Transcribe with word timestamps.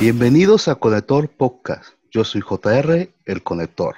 Bienvenidos 0.00 0.68
a 0.68 0.76
Conector 0.76 1.28
Podcast. 1.28 1.94
Yo 2.12 2.22
soy 2.22 2.40
JR, 2.40 3.12
el 3.24 3.42
conector, 3.42 3.96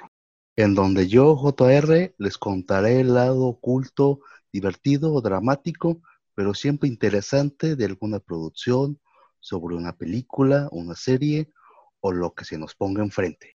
en 0.55 0.73
donde 0.73 1.07
yo, 1.07 1.35
JR, 1.35 2.15
les 2.17 2.39
contaré 2.39 3.01
el 3.01 3.13
lado 3.13 3.43
oculto, 3.43 4.21
divertido, 4.51 5.21
dramático, 5.21 6.01
pero 6.33 6.55
siempre 6.55 6.89
interesante 6.89 7.75
de 7.75 7.85
alguna 7.85 8.19
producción, 8.19 8.99
sobre 9.39 9.75
una 9.75 9.95
película, 9.95 10.69
una 10.71 10.95
serie 10.95 11.53
o 11.99 12.11
lo 12.11 12.33
que 12.33 12.45
se 12.45 12.57
nos 12.57 12.73
ponga 12.73 13.03
enfrente. 13.03 13.55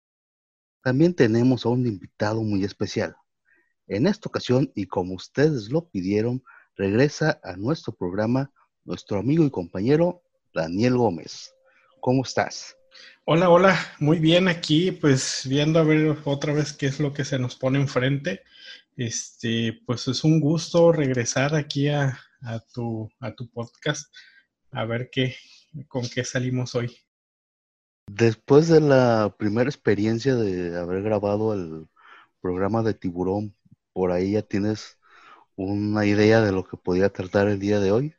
También 0.82 1.14
tenemos 1.14 1.64
a 1.64 1.70
un 1.70 1.86
invitado 1.86 2.42
muy 2.42 2.62
especial. 2.62 3.16
En 3.86 4.06
esta 4.06 4.28
ocasión, 4.28 4.70
y 4.74 4.86
como 4.86 5.14
ustedes 5.14 5.70
lo 5.70 5.88
pidieron, 5.88 6.44
regresa 6.76 7.40
a 7.42 7.56
nuestro 7.56 7.94
programa 7.94 8.52
nuestro 8.84 9.18
amigo 9.18 9.44
y 9.44 9.50
compañero 9.50 10.20
Daniel 10.52 10.98
Gómez. 10.98 11.54
¿Cómo 12.04 12.22
estás? 12.22 12.76
Hola, 13.24 13.48
hola, 13.48 13.78
muy 13.98 14.18
bien 14.18 14.46
aquí, 14.46 14.92
pues 14.92 15.46
viendo 15.48 15.78
a 15.78 15.84
ver 15.84 16.18
otra 16.26 16.52
vez 16.52 16.74
qué 16.74 16.84
es 16.84 17.00
lo 17.00 17.14
que 17.14 17.24
se 17.24 17.38
nos 17.38 17.56
pone 17.56 17.80
enfrente. 17.80 18.42
Este, 18.94 19.80
pues 19.86 20.06
es 20.08 20.22
un 20.22 20.38
gusto 20.38 20.92
regresar 20.92 21.54
aquí 21.54 21.88
a, 21.88 22.14
tu, 22.74 23.10
a 23.20 23.34
tu 23.34 23.48
podcast, 23.48 24.14
a 24.70 24.84
ver 24.84 25.08
qué, 25.10 25.34
con 25.88 26.06
qué 26.06 26.24
salimos 26.24 26.74
hoy. 26.74 26.94
Después 28.06 28.68
de 28.68 28.82
la 28.82 29.34
primera 29.38 29.70
experiencia 29.70 30.34
de 30.34 30.78
haber 30.78 31.02
grabado 31.02 31.54
el 31.54 31.86
programa 32.42 32.82
de 32.82 32.92
Tiburón, 32.92 33.56
por 33.94 34.12
ahí 34.12 34.32
ya 34.32 34.42
tienes 34.42 34.98
una 35.56 36.04
idea 36.04 36.42
de 36.42 36.52
lo 36.52 36.64
que 36.68 36.76
podía 36.76 37.08
tratar 37.08 37.48
el 37.48 37.58
día 37.58 37.80
de 37.80 37.92
hoy. 37.92 38.14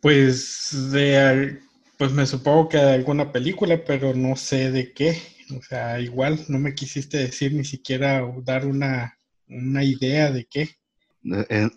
Pues 0.00 0.90
de 0.90 1.60
pues 1.98 2.12
me 2.12 2.24
supongo 2.26 2.68
que 2.68 2.76
de 2.78 2.94
alguna 2.94 3.32
película, 3.32 3.82
pero 3.84 4.14
no 4.14 4.36
sé 4.36 4.70
de 4.70 4.92
qué. 4.92 5.20
O 5.58 5.62
sea, 5.62 5.98
igual 6.00 6.38
no 6.48 6.60
me 6.60 6.74
quisiste 6.74 7.18
decir 7.18 7.52
ni 7.52 7.64
siquiera 7.64 8.24
dar 8.44 8.66
una, 8.66 9.18
idea 9.48 10.30
de 10.30 10.46
qué. 10.46 10.76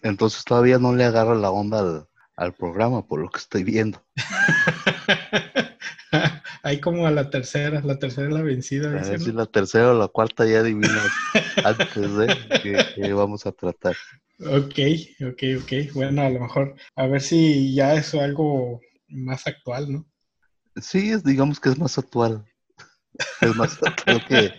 Entonces 0.03 0.45
todavía 0.45 0.77
no 0.77 0.95
le 0.95 1.05
agarra 1.05 1.33
la 1.33 1.49
onda 1.49 2.08
al, 2.36 2.53
programa, 2.53 3.08
por 3.08 3.19
lo 3.19 3.30
que 3.30 3.39
estoy 3.39 3.64
viendo. 3.64 4.05
Hay 6.64 6.80
como 6.80 7.08
a 7.08 7.11
la 7.11 7.31
tercera, 7.31 7.81
la 7.81 7.97
tercera 7.97 8.27
es 8.27 8.33
la 8.33 8.44
vencida. 8.44 8.89
A 8.89 9.03
ver 9.03 9.19
si 9.19 9.31
la 9.31 9.47
tercera 9.47 9.89
o 9.92 9.97
la 9.97 10.08
cuarta 10.08 10.45
ya 10.45 10.59
adivinas 10.59 11.09
antes 11.66 12.16
de 12.16 12.38
que, 12.95 13.14
vamos 13.14 13.47
a 13.47 13.52
tratar. 13.52 13.95
Ok, 14.39 14.77
ok, 15.27 15.44
ok. 15.61 15.72
Bueno, 15.95 16.22
a 16.22 16.30
lo 16.30 16.42
mejor, 16.42 16.75
a 16.95 17.08
ver 17.08 17.22
si 17.22 17.73
ya 17.73 17.95
es 17.95 18.14
algo 18.14 18.81
más 19.08 19.47
actual, 19.47 19.92
¿no? 19.92 20.11
Sí, 20.75 21.11
es, 21.11 21.23
digamos 21.23 21.59
que 21.59 21.69
es 21.69 21.77
más 21.77 21.97
actual. 21.97 22.45
Es 23.41 23.55
más 23.55 23.77
actual 23.83 24.25
que, 24.25 24.52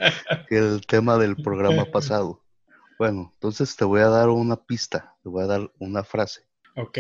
el 0.51 0.87
tema 0.87 1.17
del 1.17 1.37
programa 1.37 1.87
pasado. 1.87 2.43
Bueno, 2.99 3.31
entonces 3.35 3.75
te 3.77 3.85
voy 3.85 4.01
a 4.01 4.09
dar 4.09 4.29
una 4.29 4.57
pista, 4.57 5.17
te 5.23 5.29
voy 5.29 5.45
a 5.45 5.47
dar 5.47 5.73
una 5.79 6.05
frase. 6.05 6.43
Ok. 6.77 6.99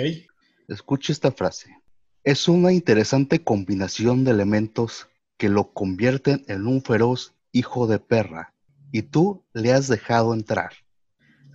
Escucha 0.68 1.12
esta 1.12 1.30
frase. 1.30 1.77
Es 2.24 2.48
una 2.48 2.72
interesante 2.72 3.42
combinación 3.42 4.24
de 4.24 4.30
elementos 4.30 5.08
que 5.36 5.48
lo 5.48 5.72
convierten 5.72 6.44
en 6.48 6.66
un 6.66 6.83
feroz 6.83 7.34
hijo 7.52 7.86
de 7.86 7.98
perra 7.98 8.55
y 8.92 9.02
tú 9.02 9.44
le 9.52 9.72
has 9.72 9.88
dejado 9.88 10.34
entrar. 10.34 10.72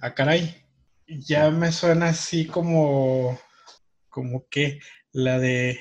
Ah, 0.01 0.13
caray. 0.13 0.63
Ya 1.07 1.49
me 1.51 1.71
suena 1.71 2.09
así 2.09 2.45
como, 2.45 3.39
como 4.09 4.47
que 4.49 4.79
la 5.13 5.39
de 5.39 5.79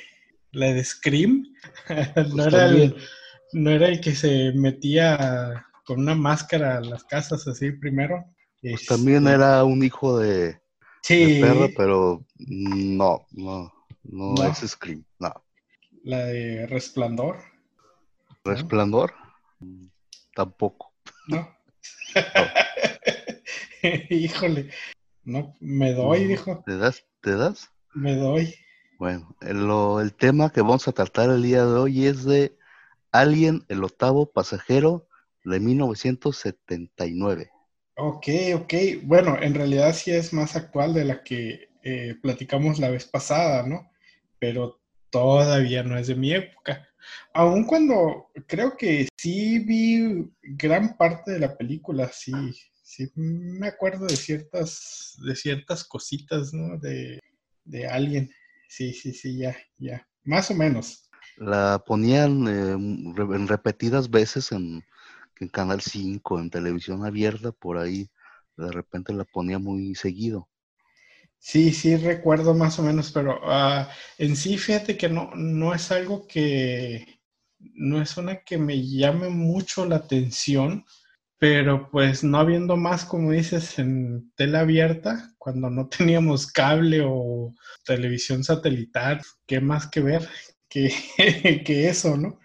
la 0.56 0.72
de 0.72 0.82
Scream, 0.82 1.44
pues 2.14 2.34
no, 2.34 2.44
era 2.44 2.66
el, 2.66 2.96
no, 3.52 3.70
era 3.70 3.88
el, 3.88 4.00
que 4.00 4.14
se 4.14 4.52
metía 4.52 5.66
con 5.84 6.00
una 6.00 6.14
máscara 6.14 6.78
a 6.78 6.80
las 6.80 7.04
casas 7.04 7.46
así 7.46 7.72
primero. 7.72 8.24
Pues 8.62 8.86
también 8.86 9.26
este, 9.26 9.34
era 9.34 9.64
un 9.64 9.84
hijo 9.84 10.18
de, 10.18 10.58
sí. 11.02 11.38
perro, 11.40 11.68
pero 11.76 12.24
no, 12.38 13.26
no, 13.32 13.72
no, 14.02 14.44
es 14.44 14.58
Scream, 14.58 15.04
no. 15.18 15.44
La 16.04 16.24
de 16.24 16.66
Resplandor. 16.66 17.36
¿Resplandor? 18.44 19.12
Tampoco. 20.34 20.94
No. 21.28 21.48
Híjole. 24.10 24.70
No, 25.24 25.54
me 25.60 25.92
doy, 25.92 26.24
dijo. 26.24 26.62
¿Te 26.64 26.76
das? 26.76 27.04
¿Te 27.20 27.36
das? 27.36 27.68
Me 27.94 28.14
doy. 28.14 28.54
Bueno, 28.98 29.36
el, 29.42 30.14
tema 30.14 30.50
que 30.50 30.62
vamos 30.62 30.88
a 30.88 30.92
tratar 30.92 31.28
el 31.28 31.42
día 31.42 31.66
de 31.66 31.74
hoy 31.74 32.06
es 32.06 32.24
de 32.24 32.56
Alien, 33.12 33.62
el 33.68 33.84
octavo 33.84 34.32
pasajero 34.32 35.06
de 35.44 35.60
1979. 35.60 37.50
Ok, 37.96 38.26
ok. 38.54 38.74
Bueno, 39.02 39.36
en 39.40 39.54
realidad 39.54 39.94
sí 39.94 40.12
es 40.12 40.32
más 40.32 40.56
actual 40.56 40.94
de 40.94 41.04
la 41.04 41.22
que 41.22 41.68
eh, 41.82 42.14
platicamos 42.22 42.78
la 42.78 42.88
vez 42.88 43.04
pasada, 43.04 43.66
¿no? 43.66 43.90
Pero 44.38 44.80
todavía 45.10 45.82
no 45.82 45.98
es 45.98 46.06
de 46.06 46.14
mi 46.14 46.32
época. 46.32 46.88
Aun 47.34 47.64
cuando 47.64 48.30
creo 48.46 48.78
que 48.78 49.08
sí 49.18 49.58
vi 49.58 50.26
gran 50.42 50.96
parte 50.96 51.32
de 51.32 51.40
la 51.40 51.54
película, 51.54 52.08
sí, 52.08 52.32
sí 52.82 53.10
me 53.14 53.68
acuerdo 53.68 54.06
de 54.06 54.16
ciertas, 54.16 55.18
de 55.22 55.36
ciertas 55.36 55.84
cositas, 55.84 56.54
¿no? 56.54 56.78
De, 56.78 57.20
de 57.64 57.86
Alien. 57.86 58.30
Sí, 58.68 58.92
sí, 58.92 59.12
sí, 59.12 59.38
ya, 59.38 59.56
ya. 59.78 60.06
Más 60.24 60.50
o 60.50 60.54
menos. 60.54 61.08
La 61.36 61.82
ponían 61.86 62.48
eh, 62.48 62.72
en 62.72 63.48
repetidas 63.48 64.10
veces 64.10 64.52
en, 64.52 64.84
Canal 65.52 65.82
5, 65.82 66.40
en 66.40 66.48
televisión 66.48 67.04
abierta, 67.04 67.52
por 67.52 67.76
ahí 67.76 68.08
de 68.56 68.72
repente 68.72 69.12
la 69.12 69.24
ponía 69.24 69.58
muy 69.58 69.94
seguido. 69.94 70.48
Sí, 71.38 71.72
sí, 71.72 71.96
recuerdo 71.96 72.54
más 72.54 72.78
o 72.78 72.82
menos, 72.82 73.12
pero 73.12 73.38
ah, 73.44 73.90
en 74.16 74.34
sí, 74.34 74.56
fíjate 74.56 74.96
que 74.96 75.10
no, 75.10 75.30
no 75.34 75.74
es 75.74 75.92
algo 75.92 76.26
que, 76.26 77.20
no 77.58 78.00
es 78.00 78.16
una 78.16 78.40
que 78.40 78.56
me 78.56 78.82
llame 78.82 79.28
mucho 79.28 79.84
la 79.84 79.96
atención, 79.96 80.84
pero 81.38 81.90
pues 81.90 82.24
no 82.24 82.38
habiendo 82.38 82.76
más, 82.76 83.04
como 83.04 83.32
dices, 83.32 83.78
en 83.78 84.32
tela 84.36 84.60
abierta, 84.60 85.34
cuando 85.38 85.68
no 85.70 85.88
teníamos 85.88 86.46
cable 86.46 87.02
o 87.04 87.54
televisión 87.84 88.44
satelital, 88.44 89.20
¿qué 89.46 89.60
más 89.60 89.88
que 89.88 90.00
ver 90.00 90.28
que, 90.68 90.92
que 91.64 91.88
eso, 91.88 92.16
no? 92.16 92.38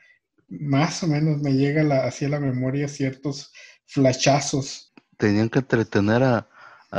Más 0.50 1.02
o 1.04 1.08
menos 1.08 1.42
me 1.42 1.54
llega 1.54 1.84
la, 1.84 2.06
hacia 2.06 2.28
la 2.28 2.40
memoria 2.40 2.90
ciertos 2.90 3.54
flachazos. 3.86 4.94
Tenían 5.18 5.50
que 5.50 5.60
entretener 5.60 6.24
a, 6.24 6.48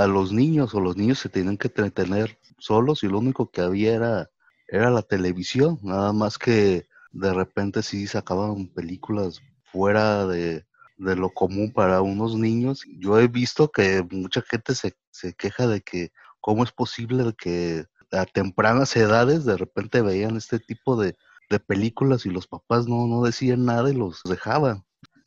los 0.06 0.32
niños 0.32 0.74
o 0.74 0.80
los 0.80 0.97
niños 0.97 1.19
se 1.19 1.28
tenían 1.28 1.59
que 1.59 1.69
entretener 1.69 2.38
solos 2.59 3.03
y 3.03 3.09
lo 3.09 3.19
único 3.19 3.50
que 3.50 3.60
había 3.60 3.94
era, 3.94 4.30
era 4.66 4.91
la 4.91 5.03
televisión, 5.03 5.78
nada 5.82 6.14
más 6.14 6.38
que 6.38 6.88
de 7.10 7.34
repente 7.34 7.82
sí 7.82 8.06
sacaban 8.06 8.69
películas 8.69 9.42
fuera 9.64 10.26
de, 10.26 10.64
de 10.97 11.16
lo 11.16 11.30
común 11.30 11.72
para 11.72 12.00
unos 12.03 12.36
niños. 12.36 12.84
Yo 12.98 13.19
he 13.20 13.28
visto 13.28 13.70
que 13.70 14.04
mucha 14.10 14.42
gente 14.42 14.75
se, 14.75 14.94
queja 15.34 15.66
de 15.66 15.80
que 15.80 16.12
cómo 16.41 16.64
es 16.64 16.72
posible 16.72 17.32
que 17.36 17.84
a 18.10 18.26
tempranas 18.26 18.94
edades 18.97 19.44
de 19.44 19.56
repente 19.56 20.03
veían 20.03 20.36
este 20.36 20.58
tipo 20.58 21.00
de, 21.00 21.16
películas 21.66 22.25
y 22.25 22.30
los 22.30 22.47
papás 22.47 22.88
no, 22.88 23.06
no 23.06 23.22
decían 23.22 23.66
nada 23.66 23.91
y 23.91 23.94
los 23.94 24.22
dejaban. 24.25 24.86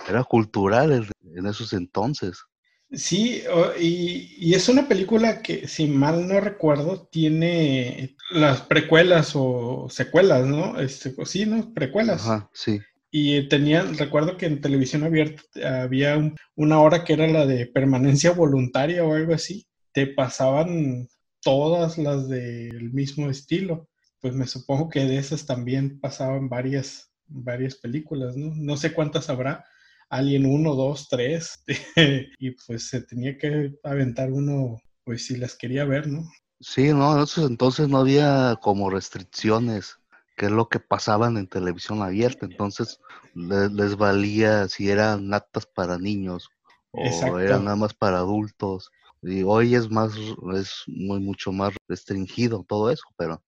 Era 0.09 0.23
cultural 0.23 1.07
en 1.21 1.45
esos 1.45 1.71
entonces. 1.73 2.43
Sí, 2.91 3.43
y, 3.79 4.53
es 4.53 4.69
una 4.69 4.87
película 4.87 5.41
que, 5.41 5.67
si 5.67 5.87
mal 5.87 6.27
no 6.27 6.39
recuerdo, 6.39 7.07
tiene 7.11 8.15
las 8.31 8.61
precuelas 8.61 9.33
o 9.35 9.87
secuelas, 9.89 10.45
¿no? 10.45 10.79
Este, 10.79 11.13
sí, 11.25 11.45
¿no? 11.45 11.73
Precuelas. 11.73 12.23
Ajá, 12.23 12.49
sí. 12.53 12.79
Y 13.17 13.47
tenían, 13.47 13.97
recuerdo 13.97 14.35
que 14.35 14.45
en 14.45 14.59
televisión 14.59 15.05
abierta 15.05 15.41
había 15.83 16.17
una 16.53 16.81
hora 16.81 17.05
que 17.05 17.13
era 17.13 17.25
la 17.27 17.45
de 17.45 17.65
permanencia 17.65 18.33
voluntaria 18.33 19.05
o 19.05 19.13
algo 19.13 19.33
así. 19.33 19.65
Te 19.93 20.05
pasaban 20.05 21.07
todas 21.41 21.97
las 21.97 22.27
del 22.27 22.91
mismo 22.91 23.29
estilo. 23.29 23.87
Pues 24.19 24.33
me 24.33 24.45
supongo 24.45 24.89
que 24.89 25.05
de 25.05 25.17
esas 25.17 25.45
también 25.45 26.01
pasaban 26.01 26.49
varias, 26.49 27.09
varias 27.27 27.75
películas, 27.75 28.35
¿no? 28.35 28.53
No 28.53 28.75
sé 28.75 28.91
cuántas 28.91 29.29
habrá. 29.29 29.63
Alien 30.09 30.45
1, 30.45 30.75
2, 30.75 31.07
3. 31.07 31.63
y 32.37 32.51
pues 32.67 32.89
se 32.89 32.99
tenía 32.99 33.37
que 33.37 33.75
aventar 33.83 34.29
uno, 34.29 34.81
pues 35.05 35.25
si 35.25 35.37
las 35.37 35.55
quería 35.55 35.85
ver, 35.85 36.09
¿no? 36.09 36.29
Sí, 36.59 36.89
no, 36.89 37.17
en 37.17 37.43
entonces 37.45 37.87
no 37.87 37.99
había 37.99 38.57
como 38.61 38.89
restricciones 38.89 39.99
que 40.35 40.47
es 40.47 40.51
lo 40.51 40.67
que 40.69 40.79
pasaban 40.79 41.37
en 41.37 41.47
televisión 41.47 42.01
abierta. 42.01 42.45
Entonces 42.45 42.99
les, 43.33 43.95
valía 43.95 44.67
si 44.67 44.89
eran 44.89 45.33
actas 45.33 45.65
para 45.65 45.97
niños 45.97 46.49
o 46.91 47.39
eran 47.39 47.65
nada 47.65 47.75
más 47.75 47.93
para 47.93 48.17
adultos. 48.17 48.91
Y 49.21 49.43
hoy 49.43 49.75
es 49.75 49.89
más, 49.89 50.13
es 50.53 50.83
muy 50.87 51.19
mucho 51.19 51.51
más 51.51 51.73
restringido 51.87 52.65
todo 52.67 52.91
eso, 52.91 53.05
pero 53.17 53.41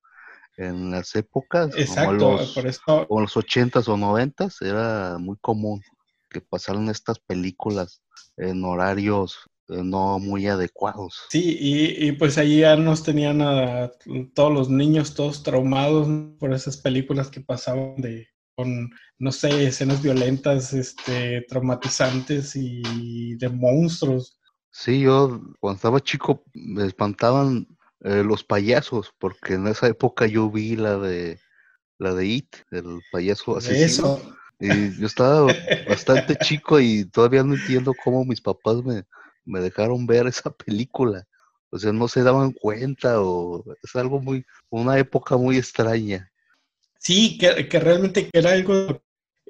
en 0.58 0.90
las 0.90 1.16
épocas, 1.16 1.70
Exacto, 1.78 2.18
como 2.18 2.38
los, 2.38 2.54
por 2.54 3.08
como 3.08 3.22
los 3.22 3.36
80s 3.36 3.88
o 3.88 3.96
90s, 3.96 4.66
era 4.66 5.18
muy 5.20 5.38
común 5.40 5.82
que 6.30 6.42
pasaran 6.42 6.90
estas 6.90 7.20
películas 7.20 8.02
en 8.38 8.64
horarios 8.64 9.38
no 9.68 10.20
muy 10.20 10.48
adecuados. 10.48 11.24
Sí, 11.30 11.58
y, 11.60 12.08
y, 12.08 12.12
pues 12.14 12.38
ahí 12.38 12.62
ya 12.62 12.76
nos 12.76 13.04
tenían 13.04 13.42
a 13.42 13.92
todos 14.34 14.54
los 14.54 14.70
niños 14.70 15.14
todos 15.14 15.44
traumados 15.44 16.08
por 16.40 16.54
esas 16.54 16.78
películas 16.78 17.30
que 17.30 17.42
pasaban 17.42 17.96
de 17.98 18.28
con, 18.56 18.90
no 19.20 19.32
sé, 19.32 19.68
escenas 19.68 20.02
violentas, 20.02 20.74
este, 20.74 21.46
traumatizantes 21.48 22.56
y 22.56 23.36
de 23.36 23.50
monstruos. 23.50 24.40
Sí, 24.72 25.02
yo 25.02 25.42
cuando 25.60 25.76
estaba 25.76 26.00
chico 26.00 26.44
me 26.54 26.86
espantaban 26.86 27.68
eh, 28.02 28.24
los 28.24 28.44
payasos, 28.44 29.12
porque 29.18 29.56
en 29.56 29.68
esa 29.68 29.88
época 29.88 30.28
yo 30.28 30.50
vi 30.50 30.76
la 30.76 30.98
de 30.98 31.40
la 32.00 32.14
de 32.14 32.26
It, 32.28 32.56
el 32.72 33.00
payaso 33.12 33.58
asesino. 33.58 33.86
Eso. 33.86 34.34
Y 34.60 35.00
yo 35.00 35.08
estaba 35.08 35.48
bastante 35.88 36.36
chico 36.38 36.80
y 36.80 37.06
todavía 37.06 37.44
no 37.44 37.56
entiendo 37.56 37.94
cómo 38.04 38.24
mis 38.26 38.42
papás 38.42 38.84
me, 38.84 39.04
me 39.48 39.60
dejaron 39.62 40.06
ver 40.06 40.28
esa 40.28 40.52
película. 40.52 41.28
O 41.70 41.80
sea, 41.80 41.92
no 41.92 42.08
se 42.08 42.24
daban 42.24 42.54
cuenta 42.54 43.22
o 43.22 43.64
es 43.84 43.96
algo 43.96 44.22
muy, 44.22 44.46
una 44.70 44.98
época 44.98 45.36
muy 45.38 45.58
extraña. 45.58 46.32
Sí, 47.00 47.38
que, 47.38 47.68
que 47.68 47.80
realmente 47.80 48.30
era 48.34 48.52
algo 48.52 49.02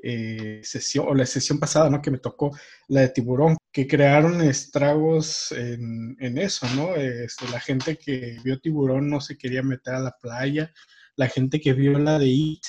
eh, 0.03 0.61
sesión 0.63 1.07
o 1.07 1.13
la 1.13 1.25
sesión 1.25 1.59
pasada, 1.59 1.89
¿no? 1.89 2.01
Que 2.01 2.11
me 2.11 2.19
tocó 2.19 2.57
la 2.88 3.01
de 3.01 3.09
tiburón, 3.09 3.57
que 3.71 3.88
crearon 3.88 4.41
estragos 4.41 5.51
en, 5.51 6.15
en 6.19 6.38
eso, 6.38 6.67
¿no? 6.75 6.95
Este, 6.95 7.47
la 7.49 7.59
gente 7.59 7.97
que 7.97 8.38
vio 8.44 8.59
tiburón 8.59 9.09
no 9.09 9.21
se 9.21 9.38
quería 9.38 9.63
meter 9.63 9.95
a 9.95 9.99
la 9.99 10.15
playa, 10.19 10.71
la 11.15 11.27
gente 11.27 11.59
que 11.59 11.73
vio 11.73 11.97
la 11.97 12.19
de 12.19 12.27
It 12.27 12.63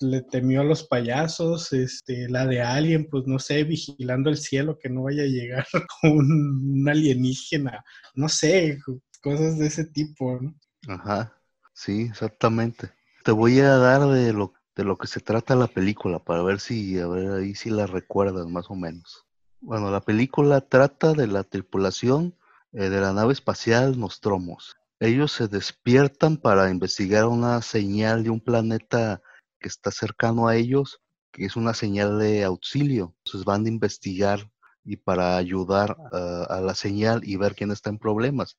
le 0.00 0.22
temió 0.22 0.60
a 0.60 0.64
los 0.64 0.84
payasos, 0.84 1.72
este, 1.72 2.28
la 2.28 2.46
de 2.46 2.62
Alien, 2.62 3.08
pues 3.10 3.26
no 3.26 3.38
sé, 3.38 3.64
vigilando 3.64 4.30
el 4.30 4.36
cielo, 4.36 4.78
que 4.78 4.88
no 4.88 5.04
vaya 5.04 5.22
a 5.22 5.26
llegar 5.26 5.66
un, 6.02 6.72
un 6.82 6.88
alienígena, 6.88 7.84
no 8.14 8.28
sé, 8.28 8.78
cosas 9.22 9.58
de 9.58 9.66
ese 9.66 9.84
tipo, 9.84 10.38
¿no? 10.40 10.54
Ajá, 10.86 11.32
sí, 11.72 12.02
exactamente. 12.02 12.90
Te 13.24 13.32
voy 13.32 13.60
a 13.60 13.76
dar 13.76 14.06
de 14.08 14.32
lo, 14.32 14.54
de 14.76 14.84
lo 14.84 14.96
que 14.96 15.06
se 15.06 15.20
trata 15.20 15.56
la 15.56 15.66
película 15.66 16.18
para 16.18 16.42
ver 16.42 16.60
si, 16.60 16.98
a 16.98 17.06
ver, 17.06 17.30
ahí 17.32 17.54
si 17.54 17.70
la 17.70 17.86
recuerdas 17.86 18.46
más 18.46 18.70
o 18.70 18.74
menos. 18.74 19.26
Bueno, 19.60 19.90
la 19.90 20.00
película 20.00 20.60
trata 20.60 21.12
de 21.12 21.26
la 21.26 21.42
tripulación 21.42 22.34
eh, 22.72 22.88
de 22.88 23.00
la 23.00 23.12
nave 23.12 23.32
espacial 23.32 23.98
Nostromos. 23.98 24.76
Ellos 25.00 25.32
se 25.32 25.48
despiertan 25.48 26.36
para 26.36 26.70
investigar 26.70 27.26
una 27.26 27.60
señal 27.62 28.24
de 28.24 28.30
un 28.30 28.40
planeta 28.40 29.20
que 29.58 29.68
está 29.68 29.90
cercano 29.90 30.48
a 30.48 30.56
ellos, 30.56 31.00
que 31.32 31.44
es 31.44 31.56
una 31.56 31.74
señal 31.74 32.18
de 32.18 32.44
auxilio. 32.44 33.14
Entonces 33.24 33.44
van 33.44 33.64
a 33.64 33.68
investigar 33.68 34.50
y 34.84 34.96
para 34.96 35.36
ayudar 35.36 35.96
uh, 36.12 36.52
a 36.52 36.60
la 36.60 36.74
señal 36.74 37.20
y 37.24 37.36
ver 37.36 37.54
quién 37.54 37.70
está 37.70 37.90
en 37.90 37.98
problemas. 37.98 38.58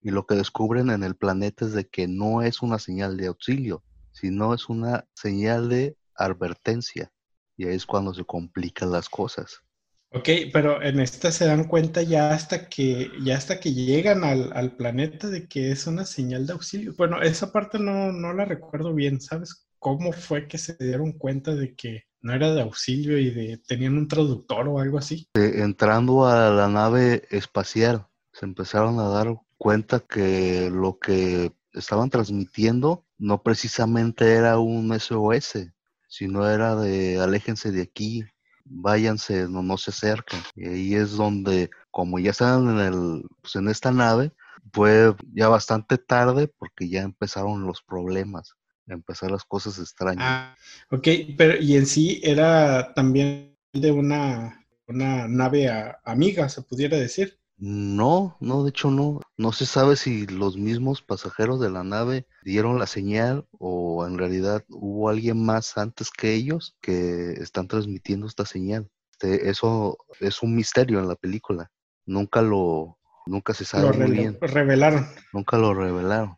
Y 0.00 0.10
lo 0.10 0.26
que 0.26 0.34
descubren 0.34 0.90
en 0.90 1.02
el 1.02 1.16
planeta 1.16 1.64
es 1.64 1.72
de 1.72 1.88
que 1.88 2.06
no 2.06 2.42
es 2.42 2.62
una 2.62 2.78
señal 2.78 3.16
de 3.16 3.26
auxilio, 3.26 3.82
sino 4.12 4.54
es 4.54 4.68
una 4.68 5.06
señal 5.14 5.68
de 5.68 5.96
advertencia. 6.14 7.10
Y 7.56 7.66
ahí 7.66 7.74
es 7.74 7.86
cuando 7.86 8.12
se 8.14 8.24
complican 8.24 8.92
las 8.92 9.08
cosas. 9.08 9.62
Ok, 10.10 10.28
pero 10.52 10.80
en 10.80 11.00
esta 11.00 11.32
se 11.32 11.46
dan 11.46 11.64
cuenta 11.64 12.02
ya 12.02 12.30
hasta 12.30 12.68
que, 12.68 13.10
ya 13.24 13.36
hasta 13.36 13.58
que 13.58 13.74
llegan 13.74 14.22
al, 14.22 14.52
al, 14.52 14.76
planeta 14.76 15.26
de 15.28 15.48
que 15.48 15.72
es 15.72 15.88
una 15.88 16.04
señal 16.04 16.46
de 16.46 16.52
auxilio. 16.52 16.94
Bueno, 16.96 17.20
esa 17.20 17.50
parte 17.50 17.80
no, 17.80 18.12
no 18.12 18.32
la 18.32 18.44
recuerdo 18.44 18.94
bien, 18.94 19.20
¿sabes? 19.20 19.63
¿Cómo 19.84 20.12
fue 20.12 20.48
que 20.48 20.56
se 20.56 20.78
dieron 20.80 21.12
cuenta 21.12 21.54
de 21.54 21.74
que 21.74 22.04
no 22.22 22.32
era 22.32 22.54
de 22.54 22.62
auxilio 22.62 23.18
y 23.18 23.28
de 23.28 23.58
tenían 23.58 23.98
un 23.98 24.08
traductor 24.08 24.66
o 24.66 24.80
algo 24.80 24.96
así? 24.96 25.28
Eh, 25.34 25.56
entrando 25.56 26.24
a 26.24 26.48
la 26.48 26.68
nave 26.68 27.24
espacial, 27.28 28.06
se 28.32 28.46
empezaron 28.46 28.98
a 28.98 29.08
dar 29.08 29.36
cuenta 29.58 30.00
que 30.00 30.70
lo 30.70 30.98
que 30.98 31.52
estaban 31.74 32.08
transmitiendo 32.08 33.04
no 33.18 33.42
precisamente 33.42 34.32
era 34.32 34.58
un 34.58 34.98
SOS, 34.98 35.70
sino 36.08 36.48
era 36.48 36.76
de 36.76 37.20
aléjense 37.20 37.70
de 37.70 37.82
aquí, 37.82 38.24
váyanse, 38.64 39.46
no, 39.50 39.62
no 39.62 39.76
se 39.76 39.90
acerquen. 39.90 40.40
Y 40.54 40.66
ahí 40.66 40.94
es 40.94 41.10
donde, 41.10 41.68
como 41.90 42.18
ya 42.18 42.30
estaban 42.30 42.70
en, 42.70 42.78
el, 42.78 43.24
pues 43.42 43.54
en 43.56 43.68
esta 43.68 43.90
nave, 43.90 44.32
fue 44.72 45.14
ya 45.34 45.48
bastante 45.48 45.98
tarde 45.98 46.48
porque 46.48 46.88
ya 46.88 47.02
empezaron 47.02 47.66
los 47.66 47.82
problemas, 47.82 48.54
empezar 48.86 49.30
las 49.30 49.44
cosas 49.44 49.78
extrañas. 49.78 50.24
Ah, 50.24 50.56
ok, 50.90 51.08
pero 51.36 51.60
y 51.60 51.76
en 51.76 51.86
sí 51.86 52.20
era 52.22 52.92
también 52.94 53.56
de 53.72 53.90
una, 53.92 54.66
una 54.86 55.26
nave 55.28 55.68
a, 55.68 56.00
amiga, 56.04 56.48
se 56.48 56.62
pudiera 56.62 56.96
decir. 56.96 57.38
No, 57.56 58.36
no, 58.40 58.64
de 58.64 58.70
hecho 58.70 58.90
no. 58.90 59.20
No 59.36 59.52
se 59.52 59.64
sabe 59.64 59.96
si 59.96 60.26
los 60.26 60.56
mismos 60.56 61.02
pasajeros 61.02 61.60
de 61.60 61.70
la 61.70 61.84
nave 61.84 62.26
dieron 62.42 62.78
la 62.78 62.86
señal 62.86 63.46
o 63.52 64.06
en 64.06 64.18
realidad 64.18 64.64
hubo 64.68 65.08
alguien 65.08 65.44
más 65.44 65.78
antes 65.78 66.10
que 66.10 66.34
ellos 66.34 66.76
que 66.80 67.32
están 67.34 67.68
transmitiendo 67.68 68.26
esta 68.26 68.44
señal. 68.44 68.90
Este, 69.12 69.48
eso 69.48 69.98
es 70.20 70.42
un 70.42 70.54
misterio 70.54 70.98
en 70.98 71.08
la 71.08 71.14
película. 71.14 71.70
Nunca 72.06 72.42
lo, 72.42 72.98
nunca 73.26 73.54
se 73.54 73.64
sabe 73.64 73.88
lo 73.88 73.94
muy 73.94 74.10
bien. 74.10 74.38
revelaron. 74.40 75.06
Nunca 75.32 75.56
lo 75.56 75.72
revelaron. 75.72 76.36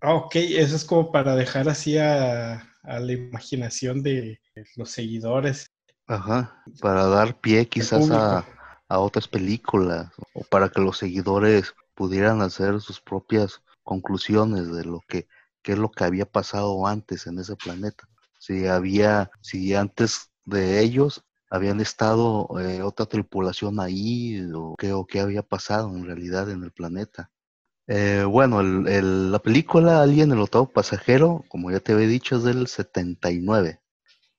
Ah, 0.00 0.14
ok, 0.14 0.36
eso 0.36 0.76
es 0.76 0.84
como 0.84 1.10
para 1.10 1.34
dejar 1.34 1.68
así 1.68 1.98
a, 1.98 2.60
a 2.82 3.00
la 3.00 3.12
imaginación 3.12 4.02
de 4.02 4.40
los 4.76 4.90
seguidores. 4.90 5.66
Ajá, 6.08 6.62
para 6.80 7.06
dar 7.06 7.40
pie 7.40 7.68
quizás 7.68 8.10
a, 8.10 8.44
a 8.88 8.98
otras 8.98 9.28
películas 9.28 10.12
o 10.34 10.42
para 10.44 10.68
que 10.68 10.80
los 10.80 10.98
seguidores 10.98 11.74
pudieran 11.94 12.42
hacer 12.42 12.80
sus 12.80 13.00
propias 13.00 13.62
conclusiones 13.82 14.72
de 14.72 14.84
lo 14.84 15.00
que 15.08 15.26
qué 15.62 15.72
es 15.72 15.78
lo 15.78 15.90
que 15.90 16.04
había 16.04 16.26
pasado 16.26 16.86
antes 16.86 17.26
en 17.26 17.38
ese 17.40 17.56
planeta. 17.56 18.08
Si 18.38 18.66
había, 18.68 19.30
si 19.40 19.74
antes 19.74 20.30
de 20.44 20.80
ellos 20.80 21.24
habían 21.50 21.80
estado 21.80 22.48
eh, 22.60 22.82
otra 22.82 23.06
tripulación 23.06 23.80
ahí 23.80 24.40
o 24.54 24.76
qué, 24.78 24.92
o 24.92 25.06
qué 25.06 25.18
había 25.20 25.42
pasado 25.42 25.88
en 25.90 26.04
realidad 26.06 26.48
en 26.50 26.62
el 26.62 26.70
planeta. 26.70 27.30
Eh, 27.88 28.24
bueno, 28.24 28.60
el, 28.60 29.30
la 29.30 29.38
película 29.38 30.02
Alien, 30.02 30.32
el 30.32 30.40
octavo 30.40 30.68
pasajero, 30.68 31.44
como 31.48 31.70
ya 31.70 31.80
te 31.80 31.92
había 31.92 32.08
dicho, 32.08 32.36
es 32.36 32.42
del 32.42 32.66
79. 32.66 33.80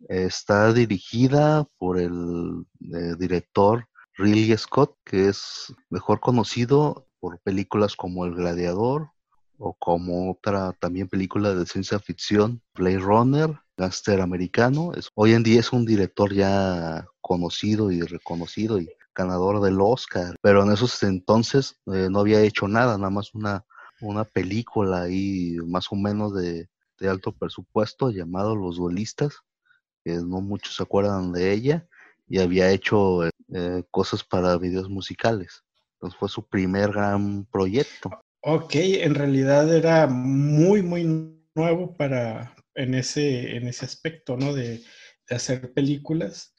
Está 0.09 0.73
dirigida 0.73 1.65
por 1.77 1.97
el 1.97 2.65
eh, 2.93 3.15
director 3.17 3.87
Ridley 4.17 4.57
Scott, 4.57 4.95
que 5.05 5.29
es 5.29 5.73
mejor 5.89 6.19
conocido 6.19 7.07
por 7.19 7.39
películas 7.39 7.95
como 7.95 8.25
El 8.25 8.35
Gladiador 8.35 9.11
o 9.57 9.73
como 9.73 10.31
otra 10.31 10.73
también 10.73 11.07
película 11.07 11.55
de 11.55 11.65
ciencia 11.65 11.99
ficción, 11.99 12.61
Blade 12.75 12.99
Runner, 12.99 13.59
Gangster 13.77 14.21
Americano. 14.21 14.91
Hoy 15.15 15.33
en 15.33 15.43
día 15.43 15.61
es 15.61 15.71
un 15.71 15.85
director 15.85 16.33
ya 16.33 17.07
conocido 17.21 17.91
y 17.91 18.01
reconocido 18.01 18.79
y 18.79 18.89
ganador 19.17 19.61
del 19.61 19.81
Oscar, 19.81 20.35
pero 20.41 20.63
en 20.63 20.71
esos 20.71 21.01
entonces 21.03 21.79
eh, 21.87 22.07
no 22.09 22.19
había 22.19 22.41
hecho 22.41 22.67
nada, 22.67 22.97
nada 22.97 23.09
más 23.09 23.33
una, 23.33 23.65
una 24.01 24.23
película 24.23 25.01
ahí 25.03 25.57
más 25.65 25.87
o 25.91 25.95
menos 25.95 26.35
de, 26.35 26.69
de 26.99 27.09
alto 27.09 27.31
presupuesto 27.31 28.11
llamado 28.11 28.55
Los 28.55 28.77
Duelistas, 28.77 29.33
que 30.03 30.13
no 30.13 30.41
muchos 30.41 30.75
se 30.75 30.83
acuerdan 30.83 31.31
de 31.31 31.51
ella, 31.51 31.87
y 32.29 32.39
había 32.39 32.69
hecho 32.71 33.25
eh, 33.25 33.83
cosas 33.89 34.23
para 34.23 34.57
videos 34.57 34.89
musicales. 34.89 35.63
Entonces 35.93 36.19
fue 36.19 36.29
su 36.29 36.47
primer 36.47 36.91
gran 36.91 37.45
proyecto. 37.45 38.11
Ok, 38.41 38.75
en 38.75 39.15
realidad 39.15 39.73
era 39.73 40.07
muy, 40.07 40.83
muy 40.83 41.03
nuevo 41.55 41.95
para 41.95 42.55
en 42.75 42.93
ese, 42.93 43.57
en 43.57 43.67
ese 43.67 43.85
aspecto, 43.85 44.37
¿no? 44.37 44.53
De 44.53 44.83
hacer 45.29 45.73
películas, 45.73 46.53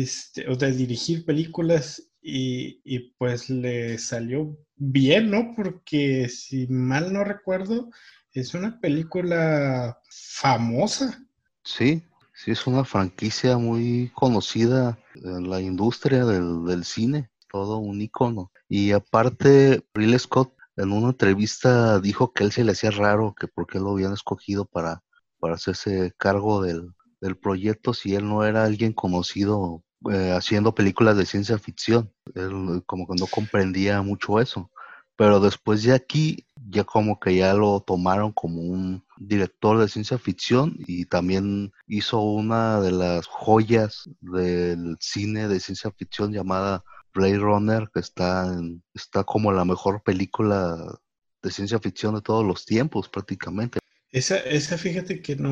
este, 0.00 0.48
o 0.48 0.56
de 0.56 0.72
dirigir 0.72 1.24
películas 1.24 2.02
y, 2.22 2.80
y, 2.84 3.12
pues 3.18 3.50
le 3.50 3.98
salió 3.98 4.56
bien, 4.76 5.30
¿no? 5.30 5.52
Porque 5.54 6.28
si 6.28 6.66
mal 6.68 7.12
no 7.12 7.24
recuerdo, 7.24 7.90
es 8.32 8.54
una 8.54 8.80
película 8.80 9.98
famosa. 10.08 11.22
Sí, 11.64 12.02
sí, 12.32 12.52
es 12.52 12.66
una 12.66 12.84
franquicia 12.84 13.58
muy 13.58 14.10
conocida 14.14 14.98
en 15.16 15.50
la 15.50 15.60
industria 15.60 16.24
del, 16.24 16.64
del 16.64 16.84
cine, 16.84 17.30
todo 17.50 17.76
un 17.76 18.00
icono. 18.00 18.50
Y 18.68 18.92
aparte, 18.92 19.84
Ridley 19.92 20.18
Scott 20.18 20.54
en 20.76 20.92
una 20.92 21.08
entrevista 21.10 22.00
dijo 22.00 22.32
que 22.32 22.44
él 22.44 22.52
se 22.52 22.64
le 22.64 22.72
hacía 22.72 22.92
raro 22.92 23.34
que 23.38 23.46
por 23.46 23.66
qué 23.66 23.78
lo 23.78 23.90
habían 23.90 24.14
escogido 24.14 24.64
para, 24.64 25.02
para 25.38 25.56
hacerse 25.56 26.14
cargo 26.16 26.62
del, 26.62 26.94
del 27.22 27.36
proyecto 27.36 27.94
si 27.94 28.14
él 28.14 28.28
no 28.28 28.44
era 28.44 28.64
alguien 28.64 28.92
conocido 28.92 29.82
eh, 30.10 30.32
haciendo 30.32 30.74
películas 30.74 31.16
de 31.16 31.24
ciencia 31.24 31.56
ficción. 31.58 32.12
Él 32.34 32.82
como 32.84 33.06
que 33.06 33.14
no 33.18 33.26
comprendía 33.26 34.02
mucho 34.02 34.40
eso. 34.40 34.70
Pero 35.16 35.40
después 35.40 35.84
de 35.84 35.94
aquí 35.94 36.46
ya 36.68 36.84
como 36.84 37.20
que 37.20 37.36
ya 37.36 37.54
lo 37.54 37.80
tomaron 37.80 38.32
como 38.32 38.60
un 38.60 39.04
director 39.18 39.78
de 39.78 39.88
ciencia 39.88 40.18
ficción 40.18 40.74
y 40.78 41.04
también 41.04 41.72
hizo 41.86 42.20
una 42.20 42.80
de 42.80 42.90
las 42.90 43.26
joyas 43.26 44.08
del 44.20 44.96
cine 45.00 45.48
de 45.48 45.60
ciencia 45.60 45.90
ficción 45.92 46.32
llamada 46.32 46.82
Blade 47.14 47.38
Runner, 47.38 47.90
que 47.92 48.00
está, 48.00 48.52
está 48.94 49.22
como 49.22 49.52
la 49.52 49.64
mejor 49.64 50.02
película 50.02 50.98
de 51.42 51.50
ciencia 51.50 51.78
ficción 51.78 52.14
de 52.14 52.22
todos 52.22 52.44
los 52.44 52.64
tiempos 52.64 53.08
prácticamente. 53.08 53.78
Esa, 54.12 54.36
esa 54.38 54.76
fíjate 54.76 55.22
que 55.22 55.36
no, 55.36 55.50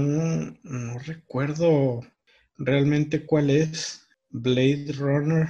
no 0.62 0.99
recuerdo 0.99 2.02
realmente 2.59 3.25
cuál 3.25 3.50
es 3.50 4.07
Blade 4.29 4.93
Runner. 4.99 5.49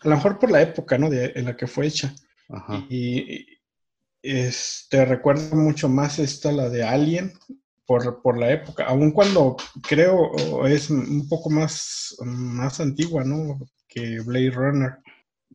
A 0.00 0.08
lo 0.08 0.16
mejor 0.16 0.38
por 0.38 0.50
la 0.50 0.62
época, 0.62 0.96
¿no? 0.98 1.10
De, 1.10 1.32
en 1.36 1.44
la 1.44 1.56
que 1.56 1.66
fue 1.66 1.86
hecha. 1.86 2.14
Y, 2.88 3.46
este, 4.22 5.04
recuerdo 5.04 5.54
mucho 5.56 5.88
más 5.88 6.18
esta, 6.18 6.50
la 6.52 6.68
de 6.68 6.82
Alien, 6.82 7.32
por, 7.86 8.22
por, 8.22 8.38
la 8.38 8.50
época, 8.50 8.84
aun 8.86 9.12
cuando 9.12 9.56
creo 9.86 10.66
es 10.66 10.90
un 10.90 11.28
poco 11.28 11.50
más, 11.50 12.16
más 12.24 12.80
antigua, 12.80 13.22
¿no? 13.24 13.58
Que 13.86 14.20
Blade 14.20 14.50
Runner. 14.50 14.96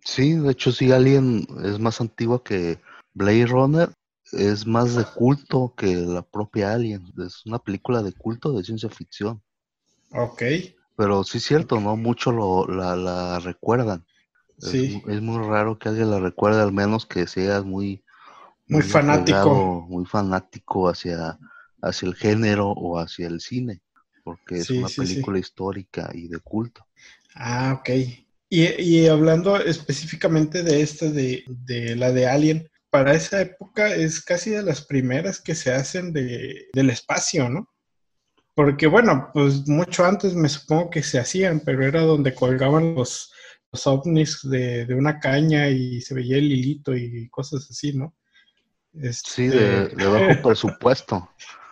Sí, 0.06 0.34
de 0.34 0.52
hecho 0.52 0.72
sí, 0.72 0.92
Alien 0.92 1.46
es 1.66 1.80
más 1.80 2.00
antigua 2.00 2.44
que 2.44 2.80
Blade 3.14 3.48
Runner, 3.48 3.90
es 4.34 4.66
más 4.66 4.96
de 4.96 5.06
culto 5.06 5.74
que 5.76 5.96
la 5.96 6.22
propia 6.22 6.74
Alien, 6.74 7.04
es 7.26 7.46
una 7.46 7.60
película 7.60 8.02
de 8.02 8.14
culto 8.14 8.54
de 8.54 8.64
ciencia 8.64 8.90
ficción. 8.90 9.42
Ok. 10.12 10.44
Pero 10.96 11.24
sí 11.24 11.38
es 11.38 11.46
cierto, 11.46 11.80
¿no? 11.80 11.96
Muchos 11.96 12.34
la, 12.70 12.96
la, 12.96 13.40
recuerdan. 13.40 14.06
Sí. 14.58 15.02
Es, 15.08 15.22
muy 15.22 15.44
raro 15.46 15.80
que 15.80 15.90
alguien 15.90 16.12
la 16.12 16.20
recuerde, 16.20 16.62
al 16.62 16.72
menos 16.72 17.06
que 17.06 17.28
seas 17.28 17.64
muy... 17.66 18.04
Muy, 18.68 18.84
fanático. 18.84 19.86
muy 19.90 20.06
fanático 20.06 20.88
hacia, 20.88 21.38
hacia 21.82 22.08
el 22.08 22.16
género 22.16 22.70
o 22.70 23.00
hacia 23.00 23.28
el 23.28 23.42
cine, 23.42 23.82
porque 24.24 24.60
es 24.60 24.70
una 24.70 24.88
película 24.88 25.40
histórica 25.40 26.10
y 26.14 26.30
de 26.30 26.40
culto. 26.40 26.86
Ah, 27.36 27.78
ok. 27.80 27.90
Y, 28.48 28.82
y 28.82 29.08
hablando 29.08 29.58
específicamente 29.58 30.64
de 30.64 30.82
esta, 30.82 31.10
de, 31.10 31.44
de, 31.48 31.98
la 31.98 32.14
de 32.14 32.28
Alien, 32.28 32.71
para 32.92 33.14
esa 33.14 33.42
época 33.42 33.96
es 33.96 34.22
casi 34.22 34.52
de 34.52 34.62
las 34.62 34.86
primeras 34.86 35.42
que 35.42 35.56
se 35.56 35.74
hacen 35.74 36.14
de, 36.14 36.68
del 36.74 36.90
espacio, 36.92 37.50
¿no? 37.50 37.70
Porque 38.54 38.86
bueno, 38.86 39.30
pues 39.34 39.68
mucho 39.68 40.06
antes 40.06 40.36
me 40.36 40.50
supongo 40.50 40.90
que 40.90 41.02
se 41.02 41.18
hacían, 41.18 41.62
pero 41.62 41.86
era 41.86 42.02
donde 42.02 42.36
colgaban 42.36 42.94
los, 42.94 43.32
los 43.72 43.88
ovnis 43.88 44.40
de, 44.44 44.86
una 44.94 45.20
caña 45.20 45.70
y 45.70 46.02
se 46.02 46.14
veía 46.14 46.38
el 46.38 46.52
hilito 46.52 46.96
y 46.96 47.30
cosas 47.30 47.68
así, 47.72 47.94
¿no? 47.94 48.14
Sí, 49.12 49.48
de, 49.48 49.84
este, 49.84 50.06
bajo 50.06 50.42
presupuesto. 50.44 51.30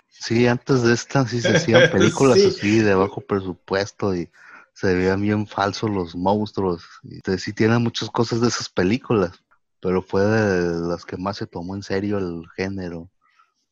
Sí, 0.08 0.48
antes 0.48 0.84
de 0.84 0.94
esta 0.94 1.28
sí 1.28 1.42
se 1.42 1.58
hacían 1.58 1.90
películas 1.92 2.40
así 2.40 2.80
de 2.80 2.96
bajo 2.96 3.22
presupuesto 3.22 4.16
y 4.16 4.30
se 4.74 4.96
veían 4.96 5.22
bien 5.22 5.46
falsos 5.48 5.90
los 5.90 6.16
monstruos. 6.16 6.84
Y 7.04 7.20
sí 7.38 7.52
tienen 7.52 7.84
muchas 7.84 8.10
cosas 8.10 8.40
de 8.40 8.48
esas 8.48 8.70
películas, 8.70 9.32
pero 9.82 10.02
fue 10.02 10.24
de 10.24 10.88
las 10.88 11.06
que 11.06 11.18
más 11.18 11.38
se 11.38 11.48
tomó 11.48 11.76
en 11.76 11.84
serio 11.84 12.18
el 12.18 12.44
género. 12.56 13.10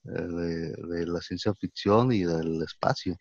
Eh, 0.08 0.74
de, 0.88 1.06
la 1.06 1.20
ciencia 1.20 1.54
ficción 1.54 2.14
y 2.14 2.24
del 2.24 2.62
espacio. 2.62 3.18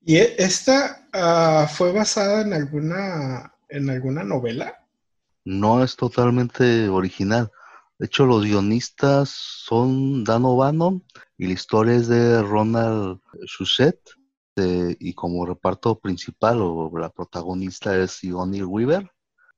¿Y 0.00 0.16
e, 0.16 0.34
esta 0.38 1.06
ah, 1.12 1.68
fue 1.70 1.92
basada 1.92 2.40
en 2.40 2.54
alguna, 2.54 3.54
en 3.68 3.90
alguna 3.90 4.24
novela? 4.24 4.82
No 5.44 5.84
es 5.84 5.94
totalmente 5.94 6.88
original. 6.88 7.50
De 7.98 8.06
hecho, 8.06 8.24
los 8.24 8.44
guionistas 8.44 9.28
son 9.28 10.24
Dan 10.24 10.46
O'Bannon 10.46 11.04
y 11.36 11.48
la 11.48 11.52
historia 11.52 11.96
es 11.96 12.08
de 12.08 12.42
Ronald 12.42 13.20
Shusett. 13.46 14.00
y 14.56 15.12
como 15.12 15.44
reparto 15.44 15.98
principal 15.98 16.62
o 16.62 16.90
la 16.98 17.10
protagonista 17.10 17.94
es 17.94 18.12
Sigourney 18.12 18.62
Weaver, 18.62 19.10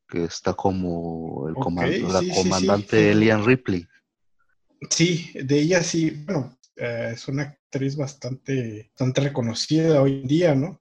que 0.09 0.25
está 0.25 0.55
como 0.55 1.49
el 1.49 1.55
la 1.55 2.23
comandante 2.35 3.11
Elian 3.11 3.45
Ripley. 3.45 3.87
Sí, 4.91 5.31
de 5.35 5.59
ella 5.59 5.83
sí, 5.83 6.11
bueno, 6.25 6.57
eh, 6.77 7.11
es 7.13 7.29
una 7.29 7.43
actriz 7.43 7.97
bastante, 7.97 8.91
bastante 8.93 9.21
reconocida 9.21 10.01
hoy 10.01 10.21
en 10.21 10.29
día, 10.29 10.55
¿no? 10.55 10.81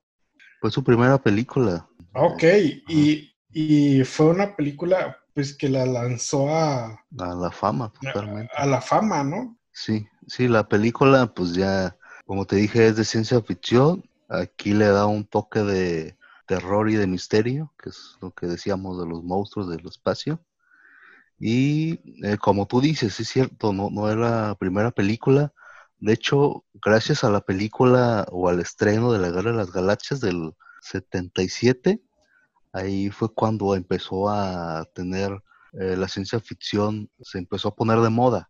Fue 0.62 0.72
su 0.72 0.84
primera 0.84 1.18
película. 1.22 1.88
Ok, 2.14 2.44
y, 2.88 3.34
y, 3.52 4.04
fue 4.04 4.28
una 4.28 4.56
película 4.56 5.18
pues 5.34 5.56
que 5.56 5.70
la 5.70 5.86
lanzó 5.86 6.50
a... 6.50 7.04
A 7.20 7.36
la 7.36 7.52
fama, 7.52 7.92
totalmente. 8.02 8.52
A, 8.56 8.66
la 8.66 8.82
fama, 8.82 9.24
¿no? 9.24 9.58
Sí, 9.72 10.08
sí, 10.26 10.48
la 10.48 10.68
película 10.68 11.28
pues 11.28 11.54
ya, 11.54 11.96
como 12.26 12.46
te 12.46 12.56
dije, 12.56 12.88
es 12.88 12.96
de 12.96 13.06
ciencia 13.06 13.40
ficción. 13.42 14.04
Aquí 14.30 14.74
le 14.74 14.88
da 14.88 15.06
un 15.06 15.26
toque 15.26 15.60
de 15.60 16.18
terror 16.48 16.90
y 16.90 16.96
de 16.96 17.06
misterio, 17.06 17.74
que 17.82 17.90
es 17.90 18.18
lo 18.22 18.32
que 18.32 18.48
decíamos 18.48 19.00
de 19.00 19.08
los 19.08 19.24
monstruos 19.24 19.70
del 19.70 19.86
espacio. 19.86 20.40
Y 21.40 22.26
eh, 22.26 22.38
como 22.38 22.66
tú 22.66 22.82
dices, 22.82 23.20
es 23.20 23.28
cierto, 23.28 23.74
no, 23.74 23.90
no 23.92 24.10
es 24.10 24.16
la 24.16 24.56
primera 24.56 24.90
película. 24.90 25.54
De 26.00 26.14
hecho, 26.14 26.66
gracias 26.74 27.24
a 27.24 27.30
la 27.30 27.42
película 27.42 28.26
o 28.32 28.50
al 28.50 28.60
estreno 28.60 29.12
de 29.12 29.20
la 29.20 29.30
Guerra 29.30 29.52
de 29.52 29.58
las 29.58 29.72
Galaxias 29.72 30.22
del 30.22 30.54
77, 30.82 32.02
ahí 32.74 33.10
fue 33.10 33.34
cuando 33.34 33.76
empezó 33.76 34.30
a 34.30 34.86
tener 34.94 35.32
eh, 35.74 35.96
la 35.98 36.08
ciencia 36.08 36.40
ficción, 36.40 37.10
se 37.22 37.38
empezó 37.38 37.70
a 37.70 37.76
poner 37.76 38.00
de 38.00 38.10
moda. 38.10 38.50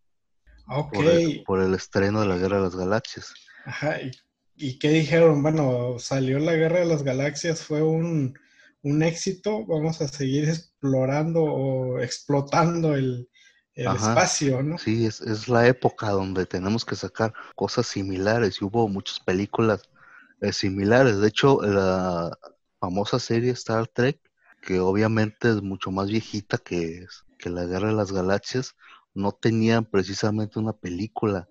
Ok. 0.68 0.98
Por 1.46 1.62
el, 1.62 1.74
estreno 1.74 2.22
de 2.22 2.28
la 2.28 2.38
Guerra 2.38 2.58
de 2.58 2.64
las 2.64 2.76
Galaxias. 2.76 3.34
Ajá. 3.66 3.98
¿Y, 4.58 4.80
qué 4.80 4.90
dijeron? 4.90 5.44
Bueno, 5.44 5.98
salió 6.00 6.40
la 6.40 6.54
Guerra 6.54 6.80
de 6.80 6.86
las 6.86 7.04
Galaxias, 7.04 7.62
fue 7.62 7.84
un, 7.84 8.38
un 8.82 9.04
éxito, 9.04 9.66
vamos 9.66 10.02
a 10.02 10.08
seguir 10.08 10.50
explorando 10.50 11.44
o 11.44 12.00
explotando 12.00 12.96
el, 12.96 13.30
el 13.76 13.96
espacio, 13.96 14.64
¿no? 14.64 14.78
Sí, 14.80 15.06
es, 15.06 15.22
es, 15.22 15.48
la 15.48 15.68
época 15.68 16.10
donde 16.10 16.48
tenemos 16.48 16.84
que 16.84 16.96
sacar 16.96 17.34
cosas 17.56 17.86
similares 17.86 18.58
y 18.60 18.66
hubo 18.66 18.88
muchas 18.88 19.20
películas 19.20 19.84
eh, 20.42 20.52
similares. 20.52 21.20
De 21.20 21.28
hecho, 21.28 21.62
la 21.62 22.36
famosa 22.80 23.20
serie 23.20 23.52
Star 23.52 23.88
Trek, 23.88 24.20
que 24.62 24.80
obviamente 24.80 25.50
es 25.50 25.62
mucho 25.62 25.92
más 25.92 26.08
viejita 26.08 26.58
que, 26.58 27.06
que 27.38 27.50
la 27.52 27.66
Guerra 27.66 27.90
de 27.90 27.96
las 27.96 28.12
Galaxias, 28.12 28.76
no 29.14 29.32
tenía 29.32 29.82
precisamente 29.84 30.58
una 30.58 30.74
película. 30.74 31.48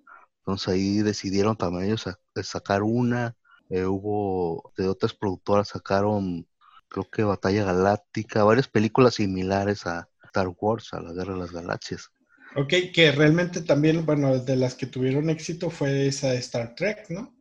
Entonces 0.46 0.68
ahí 0.68 0.98
decidieron 1.02 1.56
también 1.56 1.86
ellos 1.86 2.08
sacar 2.44 2.84
una. 2.84 3.34
Eh, 3.68 3.84
hubo 3.84 4.72
de 4.76 4.86
otras 4.86 5.12
productoras 5.12 5.68
sacaron, 5.68 6.46
creo 6.88 7.10
que 7.10 7.24
Batalla 7.24 7.64
Galáctica, 7.64 8.44
varias 8.44 8.68
películas 8.68 9.14
similares 9.14 9.88
a 9.88 10.08
Star 10.22 10.54
Wars, 10.56 10.94
a 10.94 11.00
la 11.00 11.12
Guerra 11.12 11.34
de 11.34 11.40
las 11.40 11.50
Galaxias. 11.50 12.12
Ok, 12.54 12.74
que 12.94 13.10
realmente 13.10 13.60
también, 13.60 14.06
bueno, 14.06 14.38
de 14.38 14.54
las 14.54 14.76
que 14.76 14.86
tuvieron 14.86 15.30
éxito 15.30 15.68
fue 15.68 16.06
esa 16.06 16.32
Star 16.34 16.76
Trek, 16.76 17.06
¿no? 17.10 17.34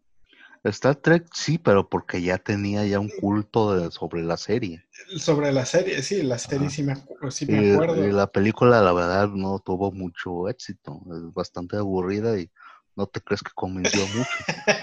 Star 0.64 0.96
Trek 0.96 1.28
sí, 1.32 1.60
pero 1.60 1.88
porque 1.88 2.24
ya 2.24 2.40
tenía 2.40 2.88
ya 2.88 3.00
un 3.00 3.10
culto 3.10 3.92
sobre 3.92 4.24
la 4.24 4.36
serie. 4.36 4.84
Sobre 5.16 5.52
la 5.52 5.64
serie, 5.64 6.02
sí, 6.02 6.24
la 6.24 6.40
serie 6.40 6.72
sí, 6.72 6.82
me, 6.82 6.94
acuerdo. 6.94 8.04
Y 8.04 8.12
la 8.12 8.26
película, 8.26 8.82
la 8.82 8.94
verdad, 8.94 9.30
no 9.30 9.60
tuvo 9.60 9.92
mucho 9.92 10.50
éxito. 10.50 11.02
Es 11.12 11.32
bastante 11.36 11.78
aburrida 11.78 12.40
y 12.40 12.50
no 12.96 13.08
te 13.08 13.22
crees 13.22 13.42
que 13.42 13.52
convenció 13.54 14.08
mucho. 14.08 14.38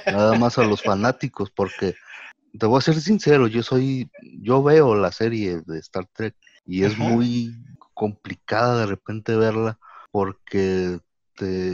Nada 0.06 0.38
más 0.38 0.58
a 0.58 0.62
los 0.62 0.82
fanáticos, 0.82 1.50
porque 1.50 1.94
te 2.58 2.66
voy 2.66 2.78
a 2.78 2.82
ser 2.82 3.00
sincero, 3.00 3.46
yo 3.46 3.62
soy, 3.62 4.10
yo 4.40 4.62
veo 4.62 4.94
la 4.94 5.12
serie 5.12 5.62
de 5.66 5.78
Star 5.78 6.06
Trek 6.12 6.36
y 6.66 6.84
es 6.84 6.98
muy 6.98 7.56
complicada 7.94 8.80
de 8.80 8.86
repente 8.86 9.36
verla 9.36 9.78
porque 10.10 11.00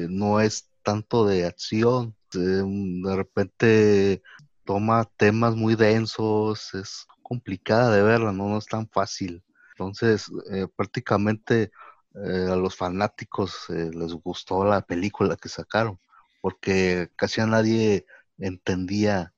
no 0.09 0.40
es 0.40 0.71
tanto 0.83 1.26
de 1.26 1.47
acción, 1.47 2.14
de 2.33 3.16
repente 3.16 4.23
toma 4.64 5.09
temas 5.16 5.57
muy 5.57 5.75
densos, 5.75 6.75
es 6.75 7.07
complicada 7.23 7.95
de 7.95 8.02
verla, 8.02 8.33
no, 8.33 8.57
es 8.57 8.66
tan 8.66 8.88
fácil. 8.88 9.42
Entonces, 9.73 10.30
eh, 10.50 10.66
prácticamente 10.75 11.71
eh, 12.14 12.49
a 12.50 12.57
los 12.57 12.75
fanáticos 12.75 13.68
eh, 13.68 13.90
les 13.92 14.12
gustó 14.14 14.64
la 14.64 14.80
película 14.80 15.37
que 15.37 15.49
sacaron, 15.49 15.99
porque 16.40 17.11
casi 17.16 17.40
a 17.40 17.47
nadie 17.47 18.07
entendía 18.38 19.33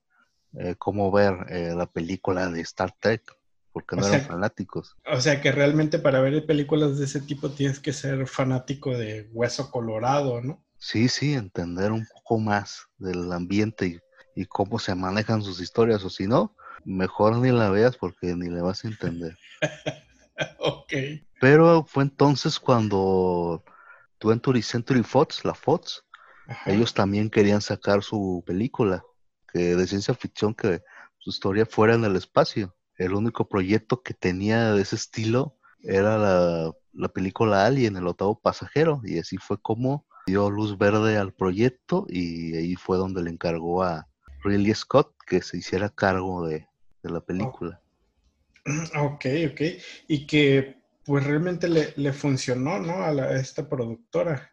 cómo 0.77 1.11
ver 1.11 1.33
la 1.75 1.85
película 1.85 2.49
de 2.49 2.61
Star 2.61 2.93
Trek 2.99 3.23
porque 3.71 3.95
no 3.95 4.05
eran 4.05 4.21
fanáticos. 4.21 4.97
O 5.05 5.21
sea 5.21 5.41
que 5.41 5.51
realmente 5.51 5.99
para 5.99 6.19
ver 6.21 6.45
películas 6.45 6.97
de 6.97 7.05
ese 7.05 7.21
tipo 7.21 7.51
tienes 7.51 7.79
que 7.79 7.93
ser 7.93 8.27
fanático 8.27 8.97
de 8.97 9.29
Hueso 9.31 9.71
Colorado, 9.71 10.41
¿no? 10.41 10.63
Sí, 10.77 11.07
sí, 11.09 11.33
entender 11.33 11.91
un 11.91 12.07
poco 12.13 12.39
más 12.39 12.87
del 12.97 13.31
ambiente 13.31 14.01
y, 14.35 14.45
cómo 14.45 14.79
se 14.79 14.95
manejan 14.95 15.43
sus 15.43 15.61
historias, 15.61 16.03
o 16.03 16.09
si 16.09 16.25
no, 16.25 16.55
mejor 16.83 17.37
ni 17.37 17.51
la 17.51 17.69
veas 17.69 17.95
porque 17.95 18.35
ni 18.35 18.49
le 18.49 18.61
vas 18.61 18.83
a 18.83 18.87
entender. 18.87 19.37
ok. 20.59 20.93
Pero 21.39 21.85
fue 21.85 22.03
entonces 22.03 22.59
cuando 22.59 23.63
20th 24.19 24.63
Century 24.63 25.03
Fox, 25.03 25.45
la 25.45 25.53
Fox, 25.53 26.03
ellos 26.65 26.93
también 26.93 27.29
querían 27.29 27.61
sacar 27.61 28.03
su 28.03 28.43
película 28.45 29.03
que 29.51 29.75
de 29.75 29.87
ciencia 29.87 30.13
ficción 30.13 30.53
que 30.53 30.81
su 31.17 31.29
historia 31.29 31.65
fuera 31.65 31.93
en 31.93 32.05
el 32.05 32.15
espacio. 32.15 32.75
El 32.97 33.13
único 33.13 33.47
proyecto 33.47 34.01
que 34.01 34.13
tenía 34.13 34.73
de 34.73 34.81
ese 34.81 34.95
estilo 34.95 35.57
era 35.83 36.17
la, 36.17 36.71
la 36.93 37.09
película 37.09 37.65
Alien, 37.65 37.97
el 37.97 38.07
octavo 38.07 38.39
pasajero, 38.39 39.01
y 39.03 39.19
así 39.19 39.37
fue 39.37 39.59
como 39.61 40.05
dio 40.25 40.49
luz 40.49 40.77
verde 40.77 41.17
al 41.17 41.33
proyecto 41.33 42.05
y 42.07 42.55
ahí 42.55 42.75
fue 42.75 42.97
donde 42.97 43.23
le 43.23 43.31
encargó 43.31 43.83
a 43.83 44.07
Ridley 44.43 44.73
Scott 44.73 45.13
que 45.25 45.41
se 45.41 45.57
hiciera 45.57 45.89
cargo 45.89 46.47
de, 46.47 46.67
la 47.03 47.21
película. 47.21 47.81
Ok, 48.95 49.25
ok. 49.51 49.61
Y 50.07 50.27
que 50.27 50.77
pues 51.03 51.23
realmente 51.23 51.67
le, 51.67 52.13
funcionó, 52.13 52.77
¿no? 52.77 52.93
A, 52.93 53.07
a, 53.07 53.35
esta 53.39 53.67
productora. 53.67 54.51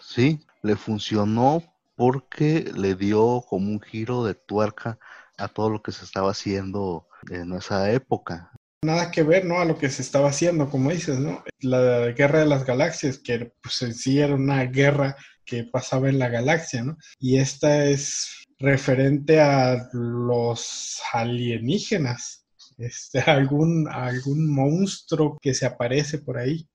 Sí, 0.00 0.40
le 0.64 0.76
funcionó 0.76 1.62
porque 1.94 2.72
le 2.74 2.94
dio 2.94 3.44
como 3.48 3.70
un 3.70 3.80
giro 3.80 4.24
de 4.24 4.34
tuerca 4.34 4.98
a 5.36 5.46
todo 5.48 5.70
lo 5.70 5.82
que 5.82 5.92
se 5.92 6.04
estaba 6.04 6.30
haciendo 6.30 7.06
en 7.30 7.52
esa 7.52 7.92
época. 7.92 8.50
Nada 8.82 9.10
que 9.10 9.22
ver, 9.22 9.44
¿no? 9.44 9.60
A 9.60 9.64
lo 9.64 9.78
que 9.78 9.90
se 9.90 10.02
estaba 10.02 10.30
haciendo, 10.30 10.70
como 10.70 10.90
dices, 10.90 11.18
¿no? 11.18 11.44
La 11.60 12.10
guerra 12.12 12.40
de 12.40 12.46
las 12.46 12.64
galaxias, 12.64 13.18
que 13.18 13.52
pues 13.62 13.82
en 13.82 13.94
sí 13.94 14.18
era 14.20 14.34
una 14.34 14.64
guerra 14.64 15.16
que 15.44 15.64
pasaba 15.64 16.08
en 16.08 16.18
la 16.18 16.28
galaxia, 16.28 16.82
¿no? 16.82 16.96
Y 17.18 17.38
esta 17.38 17.84
es 17.84 18.44
referente 18.58 19.40
a 19.40 19.88
los 19.92 21.00
alienígenas, 21.12 22.46
este, 22.78 23.20
algún, 23.30 23.86
algún 23.88 24.50
monstruo 24.50 25.38
que 25.42 25.52
se 25.52 25.66
aparece 25.66 26.18
por 26.18 26.38
ahí. 26.38 26.66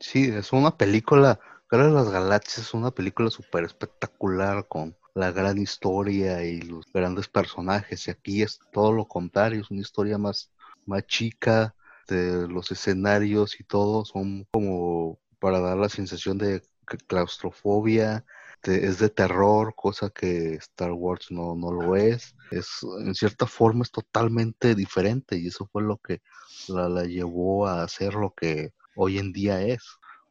Sí, 0.00 0.24
es 0.24 0.52
una 0.52 0.76
película 0.76 1.38
Guerra 1.72 1.86
de 1.86 1.94
las 1.94 2.10
Galaxias 2.10 2.66
es 2.66 2.74
una 2.74 2.90
película 2.90 3.30
súper 3.30 3.64
espectacular 3.64 4.68
con 4.68 4.94
la 5.14 5.32
gran 5.32 5.56
historia 5.56 6.44
y 6.44 6.60
los 6.60 6.84
grandes 6.92 7.28
personajes. 7.28 8.06
Y 8.06 8.10
aquí 8.10 8.42
es 8.42 8.60
todo 8.72 8.92
lo 8.92 9.08
contrario, 9.08 9.62
es 9.62 9.70
una 9.70 9.80
historia 9.80 10.18
más, 10.18 10.50
más 10.84 11.06
chica, 11.06 11.74
de 12.08 12.46
los 12.46 12.70
escenarios 12.72 13.58
y 13.58 13.64
todo 13.64 14.04
son 14.04 14.46
como 14.52 15.18
para 15.38 15.60
dar 15.60 15.78
la 15.78 15.88
sensación 15.88 16.36
de 16.36 16.62
claustrofobia, 17.06 18.26
es 18.64 18.98
de 18.98 19.08
terror, 19.08 19.72
cosa 19.74 20.10
que 20.10 20.56
Star 20.56 20.92
Wars 20.92 21.28
no, 21.30 21.54
no 21.54 21.72
lo 21.72 21.96
es. 21.96 22.36
Es 22.50 22.68
en 22.98 23.14
cierta 23.14 23.46
forma 23.46 23.82
es 23.82 23.90
totalmente 23.90 24.74
diferente 24.74 25.38
y 25.38 25.46
eso 25.46 25.66
fue 25.72 25.82
lo 25.82 25.96
que 25.96 26.20
la, 26.68 26.90
la 26.90 27.04
llevó 27.04 27.66
a 27.66 27.82
hacer 27.82 28.12
lo 28.12 28.34
que 28.34 28.74
hoy 28.94 29.16
en 29.16 29.32
día 29.32 29.62
es 29.62 29.80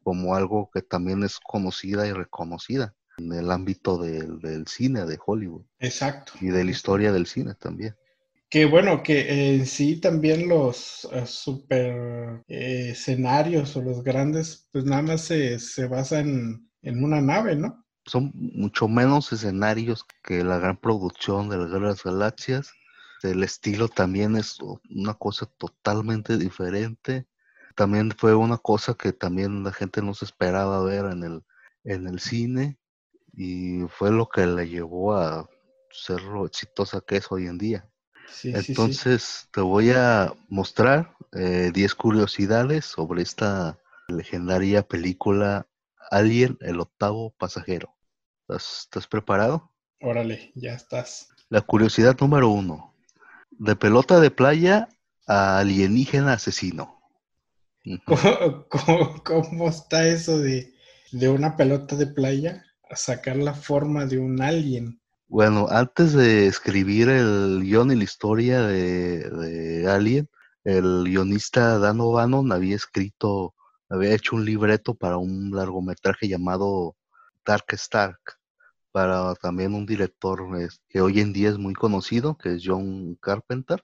como 0.04 0.36
algo 0.36 0.70
que 0.74 0.82
también 0.82 1.24
es 1.24 1.40
conocida 1.40 2.08
y 2.08 2.14
reconocida 2.14 2.96
en 3.18 3.34
el 3.34 3.52
ámbito 3.52 3.98
del, 3.98 4.66
cine 4.68 5.06
de 5.06 5.20
Hollywood. 5.24 5.64
Exacto. 5.80 6.34
Y 6.42 6.48
de 6.48 6.64
la 6.64 6.72
historia 6.72 7.12
del 7.12 7.28
cine 7.28 7.54
también. 7.56 7.96
Que 8.50 8.66
bueno, 8.66 9.02
que 9.02 9.56
en 9.56 9.66
sí 9.66 10.02
también 10.02 10.50
los 10.50 11.08
eh, 11.14 11.26
super 11.26 12.44
eh, 12.48 12.90
escenarios 12.92 13.78
o 13.78 13.82
los 13.82 14.04
grandes, 14.04 14.68
pues 14.72 14.84
nada 14.84 15.02
más 15.02 15.22
se, 15.22 15.58
se 15.60 15.88
basan 15.88 16.68
en 16.82 17.04
una 17.04 17.22
nave, 17.22 17.56
¿no? 17.56 17.86
Son 18.06 18.32
mucho 18.34 18.88
menos 18.88 19.32
escenarios 19.32 20.06
que 20.24 20.44
la 20.44 20.58
gran 20.58 20.76
producción 20.76 21.48
de 21.50 21.58
las 21.58 21.72
Guerras 21.72 22.04
Galaxias. 22.04 22.72
El 23.24 23.44
estilo 23.44 23.88
también 23.88 24.36
es 24.36 24.58
una 24.90 25.14
cosa 25.14 25.46
totalmente 25.46 26.38
diferente 26.38 27.28
también 27.76 28.12
fue 28.12 28.36
una 28.36 28.58
cosa 28.58 28.94
que 28.94 29.14
también 29.14 29.64
la 29.64 29.72
gente 29.72 30.02
no 30.02 30.14
se 30.14 30.26
esperaba 30.26 30.84
ver 30.84 31.06
en 31.06 31.24
el, 31.24 31.44
en 31.84 32.08
el 32.08 32.20
cine 32.20 32.78
y 33.34 33.82
fue 33.88 34.12
lo 34.12 34.30
que 34.30 34.46
le 34.46 34.68
llevó 34.68 35.16
a 35.16 35.50
ser 35.92 36.22
lo 36.22 36.46
exitosa 36.46 37.02
que 37.02 37.18
es 37.18 37.32
hoy 37.32 37.48
en 37.48 37.58
día. 37.58 37.88
Entonces 38.44 39.50
te 39.52 39.62
voy 39.62 39.92
a 39.92 40.34
mostrar 40.48 41.16
10 41.32 41.76
eh, 41.76 41.96
curiosidades 41.96 42.86
sobre 42.86 43.22
esta 43.22 43.78
legendaria 44.08 44.84
película 44.84 45.68
Alien, 46.10 46.58
el 46.62 46.80
octavo 46.80 47.34
pasajero. 47.38 47.94
¿Estás, 48.42 48.82
¿Estás, 48.82 49.08
preparado? 49.08 49.72
Órale, 50.02 50.52
ya 50.56 50.74
estás. 50.74 51.30
La 51.50 51.62
curiosidad 51.62 52.18
número 52.20 52.50
uno. 52.50 52.94
De 53.52 53.76
pelota 53.76 54.20
de 54.20 54.32
playa 54.32 54.90
a 55.28 55.60
alienígena 55.60 56.34
asesino. 56.34 57.01
¿Cómo, 59.26 59.70
está 59.70 60.08
eso 60.08 60.38
de, 60.40 60.74
una 61.30 61.56
pelota 61.56 61.96
de 61.96 62.08
playa 62.08 62.64
a 62.90 62.96
sacar 62.96 63.38
la 63.38 63.54
forma 63.54 64.06
de 64.06 64.20
un 64.20 64.42
alien? 64.42 65.02
Bueno, 65.28 65.68
antes 65.70 66.14
de 66.14 66.48
escribir 66.48 67.10
el 67.10 67.62
guion 67.64 67.92
y 67.92 67.96
la 67.96 68.04
historia 68.04 68.62
de, 68.64 69.88
Alien, 69.88 70.30
el 70.66 71.06
guionista 71.06 71.80
Dan 71.80 72.02
O'Bannon 72.02 72.52
había 72.52 72.76
escrito, 72.76 73.56
había 73.90 74.14
hecho 74.14 74.36
un 74.36 74.44
libreto 74.44 74.94
para 74.94 75.18
un 75.18 75.52
largometraje 75.52 76.28
llamado 76.28 76.98
Dark 77.46 77.66
Stark, 77.70 78.20
para 78.92 79.34
también 79.36 79.74
un 79.74 79.86
director 79.86 80.46
que 80.90 81.02
hoy 81.02 81.22
en 81.22 81.32
día 81.32 81.50
es 81.50 81.58
muy 81.58 81.74
conocido, 81.74 82.38
que 82.38 82.56
es 82.56 82.64
John 82.66 83.16
Carpenter. 83.16 83.82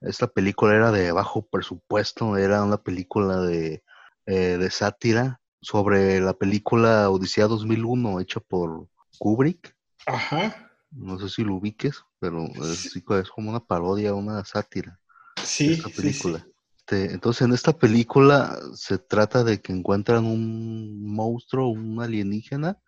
Esta 0.00 0.26
película 0.26 0.74
era 0.74 0.92
de 0.92 1.12
bajo 1.12 1.46
presupuesto, 1.46 2.36
era 2.36 2.62
una 2.62 2.82
película 2.82 3.40
de, 3.40 3.82
eh, 4.26 4.56
de 4.58 4.70
sátira 4.70 5.40
sobre 5.60 6.20
la 6.20 6.34
película 6.34 7.10
Odisea 7.10 7.46
2001 7.46 8.20
hecha 8.20 8.40
por 8.40 8.88
Kubrick. 9.18 9.74
Ajá. 10.06 10.70
No 10.90 11.18
sé 11.18 11.28
si 11.28 11.42
lo 11.42 11.54
ubiques, 11.54 12.02
pero 12.18 12.46
es, 12.46 12.94
es 12.94 13.30
como 13.30 13.50
una 13.50 13.60
parodia, 13.60 14.14
una 14.14 14.44
sátira. 14.44 15.00
Sí. 15.42 15.74
esta 15.74 15.88
película. 15.88 16.46
Este, 16.78 17.12
entonces, 17.12 17.42
en 17.42 17.52
esta 17.52 17.72
película 17.76 18.56
se 18.74 18.98
trata 18.98 19.42
de 19.42 19.60
que 19.60 19.72
encuentran 19.72 20.24
un 20.24 21.04
monstruo, 21.04 21.68
un 21.68 22.00
alienígena, 22.00 22.78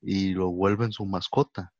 y 0.00 0.32
lo 0.34 0.50
vuelven 0.50 0.92
su 0.92 1.04
mascota. 1.04 1.72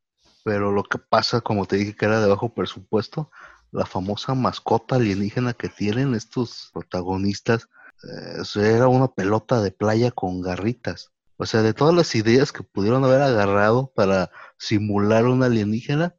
Pero 0.44 0.72
lo 0.72 0.83
que 0.83 0.98
pasa, 0.98 1.40
como 1.40 1.66
te 1.66 1.77
dije 1.77 1.94
que 1.94 2.07
era 2.07 2.20
de 2.20 2.29
bajo 2.29 2.53
presupuesto, 2.53 3.31
la 3.70 3.87
famosa 3.87 4.35
mascota 4.35 4.96
alienígena 4.96 5.52
que 5.52 5.68
tienen 5.68 6.14
estos 6.14 6.70
protagonistas 6.72 7.68
eh, 8.04 8.42
era 8.57 8.88
una 8.88 9.09
pelota 9.09 9.61
de 9.61 9.70
playa 9.70 10.11
con 10.11 10.40
garritas. 10.40 11.12
O 11.37 11.46
sea, 11.46 11.62
de 11.62 11.74
todas 11.74 11.94
las 11.94 12.14
ideas 12.14 12.50
que 12.50 12.64
pudieron 12.64 13.04
haber 13.04 13.22
agarrado 13.22 13.92
para 13.94 14.31
simular 14.59 15.26
una 15.26 15.46
alienígena, 15.46 16.14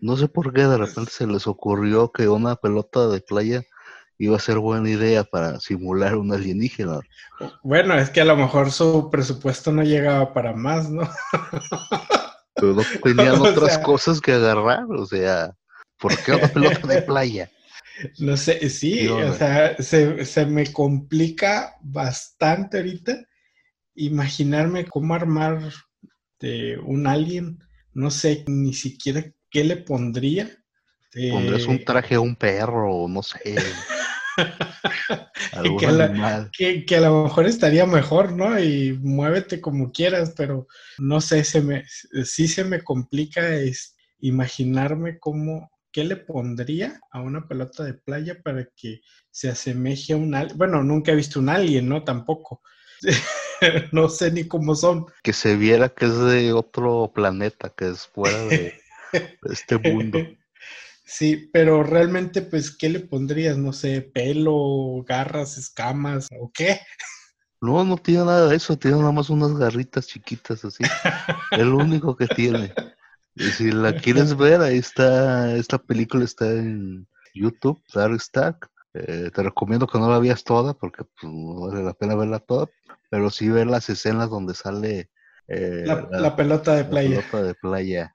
no 0.00 0.16
sé 0.16 0.28
por 0.28 0.52
qué 0.52 0.62
de 0.66 0.76
repente 0.76 1.10
se 1.10 1.26
les 1.26 1.46
ocurrió 1.46 2.12
que 2.12 2.28
una 2.28 2.56
pelota 2.56 3.08
de 3.08 3.20
playa 3.20 3.62
iba 4.18 4.36
a 4.36 4.40
ser 4.40 4.58
buena 4.58 4.90
idea 4.90 5.24
para 5.24 5.58
simular 5.60 6.16
una 6.16 6.34
alienígena. 6.34 7.00
Bueno, 7.62 7.94
es 7.94 8.10
que 8.10 8.20
a 8.20 8.24
lo 8.24 8.36
mejor 8.36 8.70
su 8.70 9.08
presupuesto 9.10 9.72
no 9.72 9.82
llegaba 9.82 10.32
para 10.34 10.52
más, 10.52 10.90
¿no? 10.90 11.08
Pero 12.54 12.74
no 12.74 12.82
tenían 13.02 13.40
otras 13.40 13.78
cosas 13.78 14.20
que 14.20 14.32
agarrar, 14.32 14.84
o 14.90 15.06
sea. 15.06 15.54
¿Por 15.98 16.16
qué 16.22 16.32
una 16.32 16.48
pelota 16.48 16.86
de 16.86 17.02
playa? 17.02 17.50
No 18.20 18.36
sé, 18.36 18.70
sí, 18.70 19.08
o 19.08 19.34
sea, 19.34 19.76
se, 19.82 20.46
me 20.46 20.72
complica 20.72 21.74
bastante 21.82 22.76
ahorita 22.76 23.26
imaginarme 23.96 24.86
cómo 24.86 25.14
armar 25.14 25.72
de 26.38 26.78
un 26.78 27.08
alien. 27.08 27.58
No 27.92 28.12
sé 28.12 28.44
ni 28.46 28.72
siquiera 28.72 29.24
qué 29.50 29.64
le 29.64 29.78
pondría. 29.78 30.48
Pondrías 31.12 31.66
un 31.66 31.84
traje 31.84 32.14
a 32.14 32.20
un 32.20 32.36
perro, 32.36 33.08
no 33.08 33.20
sé. 33.24 33.56
que, 35.78 35.86
a 35.86 36.50
que, 36.86 36.96
a 36.96 37.00
lo 37.00 37.24
mejor 37.24 37.46
estaría 37.46 37.86
mejor, 37.86 38.32
¿no? 38.32 38.60
Y 38.60 38.92
muévete 38.92 39.60
como 39.60 39.90
quieras, 39.90 40.34
pero 40.36 40.68
no 40.98 41.20
sé, 41.20 41.42
se 41.42 41.60
me, 41.62 41.84
sí 42.24 42.46
se 42.46 42.62
me 42.62 42.82
complica 42.82 43.54
es, 43.56 43.96
imaginarme 44.20 45.18
cómo, 45.18 45.70
¿qué 45.98 46.04
le 46.04 46.14
pondría 46.14 47.00
a 47.10 47.20
una 47.20 47.48
pelota 47.48 47.82
de 47.82 47.92
playa 47.92 48.40
para 48.40 48.68
que 48.76 49.00
se 49.32 49.48
asemeje 49.48 50.12
a 50.12 50.16
un 50.16 50.32
alien? 50.32 50.56
Bueno, 50.56 50.84
nunca 50.84 51.10
he 51.10 51.16
visto 51.16 51.40
un 51.40 51.48
alien, 51.48 51.88
¿no? 51.88 52.04
Tampoco. 52.04 52.62
no 53.92 54.08
sé 54.08 54.30
ni 54.30 54.46
cómo 54.46 54.76
son. 54.76 55.06
Que 55.24 55.32
se 55.32 55.56
viera 55.56 55.88
que 55.88 56.04
es 56.04 56.16
de 56.16 56.52
otro 56.52 57.10
planeta, 57.12 57.70
que 57.76 57.88
es 57.88 58.06
fuera 58.06 58.38
de, 58.44 58.80
este 59.50 59.76
mundo. 59.78 60.20
Sí, 61.10 61.48
pero 61.54 61.82
realmente, 61.82 62.42
pues, 62.42 62.70
¿qué 62.70 62.90
le 62.90 63.00
pondrías? 63.00 63.56
No 63.56 63.72
sé, 63.72 64.02
pelo, 64.02 65.02
garras, 65.08 65.56
escamas, 65.56 66.28
o 66.38 66.50
qué? 66.52 66.80
No, 67.62 67.82
no 67.82 67.96
tiene 67.96 68.26
nada 68.26 68.46
de 68.46 68.56
eso, 68.56 68.76
tiene 68.76 68.98
nada 68.98 69.10
más 69.10 69.30
unas 69.30 69.56
garritas 69.56 70.06
chiquitas 70.06 70.62
así. 70.66 70.84
el 71.52 71.68
único 71.72 72.14
que 72.14 72.26
tiene. 72.26 72.74
Y 73.38 73.50
si 73.52 73.70
la 73.70 73.94
quieres 73.94 74.36
ver, 74.36 74.60
ahí 74.60 74.78
está, 74.78 75.54
esta 75.54 75.78
película 75.78 76.24
está 76.24 76.50
en 76.50 77.06
YouTube, 77.34 77.80
Dark 77.94 78.20
Stack. 78.20 78.68
Eh, 78.94 79.30
te 79.32 79.42
recomiendo 79.44 79.86
que 79.86 79.98
no 79.98 80.10
la 80.10 80.18
veas 80.18 80.42
toda 80.42 80.74
porque 80.74 81.04
pues, 81.04 81.32
no 81.32 81.68
vale 81.68 81.84
la 81.84 81.94
pena 81.94 82.16
verla 82.16 82.40
toda, 82.40 82.66
pero 83.10 83.30
sí 83.30 83.48
ver 83.48 83.68
las 83.68 83.88
escenas 83.90 84.28
donde 84.28 84.54
sale 84.54 85.10
eh, 85.46 85.84
la, 85.86 86.34
pelota 86.34 86.74
de 86.74 86.84
playa. 86.84 87.08
La 87.16 87.22
pelota 87.22 87.42
de 87.42 87.54
playa. 87.54 88.12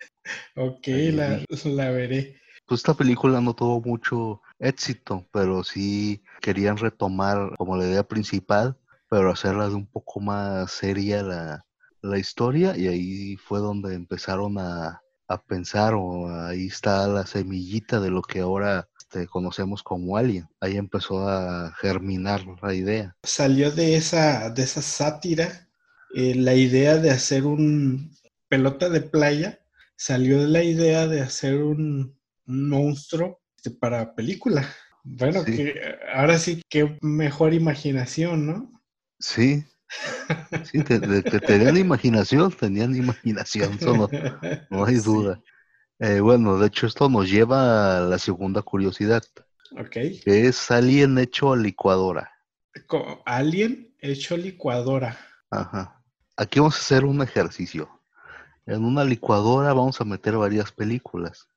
ok, 0.56 0.88
la, 1.14 1.42
la, 1.66 1.92
veré. 1.92 2.42
Pues 2.66 2.82
esta 2.82 2.94
película 2.94 3.40
no 3.40 3.54
tuvo 3.54 3.82
mucho 3.82 4.42
éxito, 4.60 5.26
pero 5.32 5.64
sí 5.64 6.22
querían 6.42 6.78
retomar 6.78 7.56
como 7.58 7.78
la 7.78 7.86
idea 7.86 8.04
principal, 8.04 8.78
pero 9.10 9.32
hacerla 9.32 9.70
de 9.70 9.76
un 9.76 9.88
poco 9.88 10.20
más 10.20 10.72
seria 10.72 11.24
la, 11.24 11.66
la 12.02 12.18
historia 12.18 12.76
y 12.76 12.88
ahí 12.88 13.38
fue 13.38 13.60
donde 13.60 13.96
empezaron 13.96 14.58
a, 14.60 15.03
a 15.34 15.44
pensar 15.44 15.94
o 15.96 16.30
ahí 16.30 16.68
está 16.68 17.08
la 17.08 17.26
semillita 17.26 18.00
de 18.00 18.10
lo 18.10 18.22
que 18.22 18.40
ahora 18.40 18.90
este, 19.00 19.28
conocemos 19.28 19.84
como 19.84 20.18
Alien. 20.18 20.48
Ahí 20.60 20.78
empezó 20.78 21.28
a 21.28 21.74
germinar 21.80 22.42
la 22.62 22.74
idea. 22.74 23.16
Salió 23.24 23.72
de 23.72 23.96
esa, 23.96 24.50
de 24.50 24.64
esa 24.64 24.82
sátira 24.82 25.68
eh, 26.16 26.36
la 26.36 26.54
idea 26.54 26.98
de 26.98 27.10
hacer 27.10 27.46
un 27.46 28.16
pelota 28.48 28.90
de 28.90 29.02
playa, 29.02 29.60
salió 29.96 30.42
de 30.42 30.48
la 30.48 30.64
idea 30.64 31.08
de 31.08 31.22
hacer 31.22 31.56
un, 31.56 32.18
monstruo 32.46 33.42
este, 33.58 33.72
para 33.72 34.14
película. 34.16 34.68
Bueno, 35.04 35.44
que 35.44 35.76
ahora 36.14 36.38
sí 36.38 36.62
que 36.70 36.98
mejor 37.02 37.54
imaginación, 37.54 38.46
¿no? 38.46 38.82
Sí, 39.20 39.64
Sí, 40.64 40.84
que 40.84 41.00
tenían 41.00 41.78
imaginación, 41.78 42.52
tenían 42.52 42.96
imaginación, 42.96 43.78
no, 43.82 44.10
no 44.70 44.86
hay 44.86 44.96
duda. 44.96 45.42
Eh, 46.00 46.20
bueno, 46.20 46.58
de 46.58 46.68
hecho 46.68 46.88
esto 46.88 47.10
nos 47.10 47.30
lleva 47.30 47.98
a 47.98 48.02
la 48.02 48.18
segunda 48.18 48.62
curiosidad. 48.62 49.24
Ok. 49.78 49.92
Que 50.24 50.48
es 50.48 50.72
alien 50.72 51.18
hecho 51.18 51.54
a 51.54 51.58
licuadora. 51.58 52.32
Alien 53.26 53.96
hecho 54.00 54.36
a 54.36 54.38
licuadora. 54.38 55.18
Ajá. 55.50 56.02
Aquí 56.36 56.60
vamos 56.60 56.76
a 56.76 56.80
hacer 56.80 57.06
un 57.06 57.22
ejercicio. 57.22 58.02
En 58.66 58.84
una 58.84 59.04
licuadora 59.04 59.74
vamos 59.74 60.00
a 60.02 60.06
meter 60.06 60.38
varias 60.38 60.72
películas. 60.72 61.48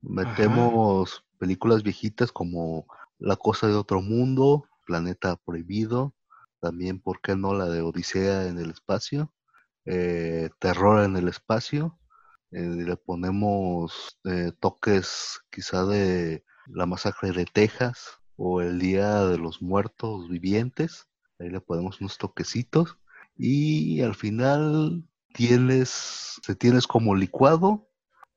Metemos 0.00 1.24
películas 1.38 1.82
viejitas 1.82 2.32
como 2.32 2.86
La 3.18 3.36
cosa 3.36 3.66
de 3.66 3.74
otro 3.74 4.02
mundo, 4.02 4.68
Planeta 4.84 5.36
Prohibido, 5.36 6.14
también, 6.60 7.00
¿por 7.00 7.20
qué 7.20 7.36
no? 7.36 7.54
La 7.54 7.66
de 7.66 7.82
Odisea 7.82 8.46
en 8.46 8.58
el 8.58 8.70
espacio, 8.70 9.32
eh, 9.84 10.50
Terror 10.58 11.04
en 11.04 11.16
el 11.16 11.28
espacio, 11.28 11.98
eh, 12.50 12.60
le 12.60 12.96
ponemos 12.96 14.18
eh, 14.24 14.52
toques 14.60 15.40
quizá 15.50 15.84
de 15.84 16.44
la 16.66 16.86
masacre 16.86 17.32
de 17.32 17.44
Texas 17.44 18.18
o 18.36 18.60
el 18.60 18.78
Día 18.78 19.24
de 19.26 19.38
los 19.38 19.62
Muertos 19.62 20.28
Vivientes, 20.28 21.06
ahí 21.38 21.50
le 21.50 21.60
ponemos 21.60 22.00
unos 22.00 22.18
toquecitos 22.18 22.98
y 23.36 24.00
al 24.02 24.14
final 24.14 25.04
tienes, 25.34 26.40
se 26.42 26.54
tienes 26.54 26.86
como 26.86 27.14
licuado 27.14 27.88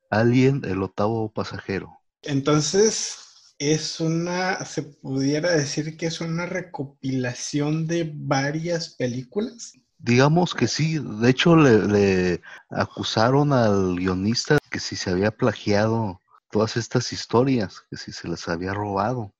Alien, 0.09 0.61
el 0.65 0.81
octavo 0.81 1.31
pasajero. 1.31 1.99
Entonces, 2.23 3.28
es 3.59 3.99
una, 3.99 4.63
se 4.65 4.83
pudiera 4.83 5.51
decir 5.51 5.97
que 5.97 6.07
es 6.07 6.21
una 6.21 6.45
recopilación 6.45 7.87
de 7.87 8.09
varias 8.15 8.95
películas. 8.95 9.73
Digamos 9.97 10.55
que 10.55 10.67
sí, 10.67 10.97
de 10.97 11.29
hecho 11.29 11.57
le, 11.57 12.41
acusaron 12.69 13.51
al 13.51 13.97
guionista 13.97 14.57
que 14.71 14.79
si 14.79 14.95
se 14.95 15.09
había 15.09 15.31
plagiado 15.31 16.21
todas 16.49 16.77
estas 16.77 17.11
historias, 17.11 17.83
que 17.89 17.97
si 17.97 18.13
se 18.13 18.29
las 18.29 18.47
había 18.47 18.73
robado. 18.73 19.33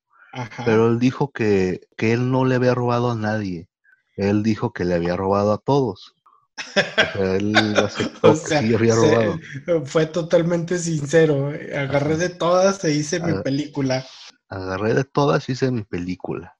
Pero 0.63 0.89
él 0.89 0.99
dijo 0.99 1.31
que, 1.31 1.87
que 1.97 2.11
él 2.11 2.29
no 2.29 2.45
le 2.45 2.55
había 2.55 2.75
robado 2.75 3.09
a 3.09 3.15
nadie, 3.15 3.69
él 4.15 4.43
dijo 4.43 4.73
que 4.73 4.83
le 4.83 4.95
había 4.95 5.15
robado 5.15 5.53
a 5.53 5.57
todos. 5.57 6.13
Él 7.19 7.55
aceptó 7.77 8.33
que 8.33 8.59
sí 8.59 8.73
había 8.73 8.95
robado. 8.95 9.39
fue 9.85 10.05
totalmente 10.05 10.77
sincero. 10.77 11.51
Agarré 11.75 12.17
de 12.17 12.29
todas 12.29 12.83
e 12.83 12.91
hice 12.91 13.19
mi 13.19 13.31
ah, 13.31 13.41
película. 13.43 14.05
Agarré 14.49 14.93
de 14.93 15.03
todas 15.03 15.47
y 15.49 15.53
hice 15.53 15.71
mi 15.71 15.83
película. 15.83 16.55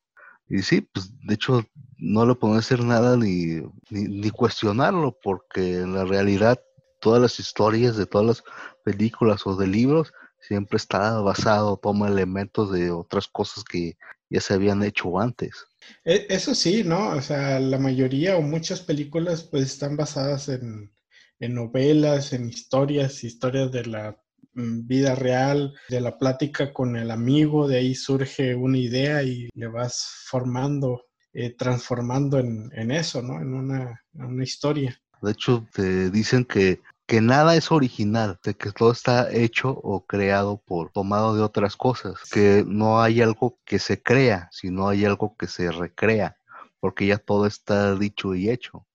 Y 0.48 0.64
sí, 0.64 0.82
pues 0.82 1.12
de 1.26 1.36
hecho 1.36 1.64
no 1.98 2.26
le 2.26 2.36
puedo 2.36 2.56
hacer 2.56 2.84
nada 2.84 3.16
ni, 3.18 3.62
ni, 3.90 4.30
cuestionarlo, 4.32 5.16
porque 5.22 5.78
en 5.78 5.94
la 5.94 6.06
realidad 6.06 6.60
todas 7.00 7.22
las 7.22 7.40
historias 7.40 7.96
de 7.98 8.06
todas 8.06 8.28
las 8.28 8.44
películas 8.84 9.46
o 9.46 9.56
de 9.56 9.68
libros 9.68 10.12
siempre 10.40 10.78
está 10.78 11.20
basado, 11.20 11.78
toma 11.78 12.08
elementos 12.08 12.72
de 12.72 12.92
otras 12.92 13.28
cosas 13.28 13.64
que 13.64 13.98
ya 14.30 14.42
se 14.42 14.54
habían 14.54 14.84
hecho 14.84 15.20
antes. 15.20 15.68
E, 16.04 16.28
eso 16.30 16.56
sí, 16.56 16.84
¿no? 16.84 17.10
O 17.10 17.22
sea, 17.22 17.60
la 17.60 17.78
mayoría 17.78 18.38
o 18.38 18.42
muchas 18.42 18.82
películas 18.82 19.44
pues 19.44 19.64
están 19.64 19.96
basadas 19.98 20.50
en, 20.50 20.92
novelas, 21.40 22.34
en 22.34 22.50
historias, 22.50 23.24
historias 23.24 23.72
de 23.72 23.86
la 23.86 24.18
mm, 24.54 24.88
vida 24.88 25.16
real, 25.16 25.74
de 25.90 26.02
la 26.02 26.18
plática 26.18 26.74
con 26.74 26.96
el 26.98 27.12
amigo, 27.12 27.68
de 27.68 27.78
ahí 27.78 27.96
surge 27.96 28.56
una 28.56 28.78
idea 28.78 29.24
y 29.24 29.50
le 29.54 29.68
vas 29.68 30.26
formando, 30.26 31.06
eh, 31.34 31.56
transformando 31.56 32.40
en, 32.40 32.92
eso, 32.92 33.22
¿no? 33.22 33.42
En 33.42 33.54
una, 33.54 34.04
en 34.14 34.26
una 34.26 34.44
historia. 34.44 35.00
De 35.22 35.32
hecho, 35.32 35.66
te 35.74 36.10
dicen 36.10 36.46
que 36.46 36.82
que 37.10 37.22
nada 37.22 37.56
es 37.56 37.72
original, 37.72 38.40
de 38.44 38.54
que 38.54 38.72
todo 38.72 38.92
está 38.92 39.32
hecho 39.32 39.72
o 39.72 40.06
creado 40.06 40.62
por 40.64 40.92
tomado 40.92 41.36
de 41.36 41.42
otras 41.42 41.76
cosas, 41.76 42.20
que 42.32 42.64
no 42.68 43.02
hay 43.02 43.20
algo 43.24 43.58
que 43.66 43.80
se 43.80 44.04
crea, 44.04 44.48
sino 44.52 44.88
hay 44.88 45.06
algo 45.06 45.36
que 45.36 45.48
se 45.48 45.72
recrea, 45.72 46.38
porque 46.80 47.08
ya 47.08 47.18
todo 47.18 47.48
está 47.48 47.96
dicho 47.96 48.36
y 48.36 48.52
hecho. 48.52 48.86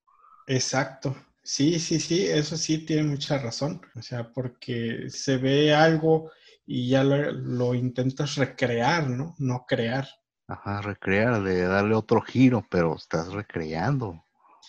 Exacto. 0.46 1.16
Sí, 1.42 1.80
sí, 1.80 1.98
sí, 1.98 2.24
eso 2.28 2.56
sí 2.56 2.78
tiene 2.86 3.02
mucha 3.02 3.36
razón. 3.36 3.80
O 3.96 4.00
sea, 4.00 4.30
porque 4.32 5.06
se 5.08 5.36
ve 5.36 5.74
algo 5.74 6.30
y 6.64 6.90
ya 6.90 7.02
lo, 7.02 7.32
lo 7.32 7.74
intentas 7.74 8.36
recrear, 8.36 9.10
¿no? 9.10 9.34
No 9.38 9.66
crear. 9.66 10.06
Ajá, 10.46 10.82
recrear, 10.82 11.42
de 11.42 11.62
darle 11.62 11.96
otro 11.96 12.20
giro, 12.20 12.64
pero 12.70 12.94
estás 12.94 13.32
recreando. 13.32 14.24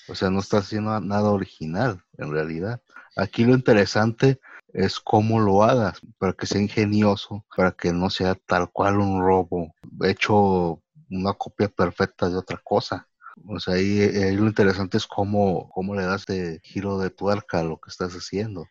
O 0.07 0.15
sea, 0.15 0.31
no 0.31 0.39
estás 0.39 0.63
haciendo 0.63 0.99
nada 0.99 1.29
original, 1.29 2.03
en 2.17 2.31
realidad. 2.31 2.81
Aquí 3.15 3.43
lo 3.45 3.53
interesante 3.53 4.39
es 4.73 4.99
cómo 4.99 5.39
lo 5.39 5.63
hagas, 5.63 6.01
para 6.17 6.33
que 6.33 6.45
sea 6.45 6.61
ingenioso, 6.61 7.45
para 7.55 7.71
que 7.71 7.93
no 7.93 8.09
sea 8.09 8.35
tal 8.35 8.69
cual 8.71 8.99
un 8.99 9.21
robo, 9.21 9.73
hecho 10.03 10.81
una 11.09 11.33
copia 11.33 11.69
perfecta 11.69 12.29
de 12.29 12.35
otra 12.35 12.59
cosa. 12.63 13.07
O 13.47 13.59
sea, 13.59 13.75
ahí, 13.75 14.35
lo 14.35 14.47
interesante 14.47 14.97
es 14.97 15.07
cómo, 15.07 15.69
cómo 15.69 15.95
le 15.95 16.03
das 16.03 16.25
de 16.25 16.59
giro 16.63 16.97
de 16.99 17.09
tuerca 17.09 17.59
a 17.59 17.63
lo 17.63 17.77
que 17.77 17.89
estás 17.89 18.13
haciendo. 18.13 18.67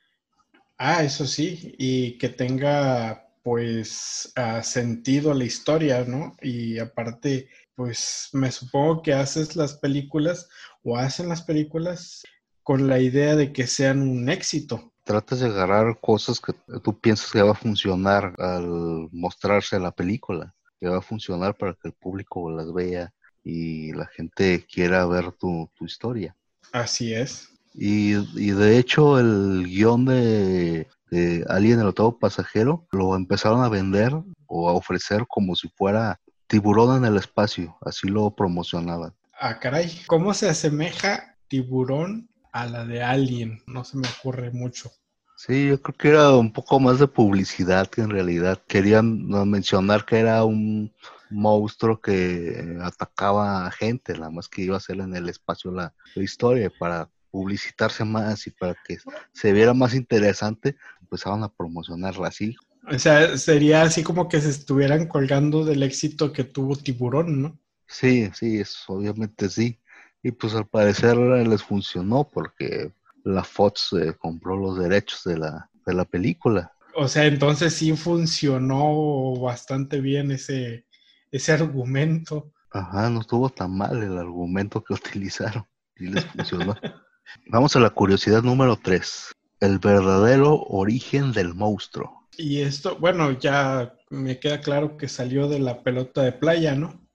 Ah, 0.76 1.02
eso 1.04 1.26
sí, 1.26 1.74
y 1.78 2.18
que 2.18 2.28
tenga 2.28 3.28
pues 3.42 4.32
sentido 4.62 5.34
la 5.34 5.44
historia, 5.44 6.04
¿no? 6.06 6.34
Y 6.40 6.78
aparte, 6.78 7.48
pues 7.74 8.30
me 8.32 8.50
supongo 8.50 9.02
que 9.02 9.12
haces 9.12 9.54
las 9.54 9.74
películas 9.74 10.48
o 10.82 10.96
hacen 10.96 11.28
las 11.28 11.42
películas 11.42 12.22
con 12.64 12.88
la 12.88 12.98
idea 12.98 13.36
de 13.36 13.52
que 13.52 13.66
sean 13.66 14.00
un 14.00 14.28
éxito. 14.28 14.92
Tratas 15.04 15.40
de 15.40 15.46
agarrar 15.46 16.00
cosas 16.00 16.40
que 16.40 16.54
tú 16.80 16.98
piensas 16.98 17.30
que 17.30 17.42
va 17.42 17.52
a 17.52 17.54
funcionar 17.54 18.34
al 18.38 19.08
mostrarse 19.12 19.78
la 19.78 19.92
película, 19.92 20.54
que 20.80 20.88
va 20.88 20.98
a 20.98 21.02
funcionar 21.02 21.54
para 21.56 21.74
que 21.74 21.88
el 21.88 21.92
público 21.92 22.50
las 22.50 22.72
vea 22.72 23.12
y 23.44 23.92
la 23.92 24.06
gente 24.06 24.64
quiera 24.66 25.04
ver 25.04 25.32
tu, 25.32 25.68
historia. 25.82 26.34
Así 26.72 27.12
es. 27.12 27.50
Y, 27.74 28.12
de 28.12 28.78
hecho 28.78 29.18
el 29.18 29.64
guion 29.66 30.06
de, 30.06 30.88
de 31.10 31.44
Alien 31.48 31.80
el 31.80 31.88
octavo 31.88 32.18
pasajero 32.18 32.86
lo 32.92 33.14
empezaron 33.14 33.62
a 33.62 33.68
vender 33.68 34.14
o 34.46 34.70
a 34.70 34.72
ofrecer 34.72 35.26
como 35.28 35.54
si 35.54 35.68
fuera 35.68 36.18
tiburón 36.46 36.96
en 36.96 37.04
el 37.04 37.18
espacio, 37.18 37.76
así 37.82 38.08
lo 38.08 38.34
promocionaban. 38.34 39.12
Ah, 39.38 39.58
caray, 39.58 40.00
¿cómo 40.06 40.32
se 40.32 40.48
asemeja 40.48 41.36
tiburón 41.48 42.30
a 42.54 42.66
la 42.66 42.84
de 42.84 43.02
Alien, 43.02 43.60
no 43.66 43.82
se 43.84 43.96
me 43.98 44.06
ocurre 44.08 44.52
mucho. 44.52 44.92
Sí, 45.36 45.66
yo 45.66 45.82
creo 45.82 45.96
que 45.96 46.08
era 46.08 46.36
un 46.36 46.52
poco 46.52 46.78
más 46.78 47.00
de 47.00 47.08
publicidad 47.08 47.88
que 47.88 48.00
en 48.00 48.10
realidad 48.10 48.62
querían 48.68 49.26
mencionar 49.50 50.04
que 50.06 50.20
era 50.20 50.44
un 50.44 50.94
monstruo 51.30 52.00
que 52.00 52.78
atacaba 52.80 53.66
a 53.66 53.72
gente, 53.72 54.12
nada 54.12 54.30
más 54.30 54.48
que 54.48 54.62
iba 54.62 54.76
a 54.76 54.80
ser 54.80 55.00
en 55.00 55.16
el 55.16 55.28
espacio 55.28 55.72
la, 55.72 55.92
historia 56.14 56.70
para 56.78 57.10
publicitarse 57.32 58.04
más 58.04 58.46
y 58.46 58.52
para 58.52 58.76
que 58.86 58.98
se 59.32 59.52
viera 59.52 59.74
más 59.74 59.92
interesante, 59.92 60.76
empezaron 61.00 61.42
a 61.42 61.52
promocionarla 61.52 62.28
así. 62.28 62.54
O 62.88 62.96
sea, 63.00 63.36
sería 63.36 63.82
así 63.82 64.04
como 64.04 64.28
que 64.28 64.40
se 64.40 64.50
estuvieran 64.50 65.08
colgando 65.08 65.64
del 65.64 65.82
éxito 65.82 66.32
que 66.32 66.44
tuvo 66.44 66.76
Tiburón, 66.76 67.42
¿no? 67.42 67.58
Sí, 67.88 68.30
sí, 68.32 68.62
obviamente 68.86 69.48
sí. 69.48 69.80
Y 70.24 70.32
pues 70.32 70.54
al 70.54 70.66
parecer 70.66 71.16
les 71.18 71.62
funcionó 71.62 72.28
porque 72.28 72.92
la 73.24 73.44
Fox 73.44 73.92
eh, 73.92 74.14
compró 74.18 74.56
los 74.56 74.78
derechos 74.78 75.22
de 75.24 75.36
la, 75.36 75.70
de 75.84 75.94
la 75.94 76.06
película. 76.06 76.72
O 76.96 77.06
sea, 77.08 77.26
entonces 77.26 77.74
sí 77.74 77.94
funcionó 77.94 79.38
bastante 79.38 80.00
bien 80.00 80.30
ese, 80.30 80.86
ese 81.30 81.52
argumento. 81.52 82.52
Ajá, 82.70 83.10
no 83.10 83.20
estuvo 83.20 83.50
tan 83.50 83.76
mal 83.76 84.02
el 84.02 84.16
argumento 84.16 84.82
que 84.82 84.94
utilizaron 84.94 85.66
y 85.96 86.06
les 86.06 86.24
funcionó. 86.24 86.74
Vamos 87.48 87.76
a 87.76 87.80
la 87.80 87.90
curiosidad 87.90 88.42
número 88.42 88.78
3. 88.82 89.34
El 89.60 89.78
verdadero 89.78 90.54
origen 90.68 91.32
del 91.32 91.54
monstruo. 91.54 92.28
Y 92.38 92.62
esto, 92.62 92.96
bueno, 92.98 93.32
ya 93.32 93.94
me 94.08 94.38
queda 94.38 94.62
claro 94.62 94.96
que 94.96 95.06
salió 95.08 95.48
de 95.48 95.58
la 95.58 95.82
pelota 95.82 96.22
de 96.22 96.32
playa, 96.32 96.74
¿no? 96.74 97.06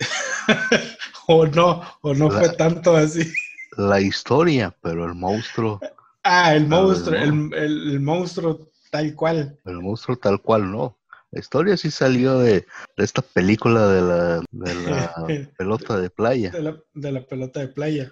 o 1.28 1.46
no, 1.46 1.82
o 2.00 2.14
no 2.14 2.30
fue 2.30 2.48
tanto 2.48 2.96
así. 2.96 3.30
La 3.76 4.00
historia, 4.00 4.74
pero 4.82 5.04
el 5.04 5.14
monstruo. 5.14 5.78
Ah, 6.24 6.54
el 6.54 6.66
monstruo, 6.66 7.16
el, 7.16 8.00
monstruo 8.00 8.70
tal 8.90 9.14
cual. 9.14 9.58
El 9.66 9.80
monstruo 9.80 10.16
tal 10.16 10.40
cual, 10.40 10.72
no. 10.72 10.98
La 11.30 11.40
historia 11.40 11.76
sí 11.76 11.90
salió 11.90 12.38
de, 12.38 12.66
esta 12.96 13.20
película 13.20 13.88
de 13.88 14.00
la, 14.00 14.42
pelota 15.58 16.00
de 16.00 16.08
playa. 16.08 16.50
De 16.50 17.12
la, 17.12 17.20
pelota 17.20 17.60
de 17.60 17.68
playa. 17.68 18.10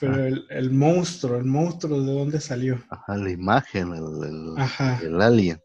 Pero 0.00 0.24
el, 0.24 0.70
monstruo, 0.72 1.38
el 1.38 1.44
monstruo, 1.44 2.02
¿de 2.02 2.12
dónde 2.12 2.40
salió? 2.40 2.82
Ajá, 2.90 3.16
la 3.16 3.30
imagen, 3.30 3.92
el, 3.94 5.06
el 5.06 5.22
alien. 5.22 5.62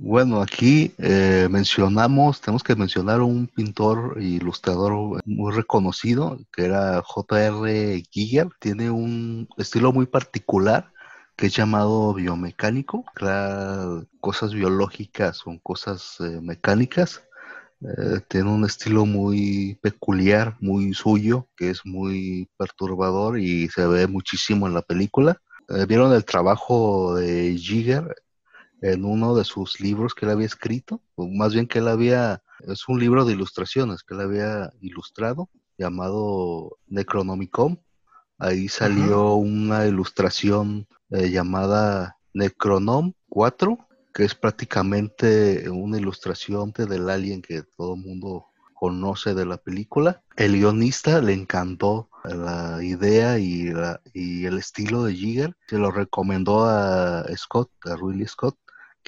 Bueno, 0.00 0.40
aquí 0.40 0.94
eh, 0.98 1.48
mencionamos, 1.50 2.40
tenemos 2.40 2.62
que 2.62 2.76
mencionar 2.76 3.20
un 3.20 3.48
pintor 3.48 4.14
e 4.18 4.24
ilustrador 4.26 5.20
muy 5.26 5.52
reconocido, 5.52 6.38
que 6.52 6.66
era 6.66 7.02
J.R. 7.02 8.00
Giger. 8.08 8.48
Tiene 8.60 8.92
un 8.92 9.48
estilo 9.56 9.92
muy 9.92 10.06
particular 10.06 10.92
que 11.34 11.46
es 11.46 11.56
llamado 11.56 12.14
biomecánico, 12.14 13.04
crea 13.12 14.04
cosas 14.20 14.54
biológicas 14.54 15.42
o 15.46 15.58
cosas 15.60 16.18
eh, 16.20 16.40
mecánicas. 16.42 17.24
Eh, 17.80 18.20
tiene 18.28 18.50
un 18.50 18.64
estilo 18.64 19.04
muy 19.04 19.80
peculiar, 19.82 20.56
muy 20.60 20.94
suyo, 20.94 21.48
que 21.56 21.70
es 21.70 21.84
muy 21.84 22.48
perturbador 22.56 23.40
y 23.40 23.68
se 23.68 23.84
ve 23.88 24.06
muchísimo 24.06 24.68
en 24.68 24.74
la 24.74 24.82
película. 24.82 25.42
¿Vieron 25.88 26.14
el 26.14 26.24
trabajo 26.24 27.16
de 27.16 27.54
Giger 27.58 28.14
en 28.80 29.04
uno 29.04 29.34
de 29.34 29.44
sus 29.44 29.80
libros 29.80 30.14
que 30.14 30.26
él 30.26 30.32
había 30.32 30.46
escrito, 30.46 31.02
o 31.14 31.26
más 31.28 31.52
bien 31.52 31.66
que 31.66 31.78
él 31.78 31.88
había, 31.88 32.42
es 32.60 32.88
un 32.88 33.00
libro 33.00 33.24
de 33.24 33.32
ilustraciones 33.32 34.02
que 34.02 34.14
él 34.14 34.20
había 34.20 34.72
ilustrado, 34.80 35.48
llamado 35.76 36.78
Necronomicon. 36.86 37.80
Ahí 38.38 38.68
salió 38.68 39.34
una 39.34 39.86
ilustración 39.86 40.86
eh, 41.10 41.30
llamada 41.30 42.16
Necronom 42.34 43.12
4, 43.28 43.78
que 44.14 44.24
es 44.24 44.34
prácticamente 44.34 45.68
una 45.68 45.98
ilustración 45.98 46.72
del 46.72 47.10
alien 47.10 47.42
que 47.42 47.62
todo 47.76 47.94
el 47.94 48.00
mundo 48.00 48.46
conoce 48.74 49.34
de 49.34 49.44
la 49.44 49.56
película. 49.56 50.22
El 50.36 50.52
guionista 50.52 51.20
le 51.20 51.32
encantó 51.32 52.10
la 52.24 52.82
idea 52.82 53.38
y, 53.38 53.72
y 54.12 54.44
el 54.44 54.58
estilo 54.58 55.04
de 55.04 55.14
Jigger. 55.14 55.56
Se 55.68 55.78
lo 55.78 55.90
recomendó 55.90 56.64
a 56.64 57.24
Scott, 57.36 57.70
a 57.84 57.96
Ridley 57.96 58.26
Scott, 58.26 58.56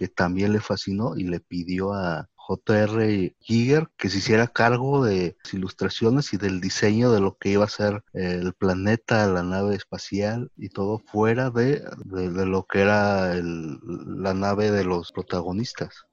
que 0.01 0.09
también 0.09 0.55
le 0.55 0.61
fascinó 0.61 1.15
y 1.15 1.25
le 1.25 1.41
pidió 1.41 1.93
a 1.93 2.27
J.R. 2.35 3.37
Giger 3.39 3.89
que 3.99 4.09
se 4.09 4.17
hiciera 4.17 4.47
cargo 4.47 5.05
de 5.05 5.37
las 5.45 5.53
ilustraciones 5.53 6.33
y 6.33 6.39
del 6.39 6.63
diseño 6.63 7.13
de 7.13 7.21
lo 7.21 7.37
que 7.37 7.51
iba 7.51 7.67
a 7.67 7.69
ser 7.69 8.03
el 8.15 8.55
planeta, 8.55 9.27
la 9.27 9.43
nave 9.43 9.75
espacial 9.75 10.51
y 10.57 10.71
todo 10.71 11.01
fuera 11.01 11.51
de, 11.51 11.83
lo 12.07 12.65
que 12.65 12.81
era 12.81 13.35
la 13.35 14.33
nave 14.33 14.71
de 14.71 14.85
los 14.85 15.13
protagonistas. 15.13 16.07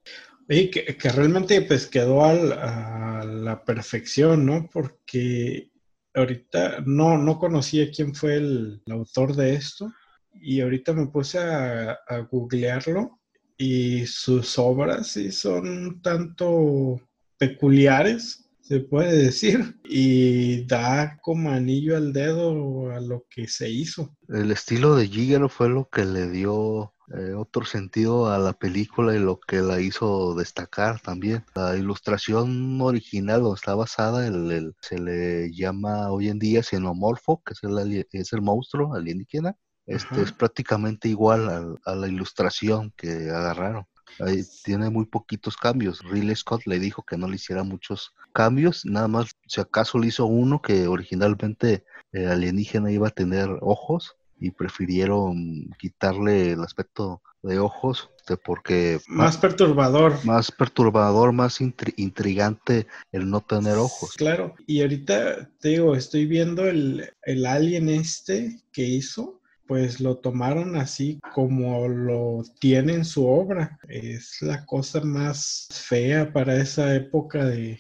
Y 0.50 0.70
que, 0.70 0.98
realmente 1.10 1.62
pues 1.62 1.88
quedó 1.88 2.26
a 2.26 3.24
la 3.24 3.64
perfección, 3.64 4.46
¿no? 4.46 4.70
Porque 4.70 5.72
ahorita 6.14 6.84
no, 6.86 7.18
no 7.18 7.40
conocía 7.40 7.90
quién 7.90 8.14
fue 8.14 8.36
el, 8.36 8.82
autor 8.90 9.34
de 9.34 9.54
esto 9.54 9.94
y 10.34 10.60
ahorita 10.60 10.92
me 10.92 11.08
puse 11.08 11.40
a, 11.40 12.00
a 12.06 12.18
googlearlo 12.30 13.18
y 13.58 14.06
sus 14.06 14.58
obras 14.60 15.08
sí 15.08 15.32
son 15.32 16.02
tanto 16.02 17.02
peculiares, 17.38 18.50
se 18.62 18.82
puede 18.82 19.16
decir, 19.16 19.80
y 19.86 20.66
da 20.66 21.18
como 21.22 21.50
anillo 21.50 21.96
al 21.96 22.12
dedo 22.12 22.92
a 22.92 23.00
lo 23.00 23.26
que 23.30 23.48
se 23.48 23.70
hizo. 23.70 24.16
El 24.28 24.52
estilo 24.52 24.96
de 24.96 25.08
Giger 25.08 25.48
fue 25.50 25.70
lo 25.70 25.88
que 25.90 26.04
le 26.04 26.30
dio 26.30 26.94
eh, 27.18 27.34
otro 27.34 27.64
sentido 27.64 28.30
a 28.30 28.38
la 28.38 28.52
película 28.52 29.16
y 29.16 29.20
lo 29.20 29.40
que 29.40 29.62
la 29.62 29.80
hizo 29.80 30.36
destacar 30.36 31.00
también. 31.00 31.46
La 31.56 31.78
ilustración 31.78 32.82
original 32.82 33.42
donde 33.42 33.56
está 33.56 33.74
basada 33.76 34.28
el, 34.28 34.76
se 34.82 35.00
le 35.00 35.54
llama 35.54 36.12
hoy 36.12 36.28
en 36.28 36.38
día 36.38 36.62
xenomorfo, 36.62 37.42
que 37.46 37.54
es 37.54 37.64
el, 37.64 38.06
es 38.12 38.34
el 38.34 38.42
monstruo 38.42 38.94
alienígena 38.94 39.56
este, 39.88 40.22
es 40.22 40.32
prácticamente 40.32 41.08
igual 41.08 41.78
a, 41.86 41.96
la 41.96 42.08
ilustración 42.08 42.94
que 42.96 43.30
agarraron. 43.30 43.86
Ahí 44.20 44.44
tiene 44.64 44.90
muy 44.90 45.06
poquitos 45.06 45.58
cambios. 45.58 46.02
Ridley 46.04 46.36
Scott 46.36 46.62
le 46.66 46.80
dijo 46.80 47.04
que 47.04 47.18
no 47.18 47.28
le 47.28 47.36
hiciera 47.36 47.64
muchos 47.64 48.14
cambios, 48.34 48.86
nada 48.86 49.08
más 49.08 49.32
si 49.48 49.62
acaso 49.62 49.98
le 49.98 50.08
hizo 50.08 50.26
uno 50.26 50.62
que 50.62 50.88
originalmente 50.88 51.86
el 52.12 52.30
alienígena 52.30 52.92
iba 52.92 53.08
a 53.08 53.12
tener 53.12 53.50
ojos 53.62 54.16
y 54.40 54.52
prefirieron 54.52 55.70
quitarle 55.80 56.52
el 56.52 56.62
aspecto 56.62 57.22
de 57.42 57.60
ojos 57.60 58.10
este, 58.18 58.38
porque 58.38 59.00
más 59.08 59.38
perturbador 59.38 60.24
más 60.26 60.52
perturbador 60.52 61.32
más 61.32 61.60
intrigante 61.62 62.88
el 63.12 63.30
no 63.30 63.42
tener 63.42 63.78
ojos 63.78 64.12
claro 64.14 64.54
y 64.66 64.82
ahorita 64.82 65.50
te 65.60 65.70
digo 65.70 65.96
estoy 65.96 66.26
viendo 66.26 66.68
el, 66.68 67.10
el 67.24 67.46
alien 67.46 67.90
este 67.90 68.60
que 68.72 68.84
hizo 68.84 69.40
pues 69.68 70.00
lo 70.00 70.18
tomaron 70.18 70.76
así 70.76 71.20
como 71.34 71.88
lo 71.88 72.44
tiene 72.60 72.94
en 72.94 73.06
su 73.06 73.28
obra. 73.28 73.80
Es 73.88 74.42
la 74.42 74.66
cosa 74.66 75.02
más 75.02 75.68
fea 75.72 76.32
para 76.32 76.56
esa 76.56 76.96
época 76.96 77.46
de, 77.46 77.80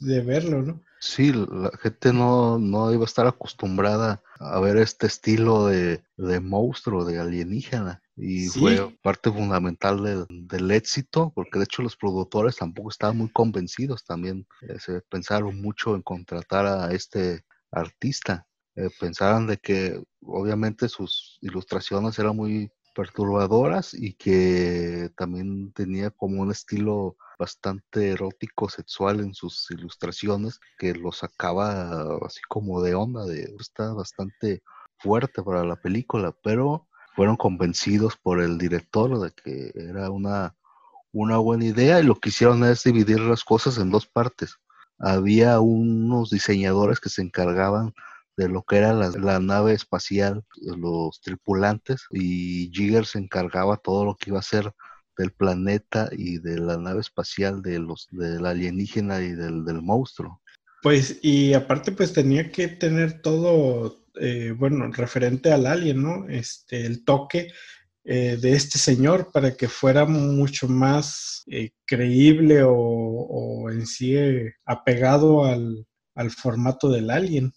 de, 0.00 0.20
verlo, 0.20 0.62
¿no? 0.62 0.82
Sí, 1.00 1.32
la 1.32 1.70
gente 1.80 2.12
no, 2.12 2.58
no, 2.58 2.92
iba 2.92 3.02
a 3.02 3.06
estar 3.06 3.26
acostumbrada 3.26 4.22
a 4.38 4.60
ver 4.60 4.76
este 4.76 5.06
estilo 5.06 5.66
de, 5.66 6.02
de 6.16 6.40
monstruo, 6.40 7.04
de 7.04 7.18
alienígena. 7.18 8.02
Y 8.16 8.48
fue 8.48 8.94
parte 9.02 9.32
fundamental 9.32 10.02
del, 10.02 10.26
del, 10.46 10.70
éxito, 10.70 11.32
porque 11.34 11.58
de 11.58 11.64
hecho 11.64 11.82
los 11.82 11.96
productores 11.96 12.56
tampoco 12.56 12.90
estaban 12.90 13.16
muy 13.16 13.30
convencidos 13.30 14.04
también. 14.04 14.46
Eh, 14.60 14.78
se 14.78 15.00
pensaron 15.00 15.60
mucho 15.60 15.96
en 15.96 16.02
contratar 16.02 16.66
a 16.66 16.92
este 16.92 17.42
artista 17.70 18.46
eh, 18.76 18.88
pensaban 18.98 19.46
de 19.46 19.58
que 19.58 20.02
obviamente 20.22 20.88
sus 20.88 21.38
ilustraciones 21.42 22.18
eran 22.18 22.36
muy 22.36 22.70
perturbadoras 22.94 23.94
y 23.94 24.14
que 24.14 25.10
también 25.16 25.72
tenía 25.72 26.10
como 26.10 26.42
un 26.42 26.50
estilo 26.50 27.16
bastante 27.38 28.10
erótico 28.10 28.68
sexual 28.68 29.20
en 29.20 29.34
sus 29.34 29.70
ilustraciones 29.70 30.60
que 30.78 30.94
lo 30.94 31.10
sacaba 31.10 32.18
así 32.26 32.40
como 32.48 32.82
de 32.82 32.94
onda 32.94 33.24
de 33.24 33.54
está 33.58 33.94
bastante 33.94 34.62
fuerte 34.98 35.42
para 35.42 35.64
la 35.64 35.76
película 35.76 36.36
pero 36.44 36.86
fueron 37.16 37.36
convencidos 37.36 38.16
por 38.16 38.42
el 38.42 38.58
director 38.58 39.18
de 39.20 39.30
que 39.32 39.72
era 39.74 40.10
una 40.10 40.54
una 41.12 41.36
buena 41.38 41.66
idea 41.66 42.00
y 42.00 42.04
lo 42.04 42.16
que 42.16 42.30
hicieron 42.30 42.64
es 42.64 42.82
dividir 42.84 43.20
las 43.20 43.44
cosas 43.44 43.78
en 43.78 43.90
dos 43.90 44.06
partes. 44.06 44.56
Había 44.98 45.60
unos 45.60 46.30
diseñadores 46.30 47.00
que 47.00 47.10
se 47.10 47.22
encargaban 47.22 47.92
de 48.36 48.48
lo 48.48 48.62
que 48.62 48.76
era 48.76 48.92
la, 48.92 49.38
nave 49.40 49.74
espacial, 49.74 50.42
los 50.56 51.20
tripulantes, 51.20 52.06
y 52.10 52.70
Jigger 52.72 53.06
se 53.06 53.18
encargaba 53.18 53.76
todo 53.76 54.04
lo 54.04 54.16
que 54.16 54.30
iba 54.30 54.38
a 54.38 54.42
ser 54.42 54.72
del 55.18 55.32
planeta 55.32 56.08
y 56.12 56.38
de 56.38 56.58
la 56.58 56.78
nave 56.78 57.00
espacial 57.00 57.62
de 57.62 57.78
los 57.78 58.08
del 58.10 58.46
alienígena 58.46 59.20
y 59.20 59.32
del, 59.32 59.64
del 59.64 59.82
monstruo. 59.82 60.40
Pues, 60.82 61.20
y 61.22 61.54
aparte, 61.54 61.92
pues 61.92 62.12
tenía 62.12 62.50
que 62.50 62.66
tener 62.66 63.22
todo, 63.22 64.04
eh, 64.20 64.52
bueno, 64.56 64.90
referente 64.90 65.52
al 65.52 65.66
alien, 65.66 66.02
¿no? 66.02 66.28
Este, 66.28 66.84
el 66.84 67.04
toque 67.04 67.52
eh, 68.04 68.36
de 68.40 68.52
este 68.54 68.78
señor 68.78 69.30
para 69.32 69.56
que 69.56 69.68
fuera 69.68 70.06
mucho 70.06 70.66
más 70.66 71.44
eh, 71.46 71.70
creíble 71.86 72.64
o, 72.64 72.74
o, 72.74 73.70
en 73.70 73.86
sí 73.86 74.16
apegado 74.64 75.44
al, 75.44 75.86
al 76.16 76.30
formato 76.32 76.90
del 76.90 77.10
alien. 77.10 77.52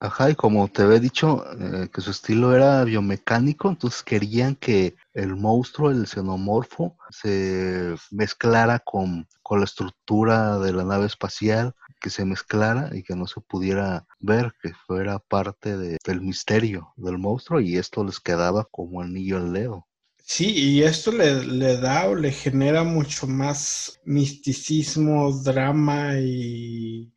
Ajá, 0.00 0.30
y 0.30 0.34
como 0.34 0.68
te 0.68 0.82
había 0.82 0.98
dicho, 0.98 1.44
eh, 1.58 1.88
que 1.92 2.00
su 2.00 2.10
estilo 2.10 2.54
era 2.54 2.84
biomecánico, 2.84 3.68
entonces 3.70 4.02
querían 4.02 4.54
que 4.54 4.96
el 5.14 5.34
monstruo, 5.34 5.90
el 5.90 6.06
xenomorfo, 6.06 6.98
se 7.10 7.94
mezclara 8.10 8.80
con, 8.80 9.26
con 9.42 9.60
la 9.60 9.64
estructura 9.64 10.58
de 10.58 10.72
la 10.72 10.84
nave 10.84 11.06
espacial, 11.06 11.74
que 12.00 12.10
se 12.10 12.26
mezclara 12.26 12.90
y 12.92 13.02
que 13.02 13.16
no 13.16 13.26
se 13.26 13.40
pudiera 13.40 14.06
ver, 14.20 14.52
que 14.60 14.74
fuera 14.86 15.18
parte 15.20 15.74
del 15.76 16.20
misterio 16.20 16.92
del 16.96 17.16
monstruo, 17.16 17.60
y 17.60 17.78
esto 17.78 18.04
les 18.04 18.20
quedaba 18.20 18.66
como 18.70 19.00
anillo 19.00 19.38
al 19.38 19.54
dedo. 19.54 19.86
Sí, 20.26 20.52
y 20.52 20.82
esto 20.82 21.12
le, 21.12 21.44
le, 21.44 21.76
da 21.78 22.08
o 22.08 22.14
le 22.14 22.30
genera 22.30 22.82
mucho 22.82 23.26
más 23.26 24.00
misticismo, 24.04 25.32
drama 25.32 26.18
y, 26.18 27.12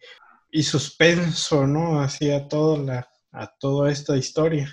y 0.58 0.64
suspenso, 0.64 1.68
¿no? 1.68 2.02
Hacia 2.02 2.48
toda 2.48 2.80
la, 2.80 3.10
a 3.32 3.48
toda 3.60 3.92
esta 3.92 4.18
historia. 4.18 4.68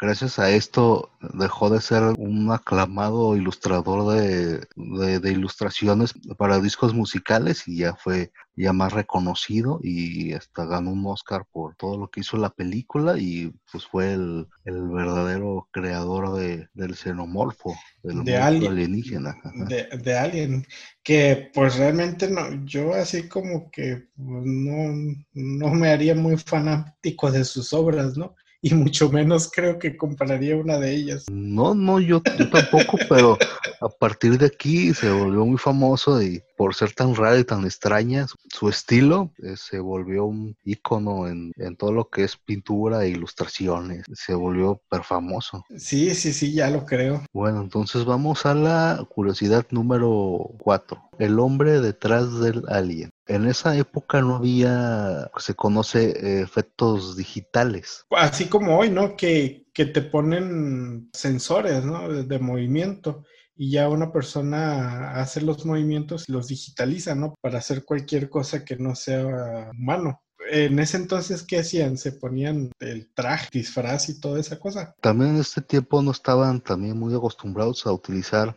Gracias 0.00 0.38
a 0.38 0.48
esto 0.48 1.10
dejó 1.34 1.68
de 1.68 1.82
ser 1.82 2.02
un 2.16 2.50
aclamado 2.50 3.36
ilustrador 3.36 4.16
de, 4.16 5.30
ilustraciones 5.30 6.14
para 6.38 6.58
discos 6.58 6.94
musicales 6.94 7.68
y 7.68 7.76
ya 7.76 7.94
fue 7.96 8.32
ya 8.56 8.72
más 8.72 8.94
reconocido 8.94 9.78
y 9.82 10.32
hasta 10.32 10.64
ganó 10.64 10.92
un 10.92 11.04
Oscar 11.04 11.44
por 11.52 11.76
todo 11.76 11.98
lo 11.98 12.08
que 12.08 12.20
hizo 12.20 12.38
la 12.38 12.48
película 12.48 13.18
y 13.18 13.52
pues 13.70 13.84
fue 13.84 14.14
el, 14.14 14.46
verdadero 14.64 15.68
creador 15.70 16.38
del 16.72 16.94
xenomorfo, 16.94 17.74
del 18.02 18.24
de 18.24 18.38
alienígena. 18.38 19.36
De, 19.68 19.86
de, 20.02 20.18
Alien, 20.18 20.66
que 21.02 21.50
pues 21.52 21.76
realmente 21.76 22.30
no, 22.30 22.64
yo 22.64 22.94
así 22.94 23.28
como 23.28 23.70
que 23.70 24.08
pues, 24.16 24.44
no, 24.46 25.14
no 25.34 25.74
me 25.74 25.90
haría 25.90 26.14
muy 26.14 26.38
fanático 26.38 27.30
de 27.30 27.44
sus 27.44 27.74
obras, 27.74 28.16
¿no? 28.16 28.34
Y 28.62 28.74
mucho 28.74 29.10
menos 29.10 29.50
creo 29.50 29.78
que 29.78 29.96
compraría 29.96 30.56
una 30.56 30.78
de 30.78 30.94
ellas. 30.94 31.24
No, 31.30 31.74
no, 31.74 32.00
yo, 32.00 32.20
tampoco, 32.22 32.98
pero 33.08 33.38
a 33.80 33.88
partir 33.88 34.38
de 34.38 34.46
aquí 34.46 34.92
se 34.92 35.10
volvió 35.10 35.46
muy 35.46 35.58
famoso 35.58 36.22
y 36.22 36.42
por 36.56 36.74
ser 36.74 36.92
tan 36.92 37.14
rara 37.14 37.38
y 37.38 37.44
tan 37.44 37.64
extraña, 37.64 38.26
su 38.52 38.68
estilo 38.68 39.32
eh, 39.42 39.54
se 39.56 39.78
volvió 39.78 40.26
un 40.26 40.54
icono 40.64 41.26
en, 41.26 41.52
todo 41.78 41.92
lo 41.92 42.10
que 42.10 42.24
es 42.24 42.36
pintura 42.36 43.04
e 43.04 43.08
ilustraciones. 43.08 44.04
Se 44.12 44.34
volvió 44.34 44.82
per 44.90 45.02
famoso. 45.04 45.64
Sí, 45.78 46.14
sí, 46.14 46.34
sí, 46.34 46.52
ya 46.52 46.68
lo 46.68 46.84
creo. 46.84 47.24
Bueno, 47.32 47.62
entonces 47.62 48.04
vamos 48.04 48.44
a 48.44 48.54
la 48.54 49.06
curiosidad 49.08 49.66
número 49.70 50.50
4. 50.58 51.00
El 51.18 51.38
hombre 51.38 51.80
detrás 51.80 52.40
del 52.40 52.64
alien. 52.68 53.10
En 53.30 53.46
esa 53.46 53.76
época 53.76 54.20
no 54.20 54.36
había, 54.36 55.30
se 55.38 55.54
conoce, 55.54 56.10
eh, 56.10 56.40
efectos 56.42 57.16
digitales. 57.16 58.04
Así 58.10 58.46
como 58.46 58.76
hoy, 58.76 58.90
¿no? 58.90 59.16
Que, 59.16 59.66
que 59.72 59.86
te 59.86 60.02
ponen 60.02 61.08
sensores, 61.12 61.84
¿no? 61.84 62.08
de 62.08 62.38
movimiento 62.40 63.24
y 63.54 63.72
ya 63.72 63.88
una 63.88 64.10
persona 64.10 65.12
hace 65.12 65.42
los 65.42 65.66
movimientos 65.66 66.28
y 66.28 66.32
los 66.32 66.48
digitaliza, 66.48 67.14
¿no? 67.14 67.34
Para 67.40 67.58
hacer 67.58 67.84
cualquier 67.84 68.30
cosa 68.30 68.64
que 68.64 68.76
no 68.76 68.94
sea 68.94 69.70
humano. 69.78 70.22
En 70.50 70.78
ese 70.78 70.96
entonces, 70.96 71.42
¿qué 71.42 71.58
hacían? 71.58 71.98
Se 71.98 72.12
ponían 72.12 72.72
el 72.80 73.12
traje, 73.12 73.48
disfraz 73.52 74.08
y 74.08 74.18
toda 74.18 74.40
esa 74.40 74.58
cosa. 74.58 74.94
También 75.00 75.32
en 75.32 75.40
este 75.42 75.60
tiempo 75.60 76.02
no 76.02 76.10
estaban 76.10 76.60
también 76.60 76.98
muy 76.98 77.14
acostumbrados 77.14 77.86
a 77.86 77.92
utilizar 77.92 78.56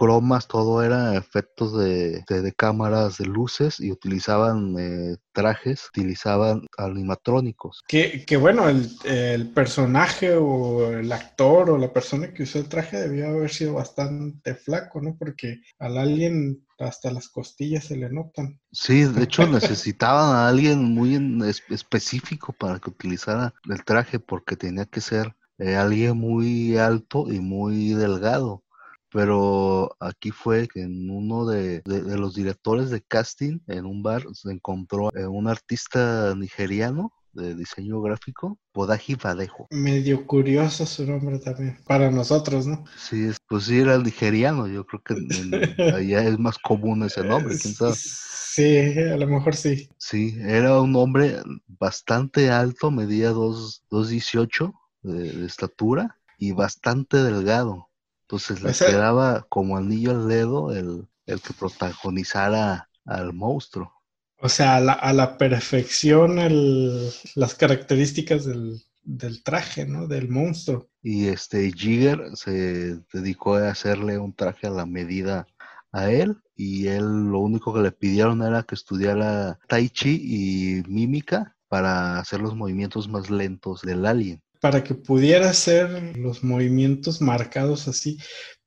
cromas, 0.00 0.48
todo 0.48 0.82
era 0.82 1.14
efectos 1.14 1.78
de, 1.78 2.24
de, 2.26 2.52
cámaras, 2.54 3.18
de 3.18 3.26
luces 3.26 3.80
y 3.80 3.92
utilizaban 3.92 4.74
eh, 4.78 5.18
trajes, 5.32 5.88
utilizaban 5.90 6.66
animatrónicos. 6.78 7.82
Que, 7.86 8.24
que 8.24 8.38
bueno, 8.38 8.70
el, 8.70 8.88
el, 9.04 9.50
personaje 9.50 10.36
o 10.36 10.90
el 10.90 11.12
actor 11.12 11.68
o 11.68 11.76
la 11.76 11.92
persona 11.92 12.32
que 12.32 12.44
usó 12.44 12.60
el 12.60 12.70
traje 12.70 12.96
debió 12.96 13.28
haber 13.28 13.50
sido 13.50 13.74
bastante 13.74 14.54
flaco, 14.54 15.02
¿no? 15.02 15.16
Porque 15.18 15.60
al 15.78 15.98
alien 15.98 16.66
hasta 16.78 17.10
las 17.10 17.28
costillas 17.28 17.84
se 17.84 17.98
le 17.98 18.08
notan. 18.08 18.58
Sí, 18.72 19.04
de 19.04 19.24
hecho 19.24 19.46
necesitaban 19.46 20.34
a 20.34 20.48
alguien 20.48 20.82
muy 20.82 21.52
específico 21.68 22.54
para 22.54 22.78
que 22.78 22.88
utilizara 22.88 23.52
el 23.68 23.84
traje 23.84 24.18
porque 24.18 24.56
tenía 24.56 24.86
que 24.86 25.02
ser 25.02 25.36
eh, 25.58 25.76
alguien 25.76 26.16
muy 26.16 26.78
alto 26.78 27.30
y 27.30 27.38
muy 27.38 27.90
delgado 27.90 28.64
pero 29.10 29.96
aquí 30.00 30.30
fue 30.30 30.68
que 30.68 30.82
en 30.82 31.10
uno 31.10 31.46
de, 31.46 31.82
los 31.84 32.34
directores 32.34 32.90
de 32.90 33.02
casting 33.02 33.58
en 33.66 33.86
un 33.86 34.02
bar 34.02 34.24
se 34.32 34.52
encontró 34.52 35.10
eh, 35.14 35.26
un 35.26 35.48
artista 35.48 36.34
nigeriano 36.36 37.12
de 37.32 37.54
diseño 37.54 38.00
gráfico, 38.00 38.58
Podaji 38.72 39.14
Vadejo. 39.14 39.68
Medio 39.70 40.26
curioso 40.26 40.84
su 40.86 41.06
nombre 41.06 41.38
también, 41.38 41.78
para 41.86 42.10
nosotros, 42.10 42.66
¿no? 42.66 42.84
Sí, 42.96 43.30
pues 43.48 43.64
sí 43.64 43.78
era 43.78 43.94
el 43.94 44.02
nigeriano, 44.02 44.66
yo 44.66 44.84
creo 44.84 45.02
que 45.02 45.14
allá 45.94 46.24
es 46.24 46.38
más 46.38 46.58
común 46.58 47.04
ese 47.04 47.24
nombre, 47.24 47.56
¿quién 47.58 47.74
sabe? 47.74 47.94
Sí, 47.94 48.76
a 48.76 49.16
lo 49.16 49.26
mejor 49.28 49.54
sí. 49.54 49.88
Sí, 49.96 50.36
era 50.40 50.80
un 50.80 50.96
hombre 50.96 51.36
bastante 51.66 52.50
alto, 52.50 52.90
medía 52.90 53.32
2,18 53.32 54.72
de, 55.02 55.32
de 55.32 55.46
estatura 55.46 56.16
y 56.36 56.52
bastante 56.52 57.18
delgado. 57.18 57.89
Entonces 58.30 58.62
le 58.62 58.72
quedaba 58.72 59.44
como 59.48 59.76
anillo 59.76 60.12
al 60.12 60.28
dedo 60.28 60.72
el, 60.72 61.08
el 61.26 61.40
que 61.40 61.52
protagonizara 61.52 62.88
al 63.04 63.32
monstruo. 63.32 63.92
O 64.38 64.48
sea, 64.48 64.76
a 64.76 65.12
la, 65.12 65.36
perfección 65.36 66.38
el, 66.38 67.10
las 67.34 67.56
características 67.56 68.44
del, 68.44 68.80
del, 69.02 69.42
traje, 69.42 69.84
¿no? 69.84 70.06
Del 70.06 70.28
monstruo. 70.28 70.88
Y 71.02 71.26
este 71.26 71.72
Jigger 71.72 72.20
se 72.34 73.00
dedicó 73.12 73.56
a 73.56 73.70
hacerle 73.70 74.16
un 74.18 74.32
traje 74.32 74.68
a 74.68 74.70
la 74.70 74.86
medida 74.86 75.48
a 75.90 76.08
él 76.12 76.36
y 76.54 76.86
él 76.86 77.32
lo 77.32 77.40
único 77.40 77.74
que 77.74 77.80
le 77.80 77.90
pidieron 77.90 78.42
era 78.42 78.62
que 78.62 78.76
estudiara 78.76 79.58
tai 79.66 79.88
chi 79.88 80.20
y 80.22 80.88
mímica 80.88 81.56
para 81.66 82.20
hacer 82.20 82.40
los 82.40 82.54
movimientos 82.54 83.08
más 83.08 83.28
lentos 83.28 83.82
del 83.82 84.06
alien 84.06 84.40
para 84.60 84.84
que 84.84 84.94
pudiera 84.94 85.50
hacer 85.50 86.16
los 86.16 86.44
movimientos 86.44 87.20
marcados 87.20 87.88
así. 87.88 88.18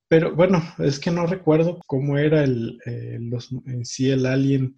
Pero 0.08 0.36
bueno, 0.36 0.62
es 0.80 1.00
que 1.00 1.12
no 1.12 1.26
recuerdo 1.26 1.80
cómo 1.88 2.18
era 2.18 2.44
el, 2.44 2.80
eh, 2.86 3.18
los, 3.20 3.52
en 3.66 3.86
sí 3.86 4.10
el 4.12 4.26
alien, 4.26 4.76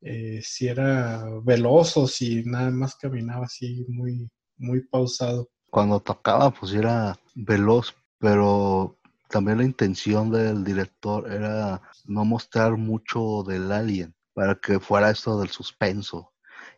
eh, 0.00 0.40
si 0.42 0.68
era 0.68 1.24
veloz 1.42 1.96
o 1.96 2.06
si 2.06 2.44
nada 2.44 2.70
más 2.70 2.96
caminaba 2.96 3.46
así 3.46 3.84
muy, 3.88 4.28
muy 4.56 4.82
pausado. 4.86 5.48
Cuando 5.70 6.00
tocaba, 6.00 6.50
pues 6.50 6.72
era 6.72 7.18
veloz, 7.34 7.94
pero 8.18 8.98
también 9.28 9.58
la 9.58 9.64
intención 9.64 10.30
del 10.30 10.64
director 10.64 11.30
era 11.30 11.82
no 12.04 12.24
mostrar 12.24 12.76
mucho 12.76 13.42
del 13.46 13.72
alien 13.72 14.14
para 14.34 14.54
que 14.56 14.78
fuera 14.78 15.10
esto 15.10 15.38
del 15.40 15.48
suspenso. 15.48 16.32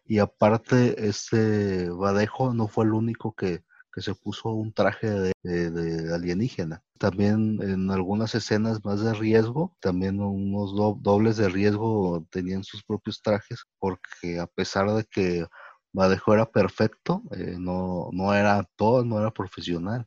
Y 0.04 0.18
aparte, 0.18 1.08
este 1.08 1.90
Badejo 1.90 2.54
no 2.54 2.68
fue 2.68 2.84
el 2.84 2.92
único 2.92 3.34
que 3.34 3.62
se 3.96 4.14
puso 4.14 4.51
un 4.51 4.72
traje 4.72 5.33
de, 5.42 6.14
alienígena. 6.14 6.83
También 6.98 7.61
en 7.62 7.90
algunas 7.90 8.35
escenas 8.35 8.85
más 8.85 9.01
de 9.01 9.14
riesgo, 9.14 9.77
también 9.81 10.20
unos 10.20 10.74
dobles 11.03 11.37
de 11.37 11.48
riesgo 11.48 12.27
tenían 12.31 12.64
sus 12.64 12.85
propios 12.85 13.22
trajes, 13.22 13.64
porque 13.79 14.38
a 14.40 14.46
pesar 14.46 14.90
de 14.92 15.05
que 15.05 15.46
Badejo 15.92 16.35
era 16.35 16.46
perfecto, 16.51 17.22
eh, 17.33 17.57
no, 17.59 18.09
no 18.12 18.35
era 18.35 18.64
todo, 18.77 19.05
no 19.05 19.18
era 19.20 19.31
profesional. 19.33 20.07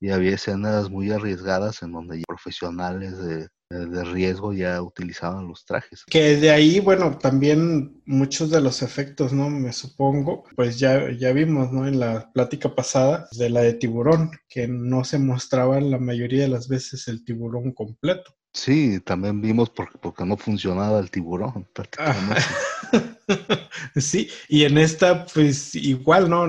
Y 0.00 0.10
había 0.10 0.34
escenas 0.34 0.90
muy 0.90 1.10
arriesgadas 1.10 1.82
en 1.82 1.92
donde 1.92 2.22
profesionales 2.26 3.18
de, 3.18 3.48
de 3.70 4.04
riesgo 4.04 4.52
ya 4.52 4.80
utilizaban 4.80 5.46
los 5.46 5.64
trajes. 5.64 6.04
Que 6.06 6.36
de 6.36 6.50
ahí, 6.50 6.80
bueno, 6.80 7.18
también 7.18 8.00
muchos 8.06 8.50
de 8.50 8.60
los 8.60 8.82
efectos, 8.82 9.32
¿no? 9.32 9.50
Me 9.50 9.72
supongo, 9.72 10.44
pues 10.56 10.78
ya, 10.78 11.10
ya 11.12 11.32
vimos, 11.32 11.70
¿no? 11.70 11.86
En 11.86 12.00
la 12.00 12.32
plática 12.32 12.74
pasada 12.74 13.28
de 13.32 13.50
la 13.50 13.60
de 13.60 13.74
tiburón, 13.74 14.30
que 14.48 14.66
no 14.68 15.04
se 15.04 15.18
mostraba 15.18 15.80
la 15.80 15.98
mayoría 15.98 16.42
de 16.42 16.48
las 16.48 16.68
veces 16.68 17.08
el 17.08 17.24
tiburón 17.24 17.72
completo. 17.72 18.34
Sí, 18.54 19.00
también 19.00 19.42
vimos 19.42 19.68
porque, 19.68 19.98
porque 19.98 20.24
no 20.24 20.36
funcionaba 20.38 20.98
el 20.98 21.10
tiburón 21.10 21.68
prácticamente. 21.74 22.42
sí, 23.96 24.30
y 24.48 24.64
en 24.64 24.78
esta, 24.78 25.26
pues 25.26 25.74
igual, 25.74 26.30
¿no? 26.30 26.46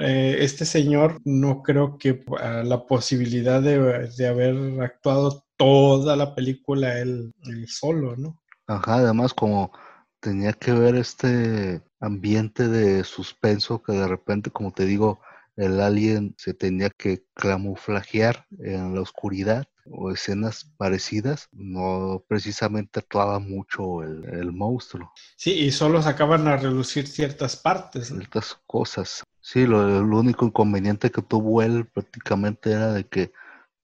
Eh, 0.00 0.36
este 0.38 0.64
señor 0.64 1.20
no 1.24 1.62
creo 1.62 1.98
que 1.98 2.24
la 2.64 2.86
posibilidad 2.86 3.60
de, 3.60 4.08
de 4.16 4.26
haber 4.28 4.80
actuado 4.80 5.44
toda 5.62 6.16
la 6.16 6.34
película 6.34 6.98
él, 6.98 7.32
solo, 7.68 8.16
¿no? 8.16 8.42
Ajá, 8.66 8.96
además 8.96 9.32
como 9.32 9.72
tenía 10.18 10.52
que 10.52 10.72
ver 10.72 10.96
este 10.96 11.82
ambiente 12.00 12.66
de 12.66 13.04
suspenso 13.04 13.80
que 13.80 13.92
de 13.92 14.08
repente, 14.08 14.50
como 14.50 14.72
te 14.72 14.86
digo, 14.86 15.20
el 15.56 15.80
alien 15.80 16.34
se 16.36 16.52
tenía 16.52 16.90
que 16.90 17.24
camuflajear 17.34 18.46
en 18.58 18.94
la 18.94 19.02
oscuridad 19.02 19.64
o 19.88 20.10
escenas 20.10 20.72
parecidas, 20.76 21.48
no 21.52 22.24
precisamente 22.26 22.98
actuaba 22.98 23.38
mucho 23.38 24.02
el, 24.02 24.50
monstruo. 24.52 25.12
Sí, 25.36 25.52
y 25.52 25.70
solo 25.70 26.02
sacaban 26.02 26.48
a 26.48 26.56
relucir 26.56 27.06
ciertas 27.06 27.54
partes. 27.56 28.08
Ciertas 28.08 28.58
cosas. 28.66 29.22
Sí, 29.40 29.66
lo, 29.66 30.02
lo 30.02 30.18
único 30.18 30.44
inconveniente 30.44 31.10
que 31.10 31.22
tuvo 31.22 31.62
él 31.62 31.86
prácticamente 31.86 32.72
era 32.72 32.92
de 32.92 33.04
que 33.06 33.32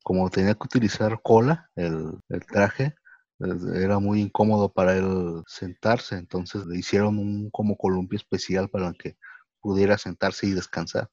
como 0.09 0.31
tenía 0.31 0.55
que 0.55 0.65
utilizar 0.65 1.21
cola, 1.23 1.69
el, 1.77 2.19
traje, 2.51 2.95
era 3.75 3.99
muy 3.99 4.23
incómodo 4.23 4.73
para 4.73 4.97
él 4.97 5.43
sentarse, 5.47 6.15
entonces 6.15 6.65
le 6.65 6.79
hicieron 6.79 7.19
un 7.19 7.51
como 7.51 7.77
columpio 7.77 8.17
especial 8.17 8.71
para 8.71 8.95
que 8.95 9.19
pudiera 9.61 9.99
sentarse 9.99 10.47
y 10.47 10.53
descansar. 10.53 11.11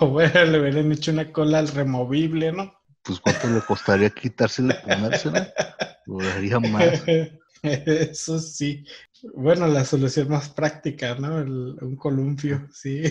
o 0.00 0.06
bueno, 0.08 0.44
le 0.46 0.60
hubieran 0.60 0.90
hecho 0.90 1.12
una 1.12 1.30
cola 1.30 1.60
removible, 1.60 2.52
¿no? 2.52 2.72
pues 3.02 3.20
cuánto 3.20 3.50
le 3.50 3.60
costaría 3.60 4.08
quitársela 4.08 4.74
y 4.82 4.88
ponérsela. 4.88 5.52
Lo 6.06 6.24
daría 6.24 6.58
más. 6.58 7.02
Eso 7.62 8.38
sí. 8.38 8.82
Bueno, 9.34 9.66
la 9.66 9.84
solución 9.84 10.30
más 10.30 10.48
práctica, 10.48 11.16
¿no? 11.16 11.34
un 11.36 11.96
columpio, 11.96 12.66
sí. 12.72 13.02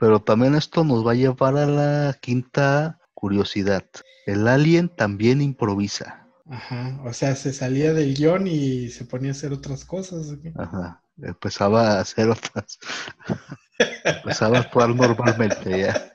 Pero 0.00 0.20
también 0.20 0.54
esto 0.54 0.82
nos 0.82 1.06
va 1.06 1.12
a 1.12 1.14
llevar 1.14 1.58
a 1.58 1.66
la 1.66 2.16
quinta 2.22 2.98
curiosidad. 3.12 3.84
El 4.24 4.48
alien 4.48 4.88
también 4.88 5.42
improvisa. 5.42 6.26
Ajá, 6.46 6.98
o 7.04 7.12
sea, 7.12 7.36
se 7.36 7.52
salía 7.52 7.92
del 7.92 8.14
guion 8.14 8.46
y 8.46 8.88
se 8.88 9.04
ponía 9.04 9.30
a 9.30 9.32
hacer 9.32 9.52
otras 9.52 9.84
cosas. 9.84 10.34
Ajá, 10.56 11.04
empezaba 11.18 11.92
a 11.92 12.00
hacer 12.00 12.30
otras. 12.30 12.78
empezaba 14.04 14.56
a 14.56 14.60
actuar 14.62 14.88
normalmente 14.96 15.78
ya. 15.78 16.12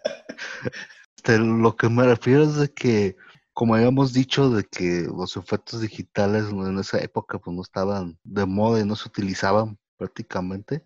Este, 1.16 1.38
lo 1.38 1.76
que 1.76 1.88
me 1.88 2.06
refiero 2.06 2.44
es 2.44 2.56
de 2.56 2.74
que, 2.74 3.16
como 3.54 3.76
habíamos 3.76 4.14
dicho, 4.14 4.50
de 4.50 4.64
que 4.64 5.04
los 5.04 5.38
efectos 5.38 5.82
digitales 5.82 6.46
en 6.50 6.80
esa 6.80 7.00
época 7.00 7.38
pues 7.38 7.56
no 7.56 7.62
estaban 7.62 8.18
de 8.24 8.46
moda 8.46 8.82
y 8.82 8.86
no 8.86 8.96
se 8.96 9.08
utilizaban 9.08 9.78
prácticamente 9.96 10.84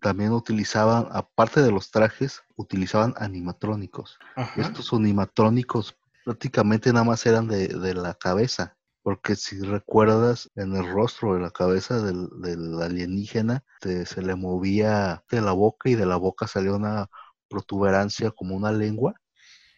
también 0.00 0.32
utilizaban, 0.32 1.08
aparte 1.10 1.62
de 1.62 1.70
los 1.70 1.90
trajes, 1.90 2.42
utilizaban 2.56 3.14
animatrónicos. 3.18 4.18
Estos 4.56 4.92
animatrónicos 4.92 5.96
prácticamente 6.24 6.92
nada 6.92 7.04
más 7.04 7.24
eran 7.26 7.46
de, 7.46 7.94
la 7.94 8.14
cabeza, 8.14 8.76
porque 9.02 9.36
si 9.36 9.60
recuerdas, 9.60 10.50
en 10.56 10.74
el 10.74 10.90
rostro 10.90 11.34
de 11.34 11.40
la 11.40 11.50
cabeza 11.50 12.02
del, 12.02 12.82
alienígena 12.82 13.64
se 13.80 14.22
le 14.22 14.34
movía 14.34 15.24
de 15.30 15.40
la 15.40 15.52
boca 15.52 15.88
y 15.88 15.94
de 15.94 16.06
la 16.06 16.16
boca 16.16 16.48
salía 16.48 16.72
una 16.72 17.08
protuberancia 17.48 18.30
como 18.30 18.56
una 18.56 18.72
lengua. 18.72 19.14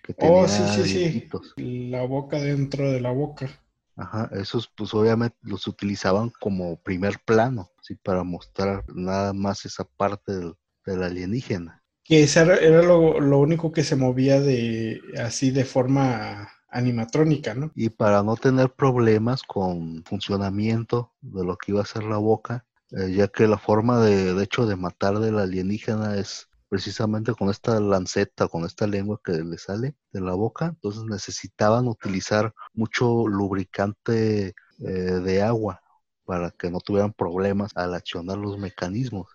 Que 0.03 0.15
tenía 0.15 0.45
oh, 0.45 0.49
sí, 0.49 0.63
sí, 0.85 1.29
sí. 1.57 1.91
La 1.91 2.07
boca 2.07 2.39
dentro 2.39 2.91
de 2.91 3.01
la 3.01 3.11
boca. 3.11 3.51
Ajá, 3.99 4.31
esos 4.33 4.69
pues 4.69 4.95
obviamente 4.95 5.37
los 5.43 5.67
utilizaban 5.67 6.31
como 6.41 6.77
primer 6.77 7.19
plano, 7.27 7.69
¿sí? 7.89 7.95
para 8.03 8.23
mostrar 8.23 8.85
nada 8.95 9.33
más 9.33 9.65
esa 9.65 9.85
parte 9.85 10.33
del, 10.33 11.03
alienígena. 11.03 11.83
Que 12.05 12.23
esa 12.23 12.43
era, 12.43 12.83
lo, 12.83 13.21
lo, 13.21 13.39
único 13.39 13.73
que 13.73 13.85
se 13.85 13.97
movía 13.97 14.41
de 14.41 15.01
así 15.19 15.51
de 15.51 15.65
forma 15.65 16.49
animatrónica, 16.71 17.55
¿no? 17.55 17.73
Y 17.75 17.91
para 17.91 18.23
no 18.23 18.37
tener 18.37 18.71
problemas 18.71 19.43
con 19.43 20.03
funcionamiento 20.05 21.13
de 21.21 21.45
lo 21.45 21.57
que 21.57 21.73
iba 21.73 21.83
a 21.83 21.87
ser 21.87 22.05
la 22.05 22.17
boca, 22.17 22.65
eh, 22.93 23.13
ya 23.13 23.29
que 23.29 23.47
la 23.47 23.59
forma 23.59 24.01
de, 24.01 24.35
de 24.35 24.45
hecho 24.45 24.67
de 24.67 24.77
matar 24.77 25.19
del 25.19 25.39
alienígena 25.39 26.17
es 26.17 26.49
precisamente 26.69 27.33
con 27.35 27.51
esta 27.51 27.81
lanceta, 27.81 28.49
con 28.49 28.65
esta 28.65 28.87
lengua 28.87 29.21
que 29.23 29.33
le 29.33 29.59
sale 29.59 29.97
de 30.13 30.21
la 30.21 30.35
boca. 30.35 30.67
Entonces 30.67 31.05
necesitaban 31.05 31.87
utilizar 31.89 32.55
mucho 32.73 33.27
lubricante 33.27 34.55
eh, 34.79 34.85
de 34.85 35.43
agua 35.43 35.83
para 36.29 36.51
que 36.51 36.71
no 36.71 36.79
tuvieran 36.81 37.15
problemas 37.15 37.75
al 37.75 37.95
accionar 37.95 38.37
los 38.37 38.59
mecanismos. 38.59 39.29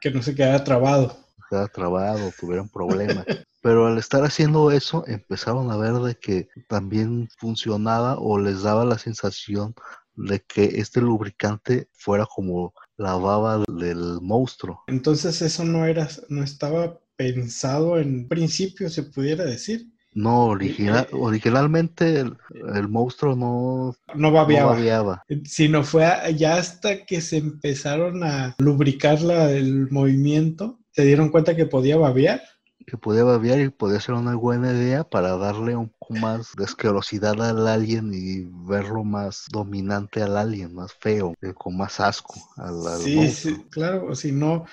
Que 0.00 0.10
no 0.10 0.20
se 0.20 0.34
quedara 0.34 0.64
trabado. 0.64 1.16
Quedara 1.48 1.68
trabado, 1.68 2.32
tuvieran 2.40 2.68
problemas. 2.68 3.24
Pero 3.62 3.86
al 3.86 3.98
estar 3.98 4.24
haciendo 4.24 4.72
eso, 4.72 5.04
empezaron 5.06 5.70
a 5.70 5.76
ver 5.76 5.92
de 5.92 6.16
que 6.16 6.48
también 6.68 7.28
funcionaba 7.38 8.18
o 8.18 8.36
les 8.36 8.62
daba 8.62 8.84
la 8.84 8.98
sensación 8.98 9.76
de 10.16 10.40
que 10.40 10.64
este 10.80 11.00
lubricante 11.00 11.88
fuera 11.92 12.26
como 12.26 12.74
la 12.96 13.14
baba 13.14 13.62
del 13.68 14.18
monstruo. 14.20 14.82
Entonces 14.88 15.42
eso 15.42 15.64
no 15.64 15.86
era, 15.86 16.08
no 16.30 16.42
estaba 16.42 16.98
pensado 17.14 18.00
en 18.00 18.26
principio, 18.26 18.90
se 18.90 19.04
pudiera 19.04 19.44
decir. 19.44 19.86
No, 20.12 20.46
original, 20.46 21.06
eh, 21.12 21.16
originalmente 21.16 22.20
el, 22.20 22.88
monstruo 22.88 23.36
no, 23.36 23.94
no 24.14 24.32
babeaba, 24.32 25.24
Sino 25.44 25.84
fue 25.84 26.04
ya 26.36 26.56
hasta 26.56 27.04
que 27.04 27.20
se 27.20 27.36
empezaron 27.36 28.24
a 28.24 28.56
lubricar 28.58 29.20
la, 29.22 29.50
el 29.52 29.88
movimiento, 29.90 30.80
se 30.90 31.04
dieron 31.04 31.28
cuenta 31.28 31.54
que 31.54 31.66
podía 31.66 31.96
babear. 31.96 32.42
Que 32.86 32.96
podía 32.96 33.22
babear 33.22 33.60
y 33.60 33.68
podía 33.68 34.00
ser 34.00 34.16
una 34.16 34.34
buena 34.34 34.72
idea 34.72 35.04
para 35.04 35.36
darle 35.36 35.76
un 35.76 35.90
poco 35.90 36.14
más 36.14 36.54
de 36.56 36.64
asquerosidad 36.64 37.40
al 37.40 37.68
alien 37.68 38.10
y 38.12 38.48
verlo 38.68 39.04
más 39.04 39.46
dominante 39.52 40.22
al 40.22 40.36
alien, 40.36 40.74
más 40.74 40.92
feo, 40.92 41.34
eh, 41.40 41.52
con 41.54 41.76
más 41.76 42.00
asco 42.00 42.34
al, 42.56 43.00
sí, 43.00 43.30
sí, 43.30 43.64
claro, 43.70 44.12
si 44.16 44.32
no, 44.32 44.64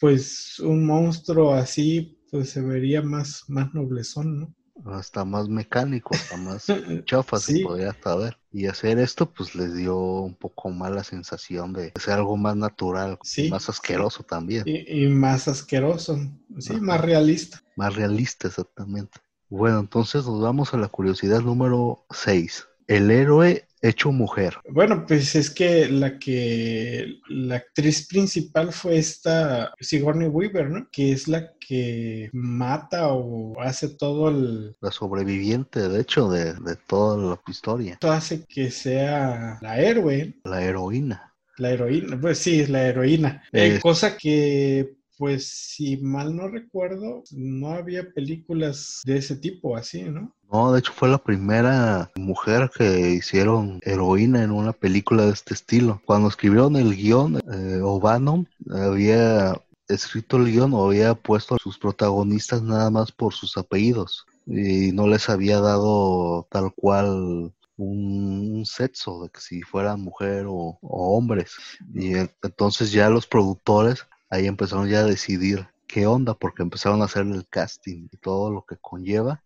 pues 0.00 0.58
un 0.58 0.84
monstruo 0.84 1.54
así 1.54 2.16
pues 2.30 2.50
se 2.50 2.60
vería 2.60 3.02
más, 3.02 3.44
más 3.48 3.72
noblezón, 3.74 4.40
¿no? 4.40 4.54
Hasta 4.86 5.24
más 5.24 5.48
mecánico, 5.48 6.14
hasta 6.14 6.36
más 6.36 6.66
chafa 7.04 7.38
se 7.38 7.60
podría 7.60 7.90
hasta 7.90 8.14
ver. 8.16 8.36
Y 8.52 8.66
hacer 8.66 8.98
esto, 8.98 9.30
pues 9.30 9.54
les 9.54 9.74
dio 9.74 9.96
un 9.98 10.34
poco 10.34 10.70
más 10.70 10.90
la 10.90 11.04
sensación 11.04 11.72
de 11.72 11.92
ser 11.96 12.14
algo 12.14 12.36
más 12.36 12.56
natural, 12.56 13.18
más 13.50 13.68
asqueroso 13.68 14.22
también. 14.24 14.64
Y, 14.66 15.06
más 15.06 15.46
asqueroso, 15.48 16.18
sí, 16.58 16.74
más 16.80 17.00
realista. 17.00 17.62
Más 17.76 17.94
realista, 17.94 18.48
exactamente. 18.48 19.20
Bueno, 19.48 19.80
entonces 19.80 20.26
nos 20.26 20.40
vamos 20.40 20.74
a 20.74 20.78
la 20.78 20.88
curiosidad 20.88 21.40
número 21.40 22.04
6. 22.10 22.66
El 22.86 23.10
héroe 23.10 23.68
hecho 23.82 24.12
mujer. 24.12 24.56
Bueno, 24.68 25.04
pues 25.06 25.34
es 25.34 25.50
que 25.50 25.88
la 25.88 26.18
que 26.18 27.18
la 27.28 27.56
actriz 27.56 28.06
principal 28.06 28.72
fue 28.72 28.98
esta 28.98 29.72
Sigourney 29.80 30.28
Weaver, 30.28 30.70
¿no? 30.70 30.88
Que 30.90 31.12
es 31.12 31.28
la 31.28 31.52
que 31.58 32.30
mata 32.32 33.08
o 33.08 33.60
hace 33.60 33.88
todo 33.88 34.28
el... 34.28 34.76
La 34.80 34.90
sobreviviente, 34.90 35.88
de 35.88 36.00
hecho, 36.00 36.28
de, 36.30 36.54
toda 36.86 37.16
la 37.16 37.40
historia. 37.46 37.94
Esto 37.94 38.10
hace 38.10 38.44
que 38.46 38.70
sea 38.70 39.58
la 39.60 39.80
héroe. 39.80 40.34
La 40.44 40.62
heroína. 40.62 41.34
La 41.56 41.70
heroína, 41.70 42.18
pues 42.20 42.38
sí, 42.38 42.60
es 42.60 42.70
la 42.70 42.86
heroína. 42.86 43.42
Eh, 43.52 43.78
cosa 43.82 44.16
que 44.16 44.99
pues 45.20 45.48
si 45.48 45.98
mal 45.98 46.34
no 46.34 46.48
recuerdo, 46.48 47.22
no 47.30 47.72
había 47.72 48.10
películas 48.10 49.02
de 49.04 49.18
ese 49.18 49.36
tipo 49.36 49.76
así, 49.76 50.04
¿no? 50.04 50.34
No, 50.50 50.72
de 50.72 50.78
hecho 50.78 50.94
fue 50.94 51.10
la 51.10 51.18
primera 51.18 52.10
mujer 52.16 52.70
que 52.74 53.10
hicieron 53.10 53.80
heroína 53.82 54.42
en 54.42 54.50
una 54.50 54.72
película 54.72 55.26
de 55.26 55.32
este 55.32 55.52
estilo. 55.52 56.00
Cuando 56.06 56.26
escribieron 56.26 56.74
el 56.76 56.96
guion, 56.96 57.36
eh, 57.36 57.80
O'Bannon 57.82 58.48
había 58.70 59.60
escrito 59.88 60.38
el 60.38 60.50
guion 60.50 60.72
o 60.72 60.86
había 60.86 61.14
puesto 61.14 61.54
a 61.56 61.58
sus 61.58 61.76
protagonistas 61.76 62.62
nada 62.62 62.88
más 62.88 63.12
por 63.12 63.34
sus 63.34 63.58
apellidos 63.58 64.24
y 64.46 64.90
no 64.92 65.06
les 65.06 65.28
había 65.28 65.60
dado 65.60 66.48
tal 66.50 66.72
cual 66.74 67.52
un, 67.76 68.64
sexo 68.64 69.24
de 69.24 69.28
que 69.28 69.40
si 69.40 69.60
fueran 69.60 70.00
mujer 70.00 70.46
o, 70.48 70.78
o 70.80 71.16
hombres. 71.18 71.52
Y 71.94 72.14
entonces 72.14 72.90
ya 72.90 73.10
los 73.10 73.26
productores 73.26 74.06
ahí 74.30 74.46
empezaron 74.46 74.88
ya 74.88 75.00
a 75.00 75.04
decidir 75.04 75.68
qué 75.86 76.06
onda, 76.06 76.34
porque 76.34 76.62
empezaron 76.62 77.02
a 77.02 77.06
hacer 77.06 77.26
el 77.26 77.46
casting 77.48 78.08
y 78.12 78.16
todo 78.16 78.50
lo 78.50 78.64
que 78.64 78.76
conlleva. 78.76 79.42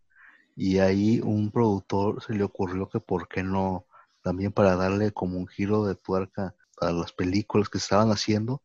Y 0.57 0.79
ahí 0.79 1.21
un 1.21 1.51
productor 1.51 2.23
se 2.23 2.35
le 2.35 2.45
ocurrió 2.45 2.89
que 2.89 3.01
por 3.01 3.29
qué 3.29 3.43
no, 3.43 3.87
también 4.23 4.53
para 4.53 4.77
darle 4.77 5.13
como 5.13 5.39
un 5.39 5.47
giro 5.47 5.85
de 5.87 5.95
tuerca 5.95 6.55
a 6.81 6.93
las 6.93 7.13
películas 7.13 7.69
que 7.69 7.79
estaban 7.79 8.11
haciendo, 8.11 8.63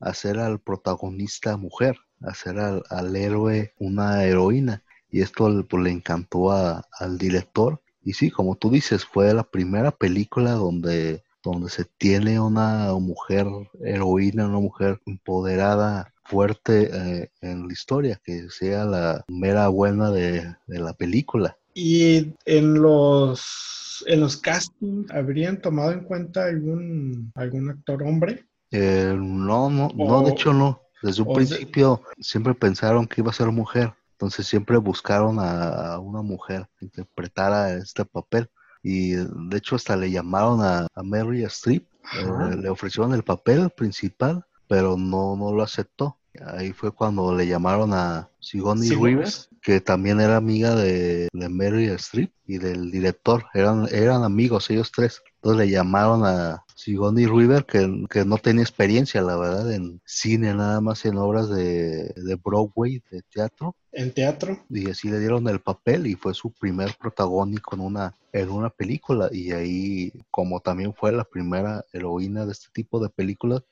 hacer 0.00 0.38
al 0.38 0.60
protagonista 0.60 1.56
mujer, 1.56 1.98
hacer 2.20 2.58
al, 2.58 3.16
héroe 3.16 3.74
una 3.78 4.24
heroína. 4.24 4.82
Y 5.10 5.22
esto 5.22 5.66
pues, 5.68 5.82
le 5.82 5.90
encantó 5.90 6.52
al 6.52 7.18
director. 7.18 7.80
Y 8.02 8.14
sí, 8.14 8.30
como 8.30 8.56
tú 8.56 8.70
dices, 8.70 9.04
fue 9.04 9.32
la 9.34 9.44
primera 9.44 9.90
película 9.90 10.52
donde 10.52 11.24
donde 11.42 11.70
se 11.70 11.84
tiene 11.84 12.40
una 12.40 12.92
mujer 12.94 13.46
heroína, 13.82 14.46
una 14.46 14.58
mujer 14.58 15.00
empoderada, 15.06 16.12
fuerte 16.24 16.90
eh, 16.92 17.30
en 17.40 17.66
la 17.66 17.72
historia, 17.72 18.20
que 18.22 18.48
sea 18.50 18.84
la 18.84 19.24
mera 19.28 19.68
buena 19.68 20.10
de, 20.10 20.54
la 20.68 20.92
película. 20.92 21.56
Y 21.74 22.34
en 22.46 22.80
los 22.80 24.04
en 24.06 24.20
los 24.20 24.38
castings 24.38 25.10
habrían 25.10 25.60
tomado 25.60 25.92
en 25.92 26.00
cuenta 26.00 26.44
algún 26.44 27.32
algún 27.34 27.70
actor 27.70 28.02
hombre. 28.02 28.46
Eh, 28.70 29.14
no, 29.16 29.68
no, 29.68 29.90
no, 29.94 30.22
de 30.22 30.30
hecho 30.30 30.52
no. 30.52 30.82
Desde 31.02 31.22
un 31.22 31.34
principio 31.34 32.02
siempre 32.20 32.54
pensaron 32.54 33.06
que 33.06 33.20
iba 33.20 33.30
a 33.30 33.34
ser 33.34 33.48
mujer, 33.48 33.92
entonces 34.12 34.46
siempre 34.46 34.76
buscaron 34.76 35.38
a, 35.38 35.94
a 35.94 35.98
una 35.98 36.22
mujer 36.22 36.66
que 36.78 36.84
interpretara 36.84 37.72
este 37.74 38.04
papel 38.04 38.48
y 38.82 39.12
de 39.12 39.56
hecho 39.56 39.76
hasta 39.76 39.96
le 39.96 40.10
llamaron 40.10 40.60
a, 40.62 40.86
Mary 41.02 41.44
Streep, 41.44 41.86
eh, 42.14 42.56
le 42.56 42.68
ofrecieron 42.68 43.14
el 43.14 43.22
papel 43.22 43.70
principal, 43.70 44.44
pero 44.68 44.96
no, 44.96 45.36
no 45.36 45.52
lo 45.52 45.62
aceptó. 45.62 46.16
Ahí 46.46 46.72
fue 46.72 46.92
cuando 46.92 47.34
le 47.34 47.46
llamaron 47.46 47.92
a 47.92 48.30
Sigourney 48.38 48.92
Weaver, 48.92 49.28
que 49.60 49.80
también 49.80 50.20
era 50.20 50.36
amiga 50.36 50.74
de, 50.76 51.28
de 51.32 51.48
Mary 51.48 51.86
Streep 51.86 52.32
y 52.46 52.58
del 52.58 52.90
director. 52.90 53.46
Eran, 53.52 53.88
eran 53.90 54.22
amigos 54.22 54.70
ellos 54.70 54.92
tres. 54.92 55.22
Entonces 55.42 55.66
le 55.66 55.72
llamaron 55.72 56.22
a 56.26 56.66
Sigourney 56.76 57.24
River, 57.24 57.64
que, 57.64 58.04
que, 58.10 58.26
no 58.26 58.36
tenía 58.36 58.62
experiencia, 58.62 59.22
la 59.22 59.36
verdad, 59.36 59.72
en 59.72 59.98
cine, 60.04 60.52
nada 60.52 60.82
más 60.82 61.06
en 61.06 61.16
obras 61.16 61.48
de, 61.48 62.12
de 62.14 62.34
Broadway, 62.34 63.02
de 63.10 63.22
teatro. 63.22 63.74
¿En 63.90 64.12
teatro? 64.12 64.58
Y 64.68 64.90
así 64.90 65.08
le 65.08 65.18
dieron 65.18 65.48
el 65.48 65.60
papel 65.60 66.06
y 66.06 66.14
fue 66.14 66.34
su 66.34 66.52
primer 66.52 66.94
protagónico 67.00 67.74
en 67.74 67.80
una, 67.80 68.14
en 68.32 68.50
una 68.50 68.68
película. 68.68 69.30
Y 69.32 69.52
ahí, 69.52 70.12
como 70.30 70.60
también 70.60 70.92
fue 70.92 71.10
la 71.10 71.24
primera 71.24 71.86
heroína 71.92 72.44
de 72.44 72.52
este 72.52 72.68
tipo 72.74 73.00
de 73.00 73.08
películas, 73.08 73.62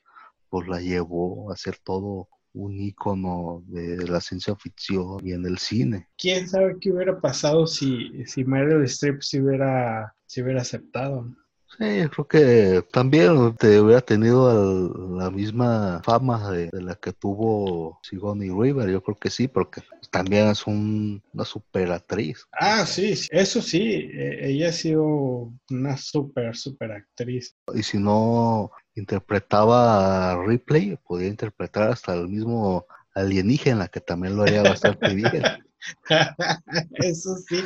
pues 0.48 0.66
la 0.68 0.80
llevó 0.80 1.52
a 1.52 1.56
ser 1.56 1.76
todo 1.84 2.28
un 2.54 2.80
ícono 2.80 3.62
de 3.66 4.08
la 4.08 4.22
ciencia 4.22 4.56
ficción 4.56 5.18
y 5.22 5.32
en 5.32 5.44
el 5.44 5.58
cine. 5.58 6.08
¿Quién 6.16 6.48
sabe 6.48 6.76
qué 6.80 6.92
hubiera 6.92 7.20
pasado 7.20 7.66
si, 7.66 8.24
si 8.24 8.42
Meryl 8.44 8.82
Streep 8.84 9.20
se 9.20 9.42
hubiera, 9.42 10.14
se 10.26 10.42
hubiera 10.42 10.62
aceptado? 10.62 11.26
Sí, 11.78 12.00
yo 12.00 12.10
creo 12.10 12.26
que 12.26 12.82
también 12.90 13.54
te 13.54 13.80
hubiera 13.80 14.00
tenido 14.00 15.16
la 15.16 15.30
misma 15.30 16.02
fama 16.04 16.50
de, 16.50 16.70
la 16.72 16.96
que 16.96 17.12
tuvo 17.12 18.00
Sigourney 18.02 18.50
River, 18.50 18.90
yo 18.90 19.00
creo 19.00 19.16
que 19.16 19.30
sí, 19.30 19.46
porque 19.46 19.82
también 20.10 20.48
es 20.48 20.66
un, 20.66 21.22
una 21.32 21.44
super 21.44 21.92
actriz. 21.92 22.44
Ah, 22.50 22.84
sí, 22.84 23.14
eso 23.30 23.62
sí, 23.62 24.10
e, 24.12 24.50
ella 24.50 24.70
ha 24.70 24.72
sido 24.72 25.52
una 25.70 25.96
super, 25.96 26.56
super 26.56 26.90
actriz. 26.90 27.54
Y 27.72 27.84
si 27.84 27.98
no 27.98 28.72
interpretaba 28.96 30.32
a 30.32 30.44
Ripley, 30.44 30.98
podía 31.06 31.28
interpretar 31.28 31.92
hasta 31.92 32.12
el 32.14 32.26
mismo 32.26 32.86
alienígena, 33.14 33.86
que 33.86 34.00
también 34.00 34.34
lo 34.34 34.42
haría 34.42 34.64
bastante 34.64 35.14
bien. 35.14 35.44
eso 36.94 37.36
sí. 37.48 37.62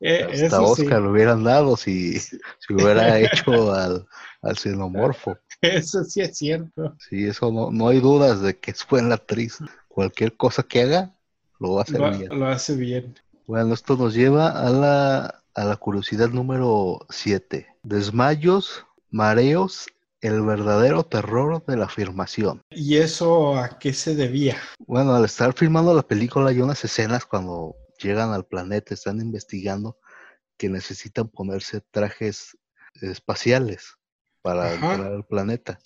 Eh, 0.00 0.44
Hasta 0.44 0.60
Oscar 0.60 1.02
lo 1.02 1.10
hubieran 1.10 1.42
dado 1.42 1.76
si, 1.76 2.18
si 2.18 2.38
hubiera 2.70 3.18
hecho 3.20 3.72
al, 3.72 4.06
al 4.42 4.56
xenomorfo. 4.58 5.38
Eso 5.60 6.04
sí 6.04 6.20
es 6.20 6.38
cierto. 6.38 6.94
Sí, 7.08 7.26
eso 7.26 7.50
no, 7.50 7.70
no 7.70 7.88
hay 7.88 8.00
dudas 8.00 8.40
de 8.40 8.58
que 8.58 8.70
es 8.70 8.86
buena 8.88 9.16
actriz. 9.16 9.58
Cualquier 9.88 10.36
cosa 10.36 10.62
que 10.62 10.82
haga, 10.82 11.14
lo 11.58 11.80
hace 11.80 11.98
lo, 11.98 12.10
bien. 12.16 12.38
Lo 12.38 12.46
hace 12.46 12.76
bien. 12.76 13.14
Bueno, 13.46 13.74
esto 13.74 13.96
nos 13.96 14.14
lleva 14.14 14.50
a 14.50 14.70
la, 14.70 15.42
a 15.54 15.64
la 15.64 15.76
curiosidad 15.76 16.28
número 16.28 17.00
7. 17.10 17.66
Desmayos, 17.82 18.84
mareos, 19.10 19.86
el 20.20 20.42
verdadero 20.42 21.04
terror 21.04 21.64
de 21.66 21.76
la 21.76 21.86
afirmación. 21.86 22.62
¿Y 22.70 22.96
eso 22.96 23.56
a 23.56 23.78
qué 23.78 23.92
se 23.92 24.14
debía? 24.14 24.56
Bueno, 24.86 25.14
al 25.14 25.24
estar 25.24 25.52
filmando 25.54 25.94
la 25.94 26.02
película 26.02 26.50
hay 26.50 26.60
unas 26.60 26.84
escenas 26.84 27.24
cuando 27.24 27.76
llegan 27.98 28.32
al 28.32 28.46
planeta, 28.46 28.94
están 28.94 29.20
investigando 29.20 29.98
que 30.56 30.68
necesitan 30.68 31.28
ponerse 31.28 31.80
trajes 31.80 32.56
espaciales 32.94 33.96
para 34.42 34.74
entrar 34.74 35.12
al 35.12 35.24
planeta. 35.24 35.78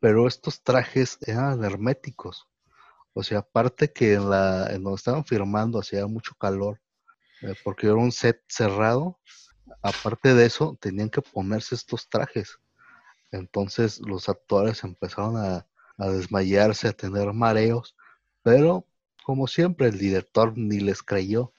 Pero 0.00 0.26
estos 0.26 0.62
trajes 0.62 1.18
eran 1.22 1.62
herméticos. 1.64 2.48
O 3.14 3.22
sea, 3.22 3.38
aparte 3.38 3.92
que 3.92 4.14
en, 4.14 4.30
la, 4.30 4.70
en 4.72 4.82
donde 4.82 4.96
estaban 4.96 5.24
firmando 5.24 5.78
hacía 5.78 6.06
mucho 6.06 6.34
calor, 6.34 6.80
eh, 7.42 7.54
porque 7.62 7.86
era 7.86 7.96
un 7.96 8.12
set 8.12 8.42
cerrado, 8.48 9.18
aparte 9.82 10.34
de 10.34 10.46
eso, 10.46 10.78
tenían 10.80 11.10
que 11.10 11.22
ponerse 11.22 11.74
estos 11.74 12.08
trajes. 12.08 12.58
Entonces 13.30 14.00
los 14.00 14.28
actores 14.28 14.82
empezaron 14.84 15.36
a, 15.36 15.66
a 15.98 16.08
desmayarse, 16.08 16.88
a 16.88 16.92
tener 16.92 17.32
mareos, 17.32 17.96
pero 18.42 18.86
como 19.22 19.46
siempre, 19.46 19.88
el 19.88 19.98
director 19.98 20.56
ni 20.56 20.80
les 20.80 21.02
creyó. 21.02 21.52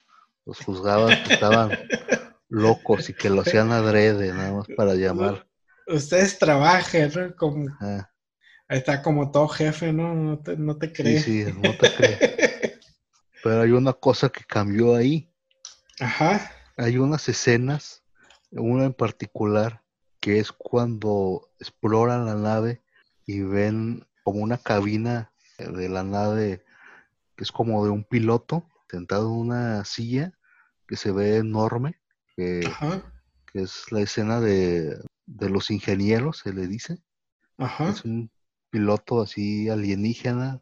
Los 0.46 0.60
juzgaban 0.60 1.24
que 1.24 1.34
estaban 1.34 1.72
locos 2.50 3.10
y 3.10 3.14
que 3.14 3.30
lo 3.30 3.42
hacían 3.42 3.72
adrede, 3.72 4.34
nada 4.34 4.54
más 4.54 4.68
para 4.76 4.96
llamar. 4.96 5.48
Ustedes 5.88 6.38
trabajen, 6.38 7.12
¿no? 7.16 7.36
Como, 7.36 7.68
Ahí 8.68 8.78
está 8.78 9.02
como 9.02 9.32
todo 9.32 9.48
jefe, 9.48 9.92
¿no? 9.92 10.14
No 10.16 10.40
te, 10.40 10.56
no 10.56 10.78
te 10.78 10.92
crees. 10.92 11.24
Sí, 11.24 11.44
sí, 11.44 11.54
no 11.54 11.76
te 11.78 11.94
crees. 11.94 12.20
Pero 13.44 13.62
hay 13.62 13.72
una 13.72 13.94
cosa 13.94 14.30
que 14.30 14.44
cambió 14.46 14.96
ahí. 14.96 15.30
Ajá. 16.00 16.50
Hay 16.78 16.98
unas 16.98 17.28
escenas, 17.28 18.04
una 18.52 18.86
en 18.86 18.94
particular, 18.94 19.84
que 20.20 20.40
es 20.40 20.52
cuando 20.52 21.50
exploran 21.60 22.26
la 22.26 22.36
nave 22.36 22.82
y 23.26 23.42
ven 23.42 24.08
como 24.24 24.40
una 24.40 24.58
cabina 24.58 25.34
de 25.58 25.90
la 25.90 26.04
nave 26.04 26.64
que 27.36 27.44
es 27.44 27.52
como 27.52 27.84
de 27.86 27.92
un 27.92 28.04
piloto 28.04 28.68
sentado 28.90 29.30
en 29.30 29.40
una 29.40 29.86
silla 29.86 30.34
que 30.88 30.96
se 30.96 31.12
ve 31.12 31.38
enorme, 31.38 32.00
que, 32.36 32.62
es 33.54 33.92
la 33.92 34.02
escena 34.02 34.40
de, 34.40 34.98
los 35.26 35.72
ingenieros, 35.72 36.40
se 36.40 36.54
le 36.54 36.68
dice. 36.68 37.02
Es 37.58 38.04
un 38.04 38.32
piloto 38.70 39.22
así 39.22 39.70
alienígena, 39.70 40.62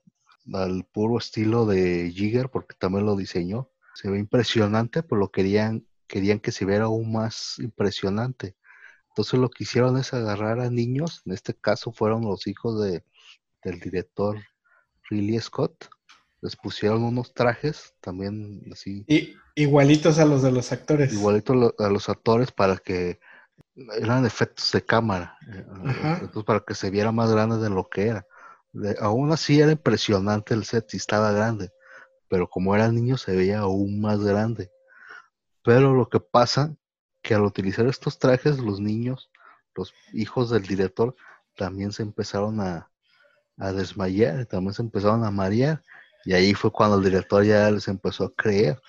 al 0.54 0.86
puro 0.92 1.18
estilo 1.18 1.66
de 1.66 2.12
Jigger, 2.12 2.50
porque 2.50 2.76
también 2.78 3.06
lo 3.06 3.16
diseñó. 3.16 3.70
Se 3.96 4.10
ve 4.10 4.20
impresionante, 4.20 5.04
pero 5.04 5.20
lo 5.20 5.32
querían, 5.32 5.86
querían 6.08 6.40
que 6.40 6.52
se 6.52 6.66
viera 6.66 6.86
aún 6.86 7.12
más 7.12 7.60
impresionante. 7.60 8.56
Entonces 9.10 9.40
lo 9.40 9.50
que 9.50 9.64
hicieron 9.66 9.98
es 9.98 10.14
agarrar 10.14 10.62
a 10.62 10.70
niños, 10.70 11.22
en 11.26 11.34
este 11.34 11.54
caso 11.54 11.92
fueron 11.92 12.24
los 12.24 12.48
hijos 12.48 12.82
de, 12.82 13.04
del 13.64 13.80
director 13.80 14.40
Ridley 15.10 15.40
Scott, 15.40 15.90
les 16.42 16.56
pusieron 16.56 17.04
unos 17.04 17.34
trajes 17.34 17.94
también 18.02 18.62
así. 18.72 19.06
Y, 19.08 19.36
igualitos 19.56 20.18
a 20.20 20.26
los 20.26 20.42
de 20.42 20.52
los 20.52 20.72
actores. 20.72 21.14
Igualitos 21.14 21.74
a 21.78 21.90
los 21.90 22.10
actores 22.10 22.52
para 22.52 22.78
que 22.78 23.20
eran 23.98 24.26
efectos 24.26 24.72
de 24.72 24.84
cámara, 24.84 25.38
eh, 25.48 25.66
para 26.46 26.62
que 26.62 26.74
se 26.74 26.90
viera 26.90 27.12
más 27.12 27.32
grande 27.32 27.58
de 27.58 27.70
lo 27.70 27.90
que 27.90 28.08
era. 28.08 28.26
aún 29.00 29.32
así 29.32 29.62
era 29.62 29.72
impresionante 29.72 30.54
el 30.54 30.66
set, 30.66 30.94
y 30.94 30.98
estaba 30.98 31.32
grande, 31.32 31.72
pero 32.28 32.50
como 32.50 32.76
eran 32.76 32.96
niños 32.96 33.22
se 33.22 33.36
veía 33.36 33.60
aún 33.60 34.02
más 34.02 34.20
grande. 34.20 34.72
Pero 35.64 35.94
lo 35.94 36.10
que 36.10 36.20
pasa 36.20 36.76
que 37.22 37.36
al 37.36 37.44
utilizar 37.44 37.86
estos 37.86 38.18
trajes, 38.18 38.58
los 38.58 38.80
niños, 38.80 39.30
los 39.76 39.94
hijos 40.12 40.50
del 40.50 40.64
director, 40.64 41.16
también 41.56 41.92
se 41.92 42.02
empezaron 42.02 42.60
a, 42.62 42.90
a 43.58 43.72
desmayar, 43.74 44.48
también 44.48 44.74
se 44.74 44.82
empezaron 44.82 45.24
a 45.24 45.30
marear 45.30 45.84
y 46.26 46.34
ahí 46.34 46.54
fue 46.54 46.72
cuando 46.72 46.98
el 46.98 47.04
director 47.04 47.44
ya 47.44 47.70
les 47.72 47.88
empezó 47.88 48.26
a 48.26 48.34
creer. 48.36 48.80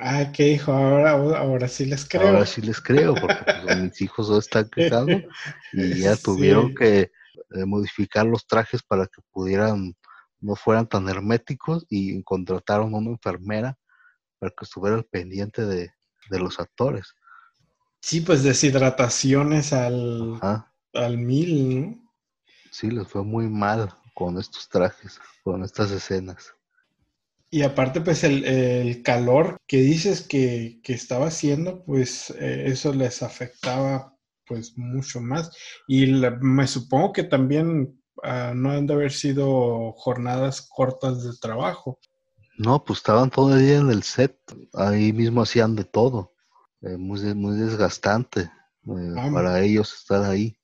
Ah, 0.00 0.30
¿qué 0.32 0.44
dijo? 0.44 0.72
Ahora, 0.72 1.38
ahora 1.38 1.68
sí 1.68 1.86
les 1.86 2.06
creo. 2.06 2.28
Ahora 2.28 2.46
sí 2.46 2.60
les 2.60 2.80
creo, 2.80 3.14
porque 3.14 3.36
pues, 3.64 3.76
mis 3.82 4.00
hijos 4.00 4.30
están 4.30 4.68
quejando 4.70 5.20
y 5.72 6.00
ya 6.00 6.16
tuvieron 6.16 6.74
que 6.74 7.10
eh, 7.54 7.64
modificar 7.64 8.26
los 8.26 8.46
trajes 8.46 8.82
para 8.82 9.06
que 9.06 9.22
pudieran, 9.32 9.96
no 10.40 10.54
fueran 10.54 10.88
tan 10.88 11.08
herméticos 11.08 11.86
y 11.88 12.22
contrataron 12.22 12.94
a 12.94 12.98
una 12.98 13.10
enfermera 13.10 13.78
para 14.38 14.50
que 14.50 14.64
estuviera 14.64 14.96
al 14.96 15.04
pendiente 15.04 15.64
de, 15.64 15.90
los 16.30 16.60
actores. 16.60 17.14
Sí, 18.02 18.20
pues 18.20 18.42
deshidrataciones 18.42 19.72
al, 19.72 20.38
al 20.92 21.16
mil, 21.16 21.80
¿no? 21.80 22.12
Sí, 22.70 22.90
les 22.90 23.08
fue 23.08 23.24
muy 23.24 23.48
mal 23.48 23.90
con 24.18 24.36
estos 24.36 24.68
trajes, 24.68 25.20
con 25.44 25.62
estas 25.62 25.92
escenas. 25.92 26.52
Y 27.50 27.62
aparte, 27.62 28.00
pues 28.00 28.24
el, 28.24 29.00
calor 29.04 29.58
que 29.68 29.76
dices 29.76 30.22
que, 30.22 30.80
estaba 30.82 31.28
haciendo, 31.28 31.84
pues 31.84 32.30
eh, 32.30 32.64
eso 32.66 32.92
les 32.92 33.22
afectaba 33.22 34.16
pues 34.44 34.76
mucho 34.76 35.20
más. 35.20 35.52
Y 35.86 36.06
me 36.40 36.66
supongo 36.66 37.12
que 37.12 37.22
también 37.22 38.02
ah, 38.24 38.52
no 38.56 38.72
han 38.72 38.88
de 38.88 38.94
haber 38.94 39.12
sido 39.12 39.92
jornadas 39.92 40.62
cortas 40.68 41.22
de 41.22 41.36
trabajo. 41.40 42.00
No, 42.56 42.84
pues 42.84 42.98
estaban 42.98 43.30
todo 43.30 43.54
el 43.54 43.64
día 43.64 43.78
en 43.78 43.90
el 43.90 44.02
set, 44.02 44.36
ahí 44.74 45.12
mismo 45.12 45.42
hacían 45.42 45.76
de 45.76 45.84
todo, 45.84 46.32
eh, 46.82 46.96
muy, 46.96 47.20
muy 47.36 47.56
desgastante 47.56 48.40
eh, 48.40 49.14
ah, 49.16 49.30
para 49.32 49.60
ellos 49.60 49.94
estar 49.94 50.24
ahí 50.24 50.57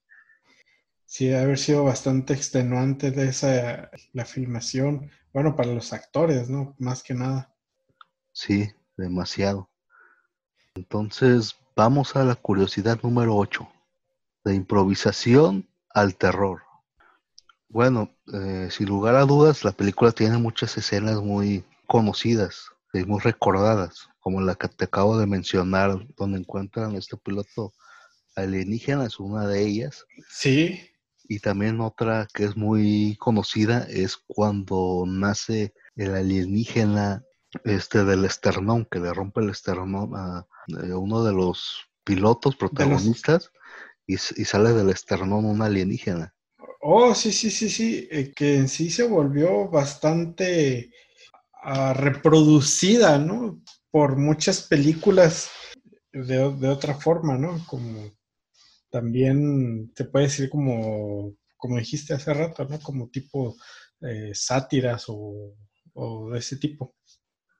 sí 1.14 1.28
debe 1.28 1.42
haber 1.42 1.58
sido 1.58 1.84
bastante 1.84 2.34
extenuante 2.34 3.12
de 3.12 3.28
esa 3.28 3.88
la 4.12 4.24
filmación. 4.24 5.12
Bueno, 5.32 5.54
para 5.54 5.72
los 5.72 5.92
actores, 5.92 6.50
¿no? 6.50 6.74
Más 6.80 7.04
que 7.04 7.14
nada. 7.14 7.54
Sí, 8.32 8.68
demasiado. 8.96 9.70
Entonces, 10.74 11.54
vamos 11.76 12.16
a 12.16 12.24
la 12.24 12.34
curiosidad 12.34 12.98
número 13.00 13.36
8. 13.36 13.68
De 14.44 14.56
improvisación 14.56 15.68
al 15.90 16.16
terror. 16.16 16.62
Bueno, 17.68 18.10
eh, 18.32 18.66
sin 18.72 18.88
lugar 18.88 19.14
a 19.14 19.24
dudas, 19.24 19.62
la 19.62 19.70
película 19.70 20.10
tiene 20.10 20.38
muchas 20.38 20.76
escenas 20.76 21.22
muy 21.22 21.62
conocidas 21.86 22.70
y 22.92 23.04
muy 23.04 23.20
recordadas, 23.20 24.08
como 24.18 24.40
la 24.40 24.56
que 24.56 24.66
te 24.66 24.86
acabo 24.86 25.16
de 25.16 25.26
mencionar, 25.26 25.96
donde 26.16 26.40
encuentran 26.40 26.96
este 26.96 27.16
piloto 27.16 27.72
alienígena, 28.34 29.06
es 29.06 29.20
una 29.20 29.46
de 29.46 29.62
ellas. 29.62 30.04
Sí. 30.28 30.90
Y 31.26 31.40
también 31.40 31.80
otra 31.80 32.28
que 32.32 32.44
es 32.44 32.56
muy 32.56 33.16
conocida 33.18 33.86
es 33.88 34.16
cuando 34.26 35.04
nace 35.06 35.72
el 35.96 36.14
alienígena 36.14 37.24
este 37.64 38.04
del 38.04 38.24
esternón, 38.24 38.86
que 38.90 39.00
le 39.00 39.12
rompe 39.12 39.40
el 39.40 39.50
esternón 39.50 40.10
a, 40.14 40.46
eh, 40.68 40.92
uno 40.92 41.24
de 41.24 41.32
los 41.32 41.88
pilotos 42.04 42.56
protagonistas 42.56 43.50
y, 44.06 44.16
sale 44.16 44.72
del 44.72 44.90
esternón 44.90 45.44
un 45.44 45.62
alienígena. 45.62 46.34
Oh, 46.80 47.14
sí, 47.14 47.32
sí, 47.32 47.50
sí, 47.50 47.70
sí, 47.70 48.08
eh, 48.10 48.32
que 48.34 48.56
en 48.56 48.68
sí 48.68 48.90
se 48.90 49.04
volvió 49.08 49.68
bastante 49.68 50.90
ah, 51.62 51.94
reproducida, 51.94 53.18
¿no? 53.18 53.62
Por 53.90 54.16
muchas 54.16 54.62
películas 54.62 55.48
de, 56.12 56.68
otra 56.68 56.94
forma, 56.94 57.38
¿no? 57.38 57.64
Como 57.66 58.10
también 58.94 59.92
se 59.96 60.04
puede 60.04 60.26
decir 60.26 60.48
como, 60.48 61.34
como 61.56 61.78
dijiste 61.78 62.14
hace 62.14 62.32
rato, 62.32 62.64
¿no? 62.64 62.78
Como 62.78 63.08
tipo 63.08 63.56
eh, 64.02 64.30
sátiras 64.34 65.06
o, 65.08 65.56
o 65.94 66.30
de 66.30 66.38
ese 66.38 66.58
tipo. 66.58 66.94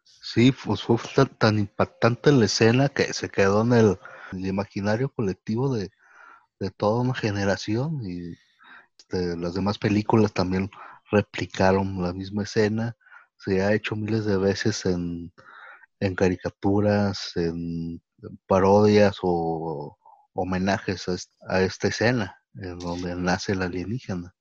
Sí, 0.04 0.52
pues 0.52 0.82
fue 0.82 0.96
tan, 1.26 1.58
impactante 1.58 2.30
la 2.30 2.44
escena 2.44 2.88
que 2.88 3.12
se 3.12 3.30
quedó 3.30 3.62
en 3.62 3.72
el, 3.72 3.98
imaginario 4.46 5.08
colectivo 5.08 5.74
de, 5.74 5.90
toda 6.76 7.00
una 7.00 7.14
generación 7.14 8.00
y 8.08 8.34
este, 8.96 9.36
las 9.36 9.54
demás 9.54 9.76
películas 9.78 10.32
también 10.32 10.70
replicaron 11.10 12.00
la 12.00 12.12
misma 12.12 12.44
escena. 12.44 12.96
Se 13.38 13.60
ha 13.60 13.74
hecho 13.74 13.96
miles 13.96 14.24
de 14.24 14.36
veces 14.36 14.86
en, 14.86 15.32
caricaturas, 16.14 17.32
en, 17.34 18.00
parodias 18.46 19.16
o 19.22 19.98
homenajes 20.34 21.06
a, 21.48 21.62
esta 21.62 21.88
escena 21.88 22.36
en 22.54 22.78
donde 22.78 23.14
nace 23.16 23.52
el 23.52 23.62
alienígena. 23.62 24.34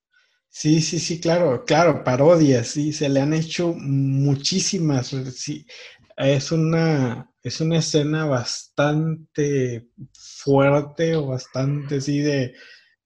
Sí, 0.50 0.82
sí, 0.82 1.00
sí, 1.00 1.20
claro, 1.20 1.66
claro, 1.66 2.04
parodias, 2.04 2.68
sí, 2.68 2.94
se 2.94 3.10
le 3.10 3.22
han 3.22 3.34
hecho 3.34 3.74
muchísimas, 3.74 5.08
sí, 5.08 5.66
es 6.16 6.52
una, 6.52 7.28
es 7.42 7.60
una 7.60 7.80
escena 7.80 8.26
bastante 8.26 9.90
fuerte 10.14 11.16
o 11.16 11.28
bastante 11.28 11.96
así 11.96 12.20
de, 12.20 12.54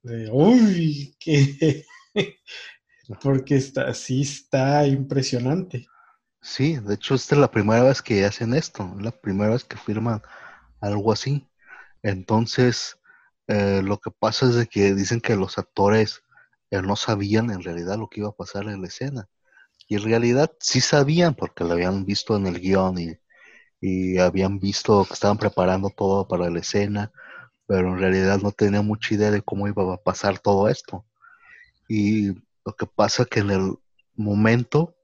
de 0.03 0.29
uy, 0.29 1.15
que, 1.19 1.85
porque 3.21 3.55
está, 3.55 3.93
sí 3.93 4.21
está 4.23 4.85
impresionante. 4.85 5.87
Sí, 6.41 6.77
de 6.77 6.95
hecho 6.95 7.15
esta 7.15 7.35
es 7.35 7.41
la 7.41 7.51
primera 7.51 7.83
vez 7.83 8.01
que 8.01 8.25
hacen 8.25 8.53
esto, 8.53 8.95
la 8.99 9.11
primera 9.11 9.51
vez 9.51 9.63
que 9.63 9.77
firman 9.77 10.21
algo 10.81 11.11
así. 11.11 11.47
Entonces, 12.03 12.99
eh, 13.47 13.81
lo 13.83 13.99
que 13.99 14.11
pasa 14.11 14.47
es 14.47 14.55
de 14.55 14.67
que 14.67 14.93
dicen 14.93 15.21
que 15.21 15.35
los 15.35 15.57
actores 15.57 16.23
no 16.71 16.95
sabían 16.95 17.49
en 17.51 17.63
realidad 17.63 17.97
lo 17.97 18.09
que 18.09 18.19
iba 18.21 18.29
a 18.29 18.35
pasar 18.35 18.63
en 18.67 18.81
la 18.81 18.87
escena. 18.87 19.29
Y 19.87 19.95
en 19.95 20.03
realidad 20.03 20.51
sí 20.59 20.81
sabían 20.81 21.33
porque 21.35 21.63
lo 21.63 21.71
habían 21.73 22.05
visto 22.05 22.35
en 22.35 22.47
el 22.47 22.59
guion 22.59 22.97
y, 22.99 23.17
habían 24.19 24.59
visto 24.59 25.05
que 25.05 25.13
estaban 25.13 25.37
preparando 25.37 25.89
todo 25.91 26.27
para 26.27 26.49
la 26.49 26.59
escena, 26.59 27.11
pero 27.67 27.89
en 27.89 27.99
realidad 27.99 28.39
no 28.41 28.51
tenían 28.51 28.85
mucha 28.87 29.13
idea 29.13 29.31
de 29.31 29.43
cómo 29.43 29.67
iba 29.67 29.93
a 29.93 29.97
pasar 29.97 30.39
todo 30.39 30.67
esto. 30.67 31.05
Y 31.87 32.33
lo 32.65 32.73
que 32.77 32.87
pasa 32.87 33.25
que 33.25 33.41
en 33.41 33.51
el 33.51 33.75
momento 34.15 34.95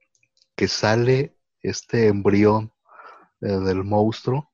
que 0.56 0.68
sale 0.68 1.38
este 1.62 2.08
embrión 2.08 2.74
eh, 3.42 3.48
del 3.48 3.84
monstruo, 3.84 4.52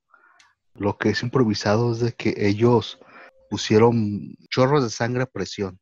lo 0.80 0.98
que 0.98 1.10
es 1.10 1.22
improvisado 1.22 1.92
es 1.92 2.00
de 2.00 2.12
que 2.12 2.34
ellos 2.36 2.98
pusieron 3.48 4.34
chorros 4.48 4.82
de 4.82 4.90
sangre 4.90 5.22
a 5.22 5.26
presión 5.26 5.78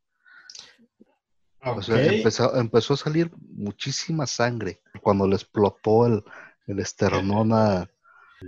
empezó, 2.54 2.94
a 2.94 2.96
salir 2.96 3.30
muchísima 3.40 4.26
sangre 4.26 4.80
cuando 5.02 5.26
le 5.26 5.34
explotó 5.34 6.06
el, 6.06 6.24
el 6.66 6.78
esternón 6.78 7.52
a, 7.52 7.88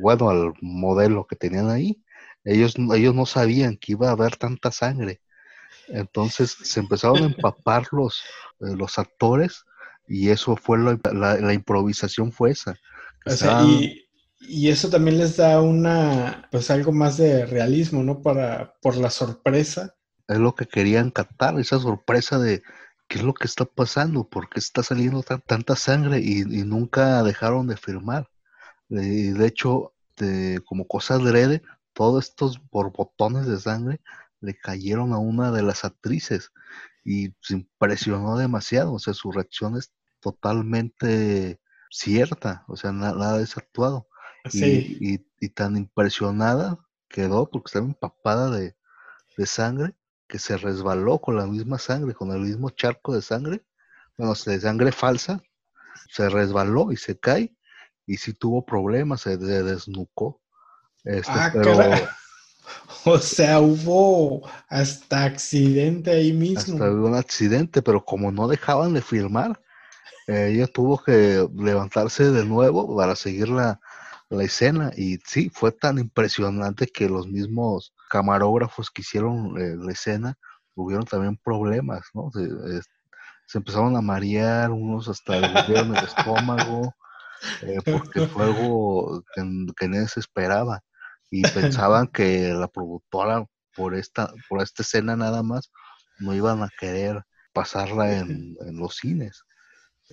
bueno, 0.01 0.31
al 0.31 0.53
modelo 0.61 1.27
que 1.27 1.37
tenían 1.37 1.71
ahí. 1.71 2.03
Ellos, 2.45 2.75
ellos 2.95 3.15
no 3.15 3.27
sabían 3.27 3.77
que 3.77 3.93
iba 3.93 4.09
a 4.09 4.13
haber 4.13 4.37
tanta 4.37 4.71
sangre. 4.71 5.21
Entonces 5.89 6.57
se 6.63 6.81
empezaron 6.81 7.23
a 7.23 7.27
empapar 7.27 7.89
los, 7.93 8.23
eh, 8.61 8.77
los 8.77 8.99
actores 8.99 9.65
y 10.07 10.31
eso 10.31 10.57
fue 10.57 10.79
la, 10.79 11.53
improvisación 11.53 12.33
fue 12.33 12.51
esa. 12.51 12.77
y, 13.65 14.09
y, 14.41 14.69
eso 14.69 14.91
también 14.91 15.19
les 15.19 15.37
da 15.37 15.61
una, 15.61 16.49
pues 16.51 16.71
algo 16.71 16.93
más 16.93 17.17
de 17.17 17.47
realismo, 17.47 18.03
¿no? 18.03 18.23
Para, 18.23 18.75
por 18.83 18.97
la 18.97 19.11
sorpresa. 19.11 19.95
Es 20.29 20.39
lo 20.39 20.55
que 20.55 20.67
querían 20.67 21.11
captar, 21.11 21.59
esa 21.59 21.79
sorpresa 21.79 22.39
de, 22.39 22.63
¿qué 23.09 23.19
es 23.19 23.25
lo 23.25 23.35
que 23.35 23.47
está 23.47 23.65
pasando? 23.65 24.29
¿Por 24.29 24.49
qué 24.49 24.61
está 24.61 24.83
saliendo 24.83 25.23
tanta 25.23 25.77
sangre? 25.77 26.21
Y, 26.21 26.45
nunca 26.45 27.23
dejaron 27.23 27.67
de 27.67 27.77
firmar. 27.77 28.29
De, 28.89 29.33
de 29.33 29.47
hecho, 29.47 29.93
como 30.65 30.87
cosa 30.87 31.15
adrede, 31.15 31.63
todos 31.93 32.29
estos 32.29 32.61
borbotones 32.71 33.47
de 33.47 33.59
sangre 33.59 34.01
le 34.41 34.57
cayeron 34.57 35.13
a 35.13 35.19
una 35.19 35.51
de 35.51 35.63
las 35.63 35.85
actrices 35.85 36.53
y 37.05 37.35
se 37.41 37.55
impresionó 37.55 38.37
demasiado. 38.37 38.93
O 38.95 38.99
sea, 38.99 39.15
su 39.15 39.33
reacción 39.33 39.77
es 39.77 39.93
totalmente 40.21 41.61
cierta, 41.91 42.65
o 42.69 42.77
sea, 42.77 42.93
nada 42.93 43.39
Y, 44.53 45.21
y, 45.41 45.49
tan 45.51 45.77
impresionada 45.77 46.79
quedó 47.09 47.51
porque 47.51 47.69
estaba 47.69 47.87
empapada 47.87 48.51
de, 48.51 48.75
de 49.37 49.47
sangre 49.47 49.95
que 50.27 50.39
se 50.39 50.57
resbaló 50.57 51.21
con 51.21 51.37
la 51.37 51.47
misma 51.47 51.79
sangre, 51.79 52.15
con 52.15 52.31
el 52.31 52.41
mismo 52.41 52.71
charco 52.71 53.15
de 53.15 53.21
sangre, 53.21 53.65
bueno, 54.17 54.35
de 54.35 54.61
sangre 54.61 54.93
falsa, 54.93 55.43
se 56.09 56.29
resbaló 56.29 56.93
y 56.93 56.97
se 56.97 57.19
cae 57.19 57.55
y 58.07 58.17
sí 58.17 58.33
tuvo 58.33 58.65
problemas, 58.65 59.23
se 59.23 59.37
desnucó. 59.37 60.41
Este, 61.05 61.33
ah, 61.33 61.51
pero, 61.53 61.79
o 63.05 63.19
sea, 63.19 63.61
hubo 63.61 64.49
hasta 64.69 65.25
accidente 65.25 66.11
ahí 66.11 66.33
mismo. 66.33 66.75
Hasta 66.75 66.91
hubo 66.91 67.09
un 67.09 67.15
accidente, 67.15 67.83
pero 67.83 68.05
como 68.05 68.31
no 68.31 68.49
dejaban 68.49 68.95
de 68.95 69.03
filmar, 69.03 69.61
ella 70.27 70.67
tuvo 70.67 71.03
que 71.03 71.49
levantarse 71.57 72.31
de 72.31 72.45
nuevo 72.45 72.97
para 72.97 73.17
seguir 73.17 73.49
la, 73.49 73.81
la 74.31 74.45
escena 74.45 74.93
y 74.97 75.19
sí, 75.27 75.51
fue 75.53 75.73
tan 75.73 75.99
impresionante 75.99 76.87
que 76.87 77.09
los 77.09 77.27
mismos 77.27 77.93
camarógrafos 78.09 78.91
que 78.91 79.03
hicieron 79.03 79.61
eh, 79.61 79.77
la 79.77 79.93
escena 79.93 80.39
tuvieron 80.75 81.05
también 81.05 81.37
problemas, 81.37 82.03
¿no? 82.15 82.31
Se, 82.33 83.59
empezaron 83.59 83.97
a 83.97 84.01
marear, 84.01 84.71
unos 84.71 85.09
hasta 85.09 85.37
el 85.37 85.97
estómago, 85.97 86.95
eh, 87.63 87.79
porque 87.85 88.21
fue 88.29 88.45
algo 88.45 89.25
que, 89.35 89.89
nadie 89.89 90.07
se 90.07 90.21
esperaba 90.21 90.81
y 91.31 91.43
pensaban 91.83 92.07
que 92.07 92.53
la 92.55 92.69
productora 92.69 93.45
por 93.75 93.97
esta, 93.97 94.33
por 94.49 94.63
esta 94.63 94.83
escena 94.83 95.17
nada 95.17 95.43
más 95.43 95.73
no 96.21 96.33
iban 96.35 96.63
a 96.63 96.71
querer 96.79 97.25
pasarla 97.53 98.19
en 98.19 98.57
los 98.75 98.95
cines. 98.95 99.43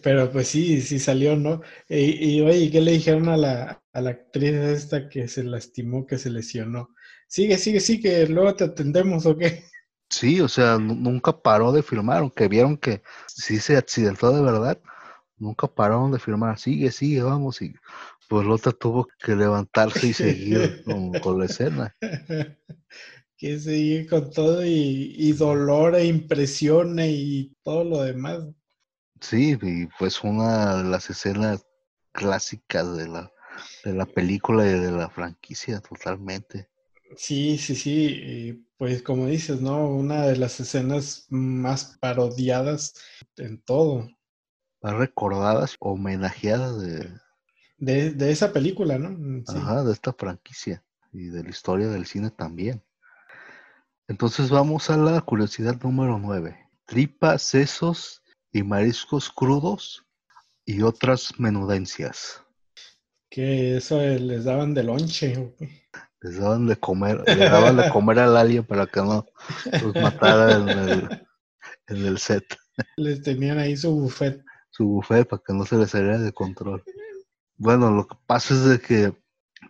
Pero 0.03 0.31
pues 0.31 0.47
sí, 0.47 0.81
sí 0.81 0.99
salió, 0.99 1.35
¿no? 1.35 1.61
Y, 1.89 2.41
oye, 2.41 2.69
¿qué 2.71 2.81
le 2.81 2.93
dijeron 2.93 3.29
a 3.29 3.37
la, 3.37 3.83
a 3.93 4.01
la 4.01 4.11
actriz 4.11 4.53
esta 4.53 5.09
que 5.09 5.27
se 5.27 5.43
lastimó, 5.43 6.05
que 6.05 6.17
se 6.17 6.29
lesionó? 6.29 6.89
Sigue, 7.27 7.57
sigue, 7.57 7.79
sigue, 7.79 8.27
luego 8.27 8.55
te 8.55 8.65
atendemos 8.65 9.25
o 9.25 9.35
qué. 9.37 9.63
Sí, 10.09 10.39
o 10.39 10.47
sea, 10.47 10.77
nunca 10.77 11.37
paró 11.37 11.71
de 11.71 11.83
filmar, 11.83 12.19
aunque 12.19 12.47
vieron 12.47 12.77
que 12.77 13.01
sí 13.27 13.59
se 13.59 13.75
accidentó 13.75 14.31
de 14.31 14.41
verdad, 14.41 14.79
nunca 15.37 15.67
pararon 15.67 16.11
de 16.11 16.19
filmar, 16.19 16.57
sigue, 16.57 16.91
sigue, 16.91 17.21
vamos, 17.21 17.61
y 17.61 17.73
pues 18.29 18.45
Lota 18.45 18.71
tuvo 18.71 19.07
que 19.19 19.35
levantarse 19.35 20.07
y 20.07 20.13
seguir 20.13 20.83
con, 21.23 21.39
la 21.39 21.45
escena. 21.45 21.95
que 23.37 23.59
seguir 23.59 24.09
con 24.09 24.31
todo 24.31 24.65
y, 24.65 25.13
y 25.17 25.33
dolor 25.33 25.95
e 25.95 26.05
impresión 26.05 26.97
y 26.99 27.53
todo 27.63 27.83
lo 27.83 28.03
demás. 28.03 28.43
Sí, 29.21 29.57
y 29.61 29.85
pues 29.99 30.23
una 30.23 30.77
de 30.77 30.83
las 30.85 31.09
escenas 31.09 31.65
clásicas 32.11 32.95
de 32.97 33.07
la, 33.07 33.31
de 33.83 33.93
la 33.93 34.05
película 34.05 34.65
y 34.65 34.71
de 34.79 34.91
la 34.91 35.09
franquicia, 35.09 35.79
totalmente. 35.81 36.69
Sí, 37.15 37.57
sí, 37.57 37.75
sí, 37.75 38.65
pues 38.77 39.01
como 39.01 39.27
dices, 39.27 39.61
¿no? 39.61 39.87
Una 39.89 40.25
de 40.25 40.37
las 40.37 40.59
escenas 40.59 41.25
más 41.29 41.97
parodiadas 41.99 42.93
en 43.37 43.61
todo. 43.61 44.07
Más 44.81 44.93
recordadas, 44.95 45.75
homenajeadas 45.79 46.81
de... 46.81 47.11
De, 47.79 48.11
de 48.11 48.31
esa 48.31 48.51
película, 48.51 48.97
¿no? 48.97 49.11
Mm, 49.11 49.43
Ajá, 49.47 49.83
de 49.83 49.93
esta 49.93 50.13
franquicia 50.13 50.83
y 51.13 51.27
de 51.27 51.43
la 51.43 51.49
historia 51.49 51.87
del 51.87 52.07
cine 52.07 52.31
también. 52.31 52.83
Entonces 54.07 54.49
vamos 54.49 54.89
a 54.89 54.97
la 54.97 55.21
curiosidad 55.21 55.79
número 55.81 56.17
9. 56.17 56.57
Tripa, 56.85 57.37
sesos 57.37 58.23
y 58.57 58.63
mariscos 58.63 59.29
crudos 59.29 60.03
y 60.65 60.81
otras 60.81 61.39
menudencias. 61.39 62.41
Que 63.29 63.77
eso 63.77 63.99
les 64.01 64.45
daban 64.45 64.73
de 64.73 64.83
lonche. 64.83 65.53
Les 66.21 66.39
daban 66.39 66.65
de 66.65 66.75
comer, 66.75 67.23
le 67.27 67.35
daban 67.35 67.77
de 67.77 67.89
comer 67.91 68.19
al 68.19 68.35
alien 68.35 68.63
para 68.63 68.87
que 68.87 68.99
no 68.99 69.25
los 69.83 69.95
matara 69.95 70.53
en 70.55 70.69
el, 70.69 71.27
en 71.87 72.05
el 72.05 72.17
set. 72.17 72.57
Les 72.95 73.21
tenían 73.21 73.59
ahí 73.59 73.77
su 73.77 73.91
buffet. 73.91 74.43
Su 74.71 74.85
buffet 74.87 75.27
para 75.27 75.41
que 75.45 75.53
no 75.53 75.63
se 75.63 75.77
les 75.77 75.91
saliera 75.91 76.17
de 76.17 76.33
control. 76.33 76.83
Bueno, 77.57 77.91
lo 77.91 78.07
que 78.07 78.15
pasa 78.25 78.55
es 78.55 78.65
de 78.65 78.79
que 78.79 79.13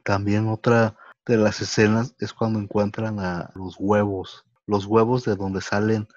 también 0.03 0.47
otra 0.47 0.95
de 1.25 1.35
las 1.35 1.61
escenas 1.61 2.15
es 2.19 2.31
cuando 2.31 2.59
encuentran 2.59 3.19
a 3.19 3.51
los 3.55 3.75
huevos 3.77 4.45
los 4.67 4.85
huevos 4.85 5.23
de 5.23 5.35
donde 5.35 5.61
salen 5.61 6.07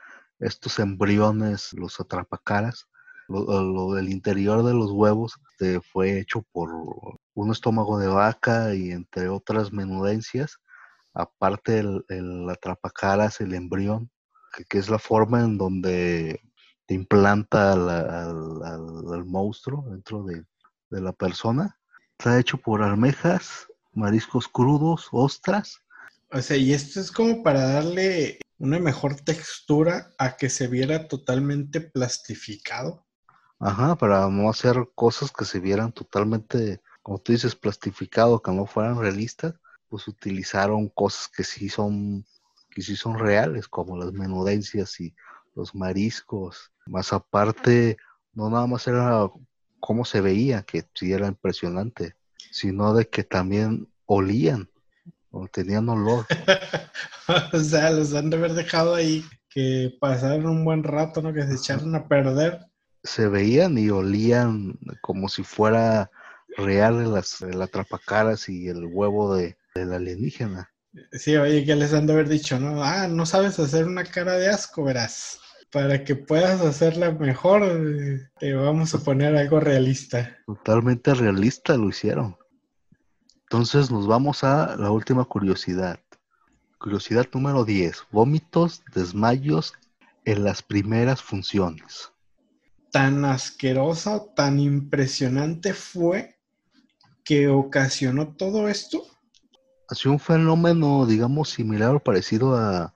estos 0.41 0.79
embriones, 0.79 1.73
los 1.75 2.01
atrapacaras, 2.01 2.87
lo, 3.29 3.95
del 3.95 4.09
interior 4.09 4.65
de 4.65 4.75
los 4.75 4.91
huevos 4.91 5.39
este, 5.51 5.81
fue 5.81 6.19
hecho 6.19 6.43
por 6.51 6.71
un 7.35 7.53
estómago 7.53 7.99
de 7.99 8.09
vaca 8.09 8.75
y 8.75 8.91
entre 8.91 9.29
otras 9.29 9.73
menudencias. 9.73 10.59
Aparte 11.15 11.79
el, 11.79 12.05
el 12.09 12.51
atrapacaras, 12.51 13.41
el 13.41 13.55
embrión, 13.55 14.11
que, 14.69 14.79
es 14.79 14.89
la 14.89 14.99
forma 14.99 15.41
en 15.41 15.59
donde 15.59 16.41
te 16.87 16.95
implanta 16.95 17.73
al, 17.73 19.25
monstruo 19.27 19.85
dentro 19.91 20.25
de, 20.25 20.45
de 20.91 21.01
la 21.01 21.13
persona. 21.13 21.79
Está 22.19 22.39
hecho 22.39 22.59
por 22.59 22.83
almejas, 22.83 23.69
mariscos 23.93 24.49
crudos, 24.49 25.09
ostras. 25.13 25.81
O 26.33 26.41
sea, 26.41 26.57
y 26.57 26.73
esto 26.73 27.01
es 27.01 27.11
como 27.11 27.43
para 27.43 27.61
darle 27.75 28.41
una 28.61 28.79
mejor 28.79 29.17
textura 29.17 30.13
a 30.19 30.37
que 30.37 30.51
se 30.51 30.69
viera 30.69 31.09
totalmente 31.09 31.81
plastificado. 31.81 33.07
Ajá, 33.59 33.97
para 33.97 34.29
no 34.29 34.51
hacer 34.51 34.77
cosas 34.95 35.33
que 35.33 35.47
se 35.47 35.61
vieran 35.61 35.93
totalmente, 35.93 36.83
como 37.03 37.19
tú 37.19 37.33
dices, 37.33 37.57
plastificado, 37.57 38.43
que 38.43 38.53
no 38.53 38.67
fueran 38.67 39.01
realistas, 39.01 39.55
pues 39.89 40.07
utilizaron 40.07 40.91
cosas 40.91 41.29
que 41.29 41.43
sí 41.43 41.71
son, 41.71 42.27
que 42.71 42.83
sí 42.83 42.97
son 42.97 43.19
reales, 43.19 43.67
como 43.67 43.97
las 43.97 44.13
menudencias 44.13 45.01
y 45.01 45.15
los 45.55 45.75
mariscos. 45.75 46.71
Más 46.87 47.15
aparte, 47.15 47.97
no 48.35 48.51
nada 48.51 48.67
más 48.67 48.87
era 48.87 49.27
cómo 49.81 50.05
se 50.05 50.21
veía, 50.21 50.63
que 50.65 50.85
sí 50.95 51.13
era 51.13 51.29
impresionante, 51.29 52.15
sino 52.51 52.93
de 52.93 53.09
que 53.09 53.25
también 53.25 53.89
olían, 54.05 54.69
o 55.31 55.47
tenían 55.49 55.89
olor. 55.89 56.27
o 57.53 57.61
sea, 57.61 57.91
los 57.91 58.15
han 58.15 58.31
de 58.31 58.37
haber 58.37 58.55
dejado 58.55 58.95
ahí 58.95 59.25
que 59.49 59.97
pasaron 60.01 60.47
un 60.47 60.65
buen 60.65 60.85
rato, 60.85 61.23
¿no? 61.23 61.33
Que 61.33 61.43
se 61.43 61.55
echaron 61.55 61.95
a 61.95 62.07
perder 62.07 62.71
se 63.03 63.29
veían 63.29 63.79
y 63.79 63.91
olían 63.91 64.79
como 65.01 65.29
si 65.29 65.43
fuera 65.43 66.11
real 66.57 67.01
el, 67.01 67.51
el 67.53 67.63
atrapacaras 67.63 68.49
y 68.49 68.69
el 68.69 68.87
huevo 68.87 69.35
de, 69.35 69.57
del 69.75 69.93
alienígena. 69.93 70.71
Sí, 71.13 71.37
oye, 71.37 71.65
que 71.65 71.77
les 71.77 71.95
han 71.95 72.07
de 72.07 72.15
haber 72.15 72.29
dicho, 72.29 72.59
¿no? 72.59 72.83
Ah, 72.83 73.07
no 73.07 73.25
sabes 73.25 73.59
hacer 73.59 73.87
una 73.87 74.05
cara 74.05 74.37
de 74.37 74.49
asco, 74.49 74.83
verás. 74.85 75.39
Para 75.71 76.03
que 76.03 76.17
puedas 76.17 76.61
hacerla 76.63 77.13
mejor, 77.13 77.63
te 78.41 78.55
vamos 78.55 78.93
a 78.93 78.99
poner 78.99 79.37
algo 79.37 79.61
realista. 79.61 80.37
Totalmente 80.47 81.15
realista 81.15 81.77
lo 81.77 81.91
hicieron. 81.91 82.37
Entonces 83.51 83.91
nos 83.91 84.07
vamos 84.07 84.45
a 84.45 84.77
la 84.77 84.91
última 84.91 85.25
curiosidad. 85.25 85.99
Curiosidad 86.79 87.27
número 87.35 87.65
10. 87.65 88.05
Vómitos, 88.11 88.83
desmayos 88.95 89.75
en 90.25 90.45
las 90.45 90.63
primeras 90.63 91.23
funciones 91.23 92.13
tan 92.91 93.25
asquerosa, 93.25 94.25
tan 94.35 94.59
impresionante 94.59 95.75
fue 95.75 96.37
que 97.25 97.49
ocasionó 97.49 98.35
todo 98.35 98.69
esto? 98.69 99.03
Así 99.89 100.09
un 100.09 100.21
fenómeno, 100.21 101.07
digamos, 101.07 101.51
similar 101.51 101.95
o 101.95 102.01
parecido 102.01 102.57
a 102.57 102.95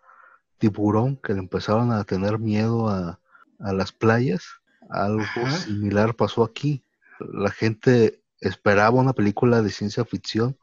tiburón, 0.58 1.16
que 1.16 1.32
le 1.32 1.40
empezaron 1.40 1.92
a 1.92 2.04
tener 2.04 2.38
miedo 2.38 2.88
a, 2.88 3.20
las 3.58 3.92
playas. 3.92 4.44
Algo 4.90 5.24
similar 5.64 6.14
pasó 6.14 6.44
aquí. 6.44 6.82
La 7.18 7.50
gente 7.50 8.22
esperaba 8.48 9.00
una 9.00 9.12
película 9.12 9.62
de 9.62 9.70
ciencia 9.70 10.04
ficción, 10.04 10.58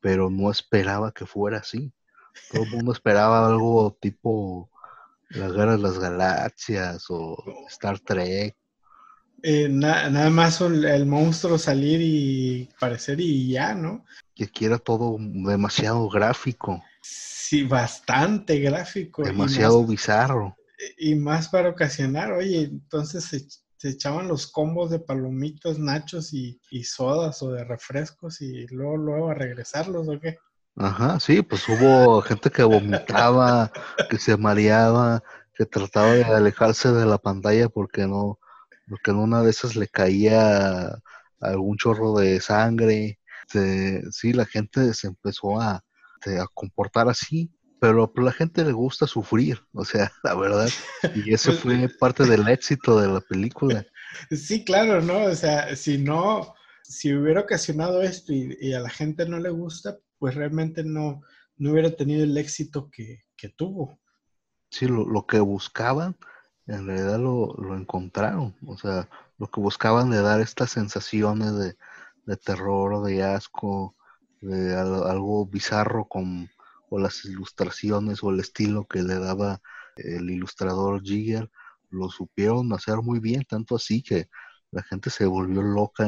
pero 0.00 0.30
no 0.30 0.50
esperaba 0.50 1.12
que 1.12 1.26
fuera 1.26 1.58
así. 1.58 1.92
Todo 2.50 2.64
el 2.64 2.70
mundo 2.70 2.92
esperaba 2.92 3.46
algo 3.46 3.96
tipo 4.00 4.70
la 5.30 5.48
guerra 5.48 5.76
de 5.76 5.82
las 5.82 5.98
galaxias 5.98 7.04
o 7.08 7.36
Star 7.68 7.98
Trek. 8.00 8.56
Eh, 9.42 9.68
nada 9.68 10.30
más 10.30 10.60
el, 10.60 11.04
monstruo 11.06 11.58
salir 11.58 12.00
y 12.00 12.68
aparecer 12.76 13.20
y 13.20 13.50
ya, 13.50 13.74
¿no? 13.74 14.04
Que 14.34 14.48
quiera 14.48 14.78
todo 14.78 15.16
demasiado 15.18 16.08
gráfico. 16.08 16.82
Sí, 17.00 17.64
bastante 17.64 18.60
gráfico. 18.60 19.24
Demasiado 19.24 19.84
bizarro. 19.84 20.56
Y 20.96 21.14
más 21.16 21.48
para 21.48 21.70
ocasionar, 21.70 22.32
oye, 22.32 22.62
entonces 22.62 23.61
se, 23.82 23.90
echaban 23.90 24.28
los 24.28 24.46
combos 24.46 24.90
de 24.90 24.98
palomitos, 25.00 25.78
nachos 25.78 26.32
y, 26.32 26.60
y, 26.70 26.84
sodas 26.84 27.42
o 27.42 27.52
de 27.52 27.64
refrescos 27.64 28.40
y 28.40 28.66
luego, 28.68 28.96
luego 28.96 29.30
a 29.30 29.34
regresarlos, 29.34 30.08
¿o 30.08 30.20
qué? 30.20 30.38
Ajá, 30.76 31.20
sí, 31.20 31.42
pues 31.42 31.68
hubo 31.68 32.22
gente 32.22 32.50
que 32.50 32.62
vomitaba, 32.62 33.70
que 34.08 34.18
se 34.18 34.36
mareaba, 34.36 35.22
que 35.54 35.66
trataba 35.66 36.14
de 36.14 36.24
alejarse 36.24 36.92
de 36.92 37.04
la 37.04 37.18
pantalla 37.18 37.68
porque 37.68 38.06
no, 38.06 38.38
porque 38.88 39.10
en 39.10 39.18
una 39.18 39.42
de 39.42 39.50
esas 39.50 39.76
le 39.76 39.88
caía 39.88 40.98
algún 41.40 41.76
chorro 41.76 42.14
de 42.14 42.40
sangre. 42.40 43.18
sí, 44.10 44.32
la 44.32 44.46
gente 44.46 44.94
se 44.94 45.08
empezó 45.08 45.60
a, 45.60 45.74
a 45.74 46.46
comportar 46.54 47.08
así, 47.08 47.52
pero 47.82 48.12
a 48.16 48.20
la 48.20 48.30
gente 48.30 48.64
le 48.64 48.70
gusta 48.70 49.08
sufrir, 49.08 49.58
o 49.72 49.84
sea, 49.84 50.12
la 50.22 50.36
verdad. 50.36 50.68
Y 51.16 51.34
ese 51.34 51.50
fue 51.50 51.88
parte 51.88 52.24
del 52.24 52.46
éxito 52.46 53.00
de 53.00 53.08
la 53.08 53.20
película. 53.20 53.84
Sí, 54.30 54.62
claro, 54.62 55.00
¿no? 55.00 55.24
O 55.24 55.34
sea, 55.34 55.74
si 55.74 55.96
no, 55.96 56.54
si 56.82 57.14
hubiera 57.14 57.40
ocasionado 57.40 58.02
esto 58.02 58.34
y, 58.34 58.74
a 58.74 58.80
la 58.80 58.90
gente 58.90 59.26
no 59.26 59.38
le 59.38 59.48
gusta, 59.48 59.98
pues 60.18 60.34
realmente 60.34 60.84
no, 60.84 61.22
no 61.56 61.72
hubiera 61.72 61.90
tenido 61.96 62.22
el 62.22 62.36
éxito 62.36 62.90
que, 62.90 63.20
tuvo. 63.56 63.98
Sí, 64.70 64.86
lo, 64.86 65.26
que 65.26 65.40
buscaban, 65.40 66.14
en 66.66 66.86
realidad 66.86 67.18
lo, 67.18 67.74
encontraron. 67.74 68.54
O 68.66 68.76
sea, 68.76 69.08
lo 69.38 69.50
que 69.50 69.62
buscaban 69.62 70.10
de 70.10 70.20
dar 70.20 70.42
estas 70.42 70.70
sensaciones 70.70 71.56
de, 71.56 71.74
de 72.26 72.36
terror, 72.36 73.02
de 73.06 73.22
asco, 73.22 73.96
de 74.42 74.76
algo, 74.76 75.46
bizarro 75.46 76.04
con 76.04 76.50
o 76.92 76.98
las 76.98 77.24
ilustraciones 77.24 78.22
o 78.22 78.30
el 78.30 78.40
estilo 78.40 78.86
que 78.86 79.02
le 79.02 79.18
daba 79.18 79.62
el 79.96 80.28
ilustrador 80.30 81.02
Jigger, 81.02 81.50
lo 81.90 82.10
supieron 82.10 82.72
hacer 82.72 82.96
muy 82.96 83.18
bien, 83.18 83.44
tanto 83.48 83.76
así 83.76 84.02
que 84.02 84.28
la 84.70 84.82
gente 84.82 85.10
se 85.10 85.26
volvió 85.26 85.62
loca 85.62 86.04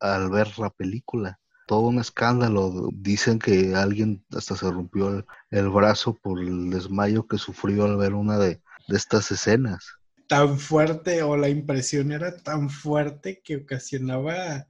al 0.00 0.30
ver 0.30 0.58
la 0.58 0.70
película 0.70 1.38
todo 1.66 1.80
un 1.88 1.98
escándalo. 1.98 2.90
Dicen 2.92 3.38
que 3.38 3.74
alguien 3.74 4.24
hasta 4.34 4.56
se 4.56 4.70
rompió 4.70 5.24
el, 5.50 5.68
brazo 5.70 6.14
por 6.14 6.40
el 6.40 6.70
desmayo 6.70 7.26
que 7.26 7.38
sufrió 7.38 7.84
al 7.84 7.96
ver 7.96 8.14
una 8.14 8.38
de, 8.38 8.60
estas 8.88 9.30
escenas. 9.30 9.94
Tan 10.26 10.58
fuerte 10.58 11.22
o 11.22 11.36
la 11.36 11.48
impresión 11.48 12.12
era 12.12 12.36
tan 12.36 12.68
fuerte 12.68 13.40
que 13.42 13.56
ocasionaba 13.56 14.66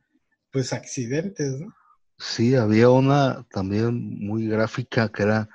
pues 0.53 0.73
accidentes, 0.73 1.61
¿no? 1.61 1.75
Sí, 2.19 2.55
había 2.55 2.91
una 2.91 3.45
también 3.51 4.27
muy 4.27 4.47
gráfica 4.47 5.11
que 5.11 5.25
era 5.25 5.49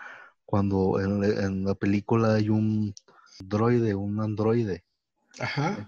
cuando 0.45 0.99
en, 0.99 1.63
la 1.63 1.75
película 1.75 2.33
hay 2.33 2.49
un 2.49 2.93
droide, 3.39 3.95
un 3.95 4.19
androide, 4.19 4.83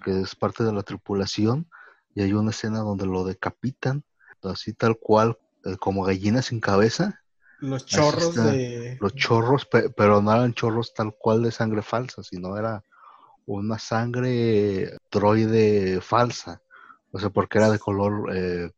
que 0.03 0.22
es 0.22 0.36
parte 0.36 0.63
de 0.63 0.72
la 0.72 0.84
tripulación, 0.84 1.67
y 2.13 2.22
hay 2.22 2.34
una 2.34 2.51
escena 2.51 2.80
donde 2.80 3.05
lo 3.05 3.24
decapitan 3.24 4.03
así 4.49 4.74
tal 4.74 4.97
cual, 4.97 5.38
eh, 5.65 5.78
como 5.78 6.03
gallina 6.03 6.41
sin 6.41 6.59
cabeza. 6.59 7.22
Los 7.59 7.86
chorros 7.86 8.36
de... 8.36 8.97
Los 8.99 9.13
chorros, 9.15 9.67
pero 9.67 10.22
no 10.22 10.32
eran 10.34 10.53
chorros 10.53 10.93
tal 10.93 11.13
cual 11.17 11.43
de 11.43 11.51
sangre 11.51 11.82
falsa, 11.82 12.24
sino 12.24 12.57
era 12.57 12.84
una 13.45 13.78
sangre 13.78 14.97
droide 15.11 16.01
falsa. 16.01 16.61
O 17.11 17.19
sea, 17.19 17.30
porque 17.30 17.59
era 17.59 17.69
de 17.69 17.78
color, 17.78 18.32
eh, 18.36 18.72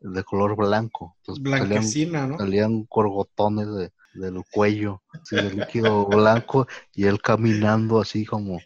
de 0.00 0.24
color 0.24 0.56
blanco. 0.56 1.16
Blanquecina, 1.40 2.26
¿no? 2.26 2.38
Salían 2.38 2.84
corgotones 2.84 3.66
de, 3.74 3.92
del 4.14 4.42
cuello, 4.50 5.02
así 5.12 5.36
de 5.36 5.54
líquido 5.54 6.06
blanco, 6.06 6.66
y 6.94 7.04
él 7.06 7.20
caminando 7.20 8.00
así 8.00 8.24
como, 8.24 8.60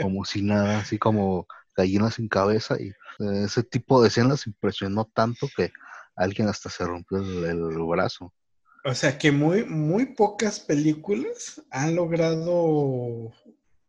como 0.00 0.24
si 0.24 0.42
nada, 0.42 0.80
así 0.80 0.98
como 0.98 1.46
gallina 1.76 2.10
sin 2.10 2.28
cabeza. 2.28 2.76
Y 2.80 2.88
eh, 2.88 3.44
ese 3.44 3.62
tipo 3.62 4.02
de 4.02 4.08
escenas 4.08 4.46
impresionó 4.46 5.04
tanto 5.04 5.48
que 5.56 5.72
alguien 6.16 6.48
hasta 6.48 6.70
se 6.70 6.84
rompió 6.84 7.18
el, 7.18 7.62
brazo. 7.86 8.32
O 8.84 8.94
sea 8.94 9.16
que 9.16 9.30
muy, 9.30 9.64
muy 9.64 10.06
pocas 10.06 10.58
películas 10.58 11.62
han 11.70 11.94
logrado 11.94 13.32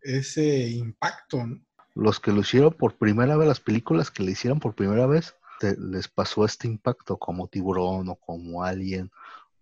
ese 0.01 0.69
impacto. 0.69 1.43
Los 1.95 2.19
que 2.19 2.31
lo 2.31 2.41
hicieron 2.41 2.73
por 2.73 2.97
primera 2.97 3.35
vez, 3.37 3.47
las 3.47 3.59
películas 3.59 4.11
que 4.11 4.23
le 4.23 4.31
hicieron 4.31 4.59
por 4.59 4.75
primera 4.75 5.07
vez, 5.07 5.35
les 5.71 6.07
pasó 6.07 6.45
este 6.45 6.67
impacto 6.67 7.17
como 7.17 7.47
Tiburón 7.47 8.09
o 8.09 8.15
como 8.15 8.63
Alien 8.63 9.09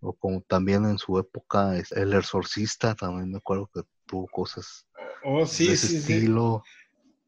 o 0.01 0.13
como 0.13 0.41
también 0.41 0.85
en 0.85 0.97
su 0.97 1.17
época 1.19 1.73
El 1.91 2.13
Exorcista, 2.13 2.95
también 2.95 3.31
me 3.31 3.37
acuerdo 3.37 3.69
que 3.73 3.81
tuvo 4.05 4.27
cosas 4.27 4.87
oh, 5.23 5.45
sí, 5.45 5.67
de 5.67 5.73
ese 5.73 5.97
estilo. 5.97 6.63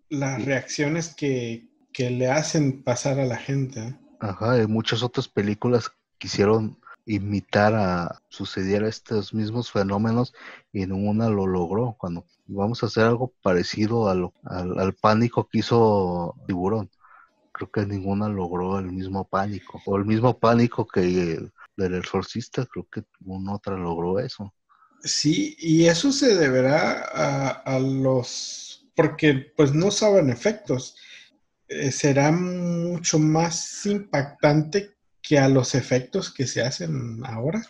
Las 0.09 0.43
reacciones 0.43 1.13
que, 1.15 1.67
que, 1.91 2.09
le 2.09 2.30
hacen 2.30 2.84
pasar 2.84 3.19
a 3.19 3.26
la 3.26 3.38
gente. 3.38 3.80
¿eh? 3.80 3.99
Ajá, 4.19 4.53
hay 4.53 4.67
muchas 4.67 5.03
otras 5.03 5.28
películas 5.28 5.91
quisieron 6.17 6.78
imitar 7.05 7.74
a 7.76 8.21
sucediera 8.30 8.88
estos 8.88 9.34
mismos 9.34 9.71
fenómenos 9.71 10.34
y 10.71 10.86
ninguna 10.86 11.30
lo 11.30 11.47
logró. 11.47 11.95
Cuando 11.97 12.26
vamos 12.47 12.84
a 12.84 12.88
hacer 12.88 13.05
algo 13.05 13.34
parecido 13.41 14.09
a 14.09 14.15
lo, 14.15 14.34
al, 14.45 14.80
al 14.80 14.93
pánico 14.93 15.47
que 15.47 15.59
hizo 15.59 16.36
Tiburón, 16.47 16.89
creo 17.54 17.72
que 17.72 17.86
ninguna 17.86 18.28
logró 18.28 18.80
el 18.80 18.91
mismo 18.91 19.26
pánico 19.28 19.82
o 19.86 19.95
el 19.95 20.06
mismo 20.06 20.38
pánico 20.38 20.86
que 20.86 21.01
el, 21.01 21.54
del 21.78 21.95
exorcista, 21.95 22.66
creo 22.66 22.88
que 22.91 23.04
ninguna 23.20 23.56
otra 23.56 23.78
logró 23.78 24.20
eso. 24.20 24.54
Sí, 25.04 25.56
y 25.60 25.86
eso 25.86 26.12
se 26.12 26.36
deberá 26.36 27.06
a, 27.14 27.49
a 27.49 27.80
los, 27.80 28.88
porque 28.95 29.54
pues 29.56 29.74
no 29.74 29.91
saben 29.91 30.30
efectos. 30.30 30.95
Eh, 31.68 31.91
será 31.91 32.32
mucho 32.32 33.20
más 33.20 33.86
impactante 33.86 34.95
que 35.22 35.39
a 35.39 35.47
los 35.47 35.76
efectos 35.76 36.34
que 36.34 36.47
se 36.47 36.62
hacen 36.62 37.22
ahora. 37.26 37.66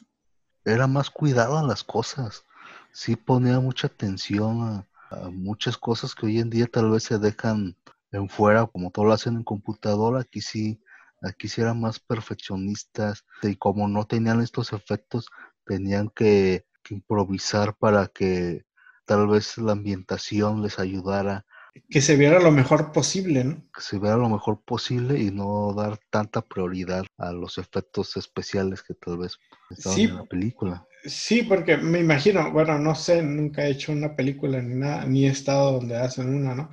Era 0.66 0.88
más 0.88 1.10
cuidado 1.10 1.58
a 1.58 1.64
las 1.64 1.84
cosas. 1.84 2.46
Sí 2.92 3.16
ponía 3.16 3.60
mucha 3.60 3.88
atención 3.88 4.62
a, 4.62 4.88
a 5.10 5.30
muchas 5.30 5.78
cosas 5.78 6.16
que 6.16 6.28
hoy 6.28 6.40
en 6.40 6.50
día 6.50 6.68
tal 6.68 6.92
vez 6.92 7.04
se 7.04 7.18
dejan 7.18 7.76
en 8.14 8.30
fuera, 8.30 8.68
como 8.68 8.92
todo 8.92 9.06
lo 9.06 9.14
hacen 9.14 9.36
en 9.36 9.44
computadora. 9.44 10.22
Aquí 10.22 10.42
sí, 10.42 10.82
aquí 11.22 11.48
sí 11.50 11.62
eran 11.62 11.82
más 11.82 12.00
perfeccionistas 12.00 13.26
y 13.42 13.56
como 13.58 13.88
no 13.88 14.06
tenían 14.08 14.42
estos 14.42 14.74
efectos, 14.74 15.28
tenían 15.66 16.10
que, 16.10 16.66
que 16.84 16.96
improvisar 16.96 17.76
para 17.78 18.08
que 18.08 18.66
tal 19.06 19.28
vez 19.28 19.58
la 19.58 19.74
ambientación 19.74 20.62
les 20.64 20.80
ayudara 20.80 21.46
que 21.90 22.02
se 22.02 22.16
viera 22.16 22.40
lo 22.40 22.52
mejor 22.52 22.92
posible, 22.92 23.44
¿no? 23.44 23.64
que 23.74 23.82
se 23.82 24.00
vea 24.00 24.16
lo 24.16 24.30
mejor 24.30 24.62
posible 24.64 25.20
y 25.20 25.32
no 25.32 25.74
dar 25.74 26.00
tanta 26.10 26.42
prioridad 26.42 27.06
a 27.18 27.32
los 27.32 27.58
efectos 27.58 28.16
especiales 28.18 28.84
que 28.84 28.94
tal 28.94 29.18
vez 29.18 29.38
estaban 29.70 29.98
Sí. 29.98 30.04
en 30.06 30.16
la 30.16 30.24
película. 30.26 30.88
Sí, 31.06 31.44
porque 31.44 31.76
me 31.78 32.00
imagino, 32.00 32.52
bueno, 32.52 32.80
no 32.80 32.96
sé, 32.96 33.22
nunca 33.22 33.66
he 33.66 33.72
hecho 33.72 33.92
una 33.92 34.16
película 34.16 34.62
ni 34.62 34.76
nada, 34.76 35.06
ni 35.06 35.26
he 35.26 35.30
estado 35.32 35.74
donde 35.74 35.98
hacen 35.98 36.34
una, 36.34 36.56
¿no? 36.56 36.70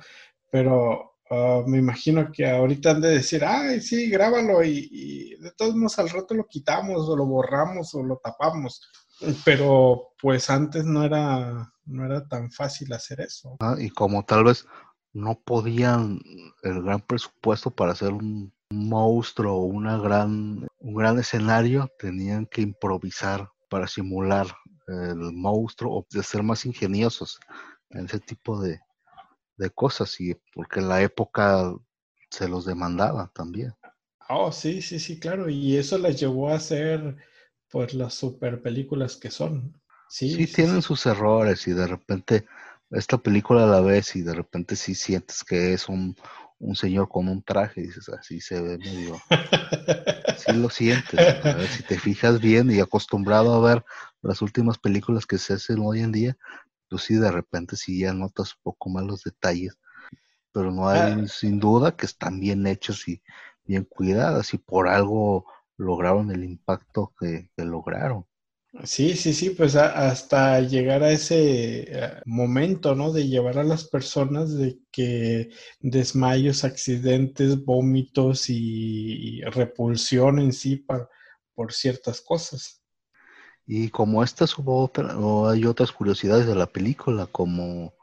Pero 0.49 1.10
ah, 1.31 1.63
me 1.65 1.79
imagino 1.79 2.31
que 2.31 2.47
ahorita 2.47 2.91
han 2.91 3.01
de 3.01 3.09
decir, 3.09 3.43
ay, 3.43 3.81
sí, 3.81 4.09
grábalo 4.09 4.63
y, 4.63 5.35
de 5.39 5.51
todos 5.51 5.75
modos 5.75 5.97
al 5.99 6.09
rato 6.09 6.35
lo 6.35 6.45
quitamos 6.47 7.09
o 7.09 7.15
lo 7.15 7.25
borramos 7.25 7.95
o 7.95 8.03
lo 8.03 8.17
tapamos. 8.17 8.81
Pero 9.45 10.13
pues 10.21 10.49
antes 10.49 10.83
no 10.85 11.03
era, 11.03 11.71
no 11.85 12.05
era 12.05 12.27
tan 12.27 12.51
fácil 12.51 12.91
hacer 12.93 13.21
eso. 13.21 13.55
¿no? 13.59 13.79
Y 13.79 13.89
como 13.89 14.23
tal 14.23 14.43
vez 14.43 14.65
no 15.13 15.39
podían 15.39 16.19
el 16.63 16.81
gran 16.81 17.01
presupuesto 17.01 17.71
para 17.71 17.91
hacer 17.91 18.13
un 18.13 18.53
monstruo 18.69 19.55
o 19.55 19.65
una 19.65 19.97
gran, 19.97 20.67
un 20.79 20.93
gran 20.95 21.19
escenario, 21.19 21.89
tenían 21.99 22.45
que 22.45 22.61
improvisar 22.61 23.49
para 23.69 23.87
simular 23.87 24.47
el 24.87 25.31
monstruo 25.33 25.99
o 25.99 26.05
de 26.09 26.23
ser 26.23 26.43
más 26.43 26.65
ingeniosos 26.65 27.39
en 27.91 28.05
ese 28.05 28.19
tipo 28.19 28.59
de, 28.61 28.79
de 29.57 29.69
cosas 29.71 30.19
y 30.21 30.35
porque 30.53 30.79
en 30.81 30.89
la 30.89 31.01
época 31.01 31.73
se 32.29 32.47
los 32.49 32.65
demandaba 32.65 33.31
también. 33.33 33.73
Oh, 34.29 34.51
sí, 34.51 34.81
sí, 34.81 34.99
sí, 34.99 35.19
claro. 35.19 35.47
Y 35.49 35.77
eso 35.77 35.97
les 35.99 36.19
llevó 36.19 36.49
a 36.49 36.55
hacer 36.55 37.17
pues 37.69 37.93
las 37.93 38.13
super 38.15 38.61
películas 38.61 39.15
que 39.17 39.29
son. 39.29 39.79
Sí, 40.07 40.43
Sí, 40.45 40.47
sí, 40.47 40.63
tienen 40.63 40.81
sí. 40.81 40.81
sus 40.81 41.05
errores 41.05 41.67
y 41.67 41.73
de 41.73 41.85
repente 41.85 42.47
esta 42.89 43.17
película 43.19 43.65
la 43.67 43.81
ves 43.81 44.15
y 44.15 44.21
de 44.23 44.33
repente 44.33 44.75
sí 44.75 44.95
sientes 44.95 45.43
que 45.43 45.73
es 45.73 45.89
un, 45.89 46.15
un 46.59 46.75
señor 46.75 47.07
con 47.09 47.27
un 47.27 47.43
traje 47.43 47.81
y 47.81 47.87
dices, 47.87 48.09
así 48.09 48.39
se 48.41 48.61
ve 48.61 48.77
medio, 48.79 49.25
sí 50.33 50.53
lo 50.53 50.69
sientes. 50.69 51.35
A 51.39 51.57
ver, 51.57 51.69
si 51.69 51.83
te 51.83 51.97
fijas 51.99 52.39
bien 52.41 52.71
y 52.71 52.79
acostumbrado 52.79 53.53
a 53.53 53.61
ver 53.73 53.85
las 54.21 54.41
últimas 54.41 54.77
películas 54.77 55.25
que 55.25 55.37
se 55.37 55.53
hacen 55.53 55.79
hoy 55.81 56.01
en 56.01 56.11
día, 56.11 56.37
pues 56.91 57.03
sí, 57.05 57.15
de 57.15 57.31
repente 57.31 57.77
sí 57.77 58.01
ya 58.01 58.13
notas 58.13 58.55
un 58.57 58.61
poco 58.63 58.89
más 58.91 59.05
los 59.05 59.23
detalles, 59.23 59.79
pero 60.53 60.71
no 60.71 60.89
Ah, 60.93 61.15
hay 61.15 61.27
sin 61.27 61.59
duda 61.59 61.95
que 61.97 62.05
están 62.07 62.39
bien 62.39 62.67
hechos 62.67 63.07
y 63.07 63.21
bien 63.65 63.85
cuidadas 63.85 64.53
y 64.53 64.57
por 64.59 64.89
algo 64.89 65.45
lograron 65.77 66.31
el 66.31 66.43
impacto 66.45 67.13
que, 67.19 67.49
que 67.57 67.65
lograron. 67.65 68.25
Sí, 68.85 69.15
sí, 69.17 69.33
sí, 69.33 69.49
pues 69.51 69.75
a- 69.75 70.09
hasta 70.09 70.59
llegar 70.61 71.03
a 71.03 71.11
ese 71.11 71.81
eh, 71.93 72.21
momento, 72.25 72.95
¿no? 72.95 73.11
De 73.11 73.27
llevar 73.27 73.57
a 73.59 73.63
las 73.65 73.83
personas 73.89 74.57
de 74.57 74.79
que 74.91 75.49
desmayos, 75.81 76.63
accidentes, 76.63 77.63
vómitos 77.65 78.45
y 78.49 79.41
repulsión 79.43 80.39
en 80.39 80.53
sí 80.53 80.77
pa- 80.77 81.09
por 81.53 81.73
ciertas 81.73 82.21
cosas. 82.21 82.80
Y 83.73 83.87
como 83.87 84.21
estas 84.21 84.57
hubo 84.57 84.83
otra, 84.83 85.17
o 85.17 85.47
hay 85.47 85.63
otras 85.63 85.93
curiosidades 85.93 86.45
de 86.45 86.55
la 86.55 86.65
película, 86.65 87.25
como 87.31 87.93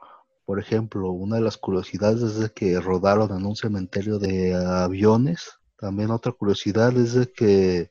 por 0.47 0.59
ejemplo, 0.59 1.11
una 1.11 1.37
de 1.37 1.43
las 1.43 1.59
curiosidades 1.59 2.23
es 2.23 2.39
de 2.39 2.49
que 2.49 2.81
rodaron 2.81 3.39
en 3.39 3.45
un 3.45 3.55
cementerio 3.55 4.19
de 4.19 4.55
aviones. 4.55 5.59
También 5.79 6.11
otra 6.11 6.33
curiosidad 6.33 6.97
es 6.97 7.13
de 7.13 7.31
que 7.31 7.91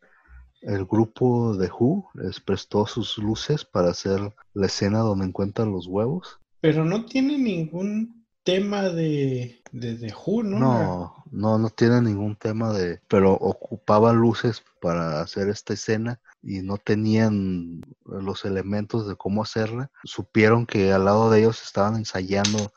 el 0.63 0.85
grupo 0.85 1.55
de 1.55 1.69
Who 1.69 2.09
les 2.15 2.39
prestó 2.39 2.87
sus 2.87 3.19
luces 3.19 3.63
para 3.63 3.91
hacer 3.91 4.33
la 4.55 4.65
escena 4.65 5.01
donde 5.01 5.27
encuentran 5.27 5.71
los 5.71 5.85
huevos. 5.85 6.39
Pero 6.59 6.83
no 6.83 7.05
tiene 7.05 7.37
ningún 7.37 8.25
tema 8.41 8.89
de, 8.89 9.56
de, 9.71 9.97
de 9.97 10.13
Who, 10.13 10.43
¿no? 10.43 10.59
No, 10.59 11.23
no, 11.31 11.57
no 11.59 11.69
tiene 11.69 12.01
ningún 12.01 12.35
tema 12.35 12.73
de, 12.73 13.01
pero 13.07 13.33
ocupaban 13.33 14.17
luces 14.17 14.63
para 14.81 15.21
hacer 15.21 15.49
esta 15.49 15.73
escena 15.73 16.19
y 16.41 16.61
no 16.61 16.77
tenían 16.77 17.81
los 18.05 18.45
elementos 18.45 19.07
de 19.07 19.15
cómo 19.15 19.43
hacerla. 19.43 19.91
Supieron 20.03 20.65
que 20.65 20.91
al 20.93 21.05
lado 21.05 21.29
de 21.29 21.39
ellos 21.39 21.61
estaban 21.63 21.95
ensayando 21.95 22.71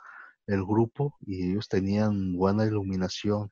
el 0.47 0.65
grupo 0.65 1.17
y 1.21 1.51
ellos 1.53 1.69
tenían 1.69 2.35
buena 2.35 2.65
iluminación 2.67 3.51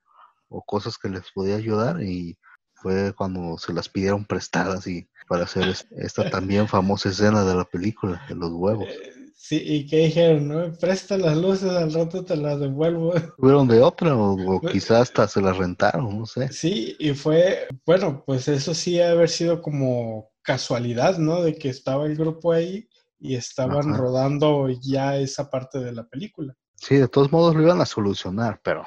o 0.49 0.63
cosas 0.65 0.99
que 0.99 1.09
les 1.09 1.31
podía 1.33 1.57
ayudar 1.57 2.03
y 2.03 2.39
fue 2.75 3.13
cuando 3.15 3.59
se 3.59 3.73
las 3.73 3.89
pidieron 3.89 4.25
prestadas 4.25 4.87
y 4.87 5.09
para 5.29 5.45
hacer 5.45 5.69
es- 5.69 5.87
esta 5.91 6.25
también 6.25 6.69
famosa 6.69 7.09
escena 7.11 7.45
de 7.45 7.55
la 7.55 7.65
película 7.65 8.23
de 8.29 8.35
los 8.35 8.51
huevos. 8.53 9.05
Sí, 9.41 9.63
y 9.65 9.87
que 9.87 9.99
dijeron, 9.99 10.49
¿no? 10.49 10.73
Presta 10.79 11.17
las 11.17 11.37
luces, 11.37 11.71
al 11.71 11.93
rato 11.93 12.25
te 12.25 12.37
las 12.37 12.59
devuelvo. 12.59 13.13
Tuvieron 13.39 13.69
de 13.69 13.81
otra 13.81 14.17
o, 14.17 14.33
o 14.57 14.61
quizás 14.61 15.03
hasta 15.03 15.29
se 15.29 15.41
las 15.41 15.57
rentaron, 15.57 16.19
no 16.19 16.27
sé. 16.27 16.53
Sí, 16.53 16.97
y 16.99 17.15
fue, 17.15 17.69
bueno, 17.87 18.25
pues 18.27 18.49
eso 18.49 18.75
sí 18.75 19.01
ha 19.01 19.13
haber 19.13 19.29
sido 19.29 19.63
como 19.63 20.31
casualidad, 20.43 21.19
¿no? 21.19 21.43
De 21.43 21.55
que 21.55 21.69
estaba 21.69 22.07
el 22.07 22.17
grupo 22.17 22.51
ahí 22.53 22.89
y 23.21 23.37
estaban 23.37 23.91
Ajá. 23.91 23.97
rodando 23.97 24.69
ya 24.83 25.17
esa 25.17 25.49
parte 25.49 25.79
de 25.79 25.93
la 25.93 26.09
película. 26.09 26.55
Sí, 26.75 26.97
de 26.97 27.07
todos 27.09 27.31
modos 27.31 27.55
lo 27.55 27.63
iban 27.63 27.81
a 27.81 27.87
solucionar, 27.87 28.61
pero 28.63 28.85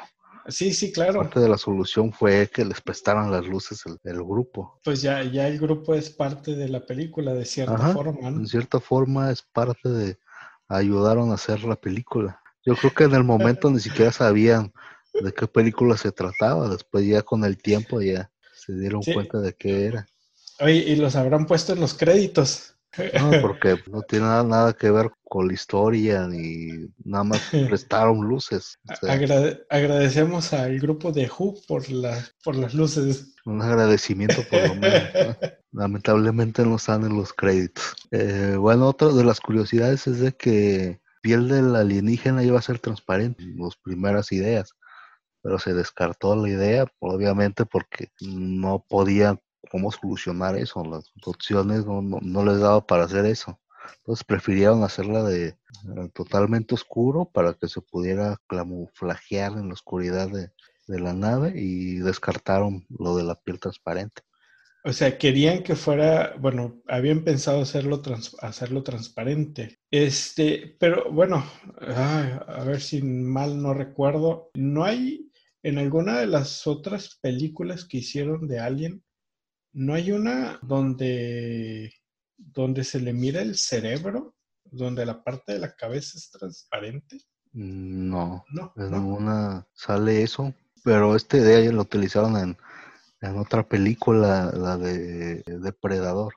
Sí, 0.47 0.73
sí, 0.73 0.91
claro. 0.91 1.19
parte 1.19 1.39
de 1.39 1.47
la 1.49 1.57
solución 1.57 2.11
fue 2.11 2.49
que 2.53 2.65
les 2.65 2.81
prestaran 2.81 3.31
las 3.31 3.45
luces 3.45 3.83
el, 3.85 3.97
el 4.03 4.17
grupo. 4.23 4.79
Pues 4.83 5.01
ya, 5.01 5.23
ya 5.23 5.47
el 5.47 5.59
grupo 5.59 5.93
es 5.93 6.09
parte 6.09 6.55
de 6.55 6.67
la 6.67 6.85
película 6.85 7.33
de 7.33 7.45
cierta 7.45 7.75
Ajá, 7.75 7.93
forma, 7.93 8.31
¿no? 8.31 8.39
en 8.39 8.47
cierta 8.47 8.79
forma 8.79 9.31
es 9.31 9.41
parte 9.43 9.87
de 9.89 10.17
ayudaron 10.75 11.31
a 11.31 11.35
hacer 11.35 11.63
la 11.63 11.75
película. 11.75 12.41
Yo 12.65 12.75
creo 12.75 12.93
que 12.93 13.03
en 13.05 13.15
el 13.15 13.23
momento 13.23 13.69
ni 13.69 13.79
siquiera 13.79 14.11
sabían 14.11 14.71
de 15.13 15.33
qué 15.33 15.47
película 15.47 15.97
se 15.97 16.11
trataba, 16.11 16.69
después 16.69 17.05
ya 17.05 17.21
con 17.21 17.43
el 17.43 17.57
tiempo 17.57 18.01
ya 18.01 18.31
se 18.53 18.73
dieron 18.77 19.01
Sí. 19.03 19.13
cuenta 19.13 19.39
de 19.39 19.53
qué 19.53 19.85
era. 19.85 20.07
Oye, 20.59 20.75
y 20.75 20.95
los 20.95 21.15
habrán 21.15 21.45
puesto 21.45 21.73
en 21.73 21.79
los 21.79 21.93
créditos. 21.95 22.75
No, 23.19 23.31
porque 23.41 23.77
no 23.89 24.01
tiene 24.01 24.25
nada, 24.25 24.43
nada 24.43 24.73
que 24.73 24.91
ver 24.91 25.11
con 25.23 25.47
la 25.47 25.53
historia 25.53 26.27
ni 26.27 26.87
nada 27.03 27.23
más 27.23 27.41
prestaron 27.69 28.19
luces. 28.27 28.77
O 28.89 28.95
sea, 28.95 29.13
Agrade- 29.15 29.63
agradecemos 29.69 30.51
al 30.53 30.79
grupo 30.79 31.11
de 31.11 31.29
Who 31.29 31.55
por, 31.67 31.89
la, 31.89 32.21
por 32.43 32.55
las 32.55 32.73
luces. 32.73 33.33
un 33.45 33.61
agradecimiento 33.61 34.43
por 34.49 34.67
lo 34.67 34.75
menos. 34.75 35.03
¿no? 35.13 35.35
Lamentablemente 35.73 36.63
no 36.65 36.75
están 36.75 37.05
en 37.05 37.15
los 37.15 37.31
créditos. 37.31 37.95
Eh, 38.11 38.55
bueno, 38.57 38.87
otra 38.89 39.07
de 39.09 39.23
las 39.23 39.39
curiosidades 39.39 40.05
es 40.07 40.19
de 40.19 40.33
que 40.33 40.99
piel 41.21 41.47
del 41.47 41.75
alienígena 41.75 42.43
iba 42.43 42.59
a 42.59 42.63
ser 42.63 42.79
transparente, 42.79 43.43
las 43.55 43.77
primeras 43.77 44.31
ideas, 44.33 44.73
pero 45.41 45.59
se 45.59 45.73
descartó 45.73 46.35
la 46.35 46.49
idea, 46.49 46.85
obviamente 46.99 47.65
porque 47.65 48.09
no 48.19 48.83
podía 48.89 49.39
cómo 49.71 49.91
solucionar 49.91 50.57
eso, 50.57 50.83
las 50.83 51.09
opciones 51.25 51.85
no, 51.85 52.01
no, 52.01 52.45
les 52.45 52.59
daba 52.59 52.85
para 52.85 53.05
hacer 53.05 53.25
eso. 53.25 53.57
Entonces 53.99 54.25
prefirieron 54.25 54.83
hacerla 54.83 55.23
de 55.23 55.47
eh, 55.47 55.55
totalmente 56.13 56.75
oscuro 56.75 57.25
para 57.25 57.53
que 57.53 57.69
se 57.69 57.79
pudiera 57.79 58.37
camuflajear 58.47 59.53
en 59.53 59.69
la 59.69 59.73
oscuridad 59.73 60.29
de, 60.29 60.51
la 60.87 61.13
nave 61.13 61.53
y 61.55 61.99
descartaron 61.99 62.85
lo 62.89 63.15
de 63.15 63.23
la 63.23 63.35
piel 63.35 63.61
transparente. 63.61 64.23
O 64.83 64.91
sea, 64.91 65.17
querían 65.17 65.63
que 65.63 65.77
fuera, 65.77 66.35
bueno, 66.37 66.81
habían 66.85 67.23
pensado 67.23 67.61
hacerlo, 67.61 68.01
hacerlo 68.41 68.83
transparente. 68.83 69.79
Este, 69.89 70.75
pero 70.77 71.09
bueno, 71.09 71.45
a 71.79 72.63
ver 72.65 72.81
si 72.81 73.01
mal 73.01 73.61
no 73.61 73.73
recuerdo, 73.73 74.49
¿no 74.53 74.83
hay 74.83 75.31
en 75.63 75.77
alguna 75.77 76.19
de 76.19 76.27
las 76.27 76.67
otras 76.67 77.19
películas 77.21 77.85
que 77.85 77.99
hicieron 77.99 78.49
de 78.49 78.59
Alien, 78.59 79.01
¿No 79.73 79.93
hay 79.93 80.11
una 80.11 80.59
donde, 80.61 81.93
donde 82.37 82.83
se 82.83 82.99
le 82.99 83.13
mira 83.13 83.41
el 83.41 83.55
cerebro? 83.57 84.35
Donde 84.65 85.05
la 85.05 85.23
parte 85.23 85.53
de 85.53 85.59
la 85.59 85.73
cabeza 85.75 86.17
es 86.17 86.29
transparente. 86.31 87.19
No, 87.53 88.45
No, 88.53 88.73
en 88.77 88.91
no. 88.91 88.97
ninguna 88.99 89.67
sale 89.73 90.23
eso, 90.23 90.53
pero 90.83 91.15
esta 91.15 91.37
idea 91.37 91.59
ya 91.61 91.71
lo 91.71 91.81
utilizaron 91.81 92.37
en, 92.37 92.57
en 93.21 93.37
otra 93.37 93.67
película, 93.67 94.51
la 94.55 94.77
de 94.77 95.43
Depredador. 95.45 96.33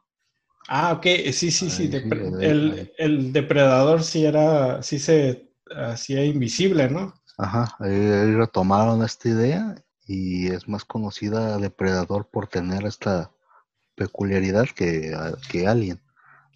Ah, 0.68 0.93
ok, 0.95 1.05
sí, 1.32 1.51
sí, 1.51 1.51
sí. 1.51 1.70
Sí, 1.70 1.89
depre- 1.89 2.41
el, 2.43 2.93
el 2.99 3.32
depredador 3.32 4.03
sí 4.03 4.24
era, 4.24 4.82
sí 4.82 4.99
se 4.99 5.51
hacía 5.76 6.24
invisible, 6.24 6.89
¿no? 6.89 7.14
Ajá, 7.37 7.76
ahí, 7.80 7.93
ahí 7.93 8.35
retomaron 8.35 9.03
esta 9.05 9.28
idea 9.28 9.74
y 10.07 10.48
es 10.48 10.68
más 10.68 10.84
conocida 10.84 11.59
Depredador 11.59 12.28
por 12.30 12.46
tener 12.48 12.84
esta 12.84 13.30
peculiaridad 13.94 14.66
que, 14.74 15.16
que 15.50 15.66
Alien. 15.66 16.00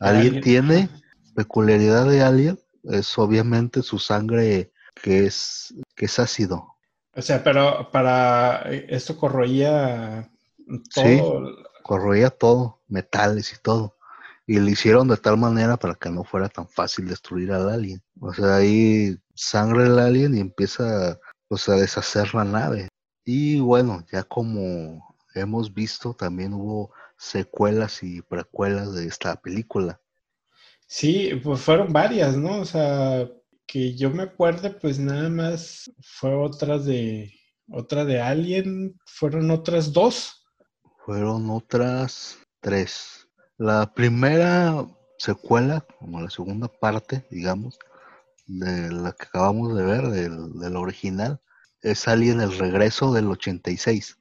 Alien 0.01 0.27
Alien, 0.27 0.43
tiene 0.43 0.89
peculiaridad 1.35 2.09
de 2.09 2.23
Alien, 2.23 2.61
es 2.85 3.17
obviamente 3.19 3.83
su 3.83 3.99
sangre 3.99 4.73
que 5.03 5.27
es, 5.27 5.75
que 5.95 6.07
es 6.07 6.19
ácido. 6.19 6.75
O 7.15 7.23
sea, 7.23 7.43
pero 7.43 7.91
para 7.91 8.63
esto 8.71 9.17
corroía 9.17 10.31
Sí. 10.91 11.19
todo. 11.19 11.57
corroía 11.83 12.31
todo, 12.31 12.83
metales 12.89 13.53
y 13.53 13.57
todo. 13.63 13.97
Y 14.47 14.59
lo 14.59 14.69
hicieron 14.69 15.09
de 15.09 15.17
tal 15.17 15.37
manera 15.37 15.77
para 15.77 15.95
que 15.95 16.11
no 16.11 16.25
fuera 16.25 16.49
tan 16.49 16.69
fácil 16.69 17.09
destruir 17.09 17.53
al 17.53 17.69
alien. 17.69 18.03
O 18.21 18.33
sea, 18.33 18.57
ahí 18.57 19.19
sangre 19.35 19.85
el 19.87 19.99
alien 19.99 20.35
y 20.35 20.41
empieza 20.41 21.19
pues, 21.49 21.69
a 21.69 21.75
deshacer 21.75 22.35
la 22.35 22.45
nave. 22.45 22.89
Y 23.31 23.61
bueno, 23.61 24.07
ya 24.11 24.23
como 24.23 25.15
hemos 25.35 25.75
visto, 25.75 26.15
también 26.15 26.55
hubo 26.55 26.95
secuelas 27.19 28.03
y 28.03 28.23
precuelas 28.23 28.95
de 28.95 29.07
esta 29.07 29.37
película. 29.37 30.01
Sí, 30.87 31.39
pues 31.45 31.61
fueron 31.61 31.93
varias, 31.93 32.39
¿no? 32.39 32.61
O 32.61 32.65
sea, 32.65 33.29
que 33.67 33.95
yo 33.95 34.09
me 34.09 34.23
acuerde, 34.23 34.71
pues 34.71 34.99
nada 34.99 35.29
más 35.29 35.93
fue 36.01 36.35
otras 36.35 36.87
de, 36.87 37.31
otra 37.71 38.07
de 38.07 38.19
Alien, 38.19 38.99
fueron 39.05 39.51
otras 39.51 39.93
dos. 39.93 40.47
Fueron 41.05 41.51
otras 41.51 42.39
tres. 42.61 43.29
La 43.59 43.93
primera 43.93 44.87
secuela, 45.19 45.87
como 45.99 46.23
la 46.23 46.31
segunda 46.31 46.69
parte, 46.69 47.27
digamos, 47.31 47.79
de 48.47 48.91
la 48.91 49.13
que 49.13 49.27
acabamos 49.27 49.77
de 49.77 49.83
ver, 49.83 50.09
del, 50.09 50.59
del 50.59 50.77
original, 50.77 51.43
es 51.83 52.09
Alien 52.09 52.41
el 52.41 52.57
regreso 52.57 53.13
del 53.13 53.29
86. 53.29 54.19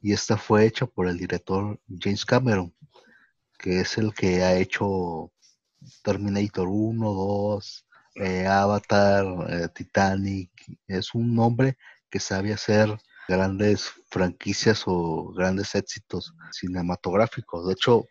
Y 0.00 0.12
esta 0.12 0.36
fue 0.36 0.66
hecha 0.66 0.86
por 0.86 1.08
el 1.08 1.18
director 1.18 1.80
James 1.98 2.24
Cameron, 2.24 2.74
que 3.58 3.80
es 3.80 3.96
el 3.98 4.12
que 4.12 4.42
ha 4.42 4.54
hecho 4.54 5.32
Terminator 6.02 6.68
1, 6.68 7.12
2, 7.12 7.86
eh, 8.16 8.46
Avatar, 8.46 9.24
eh, 9.48 9.68
Titanic. 9.74 10.50
Es 10.86 11.14
un 11.14 11.38
hombre 11.38 11.76
que 12.10 12.20
sabe 12.20 12.52
hacer 12.52 12.96
grandes 13.28 13.90
franquicias 14.10 14.84
o 14.86 15.32
grandes 15.32 15.74
éxitos 15.74 16.34
cinematográficos. 16.52 17.66
De 17.66 17.72
hecho, 17.72 18.06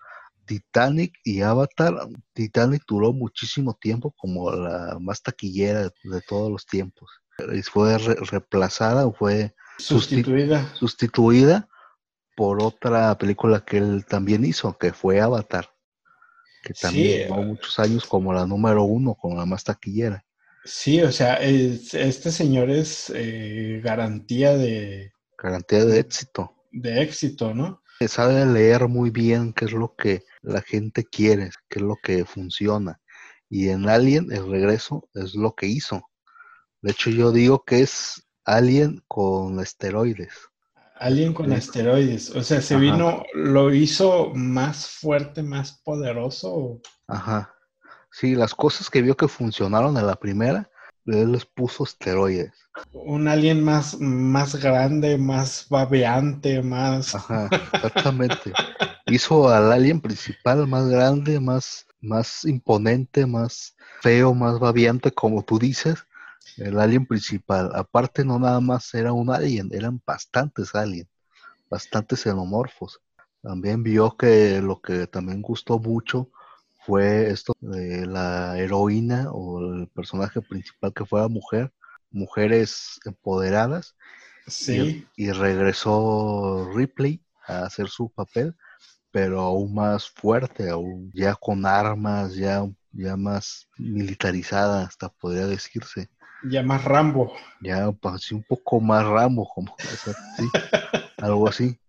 Titanic 0.46 1.14
y 1.24 1.42
Avatar, 1.42 2.08
Titanic 2.34 2.84
duró 2.88 3.14
muchísimo 3.14 3.76
tiempo 3.76 4.12
como 4.18 4.52
la 4.52 4.98
más 5.00 5.22
taquillera 5.22 5.84
de 5.84 6.22
todos 6.28 6.52
los 6.52 6.66
tiempos. 6.66 7.23
Y 7.54 7.62
fue 7.64 7.98
re- 7.98 8.16
reemplazada 8.16 9.06
o 9.08 9.14
fue 9.14 9.56
Sustituida. 9.78 10.72
sustituida 10.76 11.68
por 12.36 12.64
otra 12.64 13.18
película 13.18 13.64
que 13.66 13.78
él 13.78 14.06
también 14.08 14.46
hizo, 14.46 14.78
que 14.78 14.94
fue 14.94 15.20
Avatar, 15.20 15.70
que 16.64 16.74
Sí, 16.74 16.82
también 16.82 17.28
duró 17.28 17.42
eh, 17.42 17.46
muchos 17.46 17.80
años 17.80 18.06
como 18.06 18.34
la 18.34 18.46
número 18.46 18.84
uno, 18.84 19.16
como 19.16 19.36
la 19.38 19.46
más 19.46 19.64
taquillera. 19.64 20.24
Sí, 20.66 21.02
o 21.02 21.12
sea, 21.12 21.36
es- 21.36 21.94
este 21.94 22.32
señor 22.32 22.70
es 22.70 23.12
eh, 23.16 23.82
garantía 23.84 24.56
de, 24.56 25.12
Garantía 25.38 25.86
de 25.86 26.00
éxito. 26.00 26.56
de 26.72 27.02
éxito, 27.02 27.54
¿no? 27.54 27.82
sabe 28.08 28.46
leer 28.46 28.88
muy 28.90 29.12
bien 29.12 29.54
qué 29.54 29.66
es 29.66 29.72
lo 29.72 29.96
que 29.96 30.24
la 30.42 30.62
gente 30.62 31.06
quiere, 31.06 31.52
qué 31.70 31.80
es 31.80 31.86
lo 31.86 31.96
que 32.04 32.26
funciona. 32.26 33.00
Y 33.50 33.70
en 33.70 33.88
Alien, 33.88 34.32
el 34.32 34.50
regreso 34.50 35.08
es 35.14 35.36
lo 35.36 35.54
que 35.56 35.68
hizo. 35.68 36.10
De 36.84 36.92
hecho, 36.92 37.10
yo 37.10 37.32
digo 37.32 37.64
que 37.66 37.82
es 37.82 38.28
Alien 38.46 39.04
con 39.08 39.60
esteroides. 39.60 40.34
Alien 41.00 41.34
con 41.34 41.48
Sí. 41.48 41.54
asteroides. 41.54 42.30
O 42.36 42.44
sea, 42.44 42.62
se 42.62 42.76
Ajá. 42.76 42.82
vino, 42.82 43.24
lo 43.34 43.74
hizo 43.74 44.32
más 44.36 44.88
fuerte, 44.88 45.42
más 45.42 45.82
poderoso. 45.84 46.80
Ajá. 47.08 47.54
Sí, 48.12 48.36
las 48.36 48.54
cosas 48.54 48.90
que 48.90 49.02
vio 49.02 49.18
que 49.18 49.28
funcionaron 49.28 49.98
en 49.98 50.06
la 50.06 50.16
primera, 50.16 50.70
él 51.06 51.32
les 51.32 51.46
puso 51.46 51.84
esteroides. 51.86 52.54
Un 52.92 53.28
alien 53.28 53.64
más, 53.64 54.00
más 54.00 54.56
grande, 54.56 55.18
más 55.18 55.68
babeante, 55.70 56.62
más. 56.62 57.16
Ajá, 57.16 57.48
exactamente. 57.74 58.54
Hizo 59.08 59.50
al 59.50 59.72
alien 59.72 60.02
principal 60.02 60.68
más 60.68 60.88
grande, 60.90 61.40
más, 61.40 61.86
más 62.02 62.46
imponente, 62.46 63.26
más 63.26 63.76
feo, 64.02 64.34
más 64.34 64.60
babiante, 64.60 65.12
como 65.12 65.44
tú 65.44 65.60
dices. 65.60 66.06
El 66.58 66.80
alien 66.80 67.06
principal. 67.06 67.72
Aparte, 67.74 68.26
no 68.26 68.40
nada 68.40 68.60
más 68.60 68.94
era 68.94 69.14
un 69.14 69.30
alien, 69.30 69.70
eran 69.72 70.02
bastantes 70.06 70.76
aliens, 70.76 71.10
bastantes 71.70 72.22
xenomorfos. 72.22 73.00
También 73.42 73.84
vio 73.84 74.16
que 74.18 74.62
lo 74.62 74.82
que 74.82 75.08
también 75.08 75.42
gustó 75.42 75.80
mucho 75.80 76.30
fue 76.86 77.30
esto 77.30 77.54
de 77.60 78.06
la 78.06 78.58
heroína 78.60 79.32
o 79.32 79.60
el 79.62 79.88
personaje 79.90 80.42
principal 80.42 80.94
que 80.94 81.06
fuera 81.06 81.28
mujer, 81.28 81.72
mujeres 82.12 83.00
empoderadas 83.06 83.96
Sí, 84.48 85.08
y 85.16 85.32
regresó 85.32 86.70
Ripley 86.74 87.24
a 87.48 87.66
hacer 87.66 87.88
su 87.90 88.10
papel, 88.10 88.56
pero 89.12 89.42
aún 89.42 89.74
más 89.74 90.10
fuerte, 90.10 90.70
aún 90.70 91.12
ya 91.14 91.36
con 91.36 91.66
armas, 91.66 92.36
ya, 92.36 92.66
ya 92.92 93.16
más 93.16 93.68
militarizada, 93.78 94.84
hasta 94.84 95.10
podría 95.10 95.48
decirse. 95.48 96.10
Ya 96.44 96.64
más 96.64 96.84
Rambo. 96.84 97.34
Ya 97.60 97.92
pues, 97.92 98.16
así 98.16 98.36
un 98.36 98.44
poco 98.44 98.80
más 98.82 99.06
ramo, 99.06 99.48
como 99.54 99.76
sí, 100.38 100.54
algo 101.20 101.48
así. 101.50 101.80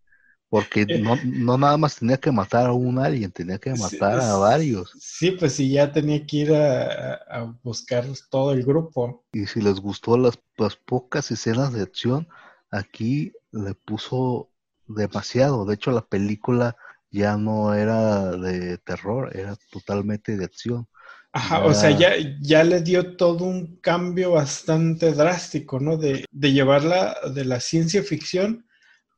Porque 0.50 0.86
no, 0.94 1.20
no 1.24 1.59
nada 1.59 1.76
más 1.78 1.96
tenía 1.98 2.18
que 2.18 2.32
matar 2.32 2.66
a 2.68 2.72
un 2.74 2.98
alien, 2.98 3.32
tenía 3.32 3.59
que 3.59 3.74
Sí, 3.74 3.98
matar 3.98 4.20
a 4.20 4.36
varios. 4.36 4.98
Sí, 4.98 5.32
pues 5.32 5.55
sí, 5.55 5.70
ya 5.72 5.92
tenía 5.92 6.24
que 6.26 6.36
ir 6.38 6.52
a, 6.55 7.14
a 7.14 7.44
buscar 7.62 8.07
todo 8.30 8.52
el 8.52 8.64
grupo. 8.64 9.24
Y 9.32 9.46
si 9.46 9.61
les 9.61 9.80
gustó 9.80 10.16
las, 10.16 10.38
las 10.57 10.76
pocas 10.76 11.30
escenas 11.30 11.72
de 11.72 11.82
acción, 11.82 12.28
aquí 12.70 13.32
le 13.52 13.74
puso 13.74 14.50
demasiado. 14.86 15.64
De 15.64 15.74
hecho, 15.74 15.90
la 15.90 16.07
película 16.07 16.76
ya 17.11 17.36
no 17.36 17.74
era 17.74 18.30
de 18.32 18.78
terror, 18.78 19.36
era 19.36 19.57
totalmente 19.70 20.36
de 20.36 20.44
acción. 20.44 20.88
Ajá, 21.37 21.64
o 21.64 21.74
sea, 21.74 21.91
Ya. 21.91 22.16
ya, 22.16 22.37
ya 22.41 22.64
le 22.64 22.80
dio 22.80 23.16
todo 23.16 23.45
un 23.45 23.76
cambio 23.80 24.30
bastante 24.32 25.12
drástico, 25.12 25.80
¿no? 25.80 25.97
De, 25.97 26.24
de 26.30 26.53
llevarla 26.53 27.16
de 27.35 27.45
la 27.45 27.59
ciencia 27.59 28.05
ficción, 28.05 28.66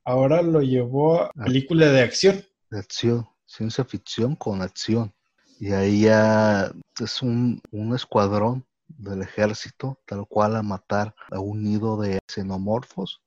ahora 0.02 0.40
lo 0.40 0.62
llevó 0.62 1.24
a 1.24 1.30
película 1.44 1.86
de 1.92 2.00
acción. 2.00 2.42
De 2.70 2.78
acción, 2.78 3.28
ciencia 3.44 3.84
ficción 3.84 4.34
con 4.34 4.62
acción. 4.62 5.12
Y 5.60 5.72
ahí 5.72 6.02
ya 6.02 6.72
es 6.98 7.20
un, 7.20 7.60
un 7.70 7.94
escuadrón 7.94 8.64
del 8.88 9.20
ejército, 9.20 10.00
tal 10.06 10.26
cual 10.26 10.56
a 10.56 10.62
matar 10.62 11.14
a 11.30 11.38
un 11.40 11.62
nido 11.64 12.00
de 12.00 12.18
xenomorfos. 12.26 13.20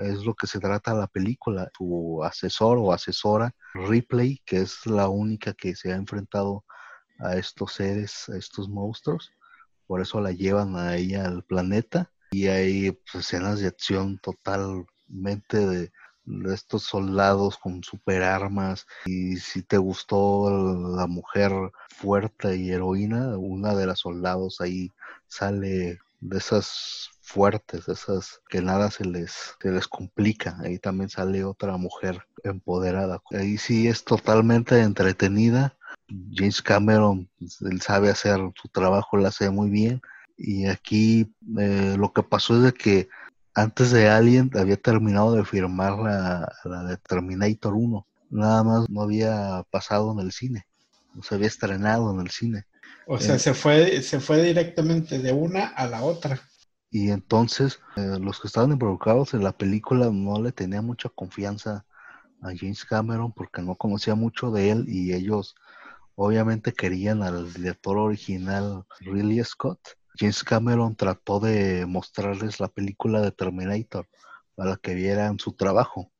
Es 0.00 0.24
lo 0.24 0.34
que 0.34 0.46
se 0.46 0.60
trata 0.60 0.92
la 0.92 1.06
película. 1.06 1.70
Su 1.76 2.22
asesor 2.22 2.76
o 2.78 2.92
asesora, 2.92 3.54
Ripley, 3.72 4.42
que 4.44 4.58
es 4.58 4.84
la 4.84 5.08
única 5.08 5.54
que 5.54 5.74
se 5.74 5.90
ha 5.92 5.96
enfrentado 5.96 6.64
a 7.18 7.36
estos 7.36 7.74
seres, 7.74 8.28
a 8.28 8.36
estos 8.36 8.68
monstruos. 8.68 9.32
Por 9.86 10.00
eso 10.00 10.20
la 10.20 10.32
llevan 10.32 10.76
a 10.76 10.96
ella 10.96 11.26
al 11.26 11.42
planeta. 11.44 12.12
Y 12.30 12.48
hay 12.48 12.92
pues, 12.92 13.26
escenas 13.26 13.60
de 13.60 13.68
acción 13.68 14.18
totalmente 14.18 15.66
de, 15.66 15.92
de 16.28 16.54
estos 16.54 16.82
soldados 16.82 17.56
con 17.58 17.82
super 17.82 18.22
armas. 18.22 18.86
Y 19.06 19.36
si 19.36 19.62
te 19.62 19.78
gustó 19.78 20.50
la 20.96 21.06
mujer 21.06 21.52
fuerte 21.88 22.56
y 22.56 22.70
heroína, 22.70 23.36
una 23.38 23.74
de 23.74 23.86
las 23.86 24.00
soldados 24.00 24.60
ahí 24.60 24.92
sale 25.26 25.98
de 26.20 26.38
esas 26.38 27.10
fuertes, 27.20 27.88
esas 27.88 28.40
que 28.48 28.60
nada 28.60 28.90
se 28.90 29.04
les, 29.04 29.54
se 29.60 29.70
les 29.70 29.86
complica. 29.88 30.56
Ahí 30.60 30.78
también 30.78 31.10
sale 31.10 31.44
otra 31.44 31.76
mujer 31.76 32.22
empoderada. 32.44 33.22
Ahí 33.30 33.58
sí 33.58 33.88
es 33.88 34.04
totalmente 34.04 34.80
entretenida. 34.80 35.77
James 36.34 36.62
Cameron, 36.62 37.28
pues, 37.38 37.60
él 37.62 37.80
sabe 37.80 38.10
hacer 38.10 38.38
su 38.60 38.68
trabajo, 38.68 39.16
lo 39.16 39.26
hace 39.26 39.50
muy 39.50 39.70
bien. 39.70 40.00
Y 40.36 40.66
aquí 40.66 41.34
eh, 41.58 41.96
lo 41.98 42.12
que 42.12 42.22
pasó 42.22 42.56
es 42.56 42.62
de 42.62 42.72
que 42.72 43.08
antes 43.54 43.90
de 43.90 44.08
Alien 44.08 44.50
había 44.54 44.76
terminado 44.76 45.32
de 45.32 45.44
firmar 45.44 45.98
la, 45.98 46.52
la 46.64 46.84
de 46.84 46.96
Terminator 46.96 47.74
1. 47.74 48.06
nada 48.30 48.62
más 48.62 48.88
no 48.88 49.02
había 49.02 49.64
pasado 49.70 50.12
en 50.12 50.20
el 50.20 50.32
cine, 50.32 50.66
no 51.14 51.22
se 51.22 51.34
había 51.34 51.48
estrenado 51.48 52.12
en 52.14 52.20
el 52.20 52.30
cine. 52.30 52.64
O 53.06 53.18
sea, 53.18 53.34
Eh, 53.34 53.38
se 53.38 53.54
fue, 53.54 54.02
se 54.02 54.20
fue 54.20 54.42
directamente 54.42 55.18
de 55.18 55.32
una 55.32 55.66
a 55.66 55.86
la 55.88 56.02
otra. 56.02 56.40
Y 56.90 57.10
entonces 57.10 57.80
eh, 57.96 58.18
los 58.20 58.40
que 58.40 58.46
estaban 58.46 58.72
involucrados 58.72 59.34
en 59.34 59.42
la 59.42 59.52
película 59.52 60.08
no 60.12 60.40
le 60.40 60.52
tenían 60.52 60.86
mucha 60.86 61.08
confianza 61.08 61.84
a 62.40 62.48
James 62.56 62.84
Cameron 62.84 63.32
porque 63.32 63.60
no 63.62 63.74
conocía 63.74 64.14
mucho 64.14 64.50
de 64.50 64.70
él 64.70 64.84
y 64.88 65.12
ellos 65.12 65.56
obviamente 66.20 66.72
querían 66.72 67.22
al 67.22 67.52
director 67.52 67.96
original 67.96 68.84
Ridley 69.00 69.42
Scott. 69.44 69.78
James 70.18 70.42
Cameron 70.42 70.96
trató 70.96 71.38
de 71.38 71.86
mostrarles 71.86 72.58
la 72.58 72.66
película 72.66 73.20
de 73.20 73.30
Terminator 73.30 74.08
para 74.56 74.76
que 74.76 74.94
vieran 74.94 75.38
su 75.38 75.52
trabajo, 75.52 76.10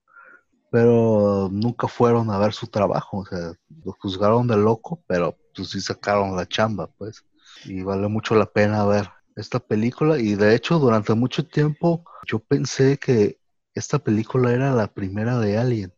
pero 0.70 1.48
nunca 1.50 1.88
fueron 1.88 2.30
a 2.30 2.38
ver 2.38 2.52
su 2.52 2.68
trabajo, 2.68 3.18
o 3.18 3.26
sea, 3.26 3.52
lo 3.84 3.92
juzgaron 3.98 4.46
de 4.46 4.56
loco, 4.56 5.02
pero 5.08 5.36
pues 5.52 5.70
sí 5.70 5.80
sacaron 5.80 6.36
la 6.36 6.46
chamba, 6.46 6.86
pues, 6.96 7.24
y 7.64 7.82
vale 7.82 8.06
mucho 8.06 8.36
la 8.36 8.46
pena 8.46 8.86
ver 8.86 9.10
esta 9.34 9.58
película 9.58 10.18
y 10.18 10.36
de 10.36 10.54
hecho 10.54 10.78
durante 10.78 11.14
mucho 11.14 11.44
tiempo 11.44 12.04
yo 12.24 12.38
pensé 12.38 12.98
que 12.98 13.40
esta 13.74 13.98
película 13.98 14.52
era 14.52 14.72
la 14.72 14.86
primera 14.86 15.40
de 15.40 15.58
Alien, 15.58 15.92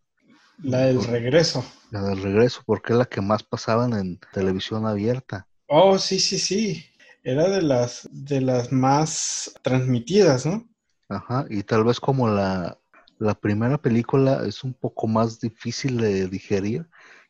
La 0.63 0.87
del 0.87 1.05
regreso. 1.05 1.65
la 1.91 2.03
del 2.03 2.21
regreso, 2.21 2.63
porque 2.67 2.93
es 2.95 2.99
la 2.99 3.05
que 3.05 3.21
más 3.21 3.45
pasaban 3.45 3.93
en 3.93 4.19
televisión 4.33 4.87
abierta. 4.87 5.47
Oh, 5.69 5.99
sí, 5.99 6.21
sí, 6.21 6.39
sí. 6.39 6.85
Era 7.23 7.49
de 7.49 7.63
las, 7.63 8.07
de 8.13 8.43
las 8.43 8.73
más 8.73 9.55
transmitidas, 9.63 10.45
¿no? 10.45 10.69
Ajá, 11.09 11.45
y 11.51 11.63
tal 11.65 11.85
vez 11.85 11.99
como 12.01 12.29
la, 12.29 12.79
la 13.19 13.35
primera 13.35 13.79
película 13.79 14.47
es 14.47 14.63
un 14.65 14.75
poco 14.75 15.07
más 15.09 15.41
difícil 15.41 15.97
de 15.99 16.29
digerir, 16.29 16.89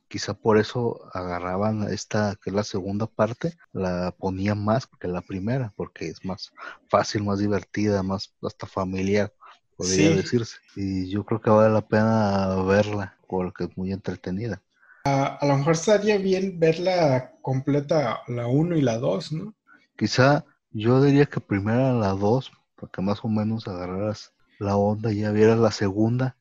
quizá 0.09 0.35
por 0.35 0.59
eso 0.59 1.01
agarraban 1.15 1.85
esta, 1.85 2.37
que 2.43 2.51
es 2.51 2.57
la 2.57 2.65
segunda 2.65 3.07
parte, 3.07 3.57
la 3.73 4.13
ponían 4.19 4.63
más 4.65 4.87
que 4.87 5.09
la 5.09 5.23
primera, 5.23 5.73
porque 5.77 6.09
es 6.09 6.25
más 6.25 6.53
fácil, 6.89 7.25
más 7.25 7.39
divertida, 7.39 8.03
más 8.03 8.35
hasta 8.43 8.67
familiar, 8.67 9.33
podría 9.81 10.13
Sí. 10.13 10.15
decirse. 10.15 10.59
Y 10.77 11.11
yo 11.11 11.25
creo 11.25 11.41
que 11.41 11.51
vale 11.51 11.73
la 11.75 11.83
pena 11.87 12.55
verla, 12.65 13.17
porque 13.29 13.65
es 13.65 13.77
muy 13.77 13.93
entretenida. 13.93 14.63
A, 15.05 15.37
a 15.37 15.47
lo 15.47 15.59
mejor 15.59 15.75
estaría 15.75 16.17
bien 16.17 16.59
verla 16.59 17.33
completa, 17.43 18.23
la 18.29 18.47
1 18.47 18.79
y 18.79 18.81
la 18.81 18.97
2, 18.97 19.31
¿no? 19.33 19.55
Quizá 19.97 20.45
yo 20.73 21.03
diría 21.03 21.27
que 21.27 21.41
primero 21.41 21.99
la 22.01 22.09
2, 22.11 22.51
para 22.77 22.91
que 22.93 23.03
más 23.03 23.25
o 23.25 23.29
menos 23.29 23.69
agarraras 23.69 24.33
la 24.59 24.77
onda 24.77 25.13
y 25.13 25.21
ya 25.21 25.31
vieras 25.31 25.59
la 25.59 25.71
segunda, 25.71 26.37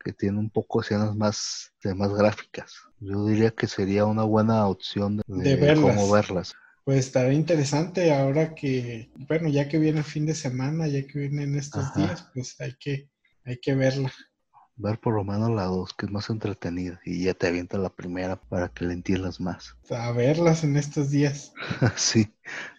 que 0.00 0.12
tiene 0.12 0.38
un 0.38 0.50
poco 0.50 0.82
escenas 0.82 1.16
más, 1.16 1.72
de 1.84 1.94
más 1.94 2.12
gráficas. 2.14 2.74
Yo 3.00 3.26
diría 3.26 3.52
que 3.52 3.66
sería 3.68 4.06
una 4.06 4.24
buena 4.24 4.66
opción 4.68 5.18
de, 5.18 5.24
De 5.26 5.56
de 5.56 5.56
verlas. 5.56 5.74
cómo 5.74 6.10
verlas. 6.10 6.54
Pues 6.88 7.00
estará 7.04 7.34
interesante 7.34 8.14
ahora 8.14 8.54
que, 8.54 9.10
bueno, 9.28 9.50
ya 9.50 9.68
que 9.68 9.78
viene 9.78 9.98
el 9.98 10.04
fin 10.06 10.24
de 10.24 10.34
semana, 10.34 10.86
ya 10.88 11.06
que 11.06 11.18
vienen 11.18 11.54
estos 11.54 11.84
Ajá. 11.84 12.00
días, 12.00 12.28
pues 12.32 12.58
hay 12.62 12.76
que, 12.80 13.10
hay 13.44 13.58
que 13.60 13.74
verla. 13.74 14.10
Ver 14.76 14.98
por 14.98 15.14
lo 15.14 15.22
menos 15.22 15.50
la 15.50 15.64
2, 15.64 15.92
que 15.92 16.06
es 16.06 16.12
más 16.12 16.30
entretenida, 16.30 16.98
y 17.04 17.24
ya 17.24 17.34
te 17.34 17.46
avienta 17.46 17.76
la 17.76 17.90
primera 17.90 18.36
para 18.40 18.70
que 18.70 18.86
la 18.86 18.94
entiendas 18.94 19.38
más. 19.38 19.76
A 19.90 20.12
verlas 20.12 20.64
en 20.64 20.78
estos 20.78 21.10
días. 21.10 21.52
sí. 21.96 22.32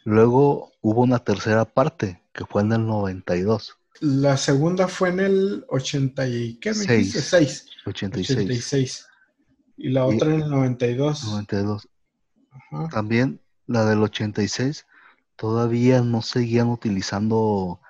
Luego 0.05 0.71
hubo 0.81 1.03
una 1.03 1.19
tercera 1.19 1.65
parte, 1.65 2.19
que 2.33 2.45
fue 2.47 2.63
en 2.63 2.71
el 2.71 2.87
92, 2.87 3.77
La 3.99 4.37
segunda 4.37 4.87
fue 4.87 5.09
en 5.09 5.19
el 5.19 5.65
80 5.69 6.27
y, 6.27 6.55
¿qué 6.55 6.69
me 6.71 6.75
Seis. 6.77 7.13
dijiste? 7.13 7.21
6. 7.21 7.65
86, 7.85 8.37
86. 8.39 9.05
Y 9.77 9.89
la 9.89 10.07
Y- 10.09 10.15
otra 10.15 10.33
en 10.33 10.41
el 10.41 10.49
92. 10.49 11.25
92. 11.25 11.87
Ajá. 12.49 12.89
También 12.89 13.39
la 13.69 13.85
del 13.85 14.03
86 14.03 14.87
todavía 15.37 16.01
no 16.01 16.21
seguían 16.21 16.69
utilizando 16.69 17.81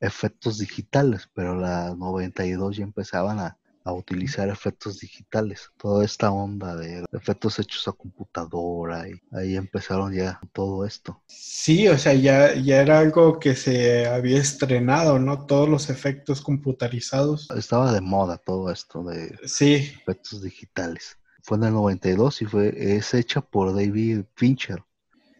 efectos 0.00 0.58
digitales, 0.58 1.30
pero 1.34 1.56
la 1.56 1.94
92 1.96 2.76
ya 2.78 2.84
empezaban 2.84 3.40
a, 3.40 3.58
a 3.84 3.92
utilizar 3.92 4.48
efectos 4.50 5.00
digitales. 5.00 5.70
Toda 5.78 6.04
esta 6.04 6.30
onda 6.32 6.76
de 6.76 7.04
efectos 7.12 7.58
hechos 7.58 7.88
a 7.88 7.92
computadora 7.92 9.08
y 9.08 9.20
ahí 9.32 9.56
empezaron 9.56 10.14
ya 10.14 10.40
todo 10.52 10.86
esto. 10.86 11.22
Sí, 11.26 11.86
o 11.88 11.98
sea, 11.98 12.14
ya, 12.14 12.54
ya 12.54 12.80
era 12.80 12.98
algo 12.98 13.38
que 13.38 13.54
se 13.54 14.06
había 14.06 14.38
estrenado, 14.40 15.18
¿no? 15.18 15.46
Todos 15.46 15.68
los 15.68 15.90
efectos 15.90 16.40
computarizados. 16.40 17.48
Estaba 17.56 17.90
de 17.92 18.02
moda 18.02 18.36
todo 18.36 18.70
esto 18.70 19.02
de 19.02 19.40
Sí, 19.46 19.94
efectos 20.02 20.42
digitales. 20.42 21.18
Fue 21.42 21.56
en 21.58 21.64
el 21.64 21.72
92 21.74 22.42
y 22.42 22.46
fue, 22.46 22.96
es 22.96 23.14
hecha 23.14 23.40
por 23.40 23.74
David 23.74 24.24
Fincher. 24.36 24.84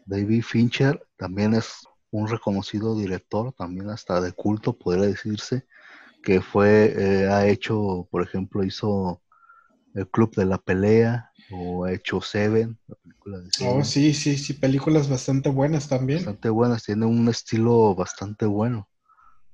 David 0.05 0.43
Fincher 0.43 1.05
también 1.17 1.53
es 1.53 1.87
un 2.11 2.27
reconocido 2.27 2.95
director, 2.95 3.51
también 3.53 3.89
hasta 3.89 4.21
de 4.21 4.31
culto, 4.31 4.77
podría 4.77 5.07
decirse, 5.07 5.65
que 6.23 6.41
fue, 6.41 6.93
eh, 6.97 7.27
ha 7.27 7.47
hecho, 7.47 8.07
por 8.09 8.23
ejemplo, 8.23 8.63
hizo 8.63 9.21
El 9.93 10.07
Club 10.09 10.33
de 10.35 10.45
la 10.45 10.57
Pelea 10.57 11.31
o 11.51 11.85
ha 11.85 11.91
hecho 11.91 12.21
Seven, 12.21 12.77
la 12.87 12.95
película 12.95 13.39
de 13.39 13.51
Seven. 13.51 13.81
oh, 13.81 13.83
sí, 13.83 14.13
sí, 14.13 14.37
sí, 14.37 14.53
películas 14.53 15.09
bastante 15.09 15.49
buenas 15.49 15.89
también. 15.89 16.19
Bastante 16.19 16.49
buenas, 16.49 16.83
tiene 16.83 17.05
un 17.05 17.27
estilo 17.27 17.95
bastante 17.95 18.45
bueno 18.45 18.87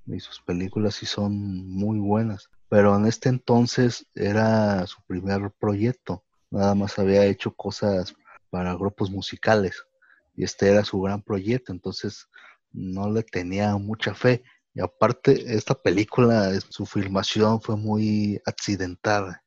y 0.06 0.20
sus 0.20 0.42
películas 0.42 0.96
sí 0.96 1.06
son 1.06 1.34
muy 1.68 2.00
buenas. 2.00 2.50
Pero 2.70 2.96
en 2.96 3.06
este 3.06 3.30
entonces 3.30 4.06
era 4.16 4.86
su 4.88 5.02
primer 5.06 5.52
proyecto, 5.60 6.24
nada 6.50 6.76
más 6.76 7.00
había 7.00 7.26
hecho 7.26 7.54
cosas 7.54 8.14
para 8.50 8.76
grupos 8.76 9.10
musicales 9.10 9.86
y 10.36 10.44
este 10.44 10.70
era 10.70 10.84
su 10.84 11.02
gran 11.02 11.22
proyecto, 11.22 11.72
entonces 11.72 12.28
no 12.72 13.10
le 13.12 13.24
tenía 13.24 13.76
mucha 13.78 14.14
fe. 14.14 14.44
Y 14.74 14.82
aparte, 14.82 15.54
esta 15.56 15.76
película, 15.76 16.52
es- 16.52 16.66
su 16.70 16.86
filmación 16.86 17.62
fue 17.62 17.76
muy 17.76 18.42
accidentada. 18.46 19.44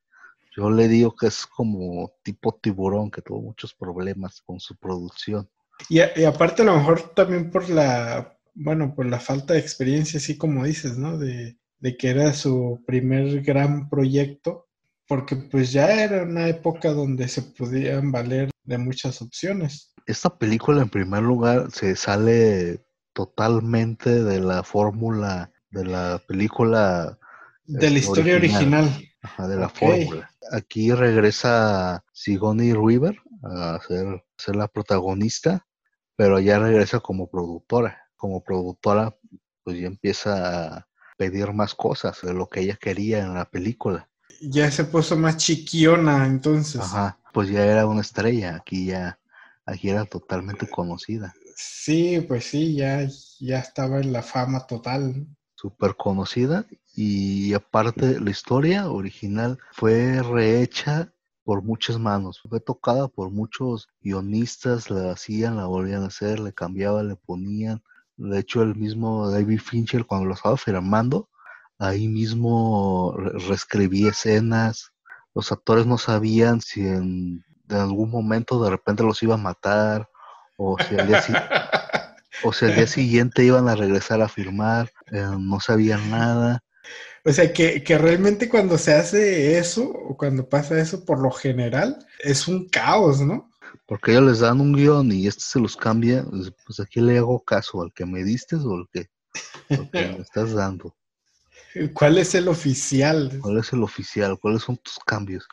Yo 0.55 0.69
le 0.69 0.87
digo 0.87 1.15
que 1.15 1.27
es 1.27 1.45
como 1.45 2.13
tipo 2.23 2.55
tiburón, 2.61 3.11
que 3.11 3.21
tuvo 3.21 3.41
muchos 3.41 3.73
problemas 3.73 4.41
con 4.45 4.59
su 4.59 4.75
producción. 4.75 5.49
Y, 5.89 5.99
a- 5.99 6.11
aparte 6.29 6.61
a 6.61 6.65
lo 6.65 6.75
mejor 6.77 7.13
también 7.13 7.51
por 7.51 7.69
la, 7.69 8.37
bueno, 8.53 8.93
por 8.95 9.05
la 9.07 9.19
falta 9.19 9.53
de 9.53 9.59
experiencia, 9.59 10.17
así 10.19 10.37
como 10.37 10.63
dices, 10.63 10.97
¿no? 10.97 11.17
De, 11.17 11.57
de 11.79 11.97
que 11.97 12.09
era 12.09 12.31
su 12.33 12.81
primer 12.85 13.41
gran 13.41 13.89
proyecto, 13.89 14.67
porque 15.07 15.35
pues 15.35 15.71
ya 15.73 16.03
era 16.03 16.23
una 16.23 16.47
época 16.47 16.91
donde 16.91 17.27
se 17.27 17.41
podían 17.41 18.11
valer 18.11 18.49
de 18.65 18.77
muchas 18.77 19.21
opciones. 19.21 19.93
Esta 20.05 20.37
película, 20.37 20.81
en 20.81 20.89
primer 20.89 21.23
lugar, 21.23 21.71
se 21.71 21.95
sale 21.95 22.85
totalmente 23.13 24.23
de 24.23 24.39
la 24.39 24.63
fórmula 24.63 25.51
de 25.71 25.85
la 25.85 26.21
película, 26.27 27.17
De 27.65 27.89
la 27.89 27.97
Este, 27.97 27.99
historia 27.99 28.35
original. 28.35 28.83
original. 28.83 29.09
ajá, 29.23 29.47
de 29.47 29.55
la 29.57 29.69
fórmula. 29.69 30.29
Aquí 30.51 30.91
regresa 30.91 32.03
Sigourney 32.13 32.73
Weaver 32.73 33.17
a 33.43 33.79
ser, 33.87 34.23
ser 34.37 34.55
la 34.55 34.67
protagonista, 34.67 35.65
pero 36.15 36.39
ya 36.39 36.59
regresa 36.59 36.99
como 36.99 37.27
productora. 37.29 38.01
Como 38.15 38.43
productora, 38.43 39.17
pues 39.63 39.79
ya 39.79 39.87
empieza 39.87 40.77
a 40.77 40.87
pedir 41.17 41.51
más 41.53 41.73
cosas 41.75 42.19
de 42.21 42.33
lo 42.33 42.47
que 42.47 42.61
ella 42.61 42.77
quería 42.79 43.19
en 43.19 43.33
la 43.33 43.45
película. 43.45 44.09
Ya 44.41 44.69
se 44.71 44.83
puso 44.83 45.15
más 45.15 45.37
chiquiona 45.37 46.25
entonces. 46.25 46.81
Ajá, 46.81 47.17
pues 47.33 47.49
ya 47.49 47.65
era 47.65 47.87
una 47.87 48.01
estrella, 48.01 48.55
aquí 48.57 48.85
ya, 48.87 49.19
aquí 49.65 49.89
era 49.89 50.05
totalmente 50.05 50.69
conocida. 50.69 51.33
Sí, 51.55 52.23
pues 52.27 52.45
sí, 52.45 52.75
ya, 52.75 53.07
ya 53.39 53.59
estaba 53.59 53.99
en 53.99 54.11
la 54.11 54.21
fama 54.21 54.65
total. 54.67 55.25
súper 55.55 55.95
conocida 55.95 56.65
y 56.93 57.53
aparte 57.53 58.19
la 58.19 58.29
historia 58.29 58.89
original 58.89 59.57
fue 59.71 60.21
rehecha 60.21 61.11
por 61.43 61.61
muchas 61.61 61.97
manos, 61.99 62.41
fue 62.41 62.59
tocada 62.59 63.07
por 63.07 63.29
muchos 63.29 63.87
guionistas, 64.01 64.89
la 64.89 65.11
hacían, 65.11 65.57
la 65.57 65.67
volvían 65.67 66.03
a 66.03 66.07
hacer, 66.07 66.39
le 66.39 66.53
cambiaban, 66.53 67.07
le 67.07 67.15
ponían. 67.15 67.83
De 68.17 68.39
hecho, 68.39 68.63
el 68.63 68.75
mismo 68.75 69.29
David 69.29 69.59
Fincher 69.59 70.05
cuando 70.05 70.25
lo 70.27 70.33
estaba 70.33 70.57
firmando, 70.57 71.29
ahí 71.79 72.07
mismo 72.07 73.13
re- 73.17 73.37
reescribía 73.47 74.09
escenas. 74.09 74.91
Los 75.33 75.51
actores 75.51 75.85
no 75.85 75.97
sabían 75.97 76.61
si 76.61 76.81
en, 76.81 77.43
en 77.69 77.75
algún 77.77 78.09
momento 78.09 78.63
de 78.63 78.69
repente 78.69 79.03
los 79.03 79.21
iba 79.23 79.35
a 79.35 79.37
matar 79.37 80.09
o 80.57 80.77
si 80.79 80.95
al 80.95 81.07
día, 81.07 81.21
si- 81.21 81.33
o 82.43 82.53
si 82.53 82.65
al 82.65 82.75
día 82.75 82.87
siguiente 82.87 83.43
iban 83.43 83.67
a 83.69 83.75
regresar 83.75 84.21
a 84.21 84.29
firmar, 84.29 84.91
eh, 85.11 85.25
no 85.39 85.59
sabían 85.59 86.09
nada. 86.09 86.61
O 87.25 87.31
sea, 87.31 87.51
que, 87.51 87.83
que 87.83 87.97
realmente 87.97 88.47
cuando 88.47 88.77
se 88.77 88.93
hace 88.93 89.57
eso, 89.57 89.89
o 89.89 90.15
cuando 90.15 90.47
pasa 90.47 90.79
eso, 90.79 91.03
por 91.03 91.19
lo 91.19 91.31
general, 91.31 92.05
es 92.19 92.47
un 92.47 92.69
caos, 92.69 93.19
¿no? 93.19 93.49
Porque 93.87 94.11
ellos 94.11 94.23
les 94.23 94.39
dan 94.39 94.61
un 94.61 94.73
guion 94.73 95.11
y 95.11 95.27
este 95.27 95.41
se 95.43 95.59
los 95.59 95.75
cambia, 95.75 96.23
pues 96.29 96.53
pues, 96.65 96.79
aquí 96.79 97.01
le 97.01 97.17
hago 97.17 97.43
caso 97.43 97.81
al 97.81 97.91
que 97.93 98.05
me 98.05 98.23
diste 98.23 98.55
o 98.57 98.73
al 98.75 98.87
que, 98.93 99.07
al 99.71 99.89
que 99.91 100.07
me 100.07 100.17
estás 100.21 100.53
dando. 100.53 100.95
¿Cuál 101.93 102.17
es 102.17 102.35
el 102.35 102.47
oficial? 102.47 103.39
¿Cuál 103.41 103.59
es 103.59 103.73
el 103.73 103.83
oficial? 103.83 104.39
¿Cuáles 104.39 104.63
son 104.63 104.77
tus 104.77 104.97
cambios? 104.99 105.47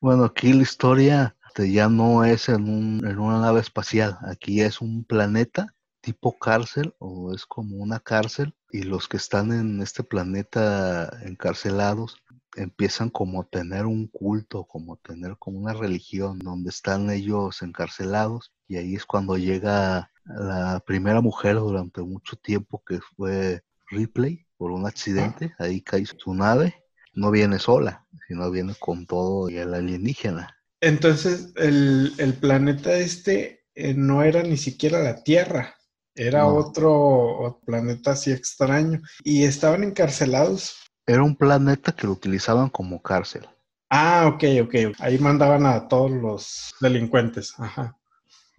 Bueno, 0.00 0.24
aquí 0.24 0.52
la 0.52 0.62
historia 0.62 1.36
ya 1.66 1.88
no 1.88 2.24
es 2.24 2.48
en, 2.48 2.68
un, 2.68 3.06
en 3.06 3.18
una 3.18 3.40
nave 3.40 3.60
espacial, 3.60 4.18
aquí 4.22 4.60
es 4.60 4.80
un 4.80 5.04
planeta 5.04 5.74
tipo 6.00 6.38
cárcel 6.38 6.94
o 6.98 7.34
es 7.34 7.44
como 7.46 7.76
una 7.76 7.98
cárcel 7.98 8.54
y 8.70 8.82
los 8.82 9.08
que 9.08 9.16
están 9.16 9.52
en 9.52 9.82
este 9.82 10.04
planeta 10.04 11.10
encarcelados 11.24 12.16
empiezan 12.56 13.10
como 13.10 13.42
a 13.42 13.44
tener 13.44 13.86
un 13.86 14.06
culto, 14.06 14.64
como 14.64 14.94
a 14.94 14.96
tener 14.98 15.36
como 15.38 15.58
una 15.58 15.74
religión 15.74 16.38
donde 16.38 16.70
están 16.70 17.10
ellos 17.10 17.62
encarcelados 17.62 18.52
y 18.68 18.76
ahí 18.76 18.94
es 18.94 19.04
cuando 19.04 19.36
llega 19.36 20.10
la 20.24 20.80
primera 20.86 21.20
mujer 21.20 21.56
durante 21.56 22.02
mucho 22.02 22.36
tiempo 22.36 22.82
que 22.86 23.00
fue 23.16 23.62
Ripley 23.90 24.46
por 24.56 24.70
un 24.70 24.86
accidente, 24.86 25.54
ahí 25.58 25.80
cae 25.80 26.04
su 26.06 26.34
nave, 26.34 26.74
no 27.12 27.30
viene 27.30 27.58
sola, 27.58 28.06
sino 28.26 28.50
viene 28.50 28.74
con 28.78 29.06
todo 29.06 29.48
y 29.48 29.56
el 29.56 29.74
alienígena. 29.74 30.56
Entonces 30.80 31.52
el, 31.56 32.36
planeta 32.40 32.96
este 32.96 33.64
eh, 33.74 33.94
no 33.94 34.22
era 34.22 34.42
ni 34.42 34.56
siquiera 34.56 35.00
la 35.00 35.22
Tierra, 35.22 35.74
era 36.18 36.46
otro, 36.46 37.60
planeta 37.64 38.12
así 38.12 38.32
extraño. 38.32 39.00
Y 39.22 39.44
estaban 39.44 39.84
encarcelados. 39.84 40.76
Era 41.06 41.22
un 41.22 41.36
planeta 41.36 41.92
que 41.92 42.08
lo 42.08 42.12
utilizaban 42.12 42.68
como 42.70 43.00
cárcel. 43.00 43.46
Ah, 43.88 44.26
ok, 44.26 44.44
ok. 44.64 44.74
Ahí 44.98 45.18
mandaban 45.18 45.64
a 45.64 45.86
todos 45.86 46.10
los 46.10 46.74
delincuentes. 46.80 47.54
Ajá. 47.58 47.96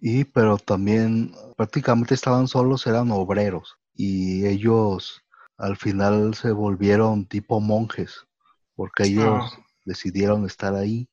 Y 0.00 0.24
pero 0.24 0.56
también 0.56 1.32
prácticamente 1.56 2.14
estaban 2.14 2.48
solos, 2.48 2.86
eran 2.86 3.10
obreros. 3.10 3.76
Y 4.02 4.46
ellos 4.46 5.22
al 5.58 5.76
final 5.76 6.32
se 6.34 6.52
volvieron 6.52 7.26
tipo 7.26 7.60
monjes, 7.60 8.26
porque 8.74 9.02
ellos 9.02 9.52
ah. 9.52 9.64
decidieron 9.84 10.46
estar 10.46 10.74
ahí 10.74 11.06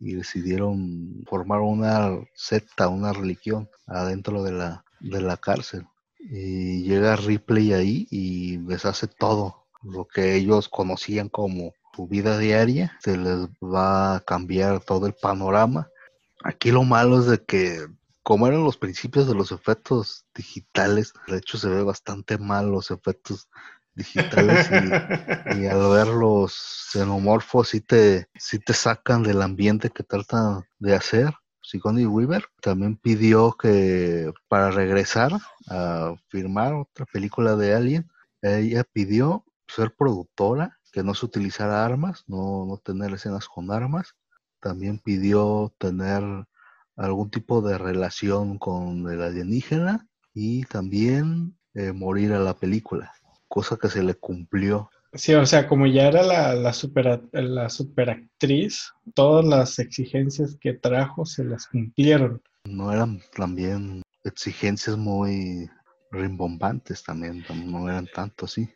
y 0.00 0.14
decidieron 0.14 1.22
formar 1.28 1.60
una 1.60 2.18
secta, 2.34 2.88
una 2.88 3.12
religión 3.12 3.70
adentro 3.86 4.42
de 4.42 4.50
la, 4.50 4.84
de 4.98 5.20
la 5.20 5.36
cárcel. 5.36 5.86
Y 6.18 6.82
llega 6.82 7.14
Ripley 7.14 7.74
ahí 7.74 8.08
y 8.10 8.58
les 8.58 8.86
hace 8.86 9.06
todo 9.06 9.68
lo 9.84 10.08
que 10.08 10.34
ellos 10.34 10.68
conocían 10.68 11.28
como 11.28 11.74
su 11.94 12.08
vida 12.08 12.38
diaria. 12.38 12.98
Se 13.04 13.16
les 13.16 13.46
va 13.62 14.16
a 14.16 14.20
cambiar 14.20 14.80
todo 14.80 15.06
el 15.06 15.14
panorama. 15.14 15.88
Aquí 16.42 16.72
lo 16.72 16.82
malo 16.82 17.20
es 17.20 17.26
de 17.26 17.44
que 17.44 17.86
como 18.22 18.46
eran 18.46 18.64
los 18.64 18.76
principios 18.76 19.26
de 19.26 19.34
los 19.34 19.52
efectos 19.52 20.26
digitales, 20.34 21.12
de 21.26 21.38
hecho 21.38 21.58
se 21.58 21.68
ve 21.68 21.82
bastante 21.82 22.38
mal 22.38 22.70
los 22.70 22.90
efectos 22.90 23.48
digitales 23.94 24.70
y, 24.70 24.72
al 25.66 25.90
ver 25.90 26.08
los 26.08 26.52
xenomorfos 26.92 27.70
sí 27.70 27.80
te, 27.80 28.28
sí 28.34 28.58
te 28.58 28.72
sacan 28.72 29.22
del 29.22 29.42
ambiente 29.42 29.90
que 29.90 30.02
tratan 30.02 30.64
de 30.78 30.94
hacer. 30.94 31.34
Sigourney 31.62 32.06
Weaver 32.06 32.44
también 32.60 32.96
pidió 32.96 33.52
que 33.52 34.32
para 34.48 34.70
regresar 34.70 35.32
a 35.68 36.14
firmar 36.28 36.74
otra 36.74 37.06
película 37.06 37.56
de 37.56 37.74
Alien, 37.74 38.10
ella 38.40 38.84
pidió 38.84 39.44
ser 39.68 39.94
productora, 39.94 40.78
que 40.92 41.02
no 41.02 41.14
se 41.14 41.24
utilizara 41.24 41.84
armas, 41.84 42.24
no, 42.26 42.66
no 42.66 42.76
tener 42.78 43.12
escenas 43.14 43.48
con 43.48 43.70
armas. 43.70 44.16
También 44.60 44.98
pidió 44.98 45.72
tener 45.78 46.22
algún 46.96 47.30
tipo 47.30 47.62
de 47.62 47.78
relación 47.78 48.58
con 48.58 49.10
el 49.10 49.22
alienígena 49.22 50.06
y 50.34 50.64
también 50.64 51.56
eh, 51.74 51.92
morir 51.92 52.32
a 52.32 52.38
la 52.38 52.54
película, 52.54 53.12
cosa 53.48 53.76
que 53.76 53.88
se 53.88 54.02
le 54.02 54.14
cumplió 54.14 54.90
Sí, 55.14 55.34
o 55.34 55.44
sea, 55.44 55.68
como 55.68 55.86
ya 55.86 56.08
era 56.08 56.22
la, 56.22 56.54
la, 56.54 56.72
super, 56.72 57.22
la 57.32 57.68
superactriz, 57.68 58.92
todas 59.14 59.44
las 59.44 59.78
exigencias 59.78 60.56
que 60.58 60.72
trajo 60.72 61.26
se 61.26 61.44
las 61.44 61.66
cumplieron. 61.66 62.40
No 62.64 62.90
eran 62.90 63.20
también 63.36 64.00
exigencias 64.24 64.96
muy 64.96 65.68
rimbombantes 66.10 67.02
también, 67.02 67.44
no 67.66 67.90
eran 67.90 68.06
tanto 68.06 68.46
así. 68.46 68.70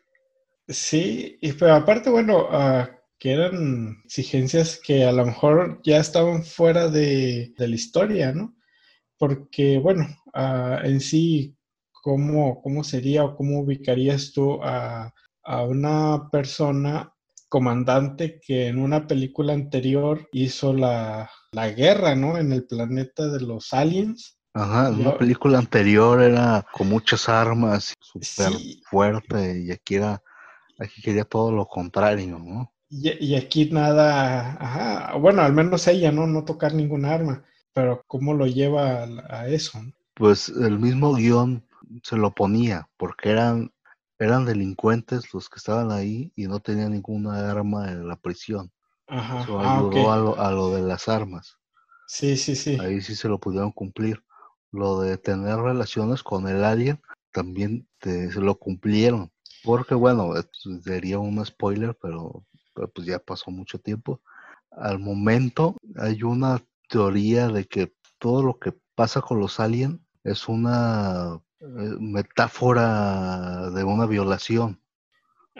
Sí, 0.67 1.39
y 1.41 1.53
pero 1.53 1.73
aparte, 1.73 2.11
bueno, 2.11 2.47
uh, 2.51 2.85
que 3.19 3.31
eran 3.33 4.01
exigencias 4.05 4.79
que 4.83 5.05
a 5.05 5.11
lo 5.11 5.25
mejor 5.25 5.81
ya 5.83 5.97
estaban 5.97 6.43
fuera 6.43 6.87
de, 6.89 7.53
de 7.57 7.67
la 7.67 7.75
historia, 7.75 8.31
¿no? 8.31 8.55
Porque, 9.17 9.79
bueno, 9.79 10.07
uh, 10.35 10.85
en 10.85 10.99
sí, 11.01 11.55
¿cómo, 11.91 12.61
¿cómo 12.61 12.83
sería 12.83 13.23
o 13.23 13.35
cómo 13.35 13.61
ubicarías 13.61 14.31
tú 14.33 14.59
a 14.63 15.13
a 15.47 15.63
una 15.63 16.29
persona 16.29 17.13
comandante 17.47 18.39
que 18.45 18.67
en 18.67 18.79
una 18.79 19.07
película 19.07 19.53
anterior 19.53 20.27
hizo 20.33 20.73
la, 20.73 21.31
guerra, 21.75 22.15
¿no? 22.15 22.37
En 22.37 22.51
el 22.51 22.67
planeta 22.67 23.27
de 23.27 23.39
los 23.39 23.73
aliens. 23.73 24.37
Ajá, 24.53 24.89
en 24.89 24.95
una 24.95 25.17
película 25.17 25.57
anterior 25.57 26.21
era 26.21 26.65
con 26.73 26.89
muchas 26.89 27.29
armas, 27.29 27.93
súper 28.01 28.51
fuerte, 28.89 29.61
y 29.61 29.71
aquí 29.71 29.95
era, 29.95 30.21
aquí 30.79 31.01
quería 31.01 31.23
todo 31.23 31.51
lo 31.51 31.65
contrario, 31.65 32.37
¿no? 32.37 32.73
Y, 32.89 33.35
aquí 33.35 33.69
nada, 33.69 34.57
ajá, 34.59 35.17
bueno, 35.17 35.41
al 35.41 35.53
menos 35.53 35.87
ella, 35.87 36.11
¿no? 36.11 36.25
No 36.25 36.45
tocar 36.45 36.73
ningún 36.73 37.03
arma, 37.03 37.43
pero 37.73 38.01
¿cómo 38.07 38.33
lo 38.33 38.47
lleva 38.47 39.03
a, 39.03 39.07
a 39.29 39.47
eso? 39.49 39.79
Pues 40.13 40.49
el 40.49 40.79
mismo 40.79 41.13
guion 41.13 41.65
se 42.01 42.15
lo 42.15 42.33
ponía, 42.33 42.87
porque 42.97 43.31
eran 43.31 43.71
eran 44.19 44.45
delincuentes 44.45 45.33
los 45.33 45.49
que 45.49 45.57
estaban 45.57 45.91
ahí 45.91 46.31
y 46.35 46.47
no 46.47 46.59
tenían 46.59 46.91
ninguna 46.91 47.51
arma 47.51 47.91
en 47.91 48.07
la 48.07 48.15
prisión. 48.15 48.71
Ajá. 49.07 49.43
Eso 49.43 49.59
ah, 49.59 49.77
ayudó 49.77 50.39
a, 50.39 50.51
lo, 50.51 50.71
de 50.71 50.81
las 50.81 51.07
armas. 51.07 51.57
Sí, 52.07 52.35
sí, 52.35 52.55
sí. 52.55 52.77
Ahí 52.79 53.01
sí 53.01 53.15
se 53.15 53.27
lo 53.27 53.39
pudieron 53.39 53.71
cumplir. 53.71 54.23
Lo 54.71 55.01
de 55.01 55.17
tener 55.17 55.57
relaciones 55.57 56.23
con 56.23 56.47
el 56.47 56.63
alien 56.63 56.99
también 57.31 57.87
se 58.01 58.41
lo 58.41 58.55
cumplieron. 58.55 59.31
Porque 59.63 59.95
bueno, 59.95 60.33
sería 60.83 61.19
un 61.19 61.45
spoiler, 61.45 61.97
pero, 62.01 62.43
pero 62.77 62.89
pues 62.89 63.07
ya 63.07 63.17
pasó 63.17 63.49
mucho 63.49 63.79
tiempo. 63.79 64.21
Al 64.69 64.99
momento 64.99 65.75
hay 65.95 66.21
una 66.21 66.61
teoría 66.87 67.47
de 67.47 67.65
que 67.65 67.95
todo 68.19 68.43
lo 68.43 68.59
que 68.59 68.71
pasa 68.93 69.19
con 69.19 69.39
los 69.39 69.59
aliens 69.59 69.99
es 70.23 70.47
una 70.47 71.41
eh, 71.59 71.65
metáfora 71.99 73.71
de 73.71 73.83
una 73.83 74.05
violación. 74.05 74.79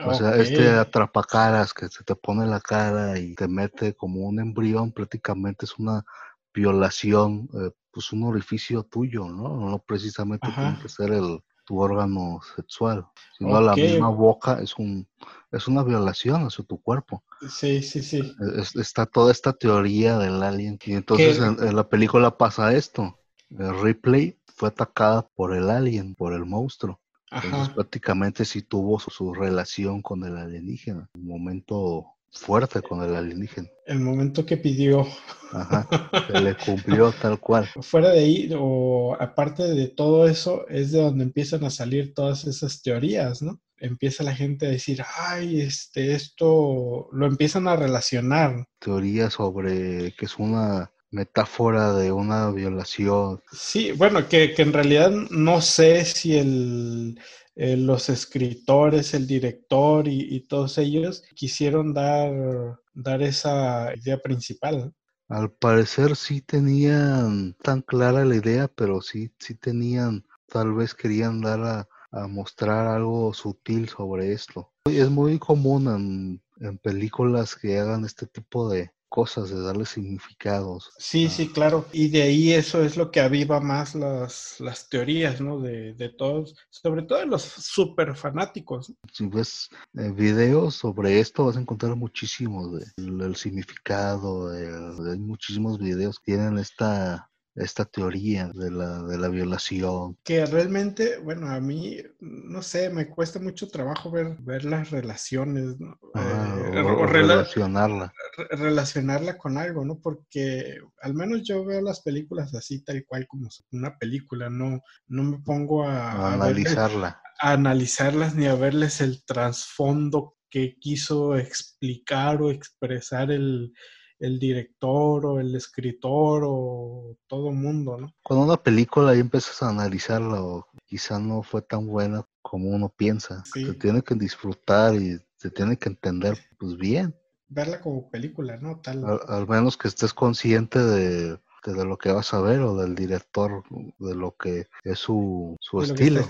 O 0.05 0.13
sea, 0.13 0.35
este 0.35 0.69
atrapacaras 0.69 1.73
que 1.73 1.87
se 1.87 2.03
te 2.03 2.15
pone 2.15 2.45
la 2.45 2.59
cara 2.59 3.17
y 3.17 3.33
te 3.33 3.47
mete 3.47 3.95
como 3.95 4.27
un 4.27 4.39
embrión, 4.39 4.91
prácticamente 4.91 5.65
es 5.65 5.79
una 5.79 6.05
violación, 6.53 7.49
eh, 7.55 7.71
pues 7.89 8.13
un 8.13 8.21
orificio 8.21 8.83
tuyo, 8.83 9.27
¿no? 9.27 9.71
No 9.71 9.79
precisamente 9.79 10.49
tiene 10.53 10.77
que 10.79 10.87
ser 10.87 11.13
el, 11.13 11.39
tu 11.67 11.81
órgano 11.81 12.39
sexual, 12.55 13.05
sino 13.37 13.59
la 13.59 13.75
misma 13.75 14.07
boca 14.09 14.59
es 14.61 14.77
un 14.77 15.05
es 15.51 15.67
una 15.67 15.83
violación 15.83 16.45
hacia 16.45 16.63
tu 16.65 16.81
cuerpo. 16.81 17.23
Sí, 17.49 17.81
sí, 17.83 18.01
sí. 18.01 18.35
está 18.75 19.05
toda 19.05 19.31
esta 19.31 19.53
teoría 19.53 20.17
del 20.17 20.41
alien 20.41 20.79
y 20.83 20.93
entonces 20.93 21.39
en, 21.39 21.75
la 21.75 21.87
película 21.87 22.37
pasa 22.37 22.73
esto. 22.73 23.19
El 23.49 23.79
replay 23.79 24.37
fue 24.45 24.69
atacada 24.69 25.27
por 25.35 25.53
el 25.53 25.69
alien, 25.69 26.15
por 26.15 26.33
el 26.33 26.45
monstruo. 26.45 26.99
Entonces 27.29 27.73
prácticamente 27.73 28.45
sí 28.45 28.61
tuvo 28.61 28.99
su, 28.99 29.33
relación 29.33 30.01
con 30.01 30.23
el 30.23 30.37
alienígena. 30.37 31.09
Un 31.15 31.27
momento 31.27 32.16
fuerte 32.37 32.81
con 32.81 33.03
el 33.03 33.15
alienígena. 33.15 33.69
El 33.85 33.99
momento 33.99 34.45
que 34.45 34.57
pidió. 34.57 35.05
Ajá, 35.51 35.87
se 36.27 36.41
le 36.41 36.55
cumplió 36.65 37.11
tal 37.11 37.39
cual. 37.39 37.69
Fuera 37.81 38.09
de 38.09 38.19
ahí, 38.19 38.49
o 38.57 39.15
aparte 39.19 39.63
de 39.63 39.87
todo 39.87 40.27
eso, 40.27 40.67
es 40.67 40.91
de 40.91 41.01
donde 41.01 41.23
empiezan 41.23 41.63
a 41.63 41.69
salir 41.69 42.13
todas 42.13 42.45
esas 42.45 42.81
teorías, 42.81 43.41
¿no? 43.41 43.61
Empieza 43.79 44.23
la 44.23 44.35
gente 44.35 44.65
a 44.65 44.69
decir, 44.69 45.03
ay, 45.17 45.61
este, 45.61 46.13
esto, 46.13 47.09
lo 47.11 47.27
empiezan 47.27 47.67
a 47.67 47.75
relacionar. 47.75 48.65
Teorías 48.79 49.33
sobre 49.33 50.13
que 50.13 50.25
es 50.25 50.37
una 50.37 50.91
metáfora 51.11 51.93
de 51.93 52.11
una 52.11 52.51
violación. 52.51 53.41
Sí, 53.51 53.91
bueno, 53.91 54.27
que, 54.27 54.53
en 54.57 54.73
realidad 54.73 55.11
no 55.29 55.61
sé 55.61 56.05
si 56.05 56.37
el, 56.37 57.19
los 57.57 58.09
escritores, 58.09 59.13
el 59.13 59.25
director 59.25 60.07
y, 60.07 60.41
todos 60.41 60.77
ellos 60.77 61.23
quisieron 61.35 61.93
dar, 61.93 62.79
dar 62.93 63.21
esa 63.21 63.93
idea 63.95 64.19
principal. 64.19 64.93
Al 65.27 65.51
parecer 65.51 66.15
sí 66.15 66.41
tenían 66.41 67.55
tan 67.63 67.81
clara 67.81 68.23
la 68.23 68.35
idea, 68.35 68.67
pero 68.67 69.01
sí, 69.01 69.33
sí 69.39 69.55
tenían, 69.55 70.25
tal 70.45 70.73
vez 70.73 70.93
querían 70.93 71.41
dar 71.41 71.59
a, 71.63 71.89
a 72.11 72.27
mostrar 72.27 72.87
algo 72.87 73.33
sutil 73.33 73.89
sobre 73.89 74.31
esto. 74.31 74.71
Es 74.85 75.09
muy 75.09 75.39
común 75.39 75.87
en, 75.87 76.65
en 76.65 76.77
películas 76.77 77.55
que 77.55 77.77
hagan 77.79 78.05
este 78.05 78.27
tipo 78.27 78.69
de, 78.69 78.91
cosas, 79.09 79.49
de 79.49 79.61
darle 79.61 79.85
significados. 79.85 80.91
Sí, 80.97 81.29
sí, 81.29 81.49
claro. 81.49 81.85
Y 81.91 82.09
de 82.09 82.23
ahí 82.23 82.53
eso 82.53 82.83
es 82.83 82.97
lo 82.97 83.11
que 83.11 83.19
aviva 83.19 83.59
más 83.59 83.95
las, 83.95 84.59
las 84.59 84.89
teorías, 84.89 85.41
¿no? 85.41 85.59
De, 85.59 85.93
de 85.93 86.09
todos, 86.09 86.55
sobre 86.69 87.03
todo 87.03 87.19
de 87.19 87.25
los 87.25 87.43
super 87.43 88.15
fanáticos. 88.15 88.93
Si 89.11 89.27
ves 89.27 89.69
eh, 89.97 90.11
videos 90.11 90.75
sobre 90.75 91.19
esto, 91.19 91.45
vas 91.45 91.57
a 91.57 91.61
encontrar 91.61 91.95
muchísimos 91.95 92.71
del 92.71 93.21
el 93.21 93.35
significado, 93.35 94.49
hay 94.51 95.19
muchísimos 95.19 95.77
videos 95.79 96.19
que 96.19 96.33
tienen 96.33 96.57
esta, 96.57 97.29
esta 97.57 97.85
teoría 97.85 98.47
de 98.53 98.69
la, 98.71 99.01
de 99.03 99.17
la 99.17 99.27
violación. 99.29 100.17
Que 100.23 100.45
realmente, 100.45 101.17
bueno, 101.17 101.49
a 101.49 101.59
mí, 101.59 101.97
no 102.19 102.61
sé, 102.61 102.89
me 102.89 103.09
cuesta 103.09 103.39
mucho 103.39 103.67
trabajo 103.67 104.11
ver, 104.11 104.35
ver 104.39 104.63
las 104.63 104.91
relaciones, 104.91 105.79
¿no? 105.79 105.99
Ah, 106.13 106.55
Eh, 106.73 106.79
o- 106.81 106.87
o 106.87 106.93
o 107.01 107.05
rela- 107.07 107.11
relacionarla. 107.35 108.13
re- 108.37 108.47
relacionarla 108.57 109.37
con 109.37 109.57
algo, 109.57 109.83
¿no? 109.85 109.99
Porque 109.99 110.77
al 111.01 111.13
menos 111.15 111.41
yo 111.43 111.65
veo 111.65 111.81
las 111.81 112.01
películas 112.01 112.53
así, 112.55 112.83
tal 112.83 113.03
cual 113.07 113.25
como 113.27 113.49
una 113.71 113.97
película, 113.97 114.49
no, 114.49 114.81
no 115.07 115.23
me 115.23 115.39
pongo 115.39 115.83
a, 115.83 116.11
a 116.11 116.33
a 116.33 116.37
verle- 116.37 116.67
analizarla. 116.67 117.21
a 117.41 117.51
analizarlas 117.53 118.35
ni 118.35 118.45
a 118.47 118.55
verles 118.55 119.01
el 119.01 119.23
trasfondo 119.25 120.35
que 120.49 120.77
quiso 120.79 121.35
explicar 121.35 122.41
o 122.41 122.51
expresar 122.51 123.31
el, 123.31 123.73
el 124.19 124.39
director 124.39 125.25
o 125.25 125.39
el 125.39 125.55
escritor 125.55 126.43
o 126.45 127.15
todo 127.27 127.51
mundo, 127.51 127.97
¿no? 127.97 128.13
Cuando 128.23 128.45
una 128.45 128.57
película 128.61 129.15
y 129.15 129.19
empiezas 129.19 129.61
a 129.63 129.69
analizarla, 129.69 130.41
o 130.41 130.67
quizá 130.85 131.19
no 131.19 131.43
fue 131.43 131.61
tan 131.61 131.85
buena 131.87 132.25
como 132.41 132.69
uno 132.69 132.89
piensa, 132.89 133.43
Sí. 133.45 133.65
se 133.65 133.73
tiene 133.73 134.01
que 134.01 134.15
disfrutar 134.15 134.95
y 134.95 135.19
se 135.37 135.51
tiene 135.51 135.77
que 135.77 135.89
entender 135.89 136.37
pues 136.57 136.75
bien. 136.77 137.15
Verla 137.49 137.79
como 137.79 138.09
película, 138.09 138.57
¿no? 138.57 138.79
Tal. 138.81 139.05
Al, 139.05 139.19
al 139.27 139.47
menos 139.47 139.77
que 139.77 139.87
estés 139.87 140.13
consciente 140.13 140.79
de, 140.79 141.37
de, 141.65 141.85
lo 141.85 141.97
que 141.97 142.11
vas 142.11 142.33
a 142.33 142.41
ver 142.41 142.61
o 142.61 142.75
del 142.75 142.95
director, 142.95 143.63
de 143.99 144.15
lo 144.15 144.35
que 144.35 144.67
es 144.83 144.99
su, 144.99 145.55
su 145.61 145.81
estilo. 145.81 146.27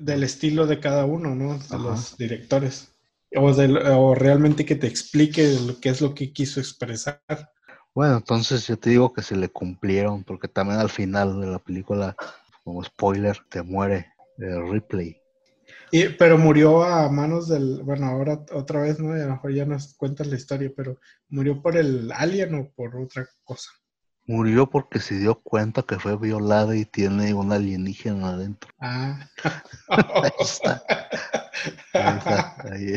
del 0.00 0.22
estilo 0.24 0.66
de 0.66 0.80
cada 0.80 1.04
uno, 1.04 1.34
¿no? 1.34 1.54
De 1.58 1.64
Ajá. 1.76 1.78
los 1.78 2.16
directores. 2.18 2.92
O, 3.36 4.14
realmente 4.14 4.64
que 4.64 4.74
te 4.76 4.86
explique 4.86 5.46
lo- 5.66 5.78
qué 5.80 5.90
es 5.90 6.00
lo 6.00 6.14
que 6.14 6.32
quiso 6.32 6.60
expresar. 6.60 7.20
Bueno, 7.94 8.16
entonces 8.16 8.66
yo 8.66 8.78
te 8.78 8.90
digo 8.90 9.12
que 9.12 9.22
se 9.22 9.36
le 9.36 9.48
cumplieron, 9.48 10.24
porque 10.24 10.48
también 10.48 10.80
al 10.80 10.88
final 10.88 11.40
de 11.40 11.46
la 11.48 11.58
película, 11.58 12.16
como 12.64 12.82
spoiler, 12.84 13.38
te 13.50 13.62
muere 13.62 14.06
eh, 14.38 14.60
Ripley. 14.70 15.20
Y, 15.90 16.08
pero 16.10 16.38
murió 16.38 16.82
a 16.84 17.10
manos 17.10 17.48
del, 17.48 17.82
bueno, 17.82 18.06
ahora 18.06 18.44
otra 18.52 18.80
vez, 18.82 18.98
¿no? 18.98 19.16
Y 19.16 19.20
a 19.20 19.26
lo 19.26 19.32
mejor 19.32 19.52
ya 19.52 19.64
nos 19.64 19.94
cuentas 19.94 20.26
la 20.26 20.36
historia, 20.36 20.70
pero 20.74 20.98
murió 21.28 21.60
por 21.60 21.76
el 21.76 22.10
alien 22.12 22.54
o 22.54 22.70
por 22.74 22.96
otra 22.96 23.26
cosa. 23.44 23.70
Murió 24.28 24.68
porque 24.70 25.00
se 25.00 25.16
dio 25.18 25.40
cuenta 25.40 25.82
que 25.82 25.98
fue 25.98 26.16
violada 26.16 26.76
y 26.76 26.84
tiene 26.84 27.34
un 27.34 27.50
alienígena 27.50 28.28
adentro. 28.28 28.70
Ah. 28.78 29.18
Ahí 29.88 30.30
está. 30.38 30.84
Ahí 31.94 32.18
está, 32.18 32.54
ahí. 32.70 32.92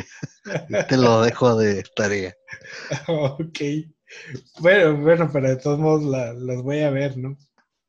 Ahí 0.46 0.86
te 0.88 0.98
lo 0.98 1.22
dejo 1.22 1.56
de 1.56 1.84
tarea. 1.96 2.36
ok. 3.08 3.60
Bueno, 4.60 4.98
bueno, 4.98 5.30
pero 5.32 5.50
de 5.50 5.56
todos 5.56 5.80
modos 5.80 6.04
la- 6.04 6.34
las 6.34 6.62
voy 6.62 6.82
a 6.82 6.90
ver, 6.92 7.18
¿no? 7.18 7.38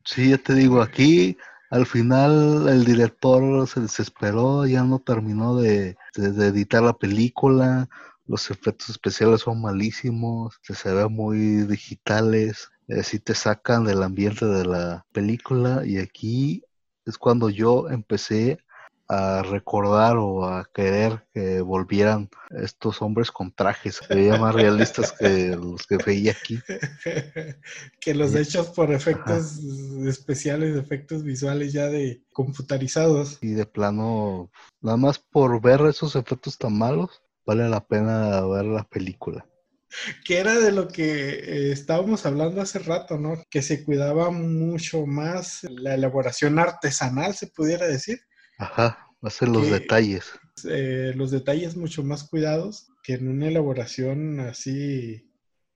Sí, 0.05 0.31
ya 0.31 0.39
te 0.39 0.55
digo, 0.55 0.81
aquí 0.81 1.36
al 1.70 1.86
final 1.86 2.69
el 2.69 2.85
director 2.85 3.66
se 3.69 3.81
desesperó, 3.81 4.66
ya 4.66 4.85
no 4.85 4.98
terminó 5.01 5.56
de, 5.56 5.97
de- 6.16 6.32
de 6.32 6.47
editar 6.47 6.82
la 6.82 6.93
película, 6.93 7.89
los 8.27 8.51
efectos 8.51 8.89
especiales 8.90 9.40
son 9.43 9.60
malísimos, 9.60 10.59
se, 10.62 10.74
se 10.74 10.93
ven 10.93 11.12
muy 11.12 11.39
digitales, 11.66 12.70
eh, 12.88 13.02
sí 13.02 13.18
te 13.18 13.34
sacan 13.34 13.84
del 13.84 14.02
ambiente 14.02 14.46
de 14.46 14.64
la 14.64 15.06
película 15.12 15.82
y 15.84 15.98
aquí 15.98 16.64
es 17.04 17.18
cuando 17.18 17.48
yo 17.48 17.88
empecé 17.88 18.59
a 19.09 19.42
recordar 19.42 20.16
o 20.16 20.46
a 20.46 20.64
querer 20.72 21.26
que 21.34 21.60
volvieran 21.60 22.30
estos 22.50 23.02
hombres 23.02 23.30
con 23.30 23.52
trajes, 23.52 23.96
se 23.96 24.14
veían 24.14 24.40
más 24.40 24.54
realistas 24.54 25.12
que 25.12 25.54
los 25.56 25.86
que 25.86 25.98
veía 25.98 26.32
aquí. 26.32 26.59
que 28.00 28.14
los 28.14 28.34
hechos 28.34 28.68
por 28.68 28.90
efectos 28.92 29.59
especiales, 30.06 30.76
efectos 30.76 31.24
visuales 31.24 31.74
ya 31.74 31.88
de 31.88 32.22
computarizados. 32.32 33.38
Y 33.42 33.52
de 33.52 33.66
plano, 33.66 34.50
nada 34.80 34.96
más 34.96 35.18
por 35.18 35.60
ver 35.60 35.82
esos 35.82 36.16
efectos 36.16 36.56
tan 36.56 36.78
malos, 36.78 37.22
vale 37.44 37.68
la 37.68 37.84
pena 37.84 38.40
ver 38.46 38.64
la 38.64 38.84
película. 38.84 39.46
Que 40.24 40.39
era 40.39 40.59
de 40.59 40.73
lo 40.73 40.89
que 40.89 41.28
eh, 41.31 41.73
estábamos 41.73 42.24
hablando 42.27 42.60
hace 42.60 42.78
rato, 42.78 43.19
¿no? 43.19 43.43
Que 43.51 43.62
se 43.62 43.85
cuidaba 43.85 44.31
mucho 44.31 45.06
más 45.06 45.64
la 45.64 45.94
elaboración 45.94 46.59
artesanal, 46.59 47.35
se 47.35 47.48
pudiera 47.48 47.86
decir. 47.86 48.20
Ajá, 48.59 49.06
hacen 49.23 49.52
los 49.52 49.64
Que- 49.64 49.70
detalles. 49.73 50.24
Eh, 50.69 51.12
los 51.16 51.31
detalles 51.31 51.77
mucho 51.77 52.02
más 52.05 52.24
cuidados 52.24 52.89
que 53.02 53.14
en 53.14 53.28
una 53.28 53.48
elaboración 53.48 54.40
así 54.40 55.28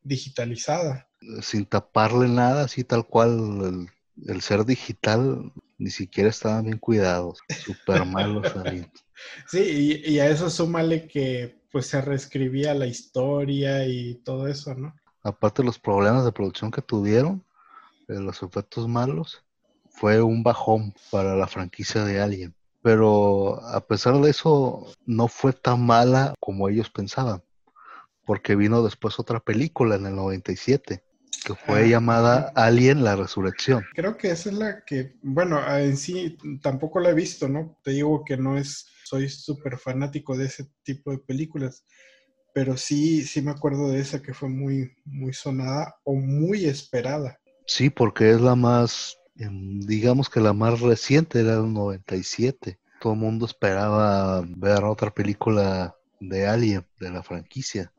digitalizada. 0.02 1.08
Sin 1.42 1.66
taparle 1.66 2.28
nada, 2.28 2.64
así 2.64 2.84
tal 2.84 3.06
cual 3.06 3.88
el, 4.24 4.32
el 4.32 4.40
ser 4.42 4.64
digital, 4.64 5.52
ni 5.78 5.90
siquiera 5.90 6.28
estaban 6.30 6.64
bien 6.66 6.78
cuidados. 6.78 7.40
Súper 7.64 8.04
malos. 8.04 8.52
Sí, 9.46 10.02
y, 10.04 10.12
y 10.14 10.20
a 10.20 10.28
eso 10.28 10.50
súmale 10.50 11.06
que 11.08 11.60
pues 11.70 11.86
se 11.86 12.00
reescribía 12.00 12.74
la 12.74 12.86
historia 12.86 13.86
y 13.86 14.14
todo 14.24 14.48
eso, 14.48 14.74
¿no? 14.74 14.94
Aparte 15.22 15.62
de 15.62 15.66
los 15.66 15.78
problemas 15.78 16.24
de 16.24 16.32
producción 16.32 16.70
que 16.70 16.82
tuvieron, 16.82 17.44
de 18.08 18.20
los 18.20 18.42
efectos 18.42 18.88
malos, 18.88 19.42
fue 19.90 20.22
un 20.22 20.42
bajón 20.42 20.94
para 21.10 21.34
la 21.36 21.46
franquicia 21.46 22.04
de 22.04 22.20
Alien. 22.20 22.54
Pero 22.82 23.60
a 23.66 23.84
pesar 23.86 24.20
de 24.20 24.30
eso, 24.30 24.86
no 25.06 25.26
fue 25.26 25.52
tan 25.52 25.84
mala 25.84 26.34
como 26.38 26.68
ellos 26.68 26.88
pensaban, 26.90 27.42
porque 28.24 28.54
vino 28.54 28.82
después 28.82 29.18
otra 29.18 29.40
película 29.40 29.96
en 29.96 30.06
el 30.06 30.14
97, 30.14 31.02
que 31.44 31.54
fue 31.54 31.80
Ah, 31.80 31.86
llamada 31.86 32.52
Alien 32.54 33.02
la 33.02 33.16
Resurrección. 33.16 33.84
Creo 33.94 34.16
que 34.16 34.30
esa 34.30 34.50
es 34.50 34.54
la 34.54 34.84
que, 34.84 35.16
bueno, 35.22 35.60
en 35.76 35.96
sí 35.96 36.38
tampoco 36.62 37.00
la 37.00 37.10
he 37.10 37.14
visto, 37.14 37.48
¿no? 37.48 37.76
Te 37.82 37.90
digo 37.90 38.24
que 38.24 38.36
no 38.36 38.56
es, 38.56 38.86
soy 39.06 39.28
súper 39.28 39.78
fanático 39.78 40.36
de 40.36 40.46
ese 40.46 40.68
tipo 40.82 41.10
de 41.12 41.18
películas, 41.18 41.84
pero 42.52 42.76
sí, 42.76 43.22
sí 43.22 43.40
me 43.40 43.52
acuerdo 43.52 43.90
de 43.90 44.00
esa 44.00 44.20
que 44.20 44.34
fue 44.34 44.48
muy, 44.48 44.92
muy 45.04 45.32
sonada 45.32 45.94
o 46.04 46.14
muy 46.14 46.64
esperada. 46.64 47.38
Sí, 47.66 47.90
porque 47.90 48.30
es 48.30 48.40
la 48.40 48.54
más, 48.56 49.18
em, 49.36 49.80
digamos 49.80 50.28
que 50.28 50.40
la 50.40 50.52
más 50.52 50.80
reciente, 50.80 51.40
era 51.40 51.54
el 51.54 51.72
97. 51.72 52.78
Todo 53.00 53.12
el 53.12 53.18
mundo 53.18 53.46
esperaba 53.46 54.42
ver 54.56 54.84
otra 54.84 55.10
película 55.12 55.94
de 56.18 56.46
Alien, 56.46 56.84
de 56.98 57.10
la 57.10 57.22
franquicia. 57.22 57.92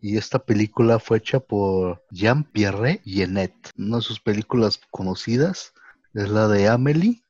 Y 0.00 0.16
esta 0.16 0.40
película 0.40 0.98
fue 0.98 1.18
hecha 1.18 1.38
por 1.38 2.02
Jean-Pierre 2.10 3.00
Jeunet. 3.04 3.54
Una 3.78 3.98
de 3.98 4.02
sus 4.02 4.18
películas 4.18 4.80
conocidas 4.90 5.72
es 6.14 6.28
la 6.28 6.48
de 6.48 6.68
Amelie. 6.68 7.22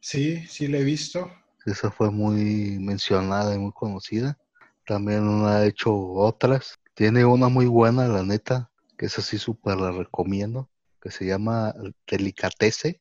Sí, 0.00 0.46
sí 0.46 0.68
la 0.68 0.78
he 0.78 0.84
visto. 0.84 1.30
Esa 1.70 1.90
fue 1.90 2.10
muy 2.10 2.78
mencionada 2.78 3.54
y 3.54 3.58
muy 3.58 3.72
conocida. 3.72 4.38
También 4.86 5.44
ha 5.44 5.64
hecho 5.64 5.94
otras. 5.94 6.78
Tiene 6.94 7.24
una 7.24 7.48
muy 7.48 7.66
buena, 7.66 8.08
la 8.08 8.22
neta, 8.22 8.70
que 8.96 9.06
esa 9.06 9.22
sí 9.22 9.38
súper 9.38 9.76
la 9.76 9.92
recomiendo, 9.92 10.68
que 11.00 11.10
se 11.10 11.26
llama 11.26 11.74
Delicatese. 12.06 13.00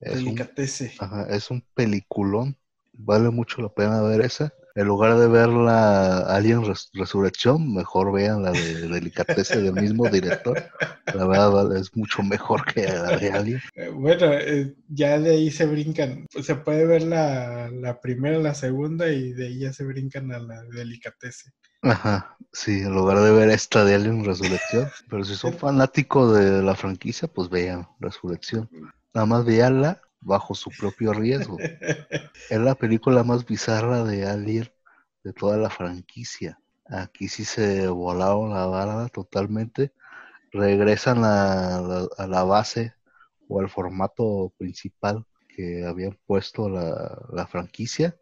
Es 0.00 0.18
un, 0.18 0.24
Delicatese. 0.24 0.94
ajá, 0.98 1.26
es 1.30 1.50
un 1.50 1.64
peliculón. 1.74 2.56
Vale 2.92 3.30
mucho 3.30 3.60
la 3.60 3.68
pena 3.68 4.02
ver 4.02 4.20
esa. 4.20 4.52
En 4.76 4.86
lugar 4.86 5.16
de 5.18 5.28
ver 5.28 5.48
la 5.48 6.18
Alien 6.20 6.64
Res- 6.64 6.90
Resurrección, 6.94 7.72
mejor 7.74 8.12
vean 8.12 8.42
la 8.42 8.50
de 8.52 8.88
Delicatese 8.88 9.60
del 9.60 9.74
mismo 9.74 10.08
director. 10.08 10.64
La 11.12 11.26
verdad 11.26 11.76
es 11.76 11.94
mucho 11.96 12.22
mejor 12.22 12.64
que 12.64 12.86
la 12.88 13.16
de 13.16 13.30
Alien. 13.30 13.60
Eh, 13.76 13.88
Bueno, 13.88 14.32
eh, 14.32 14.74
ya 14.88 15.18
de 15.20 15.30
ahí 15.30 15.50
se 15.50 15.66
brincan. 15.66 16.26
Se 16.42 16.56
puede 16.56 16.86
ver 16.86 17.02
la, 17.02 17.70
la 17.70 18.00
primera, 18.00 18.38
la 18.38 18.54
segunda 18.54 19.08
y 19.10 19.32
de 19.32 19.46
ahí 19.46 19.58
ya 19.60 19.72
se 19.72 19.84
brincan 19.84 20.32
a 20.32 20.38
la 20.40 20.62
delicatese. 20.64 21.50
Ajá, 21.82 22.36
sí, 22.52 22.80
en 22.80 22.94
lugar 22.94 23.18
de 23.20 23.30
ver 23.30 23.50
esta 23.50 23.84
de 23.84 23.94
Alien 23.94 24.24
Resurrección. 24.24 24.88
Pero 25.08 25.24
si 25.24 25.36
son 25.36 25.52
fanáticos 25.52 26.36
de 26.36 26.62
la 26.62 26.74
franquicia, 26.74 27.28
pues 27.28 27.48
vean 27.48 27.86
Resurrección. 28.00 28.68
Nada 29.12 29.26
más 29.26 29.44
veanla 29.44 30.00
bajo 30.24 30.54
su 30.54 30.70
propio 30.70 31.12
riesgo. 31.12 31.58
Es 32.50 32.60
la 32.60 32.74
película 32.74 33.22
más 33.22 33.46
bizarra 33.46 34.04
de 34.04 34.26
Alien 34.26 34.70
de 35.22 35.32
toda 35.32 35.56
la 35.56 35.70
franquicia. 35.70 36.58
Aquí 36.86 37.28
sí 37.28 37.44
se 37.44 37.88
volaron 37.88 38.50
la 38.50 38.66
barda 38.66 39.08
totalmente. 39.08 39.92
Regresan 40.52 41.24
a 41.24 41.80
la, 41.80 42.08
a 42.18 42.26
la 42.26 42.44
base 42.44 42.94
o 43.48 43.60
al 43.60 43.70
formato 43.70 44.52
principal 44.58 45.24
que 45.54 45.84
habían 45.86 46.18
puesto 46.26 46.68
la, 46.68 47.18
la 47.32 47.46
franquicia. 47.46 48.16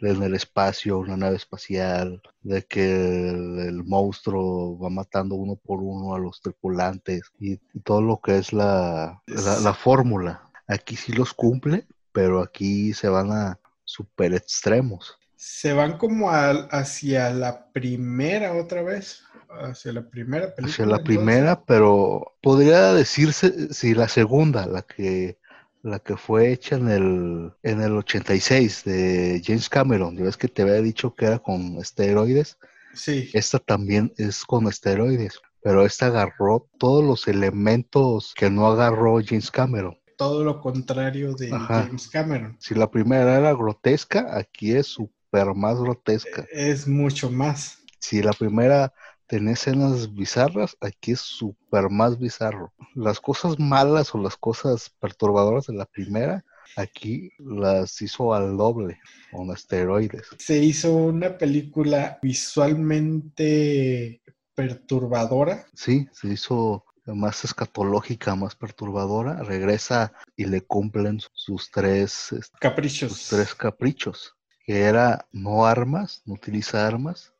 en 0.00 0.22
el 0.22 0.34
espacio, 0.34 0.98
una 0.98 1.16
nave 1.16 1.36
espacial, 1.36 2.22
de 2.42 2.64
que 2.64 3.30
el, 3.30 3.82
monstruo 3.84 4.78
va 4.78 4.90
matando 4.90 5.34
uno 5.34 5.56
por 5.56 5.80
uno 5.80 6.14
a 6.14 6.18
los 6.20 6.40
tripulantes 6.40 7.22
y, 7.40 7.56
todo 7.82 8.00
lo 8.00 8.20
que 8.20 8.38
es 8.38 8.52
la, 8.52 9.22
la, 9.26 9.74
fórmula. 9.74 10.47
Aquí 10.68 10.96
sí 10.96 11.12
los 11.12 11.34
cumple, 11.34 11.86
pero 12.12 12.40
aquí 12.40 12.92
se 12.92 13.08
van 13.08 13.32
a 13.32 13.58
super 13.84 14.34
extremos. 14.34 15.18
Se 15.36 15.72
van 15.72 15.98
como 15.98 16.30
hacia 16.30 17.30
la 17.30 17.72
primera 17.72 18.54
otra 18.54 18.82
vez, 18.82 19.22
hacia 19.48 19.92
la 19.92 20.08
primera 20.08 20.54
película. 20.54 20.72
Hacia 20.72 20.86
la 20.86 21.02
primera, 21.02 21.64
pero 21.64 22.36
podría 22.42 22.92
decirse 22.92 23.72
si 23.72 23.94
la 23.94 24.08
segunda, 24.08 24.66
la 24.66 24.82
que 24.82 25.38
la 25.82 25.98
que 25.98 26.16
fue 26.16 26.52
hecha 26.52 26.76
en 26.76 26.88
el, 26.88 27.52
en 27.62 27.80
el 27.80 27.96
86 27.96 28.84
de 28.84 29.42
James 29.44 29.68
Cameron. 29.68 30.16
Yo 30.16 30.24
ves 30.24 30.36
que 30.36 30.48
te 30.48 30.62
había 30.62 30.80
dicho 30.82 31.14
que 31.14 31.26
era 31.26 31.38
con 31.38 31.76
esteroides. 31.76 32.58
Sí. 32.94 33.30
Esta 33.32 33.58
también 33.58 34.12
es 34.16 34.44
con 34.44 34.66
esteroides, 34.66 35.40
pero 35.62 35.84
esta 35.86 36.06
agarró 36.06 36.68
todos 36.78 37.04
los 37.04 37.28
elementos 37.28 38.34
que 38.36 38.50
no 38.50 38.66
agarró 38.66 39.20
James 39.24 39.50
Cameron. 39.50 39.98
Todo 40.18 40.42
lo 40.42 40.60
contrario 40.60 41.32
de 41.34 41.48
James 41.48 42.08
Cameron. 42.08 42.56
Si 42.58 42.74
la 42.74 42.90
primera 42.90 43.38
era 43.38 43.52
grotesca, 43.52 44.36
aquí 44.36 44.72
es 44.72 44.88
súper 44.88 45.54
más 45.54 45.78
grotesca. 45.78 46.44
Es 46.50 46.88
mucho 46.88 47.30
más. 47.30 47.84
Si 48.00 48.20
la 48.20 48.32
primera 48.32 48.92
tenía 49.28 49.52
escenas 49.52 50.12
bizarras, 50.12 50.76
aquí 50.80 51.12
es 51.12 51.20
súper 51.20 51.88
más 51.88 52.18
bizarro. 52.18 52.72
Las 52.96 53.20
cosas 53.20 53.60
malas 53.60 54.12
o 54.12 54.18
las 54.18 54.36
cosas 54.36 54.90
perturbadoras 54.98 55.68
de 55.68 55.74
la 55.74 55.86
primera, 55.86 56.44
aquí 56.76 57.30
las 57.38 58.02
hizo 58.02 58.34
al 58.34 58.56
doble, 58.56 58.98
con 59.30 59.52
esteroides. 59.52 60.26
Se 60.36 60.58
hizo 60.58 60.96
una 60.96 61.38
película 61.38 62.18
visualmente 62.20 64.20
perturbadora. 64.52 65.64
Sí, 65.74 66.08
se 66.10 66.32
hizo 66.32 66.84
más 67.14 67.44
escatológica, 67.44 68.34
más 68.34 68.54
perturbadora. 68.54 69.42
Regresa 69.42 70.12
y 70.36 70.46
le 70.46 70.62
cumplen 70.62 71.20
sus 71.32 71.70
tres 71.70 72.32
este, 72.32 72.58
caprichos. 72.60 73.12
Sus 73.12 73.28
tres 73.28 73.54
caprichos, 73.54 74.36
que 74.64 74.82
era 74.82 75.26
no 75.32 75.66
armas, 75.66 76.22
no 76.26 76.34
utiliza 76.34 76.86
armas 76.86 77.32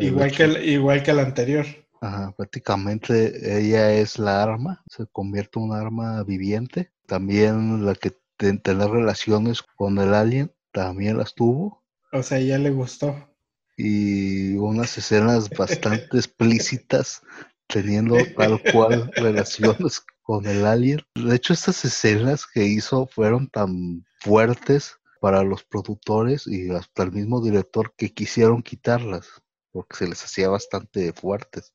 Igual, 0.00 0.32
que 0.32 0.44
el, 0.44 0.68
igual 0.68 1.02
que 1.02 1.12
la 1.12 1.22
anterior. 1.22 1.66
Ajá, 2.00 2.34
prácticamente 2.36 3.58
ella 3.58 3.92
es 3.92 4.18
la 4.18 4.42
arma, 4.42 4.82
se 4.88 5.06
convierte 5.06 5.58
en 5.58 5.66
un 5.66 5.72
arma 5.72 6.22
viviente. 6.22 6.90
También 7.06 7.84
la 7.84 7.94
que 7.94 8.12
tener 8.36 8.88
relaciones 8.88 9.62
con 9.62 9.98
el 9.98 10.14
alien, 10.14 10.52
también 10.72 11.18
las 11.18 11.34
tuvo. 11.34 11.82
O 12.12 12.22
sea, 12.22 12.38
ella 12.38 12.58
le 12.58 12.70
gustó. 12.70 13.30
Y 13.76 14.56
unas 14.56 14.96
escenas 14.98 15.50
bastante 15.50 16.08
explícitas 16.16 17.22
teniendo 17.66 18.16
tal 18.36 18.60
cual 18.72 19.10
relaciones 19.16 20.02
con 20.22 20.46
el 20.46 20.64
alien. 20.66 21.00
De 21.14 21.36
hecho, 21.36 21.52
estas 21.52 21.84
escenas 21.84 22.46
que 22.46 22.64
hizo 22.64 23.06
fueron 23.06 23.48
tan 23.48 24.04
fuertes 24.20 24.98
para 25.20 25.42
los 25.42 25.64
productores 25.64 26.46
y 26.46 26.70
hasta 26.70 27.02
el 27.02 27.12
mismo 27.12 27.42
director 27.42 27.94
que 27.96 28.12
quisieron 28.12 28.62
quitarlas 28.62 29.42
porque 29.74 29.96
se 29.96 30.06
les 30.06 30.24
hacía 30.24 30.48
bastante 30.48 31.12
fuertes. 31.12 31.74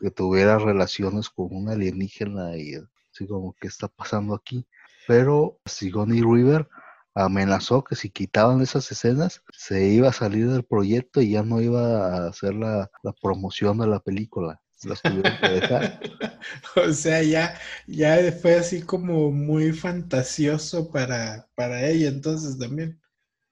Que 0.00 0.10
tuviera 0.10 0.58
relaciones 0.58 1.30
con 1.30 1.48
un 1.50 1.68
alienígena 1.68 2.56
y 2.56 2.74
así 2.74 3.28
como, 3.28 3.54
¿qué 3.60 3.68
está 3.68 3.86
pasando 3.86 4.34
aquí? 4.34 4.66
Pero 5.06 5.60
Sigourney 5.64 6.20
River 6.20 6.68
amenazó 7.14 7.84
que 7.84 7.94
si 7.94 8.10
quitaban 8.10 8.60
esas 8.60 8.90
escenas 8.90 9.42
se 9.52 9.86
iba 9.86 10.08
a 10.08 10.12
salir 10.12 10.50
del 10.50 10.64
proyecto 10.64 11.20
y 11.20 11.30
ya 11.30 11.44
no 11.44 11.60
iba 11.62 12.08
a 12.08 12.28
hacer 12.28 12.54
la, 12.54 12.90
la 13.04 13.12
promoción 13.12 13.78
de 13.78 13.86
la 13.86 14.00
película. 14.00 14.60
Las 14.84 15.00
tuvieron 15.02 15.36
que 15.40 15.48
dejar. 15.48 16.00
o 16.76 16.92
sea, 16.92 17.22
ya, 17.22 17.58
ya 17.86 18.32
fue 18.32 18.56
así 18.56 18.82
como 18.82 19.30
muy 19.30 19.72
fantasioso 19.72 20.90
para, 20.90 21.48
para 21.54 21.86
ella 21.86 22.08
entonces 22.08 22.58
también. 22.58 23.00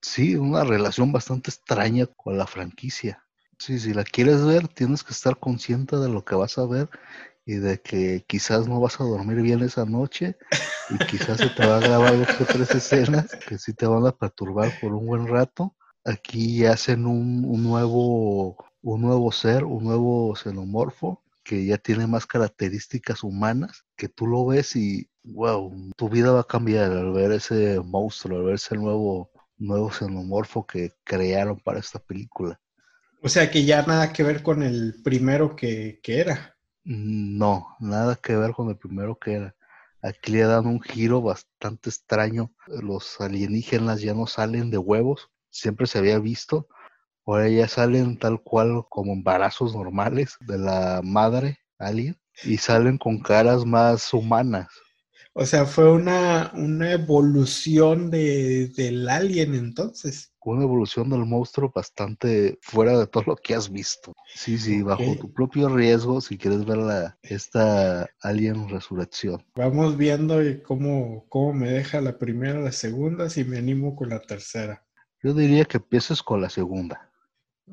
Sí, 0.02 0.36
una 0.36 0.64
relación 0.64 1.12
bastante 1.12 1.50
extraña 1.50 2.06
con 2.06 2.36
la 2.36 2.46
franquicia. 2.46 3.24
Sí, 3.58 3.78
si 3.78 3.94
la 3.94 4.04
quieres 4.04 4.44
ver, 4.44 4.68
tienes 4.68 5.02
que 5.02 5.12
estar 5.12 5.38
consciente 5.38 5.96
de 5.96 6.10
lo 6.10 6.24
que 6.24 6.34
vas 6.34 6.58
a 6.58 6.66
ver 6.66 6.90
y 7.46 7.54
de 7.54 7.80
que 7.80 8.24
quizás 8.26 8.68
no 8.68 8.80
vas 8.80 9.00
a 9.00 9.04
dormir 9.04 9.40
bien 9.40 9.62
esa 9.62 9.86
noche 9.86 10.36
y 10.90 10.98
quizás 11.06 11.38
se 11.38 11.48
te 11.48 11.66
va 11.66 11.78
a 11.78 11.80
grabar 11.80 12.18
dos 12.18 12.40
o 12.40 12.44
tres 12.44 12.74
escenas 12.74 13.34
que 13.48 13.58
sí 13.58 13.72
te 13.72 13.86
van 13.86 14.06
a 14.06 14.12
perturbar 14.12 14.78
por 14.80 14.92
un 14.92 15.06
buen 15.06 15.26
rato. 15.26 15.74
Aquí 16.04 16.66
hacen 16.66 17.06
un, 17.06 17.44
un 17.46 17.62
nuevo 17.62 18.56
un 18.84 19.00
nuevo 19.00 19.32
ser, 19.32 19.64
un 19.64 19.82
nuevo 19.84 20.34
xenomorfo 20.36 21.22
que 21.42 21.64
ya 21.64 21.78
tiene 21.78 22.06
más 22.06 22.26
características 22.26 23.22
humanas, 23.22 23.84
que 23.96 24.08
tú 24.08 24.26
lo 24.26 24.46
ves 24.46 24.76
y, 24.76 25.08
wow, 25.22 25.90
tu 25.96 26.08
vida 26.08 26.32
va 26.32 26.40
a 26.40 26.46
cambiar 26.46 26.92
al 26.92 27.12
ver 27.12 27.32
ese 27.32 27.80
monstruo, 27.80 28.38
al 28.38 28.44
ver 28.44 28.54
ese 28.54 28.76
nuevo, 28.76 29.30
nuevo 29.56 29.90
xenomorfo 29.90 30.66
que 30.66 30.92
crearon 31.02 31.58
para 31.58 31.80
esta 31.80 31.98
película. 31.98 32.60
O 33.22 33.28
sea 33.28 33.50
que 33.50 33.64
ya 33.64 33.82
nada 33.86 34.12
que 34.12 34.22
ver 34.22 34.42
con 34.42 34.62
el 34.62 35.00
primero 35.02 35.56
que, 35.56 36.00
que 36.02 36.20
era. 36.20 36.54
No, 36.84 37.76
nada 37.80 38.16
que 38.16 38.36
ver 38.36 38.52
con 38.52 38.68
el 38.68 38.76
primero 38.76 39.18
que 39.18 39.32
era. 39.32 39.56
Aquí 40.02 40.32
le 40.32 40.42
dan 40.42 40.66
un 40.66 40.82
giro 40.82 41.22
bastante 41.22 41.88
extraño. 41.88 42.52
Los 42.66 43.18
alienígenas 43.18 44.02
ya 44.02 44.12
no 44.12 44.26
salen 44.26 44.70
de 44.70 44.76
huevos, 44.76 45.30
siempre 45.48 45.86
se 45.86 45.98
había 45.98 46.18
visto, 46.18 46.68
Ahora 47.26 47.48
ya 47.48 47.68
salen 47.68 48.18
tal 48.18 48.42
cual 48.42 48.84
como 48.88 49.12
embarazos 49.12 49.74
normales 49.74 50.36
de 50.40 50.58
la 50.58 51.00
madre 51.02 51.58
alien 51.78 52.18
y 52.44 52.58
salen 52.58 52.98
con 52.98 53.18
caras 53.18 53.64
más 53.64 54.12
humanas. 54.12 54.68
O 55.36 55.44
sea, 55.46 55.66
fue 55.66 55.90
una, 55.90 56.52
una 56.54 56.92
evolución 56.92 58.08
de, 58.08 58.68
del 58.68 59.08
alien 59.08 59.56
entonces. 59.56 60.32
Una 60.40 60.62
evolución 60.62 61.10
del 61.10 61.26
monstruo 61.26 61.72
bastante 61.74 62.56
fuera 62.62 62.96
de 62.96 63.08
todo 63.08 63.24
lo 63.26 63.36
que 63.36 63.54
has 63.54 63.68
visto. 63.68 64.12
Sí, 64.32 64.58
sí, 64.58 64.82
bajo 64.82 65.16
tu 65.20 65.32
propio 65.32 65.68
riesgo 65.68 66.20
si 66.20 66.38
quieres 66.38 66.64
ver 66.64 66.76
la, 66.76 67.18
esta 67.22 68.06
alien 68.20 68.68
resurrección. 68.68 69.44
Vamos 69.56 69.96
viendo 69.96 70.40
cómo, 70.62 71.26
cómo 71.28 71.52
me 71.52 71.68
deja 71.68 72.00
la 72.00 72.16
primera, 72.16 72.60
la 72.60 72.72
segunda, 72.72 73.28
si 73.28 73.42
me 73.42 73.58
animo 73.58 73.96
con 73.96 74.10
la 74.10 74.20
tercera. 74.20 74.84
Yo 75.20 75.34
diría 75.34 75.64
que 75.64 75.78
empieces 75.78 76.22
con 76.22 76.42
la 76.42 76.50
segunda. 76.50 77.10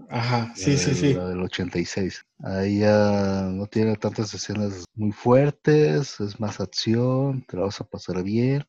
Ajá, 0.09 0.53
sí, 0.55 0.77
sí, 0.77 0.95
sí. 0.95 1.13
La 1.13 1.29
del 1.29 1.41
86. 1.41 2.25
Ahí 2.39 2.79
ya 2.79 3.43
no 3.51 3.67
tiene 3.67 3.95
tantas 3.95 4.33
escenas 4.33 4.85
muy 4.95 5.11
fuertes, 5.11 6.19
es 6.19 6.39
más 6.39 6.59
acción, 6.59 7.43
te 7.47 7.57
la 7.57 7.63
vas 7.63 7.81
a 7.81 7.85
pasar 7.85 8.23
bien. 8.23 8.63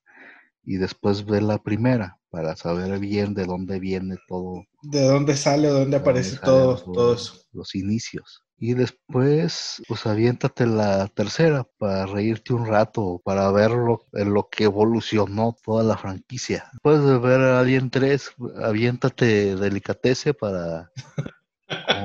Y 0.64 0.76
después 0.76 1.24
ve 1.24 1.40
la 1.40 1.58
primera 1.58 2.18
para 2.30 2.54
saber 2.56 2.98
bien 3.00 3.34
de 3.34 3.46
dónde 3.46 3.80
viene 3.80 4.16
todo. 4.28 4.64
De 4.82 5.02
dónde 5.02 5.36
sale, 5.36 5.68
de 5.68 5.74
dónde 5.74 5.96
aparece 5.96 6.36
todo, 6.36 6.76
todo 6.76 7.14
eso. 7.14 7.34
Los 7.52 7.74
inicios. 7.74 8.44
Y 8.58 8.74
después, 8.74 9.82
pues 9.88 10.06
aviéntate 10.06 10.66
la 10.66 11.08
tercera 11.08 11.66
para 11.78 12.06
reírte 12.06 12.52
un 12.52 12.66
rato, 12.66 13.20
para 13.24 13.50
ver 13.50 13.72
lo, 13.72 14.06
en 14.12 14.32
lo 14.32 14.48
que 14.48 14.64
evolucionó 14.64 15.56
toda 15.64 15.82
la 15.82 15.96
franquicia. 15.96 16.70
Puedes 16.82 17.20
ver 17.20 17.40
a 17.40 17.60
Alien 17.60 17.90
3, 17.90 18.34
aviéntate 18.62 19.56
delicatece 19.56 20.32
para, 20.32 20.92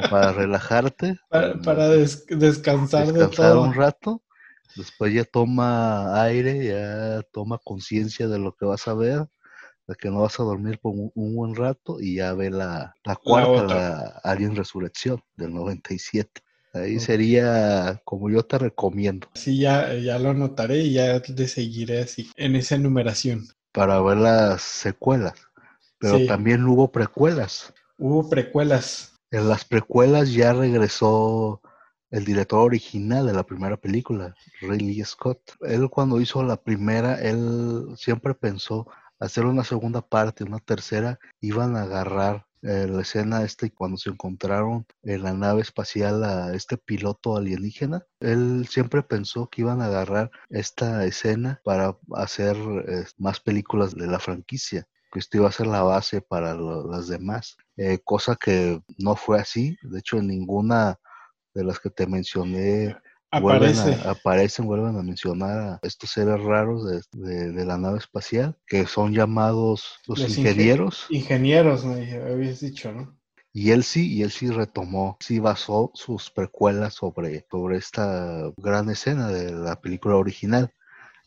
para 0.10 0.34
relajarte. 0.34 1.20
Para, 1.30 1.90
descansar, 1.90 3.14
de 3.14 3.28
todo. 3.28 3.62
un 3.62 3.74
rato. 3.74 4.24
Después 4.76 5.14
ya 5.14 5.26
toma 5.26 6.22
aire, 6.24 6.66
ya 6.66 7.22
toma 7.32 7.60
conciencia 7.64 8.28
de 8.28 8.40
lo 8.40 8.56
que 8.56 8.66
vas 8.66 8.88
a 8.88 8.94
ver 8.94 9.28
de 9.88 9.96
que 9.96 10.10
no 10.10 10.22
vas 10.22 10.40
a 10.40 10.44
dormir 10.44 10.80
por 10.80 10.94
un, 10.94 11.12
buen 11.36 11.56
rato 11.56 12.00
y 12.00 12.16
ya 12.16 12.34
ve 12.34 12.50
la, 12.50 12.94
la 13.04 13.16
cuarta, 13.16 13.64
la, 13.64 14.22
Alien 14.24 14.56
Resurrección 14.56 15.22
del 15.38 15.54
97. 15.54 16.42
Ahí 16.74 17.00
sería 17.00 18.02
como 18.04 18.30
yo 18.30 18.44
te 18.44 18.58
recomiendo. 18.58 19.28
Sí, 19.34 19.60
ya, 19.60 19.94
ya 19.96 20.20
lo 20.20 20.32
anotaré 20.32 20.80
y 20.80 20.94
ya 20.94 21.22
te 21.22 21.48
seguiré 21.48 22.02
así, 22.02 22.30
en 22.36 22.56
esa 22.56 22.78
numeración. 22.78 23.48
Para 23.72 24.02
ver 24.02 24.18
las 24.18 24.62
secuelas. 24.62 25.34
Pero 26.00 26.26
también 26.28 26.64
hubo 26.66 26.92
precuelas. 26.92 27.74
Hubo 27.98 28.30
precuelas. 28.30 29.14
En 29.32 29.50
las 29.50 29.66
precuelas 29.66 30.32
ya 30.34 30.54
regresó 30.54 31.62
el 32.12 32.24
director 32.24 32.60
original 32.60 33.26
de 33.26 33.34
la 33.34 33.44
primera 33.44 33.78
película, 33.78 34.36
Ridley 34.62 35.04
Scott. 35.04 35.40
Él 35.62 35.90
cuando 35.90 36.22
hizo 36.22 36.44
la 36.44 36.58
primera, 36.58 37.20
él 37.20 37.88
siempre 37.98 38.34
pensó 38.34 38.88
hacer 39.20 39.46
una 39.46 39.64
segunda 39.64 40.02
parte, 40.02 40.44
una 40.44 40.60
tercera, 40.60 41.20
iban 41.42 41.76
a 41.76 41.84
agarrar 41.84 42.48
eh, 42.64 42.88
la 42.90 43.02
escena 43.02 43.44
esta 43.44 43.68
y 43.68 43.70
cuando 43.70 43.98
se 43.98 44.10
encontraron 44.10 44.86
en 45.04 45.24
la 45.24 45.34
nave 45.34 45.62
espacial 45.62 46.24
a 46.24 46.54
este 46.56 46.78
piloto 46.78 47.38
alienígena, 47.38 48.06
él 48.20 48.68
siempre 48.68 49.04
pensó 49.04 49.48
que 49.48 49.62
iban 49.62 49.82
a 49.82 49.86
agarrar 49.86 50.32
esta 50.50 51.06
escena 51.06 51.62
para 51.64 51.98
hacer 52.16 52.58
eh, 52.58 53.06
más 53.18 53.40
películas 53.40 53.96
de 53.96 54.08
la 54.08 54.20
franquicia. 54.20 54.88
que 55.12 55.20
esto 55.20 55.38
iba 55.38 55.48
a 55.48 55.52
ser 55.52 55.68
la 55.68 55.84
base 55.84 56.22
para 56.22 56.56
las 56.56 57.08
demás, 57.08 57.58
eh, 57.78 58.00
cosa 58.04 58.36
que 58.36 58.82
no 58.98 59.16
fue 59.16 59.40
así. 59.40 59.78
De 59.84 60.00
hecho, 60.00 60.18
en 60.18 60.28
ninguna 60.28 61.00
de 61.54 61.64
las 61.64 61.80
que 61.80 61.90
te 61.90 62.08
mencioné 62.08 62.98
Vuelven 63.32 63.76
aparecen, 64.06 64.66
vuelven 64.66 64.98
a 64.98 65.04
mencionar 65.04 65.60
a 65.60 65.80
estos 65.82 66.12
seres 66.12 66.42
raros 66.42 66.86
de, 67.12 67.66
la 67.66 67.78
nave 67.78 67.98
espacial, 67.98 68.58
que 68.66 68.86
son 68.86 69.14
llamados 69.14 70.00
los, 70.08 70.20
ingenieros. 70.38 71.08
ingenieros, 71.10 71.84
me 71.84 72.10
habías 72.22 72.62
dicho, 72.62 72.92
¿no? 72.92 73.18
Y 73.52 73.72
él 73.72 73.84
sí, 73.84 74.14
y 74.14 74.22
él 74.22 74.32
sí 74.32 74.50
retomó, 74.50 75.18
sí 75.20 75.40
basó 75.40 75.92
sus 75.94 76.30
precuelas 76.30 76.94
sobre, 76.94 77.46
sobre 77.50 77.78
esta 77.78 78.52
gran 78.56 78.90
escena 78.90 79.30
de 79.30 79.52
la 79.52 79.82
película 79.82 80.16
original. 80.16 80.72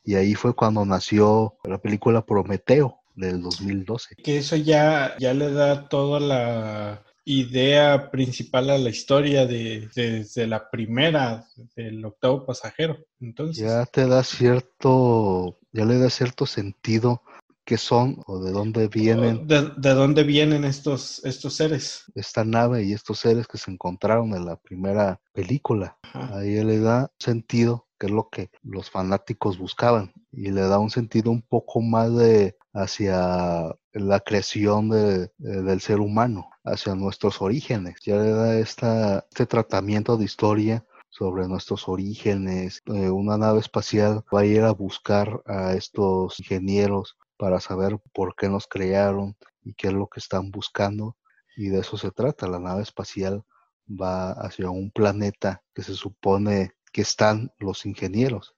Y 0.04 0.14
ahí 0.14 0.34
fue 0.34 0.54
cuando 0.54 0.86
nació 0.86 1.56
la 1.64 1.78
película 1.78 2.24
Prometeo 2.24 3.00
del 3.16 3.42
2012. 3.42 4.14
Que 4.22 4.38
eso 4.38 4.56
ya, 4.56 5.16
ya 5.18 5.34
le 5.34 5.52
da 5.52 5.88
toda 5.88 6.20
la 6.20 7.04
idea 7.24 8.10
principal 8.10 8.70
a 8.70 8.78
la 8.78 8.90
historia 8.90 9.46
de, 9.46 9.88
desde 9.94 10.46
la 10.46 10.70
primera 10.70 11.46
del 11.76 12.04
octavo 12.04 12.46
pasajero. 12.46 12.98
Entonces. 13.20 13.64
Ya 13.64 13.86
te 13.86 14.06
da 14.06 14.22
cierto, 14.24 15.58
ya 15.72 15.84
le 15.84 15.98
da 15.98 16.10
cierto 16.10 16.46
sentido 16.46 17.22
qué 17.64 17.78
son 17.78 18.20
o 18.26 18.42
de 18.42 18.50
dónde 18.52 18.88
vienen. 18.88 19.46
De, 19.46 19.94
dónde 19.94 20.24
vienen 20.24 20.64
estos, 20.64 21.24
estos 21.24 21.54
seres. 21.54 22.04
Esta 22.14 22.44
nave 22.44 22.82
y 22.84 22.92
estos 22.92 23.20
seres 23.20 23.46
que 23.46 23.58
se 23.58 23.70
encontraron 23.70 24.34
en 24.34 24.44
la 24.44 24.56
primera 24.56 25.20
película. 25.32 25.96
Ahí 26.12 26.62
le 26.64 26.80
da 26.80 27.12
sentido, 27.18 27.86
que 27.98 28.06
es 28.06 28.12
lo 28.12 28.28
que 28.28 28.50
los 28.62 28.90
fanáticos 28.90 29.58
buscaban. 29.58 30.12
Y 30.32 30.50
le 30.50 30.62
da 30.62 30.78
un 30.78 30.90
sentido 30.90 31.30
un 31.30 31.42
poco 31.42 31.80
más 31.80 32.12
de 32.16 32.56
hacia 32.72 33.74
la 33.92 34.20
creación 34.20 34.90
de, 34.90 35.30
del 35.38 35.80
ser 35.80 36.00
humano, 36.00 36.50
hacia 36.64 36.94
nuestros 36.94 37.42
orígenes. 37.42 37.96
Ya 38.04 38.16
le 38.16 38.30
da 38.30 38.58
esta, 38.58 39.26
este 39.30 39.46
tratamiento 39.46 40.16
de 40.16 40.24
historia 40.24 40.84
sobre 41.08 41.48
nuestros 41.48 41.88
orígenes. 41.88 42.82
Eh, 42.86 43.10
una 43.10 43.36
nave 43.36 43.60
espacial 43.60 44.24
va 44.34 44.40
a 44.40 44.46
ir 44.46 44.62
a 44.62 44.72
buscar 44.72 45.42
a 45.46 45.74
estos 45.74 46.38
ingenieros 46.38 47.16
para 47.36 47.60
saber 47.60 47.98
por 48.12 48.34
qué 48.36 48.48
nos 48.48 48.66
crearon 48.66 49.36
y 49.62 49.74
qué 49.74 49.88
es 49.88 49.92
lo 49.92 50.06
que 50.06 50.20
están 50.20 50.50
buscando. 50.50 51.16
Y 51.56 51.68
de 51.68 51.80
eso 51.80 51.98
se 51.98 52.10
trata. 52.12 52.46
La 52.46 52.60
nave 52.60 52.82
espacial 52.82 53.44
va 53.88 54.32
hacia 54.32 54.70
un 54.70 54.90
planeta 54.90 55.62
que 55.74 55.82
se 55.82 55.94
supone 55.94 56.72
que 56.92 57.02
están 57.02 57.52
los 57.58 57.86
ingenieros. 57.86 58.54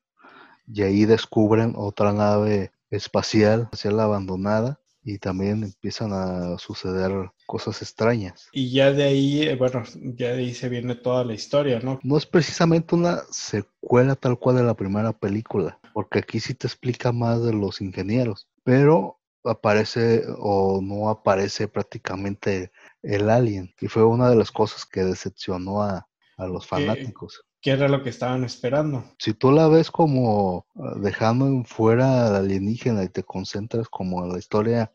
Y 0.67 0.83
ahí 0.83 1.05
descubren 1.07 1.75
otra 1.77 2.13
nave 2.13 2.73
espacial, 2.93 3.69
la 3.85 4.05
abandonada, 4.05 4.79
y 5.05 5.19
también 5.19 5.65
empiezan 5.65 6.13
a 6.13 6.59
suceder 6.59 7.33
cosas 7.47 7.83
extrañas. 7.83 8.49
Y 8.53 8.71
ya 8.71 8.93
de 8.93 9.03
ahí, 9.03 9.43
eh, 9.43 9.57
bueno, 9.57 9.83
ya 10.17 10.29
de 10.29 10.39
ahí 10.39 10.55
se 10.55 10.69
viene 10.69 10.95
toda 10.95 11.25
la 11.25 11.35
historia, 11.35 11.81
¿no? 11.81 11.99
No 12.03 12.17
es 12.17 12.27
precisamente 12.27 12.95
una 12.95 13.23
secuela 13.31 14.15
tal 14.15 14.39
cual 14.39 14.57
de 14.57 14.63
la 14.63 14.75
primera 14.75 15.13
película, 15.13 15.81
porque 15.93 16.21
aquí 16.21 16.39
sí 16.39 16.55
te 16.55 16.69
explica 16.69 17.11
más 17.11 17.43
de 17.43 17.53
los 17.53 17.81
ingenieros, 17.81 18.49
pero 18.63 19.19
aparece 19.45 20.23
o 20.39 20.81
no 20.81 21.09
aparece 21.09 21.67
prácticamente 21.67 22.71
el 23.03 23.29
alien, 23.29 23.75
y 23.81 23.89
fue 23.89 24.05
una 24.05 24.31
de 24.31 24.37
las 24.37 24.53
cosas 24.53 24.87
que 24.87 25.03
decepcionó 25.03 25.83
a, 25.83 26.07
a 26.37 26.47
los 26.47 26.67
fanáticos 26.67 27.45
qué 27.63 27.71
era 27.71 27.89
lo 27.89 28.03
que 28.03 28.11
estaban 28.11 28.45
esperando. 28.45 29.05
Si 29.19 29.33
tú 29.33 29.53
la 29.53 29.69
ves 29.69 29.91
como 29.91 30.67
ah, 30.77 30.97
dejando 31.01 31.65
fuera 31.65 32.27
al 32.27 32.35
alienígena 32.35 33.05
y 33.05 33.09
te 33.09 33.23
concentras 33.23 33.89
como 33.89 34.25
en 34.25 34.33
la 34.33 34.39
historia 34.39 34.93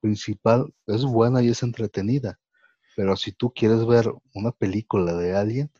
principal, 0.00 0.72
es 0.86 1.04
buena 1.04 1.42
y 1.42 1.48
es 1.48 1.62
entretenida. 1.62 2.38
Pero 2.94 3.16
si 3.16 3.32
tú 3.32 3.52
quieres 3.52 3.86
ver 3.86 4.12
una 4.34 4.52
película 4.52 5.14
de 5.14 5.34
alguien, 5.34 5.70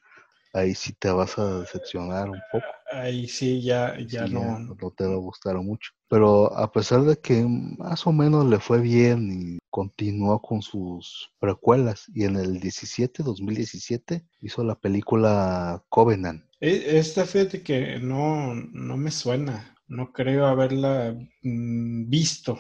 ahí 0.53 0.75
sí 0.75 0.93
te 0.93 1.11
vas 1.11 1.39
a 1.39 1.61
decepcionar 1.61 2.31
un 2.31 2.41
poco. 2.53 2.67
Ahí 2.93 3.29
sí, 3.29 3.63
ya, 3.63 3.97
ya 4.07 4.27
no. 4.27 4.59
no 4.59 4.91
te 4.91 5.05
va 5.05 5.15
a 5.15 5.19
gustar 5.19 5.57
mucho. 5.57 5.93
Pero 6.09 6.53
a 6.57 6.73
pesar 6.73 7.03
de 7.03 7.19
que 7.19 7.45
más 7.45 8.07
o 8.07 8.13
menos 8.13 8.47
le 8.47 8.59
fue 8.59 8.81
bien 8.81 9.31
y 9.31 9.59
continuó 9.71 10.43
con 10.43 10.63
sus 10.63 11.31
precuelas, 11.39 12.07
y 12.15 12.25
en 12.25 12.37
el 12.37 12.61
17, 12.61 13.23
2017, 13.23 14.25
hizo 14.41 14.65
la 14.65 14.75
película 14.75 15.85
Covenant. 15.89 16.45
E, 16.61 16.99
esta 16.99 17.25
fíjate 17.25 17.63
que 17.63 17.99
no, 18.01 18.55
no 18.55 18.97
me 18.97 19.11
suena, 19.11 19.77
no 19.87 20.13
creo 20.13 20.47
haberla 20.47 21.15
mm, 21.43 22.11
visto. 22.11 22.59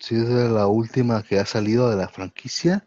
Sí, 0.00 0.16
es 0.16 0.28
la 0.28 0.66
última 0.66 1.22
que 1.22 1.38
ha 1.38 1.46
salido 1.46 1.88
de 1.88 1.96
la 1.96 2.08
franquicia, 2.08 2.86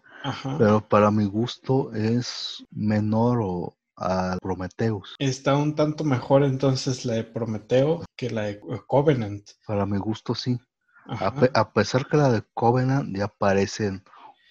pero 0.60 0.88
para 0.88 1.10
mi 1.10 1.26
gusto 1.26 1.92
es 1.96 2.64
menor 2.70 3.40
o 3.42 3.76
a 4.02 4.38
Prometheus. 4.42 5.16
Está 5.20 5.56
un 5.56 5.76
tanto 5.76 6.04
mejor 6.04 6.44
entonces 6.44 7.06
la 7.06 7.14
de 7.14 7.24
Prometeo 7.24 8.04
que 8.16 8.30
la 8.30 8.44
de 8.44 8.60
Covenant. 8.88 9.50
Para 9.66 9.86
mi 9.86 9.98
gusto 9.98 10.36
sí. 10.36 10.60
A, 11.08 11.74
pesar 11.74 12.08
que 12.08 12.18
la 12.18 12.32
de 12.32 12.44
Covenant 12.54 13.16
ya 13.16 13.26
aparecen 13.26 14.04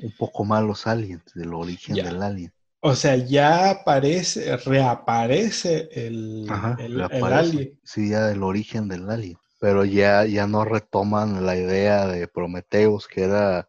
un 0.02 0.12
poco 0.18 0.44
más 0.44 0.62
los 0.62 0.86
aliens, 0.86 1.22
del 1.34 1.54
origen 1.54 1.96
del 1.96 2.22
alien. 2.22 2.52
O 2.80 2.94
sea, 2.94 3.16
ya 3.16 3.70
aparece, 3.70 4.56
reaparece 4.56 5.88
el, 5.92 6.46
el, 6.78 7.00
alien. 7.00 7.78
Sí, 7.84 8.10
ya 8.10 8.30
el 8.30 8.42
origen 8.42 8.88
del 8.88 9.08
alien. 9.10 9.36
Pero 9.58 9.84
ya, 9.84 10.24
ya 10.24 10.46
no 10.46 10.64
retoman 10.64 11.44
la 11.44 11.56
idea 11.56 12.06
de 12.06 12.26
Prometheus, 12.26 13.06
que 13.06 13.24
era 13.24 13.68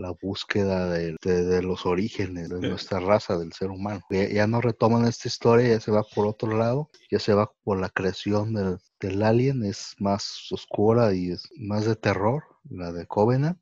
la 0.00 0.12
búsqueda 0.20 0.88
de, 0.90 1.62
los 1.62 1.86
orígenes 1.86 2.48
de 2.48 2.60
nuestra 2.60 3.00
raza, 3.00 3.38
del 3.38 3.52
ser 3.52 3.70
humano. 3.70 4.00
Ya, 4.10 4.46
no 4.46 4.60
retoman 4.60 5.06
esta 5.06 5.28
historia, 5.28 5.68
ya 5.68 5.80
se 5.80 5.90
va 5.90 6.02
por 6.02 6.26
otro 6.26 6.56
lado, 6.56 6.90
ya 7.10 7.18
se 7.18 7.34
va 7.34 7.50
por 7.62 7.80
la 7.80 7.90
creación 7.90 8.54
del, 8.54 8.78
del 9.00 9.22
alien, 9.22 9.64
es 9.64 9.94
más 9.98 10.48
oscura 10.50 11.14
y 11.14 11.30
es 11.30 11.48
más 11.56 11.84
de 11.84 11.96
terror, 11.96 12.42
la 12.68 12.92
de 12.92 13.06
Covenant 13.06 13.58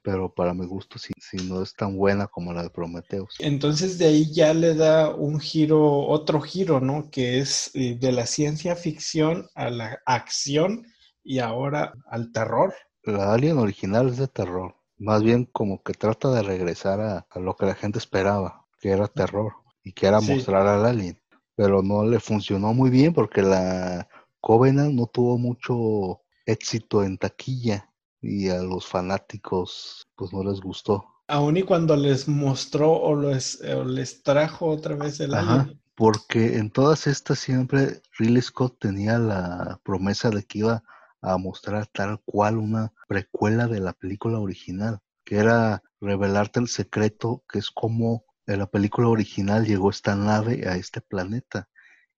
pero 0.00 0.32
para 0.32 0.54
mi 0.54 0.64
gusto 0.64 0.98
sí, 0.98 1.12
no 1.48 1.60
es 1.62 1.74
tan 1.74 1.94
buena 1.94 2.28
como 2.28 2.54
la 2.54 2.62
de 2.62 2.70
Prometheus. 2.70 3.36
Entonces 3.40 3.98
de 3.98 4.06
ahí 4.06 4.32
ya 4.32 4.54
le 4.54 4.74
da 4.74 5.14
un 5.14 5.38
giro, 5.38 6.06
otro 6.06 6.40
giro, 6.40 6.80
¿no? 6.80 7.10
Que 7.10 7.40
es 7.40 7.70
eh, 7.74 7.94
de 8.00 8.12
la 8.12 8.24
ciencia 8.24 8.74
ficción 8.74 9.46
a 9.54 9.68
la 9.68 9.98
acción 10.06 10.86
y 11.22 11.40
ahora 11.40 11.92
al 12.06 12.32
terror. 12.32 12.74
La 13.02 13.34
Alien 13.34 13.58
original 13.58 14.08
es 14.08 14.16
de 14.16 14.28
terror 14.28 14.77
más 14.98 15.22
bien 15.22 15.44
como 15.44 15.82
que 15.82 15.94
trata 15.94 16.30
de 16.30 16.42
regresar 16.42 17.00
a, 17.00 17.26
lo 17.38 17.56
que 17.56 17.66
la 17.66 17.74
gente 17.74 17.98
esperaba, 17.98 18.66
que 18.80 18.90
era 18.90 19.08
terror 19.08 19.54
y 19.82 19.92
que 19.92 20.06
era 20.06 20.20
mostrar 20.20 20.66
al 20.66 20.84
alien. 20.84 21.20
Pero 21.54 21.82
no 21.82 22.04
le 22.04 22.20
funcionó 22.20 22.74
muy 22.74 22.90
bien 22.90 23.14
porque 23.14 23.42
la 23.42 24.08
Covenant 24.40 24.94
no 24.94 25.06
tuvo 25.06 25.38
mucho 25.38 26.20
éxito 26.46 27.04
en 27.04 27.18
taquilla 27.18 27.90
y 28.20 28.48
a 28.48 28.62
los 28.62 28.86
fanáticos 28.86 30.06
pues 30.16 30.32
no 30.32 30.42
les 30.42 30.60
gustó. 30.60 31.04
Aún 31.28 31.56
y 31.56 31.62
cuando 31.62 31.94
les 31.96 32.26
mostró 32.26 32.92
o 32.92 33.14
les, 33.14 33.60
les 33.60 34.22
trajo 34.22 34.66
otra 34.66 34.96
vez 34.96 35.20
el 35.20 35.34
Ajá, 35.34 35.68
Porque 35.94 36.56
en 36.56 36.70
todas 36.70 37.06
estas 37.06 37.38
siempre 37.38 38.00
Ridley 38.18 38.42
Scott 38.42 38.78
tenía 38.78 39.18
la 39.18 39.78
promesa 39.84 40.30
de 40.30 40.42
que 40.44 40.60
iba 40.60 40.82
a 41.20 41.36
mostrar 41.36 41.86
tal 41.88 42.20
cual 42.24 42.56
una 42.56 42.92
precuela 43.08 43.66
de 43.66 43.80
la 43.80 43.94
película 43.94 44.38
original, 44.38 45.00
que 45.24 45.38
era 45.38 45.82
revelarte 46.00 46.60
el 46.60 46.68
secreto 46.68 47.42
que 47.48 47.58
es 47.58 47.70
como 47.72 48.24
en 48.46 48.60
la 48.60 48.66
película 48.66 49.08
original 49.08 49.66
llegó 49.66 49.90
esta 49.90 50.14
nave 50.14 50.66
a 50.68 50.76
este 50.76 51.00
planeta 51.00 51.68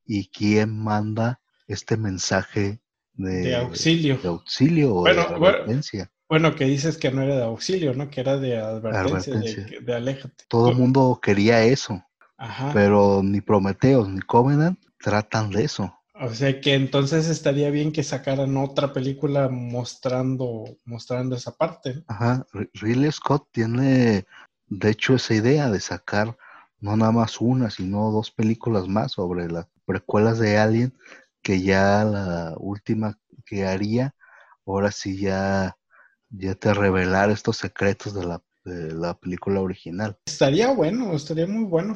y 0.05 0.29
quién 0.29 0.79
manda 0.79 1.41
este 1.67 1.97
mensaje 1.97 2.81
de, 3.15 3.57
auxilio. 3.57 4.19
De 4.19 4.29
auxilio 4.29 4.95
o 4.95 5.05
de 5.05 5.21
advertencia. 5.21 6.11
Bueno, 6.29 6.55
que 6.55 6.65
dices 6.65 6.97
que 6.97 7.11
no 7.11 7.23
era 7.23 7.37
de 7.37 7.43
auxilio, 7.43 7.95
¿no? 7.95 8.11
Que 8.11 8.21
era 8.21 8.37
de 8.37 8.57
advertencia, 8.57 9.35
De, 9.35 9.81
de, 9.81 9.95
aléjate. 9.95 10.45
Todo 10.49 10.71
el 10.71 10.77
mundo 10.77 11.19
quería 11.21 11.65
eso. 11.65 12.05
Pero 12.73 13.23
ni 13.23 13.41
Prometeos 13.41 14.09
ni 14.09 14.21
Covenant 14.21 14.79
tratan 14.99 15.51
de 15.51 15.65
eso. 15.65 16.00
O 16.23 16.35
sea 16.35 16.61
que 16.61 16.75
entonces 16.75 17.29
estaría 17.29 17.71
bien 17.71 17.93
que 17.93 18.03
sacaran 18.03 18.57
otra 18.59 18.93
película 18.93 19.49
mostrando, 19.49 20.65
mostrando 20.85 21.35
esa 21.35 21.53
parte. 21.53 22.05
Ajá, 22.09 22.47
Ridley 22.75 23.11
Scott 23.11 23.49
tiene, 23.53 24.27
de 24.67 24.91
hecho, 24.91 25.15
esa 25.15 25.35
idea 25.35 25.71
de 25.71 25.81
sacar 25.81 26.37
no 26.79 26.97
nada 26.97 27.13
más 27.13 27.41
una, 27.41 27.71
sino 27.71 28.11
dos 28.11 28.31
películas 28.31 28.87
más 28.87 29.13
sobre 29.13 29.51
las 29.51 29.67
precuelas 29.87 30.39
de 30.39 30.59
Alien, 30.59 30.95
que 31.43 31.63
ya 31.63 32.05
la 32.05 32.55
última 32.59 33.19
que 33.47 33.67
haría, 33.67 34.15
ahora 34.67 34.93
sí 34.93 35.19
ya, 35.19 35.79
ya 36.29 36.55
te 36.55 36.75
revelar 36.75 37.31
estos 37.31 37.57
secretos 37.57 38.15
de 38.15 38.27
la 38.27 38.43
la 38.95 39.15
película 39.19 39.61
original. 39.61 40.17
Estaría 40.27 40.73
bueno, 40.73 41.15
estaría 41.15 41.47
muy 41.47 41.65
bueno 41.65 41.95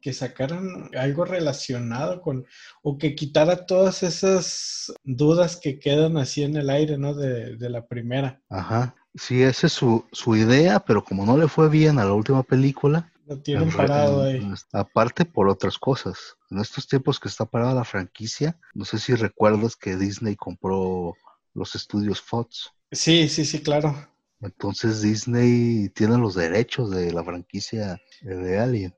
que 0.00 0.12
sacaran 0.12 0.90
algo 0.96 1.24
relacionado 1.24 2.20
con, 2.20 2.46
o 2.82 2.98
que 2.98 3.14
quitara 3.14 3.66
todas 3.66 4.02
esas 4.02 4.92
dudas 5.04 5.56
que 5.56 5.78
quedan 5.78 6.16
así 6.16 6.42
en 6.42 6.56
el 6.56 6.70
aire, 6.70 6.98
¿no? 6.98 7.14
De, 7.14 7.56
de 7.56 7.70
la 7.70 7.86
primera. 7.86 8.40
Ajá. 8.48 8.94
Sí, 9.14 9.42
esa 9.42 9.66
es 9.66 9.72
su, 9.72 10.04
su 10.12 10.36
idea, 10.36 10.80
pero 10.80 11.02
como 11.02 11.26
no 11.26 11.36
le 11.36 11.48
fue 11.48 11.68
bien 11.68 11.98
a 11.98 12.04
la 12.04 12.12
última 12.12 12.42
película, 12.42 13.10
Lo 13.26 13.38
tienen 13.40 13.70
parado 13.70 14.22
ahí. 14.22 14.40
aparte 14.72 15.24
por 15.24 15.48
otras 15.48 15.76
cosas. 15.78 16.36
En 16.50 16.58
estos 16.60 16.86
tiempos 16.86 17.18
que 17.18 17.28
está 17.28 17.44
parada 17.44 17.74
la 17.74 17.84
franquicia, 17.84 18.56
no 18.74 18.84
sé 18.84 18.98
si 18.98 19.14
recuerdas 19.14 19.74
que 19.76 19.96
Disney 19.96 20.36
compró 20.36 21.14
los 21.54 21.74
estudios 21.74 22.20
Fox. 22.20 22.70
Sí, 22.92 23.28
sí, 23.28 23.44
sí, 23.44 23.60
claro. 23.60 23.94
Entonces 24.40 25.02
Disney 25.02 25.88
tiene 25.90 26.16
los 26.18 26.34
derechos 26.34 26.90
de 26.90 27.12
la 27.12 27.24
franquicia 27.24 28.00
de 28.22 28.58
Alien. 28.58 28.94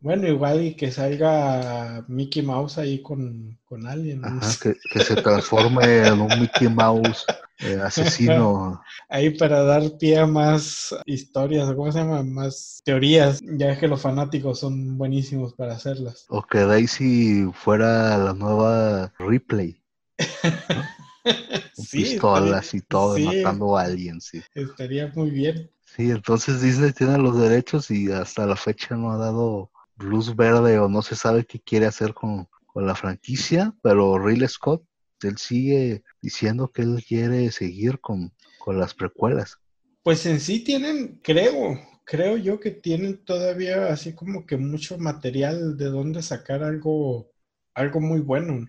Bueno, 0.00 0.28
igual 0.28 0.62
y 0.62 0.76
que 0.76 0.90
salga 0.90 2.04
Mickey 2.08 2.42
Mouse 2.42 2.78
ahí 2.78 3.00
con, 3.00 3.58
con 3.64 3.86
Alien. 3.86 4.20
¿no? 4.20 4.28
Ajá, 4.28 4.52
que, 4.62 4.76
que 4.92 5.00
se 5.00 5.16
transforme 5.16 6.06
en 6.06 6.20
un 6.20 6.40
Mickey 6.40 6.68
Mouse 6.68 7.24
eh, 7.60 7.80
asesino. 7.82 8.82
Ahí 9.08 9.30
para 9.30 9.62
dar 9.62 9.96
pie 9.98 10.18
a 10.18 10.26
más 10.26 10.94
historias, 11.06 11.72
¿cómo 11.72 11.90
se 11.92 12.00
llama? 12.00 12.22
Más 12.22 12.82
teorías, 12.84 13.40
ya 13.42 13.78
que 13.78 13.88
los 13.88 14.02
fanáticos 14.02 14.58
son 14.58 14.98
buenísimos 14.98 15.54
para 15.54 15.74
hacerlas. 15.74 16.26
O 16.28 16.42
que 16.42 16.58
Daisy 16.58 17.50
fuera 17.54 18.18
la 18.18 18.34
nueva 18.34 19.12
Ripley. 19.18 19.80
Sí, 21.72 22.14
pistolas 22.14 22.14
estaría- 22.14 22.74
y 22.74 22.80
todo, 22.80 23.18
sí. 23.18 23.20
matando 23.20 23.76
a 23.76 23.82
alguien, 23.82 24.20
sí. 24.20 24.42
Estaría 24.54 25.08
muy 25.14 25.30
bien. 25.30 25.70
Sí, 25.86 26.10
entonces 26.10 26.60
Disney 26.60 26.92
tiene 26.92 27.18
los 27.18 27.38
derechos 27.38 27.90
y 27.90 28.10
hasta 28.10 28.46
la 28.46 28.56
fecha 28.56 28.96
no 28.96 29.12
ha 29.12 29.16
dado 29.16 29.70
luz 29.96 30.34
verde 30.34 30.78
o 30.78 30.88
no 30.88 31.02
se 31.02 31.14
sabe 31.16 31.44
qué 31.46 31.60
quiere 31.60 31.86
hacer 31.86 32.12
con, 32.14 32.48
con 32.66 32.86
la 32.86 32.94
franquicia, 32.96 33.74
pero 33.82 34.18
Ridley 34.18 34.48
Scott, 34.48 34.84
él 35.22 35.38
sigue 35.38 36.02
diciendo 36.20 36.70
que 36.72 36.82
él 36.82 37.02
quiere 37.06 37.50
seguir 37.52 38.00
con, 38.00 38.32
con 38.58 38.78
las 38.78 38.94
precuelas. 38.94 39.58
Pues 40.02 40.24
en 40.26 40.38
sí 40.40 40.62
tienen, 40.62 41.20
creo, 41.22 41.78
creo 42.04 42.36
yo 42.36 42.60
que 42.60 42.70
tienen 42.70 43.24
todavía 43.24 43.88
así 43.92 44.14
como 44.14 44.46
que 44.46 44.56
mucho 44.56 44.98
material 44.98 45.76
de 45.76 45.86
donde 45.86 46.22
sacar 46.22 46.62
algo, 46.62 47.30
algo 47.74 48.00
muy 48.00 48.20
bueno. 48.20 48.66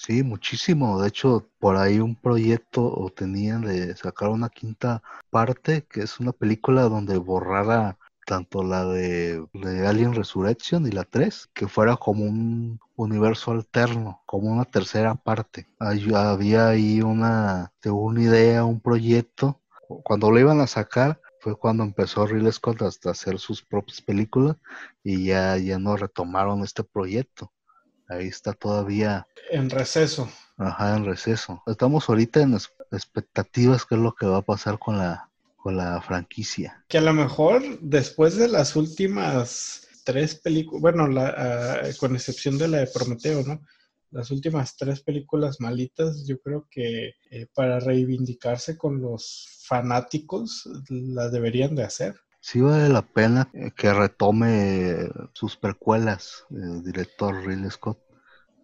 Sí, 0.00 0.22
muchísimo. 0.22 1.00
De 1.02 1.08
hecho, 1.08 1.50
por 1.58 1.76
ahí 1.76 1.98
un 1.98 2.14
proyecto 2.14 2.82
o 2.84 3.10
tenían 3.10 3.62
de 3.62 3.96
sacar 3.96 4.28
una 4.30 4.48
quinta 4.48 5.02
parte, 5.30 5.84
que 5.90 6.02
es 6.02 6.20
una 6.20 6.32
película 6.32 6.82
donde 6.84 7.18
borrara 7.18 7.98
tanto 8.24 8.62
la 8.62 8.84
de, 8.86 9.44
de 9.52 9.86
Alien 9.86 10.14
Resurrection 10.14 10.86
y 10.86 10.92
la 10.92 11.04
3, 11.04 11.48
que 11.52 11.66
fuera 11.66 11.96
como 11.96 12.24
un 12.24 12.78
universo 12.96 13.50
alterno, 13.50 14.22
como 14.26 14.52
una 14.52 14.64
tercera 14.64 15.14
parte. 15.16 15.66
Había 15.80 16.68
ahí 16.68 17.00
una, 17.02 17.72
una 17.84 18.22
idea, 18.22 18.64
un 18.64 18.80
proyecto. 18.80 19.60
Cuando 20.04 20.30
lo 20.30 20.38
iban 20.38 20.60
a 20.60 20.66
sacar 20.66 21.20
fue 21.40 21.56
cuando 21.56 21.82
empezó 21.82 22.26
Ridley 22.26 22.52
Scott 22.52 22.82
hasta 22.82 23.10
hacer 23.10 23.38
sus 23.38 23.62
propias 23.64 24.00
películas 24.00 24.56
y 25.02 25.24
ya, 25.26 25.56
ya 25.56 25.78
no 25.78 25.96
retomaron 25.96 26.62
este 26.62 26.84
proyecto. 26.84 27.52
Ahí 28.08 28.26
está 28.26 28.54
todavía 28.54 29.26
En 29.50 29.70
receso. 29.70 30.30
Ajá, 30.56 30.96
en 30.96 31.04
receso. 31.04 31.62
Estamos 31.66 32.08
ahorita 32.08 32.40
en 32.40 32.58
expectativas 32.90 33.84
qué 33.84 33.94
es 33.94 34.00
lo 34.00 34.14
que 34.14 34.26
va 34.26 34.38
a 34.38 34.42
pasar 34.42 34.78
con 34.78 34.98
la, 34.98 35.30
con 35.56 35.76
la 35.76 36.00
franquicia. 36.00 36.84
Que 36.88 36.98
a 36.98 37.02
lo 37.02 37.12
mejor 37.12 37.62
después 37.80 38.36
de 38.36 38.48
las 38.48 38.74
últimas 38.74 39.86
tres 40.04 40.34
películas, 40.36 40.80
bueno, 40.80 41.06
la, 41.06 41.34
ah, 41.36 41.82
con 41.98 42.16
excepción 42.16 42.56
de 42.58 42.68
la 42.68 42.78
de 42.78 42.86
Prometeo, 42.86 43.42
¿no? 43.44 43.60
Las 44.10 44.30
últimas 44.30 44.74
tres 44.76 45.02
películas 45.02 45.60
malitas, 45.60 46.26
yo 46.26 46.40
creo 46.40 46.66
que 46.70 47.12
eh, 47.30 47.46
para 47.54 47.78
reivindicarse 47.78 48.78
con 48.78 49.02
los 49.02 49.60
fanáticos, 49.66 50.66
la 50.88 51.28
deberían 51.28 51.74
de 51.74 51.84
hacer. 51.84 52.18
Sí 52.40 52.60
vale 52.60 52.88
la 52.88 53.02
pena 53.02 53.48
eh, 53.52 53.70
que 53.76 53.92
retome 53.92 55.08
sus 55.32 55.56
precuelas, 55.56 56.44
el 56.50 56.82
director 56.82 57.34
Ridley 57.46 57.70
Scott. 57.70 57.98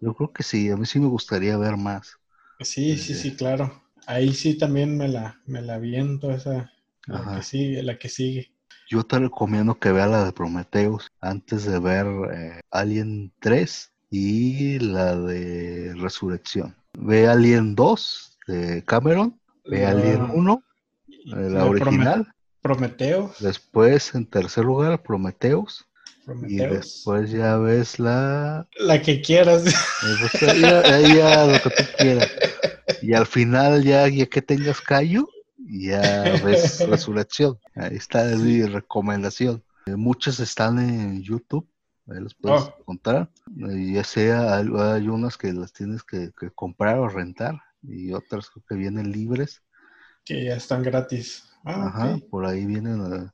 Yo 0.01 0.13
creo 0.13 0.33
que 0.33 0.43
sí, 0.43 0.69
a 0.69 0.77
mí 0.77 0.85
sí 0.85 0.99
me 0.99 1.07
gustaría 1.07 1.57
ver 1.57 1.77
más. 1.77 2.17
Sí, 2.59 2.97
sí, 2.97 3.13
Eh. 3.13 3.15
sí, 3.15 3.35
claro. 3.35 3.81
Ahí 4.07 4.33
sí 4.33 4.57
también 4.57 4.97
me 4.97 5.07
la, 5.07 5.41
me 5.45 5.61
la 5.61 5.77
viento 5.79 6.31
esa, 6.31 6.71
la 7.07 7.37
que 7.37 7.43
sigue, 7.43 7.81
la 7.83 7.97
que 7.97 8.09
sigue. 8.09 8.51
Yo 8.89 9.03
te 9.03 9.19
recomiendo 9.19 9.79
que 9.79 9.91
veas 9.91 10.09
la 10.09 10.23
de 10.25 10.31
Prometheus 10.31 11.11
antes 11.21 11.65
de 11.65 11.79
ver 11.79 12.05
eh, 12.33 12.61
Alien 12.71 13.33
3 13.39 13.91
y 14.09 14.79
la 14.79 15.15
de 15.15 15.93
Resurrección. 15.95 16.75
Ve 16.93 17.27
Alien 17.27 17.75
2 17.75 18.37
de 18.47 18.83
Cameron, 18.85 19.39
ve 19.65 19.85
Alien 19.85 20.29
1, 20.33 20.63
eh, 21.07 21.49
la 21.49 21.65
original. 21.65 22.27
Prometeo, 22.65 23.31
Después, 23.39 24.15
en 24.15 24.25
tercer 24.25 24.65
lugar, 24.65 25.01
Prometheus. 25.03 25.85
Y 26.23 26.25
Prometheus. 26.25 26.71
después 26.71 27.29
ya 27.29 27.57
ves 27.57 27.99
la... 27.99 28.67
La 28.79 28.99
que 29.03 29.21
quieras. 29.21 29.63
ahí 30.41 30.61
ya, 30.61 30.79
ahí 30.81 31.15
ya 31.17 31.45
lo 31.45 31.61
que 31.61 31.69
tú 31.69 31.83
quieras. 31.99 32.31
Y 33.03 33.13
al 33.13 33.27
final 33.27 33.83
ya, 33.83 34.07
ya 34.07 34.25
que 34.25 34.41
tengas 34.41 34.81
callo, 34.81 35.29
ya 35.59 36.23
ves 36.43 36.79
Resurrección. 36.89 37.59
Ahí 37.75 37.97
está 37.97 38.31
es 38.31 38.39
mi 38.39 38.63
recomendación. 38.63 39.63
Eh, 39.85 39.95
muchas 39.95 40.39
están 40.39 40.79
en 40.79 41.21
YouTube. 41.21 41.67
Ahí 42.07 42.19
las 42.19 42.33
puedes 42.33 42.61
Oh. 42.63 42.75
encontrar. 42.79 43.29
Eh, 43.69 43.91
ya 43.93 44.03
sea, 44.03 44.55
hay, 44.57 44.67
hay 44.75 45.07
unas 45.07 45.37
que 45.37 45.53
las 45.53 45.71
tienes 45.71 46.01
que, 46.01 46.31
que 46.39 46.49
comprar 46.49 46.97
o 46.97 47.07
rentar. 47.07 47.61
Y 47.83 48.11
otras 48.13 48.49
que 48.67 48.73
vienen 48.75 49.11
libres. 49.11 49.61
que 50.23 50.45
ya 50.45 50.55
están 50.55 50.81
gratis. 50.81 51.43
Ah, 51.65 51.87
Ajá, 51.87 52.17
por 52.29 52.45
ahí 52.45 52.65
vienen... 52.65 53.31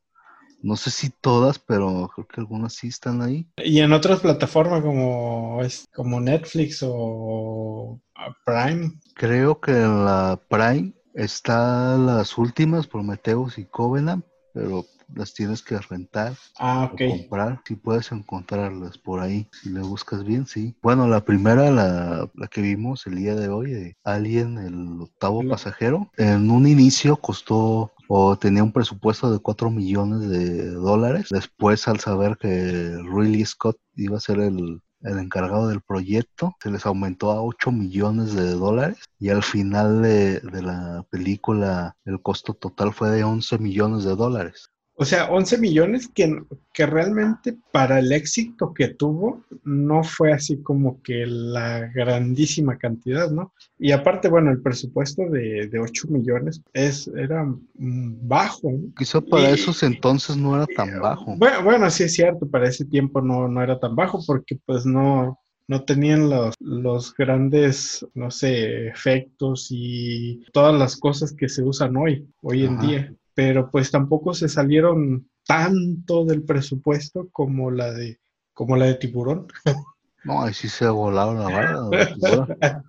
no 0.64 0.76
sé 0.76 0.90
si 0.90 1.10
todas, 1.10 1.60
pero 1.60 2.10
creo 2.16 2.28
que 2.28 2.40
algunas 2.40 2.74
sí 2.74 2.88
están 2.88 3.22
ahí. 3.22 3.48
Y 3.58 3.80
en 3.80 3.94
otras 3.94 4.22
plataformas 4.22 4.82
como, 4.82 5.62
es, 5.62 5.88
como 5.94 6.20
Netflix 6.20 6.80
o 6.84 8.00
Prime. 8.46 8.94
Creo 9.16 9.60
que 9.60 9.72
en 9.72 10.06
la 10.06 10.40
Prime 10.50 10.94
están 11.14 12.06
las 12.06 12.38
últimas, 12.38 12.88
Prometheus 12.88 13.58
y 13.58 13.66
Covenant, 13.66 14.26
pero 14.54 14.86
las 15.16 15.34
tienes 15.34 15.62
que 15.62 15.78
rentar 15.78 16.34
Ah, 16.60 16.92
o 16.92 16.96
comprar. 16.96 17.62
Si 17.66 17.76
puedes 17.76 18.12
encontrarlas 18.12 18.98
por 18.98 19.20
ahí, 19.20 19.48
si 19.52 19.70
le 19.70 19.82
buscas 19.82 20.24
bien, 20.24 20.46
sí. 20.46 20.76
Bueno, 20.82 21.08
la 21.08 21.24
primera, 21.24 21.72
la, 21.72 22.30
la 22.34 22.48
que 22.48 22.62
vimos 22.62 23.06
el 23.08 23.16
día 23.16 23.36
de 23.36 23.50
hoy, 23.50 23.72
de 23.72 23.98
Alien, 24.04 24.58
el 24.58 25.02
octavo 25.02 25.42
pasajero, 25.48 26.10
en 26.18 26.50
un 26.50 26.68
inicio 26.68 27.16
costó 27.18 27.92
o 28.08 28.38
tenía 28.38 28.64
un 28.64 28.74
presupuesto 28.74 29.32
de 29.32 29.40
4 29.40 29.70
millones 29.72 30.28
de 30.30 30.72
dólares. 30.72 31.28
Después, 31.30 31.88
al 31.88 32.00
saber 32.00 32.38
que 32.38 32.98
Ridley 32.98 33.46
Scott 33.46 33.78
iba 33.96 34.18
a 34.18 34.20
ser 34.20 34.40
el, 34.40 34.82
el 35.04 35.18
encargado 35.18 35.68
del 35.68 35.82
proyecto, 35.82 36.56
se 36.62 36.72
les 36.72 36.86
aumentó 36.86 37.32
a 37.32 37.42
8 37.42 37.72
millones 37.72 38.34
de 38.34 38.52
dólares 38.52 38.98
y 39.20 39.30
al 39.30 39.44
final 39.44 40.02
de, 40.02 40.40
de 40.42 40.62
la 40.62 41.06
película 41.10 41.96
el 42.06 42.22
costo 42.22 42.54
total 42.54 42.94
fue 42.94 43.10
de 43.12 43.24
11 43.24 43.58
millones 43.60 44.04
de 44.04 44.16
dólares. 44.16 44.71
O 45.02 45.06
sea, 45.06 45.32
11 45.32 45.58
millones 45.58 46.08
que, 46.14 46.44
que 46.72 46.86
realmente 46.86 47.58
para 47.72 47.98
el 47.98 48.12
éxito 48.12 48.72
que 48.72 48.90
tuvo 48.90 49.44
no 49.64 50.04
fue 50.04 50.32
así 50.32 50.62
como 50.62 51.02
que 51.02 51.26
la 51.26 51.88
grandísima 51.88 52.78
cantidad, 52.78 53.32
¿no? 53.32 53.52
Y 53.80 53.94
aparte, 53.94 54.30
bueno, 54.30 54.52
el 54.52 54.62
presupuesto 54.62 55.24
de, 55.28 55.70
de 55.72 55.80
8 55.80 56.08
millones 56.10 56.62
es, 56.74 57.08
era 57.18 57.44
bajo. 57.74 58.70
Quizá 58.96 59.22
para 59.22 59.50
Y- 59.50 59.54
esos 59.56 59.82
entonces 59.82 60.38
no 60.38 60.56
era 60.56 60.68
tan 60.68 61.00
bajo. 61.02 61.36
Bueno, 61.36 61.64
bueno, 61.64 61.90
sí 61.90 62.04
es 62.04 62.14
cierto, 62.14 62.48
para 62.48 62.70
ese 62.70 62.86
tiempo 62.86 63.22
no, 63.22 63.48
no 63.48 63.64
era 63.64 63.80
tan 63.80 63.96
bajo 63.96 64.20
porque 64.28 64.60
pues 64.68 64.86
no, 64.86 65.40
no 65.68 65.84
tenían 65.84 66.30
los, 66.30 66.54
los 66.60 67.12
grandes, 67.16 68.06
no 68.14 68.30
sé, 68.30 68.88
efectos 68.90 69.70
y 69.72 70.44
todas 70.54 70.78
las 70.78 70.96
cosas 70.96 71.34
que 71.34 71.50
se 71.50 71.64
usan 71.64 71.98
hoy, 71.98 72.28
hoy 72.44 72.66
en 72.66 72.78
día. 72.78 73.16
Pero 73.34 73.70
pues 73.72 73.92
tampoco 73.92 74.34
se 74.34 74.50
salieron 74.50 75.30
tanto 75.46 76.26
del 76.26 76.44
presupuesto 76.44 77.30
como 77.32 77.72
la 77.72 77.92
de, 77.92 78.20
como 78.54 78.76
la 78.76 78.86
de 78.86 78.96
tiburón. 78.96 79.48
No, 80.24 80.44
ahí 80.44 80.54
sí 80.54 80.70
se 80.70 80.88
volaron 80.88 81.40
la 81.40 81.46
barra. 81.46 81.80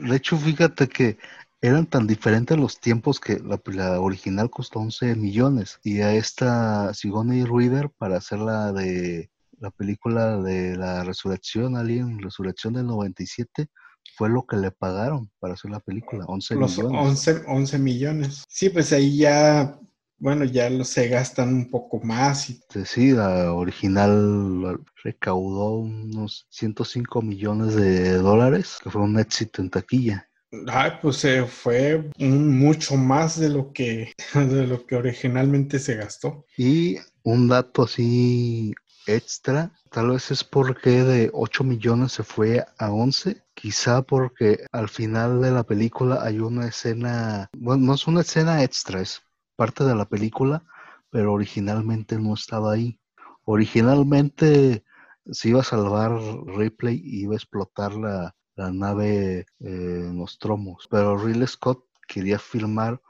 de 0.00 0.16
hecho, 0.16 0.36
fíjate 0.36 0.86
que 0.86 1.16
eran 1.62 1.86
tan 1.86 2.06
diferentes 2.06 2.58
los 2.58 2.78
tiempos 2.78 3.18
que 3.18 3.38
la, 3.38 3.58
la 3.72 4.00
original 4.00 4.50
costó 4.50 4.80
11 4.80 5.16
millones 5.16 5.80
y 5.82 6.02
a 6.02 6.12
esta 6.12 6.92
Sigourney 6.92 7.44
Reader 7.44 7.88
para 7.96 8.18
hacer 8.18 8.38
la 8.40 8.70
de 8.74 9.30
la 9.60 9.70
película 9.70 10.42
de 10.42 10.76
la 10.76 11.04
resurrección, 11.04 11.76
Alien 11.76 12.20
Resurrección 12.20 12.74
del 12.74 12.86
97, 12.86 13.68
fue 14.16 14.28
lo 14.28 14.46
que 14.46 14.56
le 14.56 14.70
pagaron 14.70 15.30
para 15.38 15.54
hacer 15.54 15.70
la 15.70 15.80
película, 15.80 16.24
11 16.26 16.54
Los 16.56 16.78
millones. 16.78 17.26
11, 17.26 17.42
11 17.46 17.78
millones. 17.78 18.44
Sí, 18.48 18.70
pues 18.70 18.92
ahí 18.92 19.16
ya, 19.18 19.78
bueno, 20.18 20.44
ya 20.44 20.70
lo, 20.70 20.84
se 20.84 21.08
gastan 21.08 21.54
un 21.54 21.70
poco 21.70 22.00
más 22.00 22.50
y 22.50 22.60
Sí, 22.84 23.12
la 23.12 23.52
original 23.52 24.80
recaudó 25.02 25.78
unos 25.78 26.46
105 26.50 27.22
millones 27.22 27.74
de 27.74 28.14
dólares, 28.14 28.78
que 28.82 28.90
fue 28.90 29.02
un 29.02 29.18
éxito 29.18 29.62
en 29.62 29.70
taquilla. 29.70 30.28
Ay, 30.68 30.92
pues 31.02 31.24
eh, 31.24 31.44
fue 31.44 32.10
mucho 32.18 32.96
más 32.96 33.38
de 33.38 33.48
lo 33.48 33.72
que 33.72 34.12
de 34.34 34.66
lo 34.66 34.86
que 34.86 34.96
originalmente 34.96 35.78
se 35.78 35.96
gastó. 35.96 36.46
Y 36.56 36.96
un 37.24 37.48
dato 37.48 37.82
así 37.82 38.72
extra, 39.06 39.70
tal 39.90 40.10
vez 40.10 40.30
es 40.30 40.44
porque 40.44 41.02
de 41.02 41.30
8 41.32 41.64
millones 41.64 42.12
se 42.12 42.22
fue 42.22 42.64
a 42.78 42.90
11, 42.90 43.42
quizá 43.54 44.02
porque 44.02 44.66
al 44.72 44.88
final 44.88 45.40
de 45.40 45.50
la 45.50 45.64
película 45.64 46.22
hay 46.22 46.40
una 46.40 46.66
escena, 46.66 47.48
bueno, 47.56 47.86
no 47.86 47.94
es 47.94 48.06
una 48.06 48.22
escena 48.22 48.62
extra, 48.62 49.00
es 49.00 49.22
parte 49.56 49.84
de 49.84 49.94
la 49.94 50.06
película, 50.06 50.64
pero 51.10 51.32
originalmente 51.32 52.18
no 52.18 52.34
estaba 52.34 52.72
ahí. 52.72 52.98
Originalmente 53.44 54.84
se 55.30 55.50
iba 55.50 55.60
a 55.60 55.64
salvar 55.64 56.12
Ripley 56.46 57.00
y 57.04 57.22
iba 57.22 57.34
a 57.34 57.36
explotar 57.36 57.94
la, 57.94 58.34
la 58.56 58.70
nave 58.70 59.46
eh, 59.60 60.10
Nostromos, 60.12 60.86
pero 60.90 61.16
Ridley 61.16 61.46
Scott 61.46 61.84
quería 62.06 62.38
filmar 62.38 63.00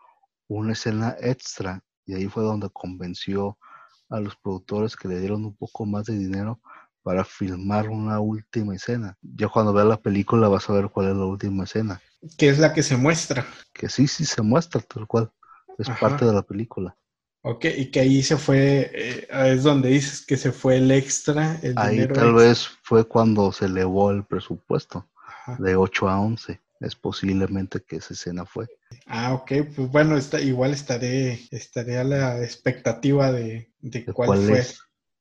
una 0.49 0.73
escena 0.73 1.17
extra 1.21 1.83
y 2.07 2.15
ahí 2.15 2.27
fue 2.27 2.43
donde 2.43 2.69
convenció 2.71 3.51
a 3.51 3.74
los 4.21 4.37
productores 4.37 4.97
que 4.97 5.09
le 5.09 5.21
dieron 5.21 5.45
un 5.45 5.57
poco 5.57 5.87
más 5.87 6.07
de 6.07 6.17
dinero 6.19 6.61
para 7.03 7.25
filmar 7.25 7.91
una 7.91 8.19
última 8.19 8.75
escena. 8.75 9.17
Ya 9.21 9.49
cuando 9.49 9.73
veas 9.73 9.87
la 9.87 10.01
película 10.01 10.49
vas 10.49 10.69
a 10.69 10.73
ver 10.73 10.89
cuál 10.89 11.11
es 11.11 11.17
la 11.17 11.27
última 11.27 11.65
escena. 11.65 12.01
Que 12.39 12.49
es 12.49 12.59
la 12.59 12.73
que 12.73 12.83
se 12.83 12.97
muestra. 12.97 13.47
Que 13.73 13.89
sí, 13.89 14.09
sí 14.09 14.25
se 14.25 14.41
muestra 14.41 14.81
tal 14.81 15.07
cual. 15.07 15.31
Es 15.79 15.89
parte 16.01 16.25
de 16.25 16.33
la 16.33 16.43
película. 16.43 16.97
Ok, 17.43 17.67
y 17.77 17.91
que 17.91 18.01
ahí 18.01 18.23
se 18.23 18.39
fue, 18.39 18.91
eh, 18.95 19.29
es 19.53 19.65
donde 19.65 19.91
dices 19.91 20.25
que 20.25 20.39
se 20.39 20.51
fue 20.51 20.79
el 20.79 20.91
extra. 20.91 21.59
El 21.63 21.75
ahí 21.77 22.09
tal 22.09 22.33
vez 22.33 22.67
fue 22.83 23.05
cuando 23.05 23.53
se 23.53 23.67
elevó 23.67 24.11
el 24.11 24.25
presupuesto 24.25 25.07
de 25.59 25.77
8 25.77 26.09
a 26.09 26.21
11. 26.21 26.59
Es 26.81 26.97
posiblemente 26.97 27.83
que 27.83 27.97
esa 27.97 28.15
escena 28.15 28.47
fue. 28.47 28.67
Ah, 29.07 29.35
ok, 29.35 29.53
pues 29.77 29.91
bueno, 29.91 30.17
está, 30.17 30.41
igual 30.41 30.73
estaré, 30.73 31.39
estaré 31.51 31.99
a 31.99 32.05
la 32.05 32.43
expectativa 32.43 33.31
de, 33.31 33.71
de, 33.91 34.05
cuál, 34.07 34.41
fue. 34.41 34.65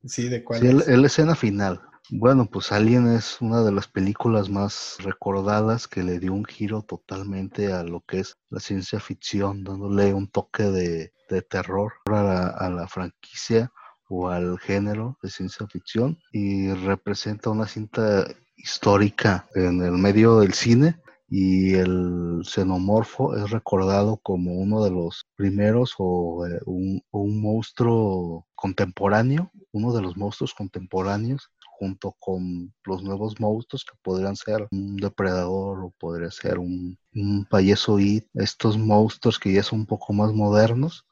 Sí, 0.04 0.28
de 0.28 0.42
cuál 0.42 0.60
sí, 0.60 0.68
es. 0.68 0.88
la 0.88 1.06
escena 1.06 1.34
final. 1.34 1.82
Bueno, 2.10 2.46
pues 2.46 2.70
Alien 2.72 3.08
es 3.08 3.40
una 3.40 3.62
de 3.62 3.72
las 3.72 3.88
películas 3.88 4.50
más 4.50 4.96
recordadas 5.00 5.88
que 5.88 6.02
le 6.02 6.18
dio 6.18 6.34
un 6.34 6.44
giro 6.44 6.82
totalmente 6.82 7.72
a 7.72 7.82
lo 7.82 8.02
que 8.02 8.20
es 8.20 8.36
la 8.50 8.60
ciencia 8.60 9.00
ficción, 9.00 9.64
dándole 9.64 10.12
un 10.12 10.28
toque 10.28 10.64
de, 10.64 11.12
de 11.30 11.42
terror 11.42 11.92
a 12.06 12.22
la, 12.22 12.46
a 12.48 12.70
la 12.70 12.88
franquicia 12.88 13.72
o 14.08 14.28
al 14.28 14.58
género 14.58 15.18
de 15.22 15.30
ciencia 15.30 15.66
ficción 15.66 16.18
y 16.30 16.72
representa 16.72 17.50
una 17.50 17.66
cinta 17.66 18.26
histórica 18.56 19.46
en 19.54 19.82
el 19.82 19.92
medio 19.92 20.40
del 20.40 20.52
cine 20.52 21.00
y 21.28 21.74
el 21.74 22.42
xenomorfo 22.44 23.36
es 23.36 23.50
recordado 23.50 24.18
como 24.18 24.52
uno 24.52 24.84
de 24.84 24.90
los 24.90 25.26
primeros 25.36 25.94
o 25.98 26.46
eh, 26.46 26.60
un, 26.66 27.02
monstruo 27.40 28.46
contemporáneo, 28.54 29.50
uno 29.72 29.92
de 29.92 30.02
los 30.02 30.16
monstruos 30.16 30.54
contemporáneos 30.54 31.50
junto 31.78 32.14
con 32.20 32.72
los 32.84 33.02
nuevos 33.02 33.40
monstruos 33.40 33.84
que 33.84 33.98
podrían 34.02 34.36
ser 34.36 34.68
un 34.70 34.96
depredador 34.96 35.84
o 35.84 35.90
podría 35.98 36.30
ser 36.30 36.58
un, 36.58 36.96
un 37.14 37.44
payaso 37.46 37.98
estos 38.34 38.78
monstruos 38.78 39.38
que 39.38 39.52
ya 39.52 39.62
son 39.62 39.80
un 39.80 39.86
poco 39.86 40.12
más 40.12 40.32
modernos, 40.32 41.04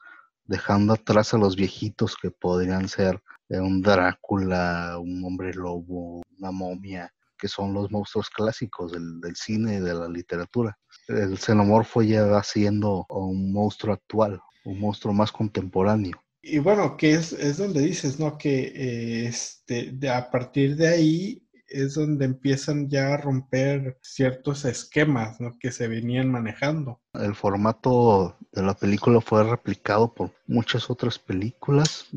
dejando 0.45 0.93
atrás 0.93 1.33
a 1.33 1.37
los 1.37 1.55
viejitos 1.55 2.15
que 2.15 2.31
podrían 2.31 2.87
ser 2.87 3.21
eh, 3.49 3.59
un 3.59 3.81
Drácula, 3.81 4.97
un 4.99 5.23
hombre 5.25 5.53
lobo, 5.53 6.21
una 6.37 6.51
momia, 6.51 7.13
que 7.43 7.49
son 7.49 7.73
los 7.73 7.91
monstruos 7.91 8.29
clásicos 8.29 8.93
del, 8.93 9.35
cine 9.35 9.75
y 9.75 9.79
de 9.81 9.93
la 9.93 10.07
literatura. 10.07 10.77
El 11.09 11.37
xenomorfo 11.37 12.01
ya 12.01 12.23
va 12.23 12.41
siendo 12.41 13.05
un 13.09 13.51
monstruo 13.51 13.93
actual, 13.93 14.39
un 14.63 14.79
monstruo 14.79 15.13
más 15.13 15.29
contemporáneo. 15.29 16.15
Y 16.41 16.59
bueno, 16.59 16.95
que 16.95 17.11
es, 17.11 17.33
es 17.33 17.57
donde 17.57 17.81
dices, 17.81 18.17
¿no? 18.17 18.37
Que 18.37 18.61
eh, 18.67 19.25
este, 19.27 19.91
de, 19.91 20.09
a 20.09 20.31
partir 20.31 20.77
de 20.77 20.87
ahí 20.87 21.45
es 21.67 21.95
donde 21.95 22.23
empiezan 22.23 22.87
ya 22.87 23.13
a 23.13 23.17
romper 23.17 23.99
ciertos 24.01 24.63
esquemas 24.63 25.41
¿no? 25.41 25.57
que 25.59 25.73
se 25.73 25.89
venían 25.89 26.31
manejando. 26.31 27.01
El 27.13 27.35
formato 27.35 28.37
de 28.53 28.63
la 28.63 28.73
película 28.73 29.19
fue 29.19 29.43
replicado 29.43 30.13
por 30.13 30.31
muchas 30.47 30.89
otras 30.89 31.19
películas 31.19 32.07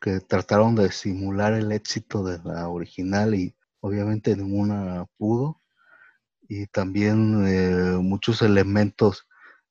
que 0.00 0.18
trataron 0.18 0.74
de 0.74 0.90
simular 0.90 1.52
el 1.52 1.70
éxito 1.70 2.24
de 2.24 2.40
la 2.42 2.68
original 2.68 3.34
y 3.34 3.54
obviamente 3.80 4.36
ninguna 4.36 5.06
pudo. 5.16 5.60
Y 6.48 6.66
también 6.66 7.44
eh, 7.46 7.98
muchos 8.00 8.42
elementos, 8.42 9.26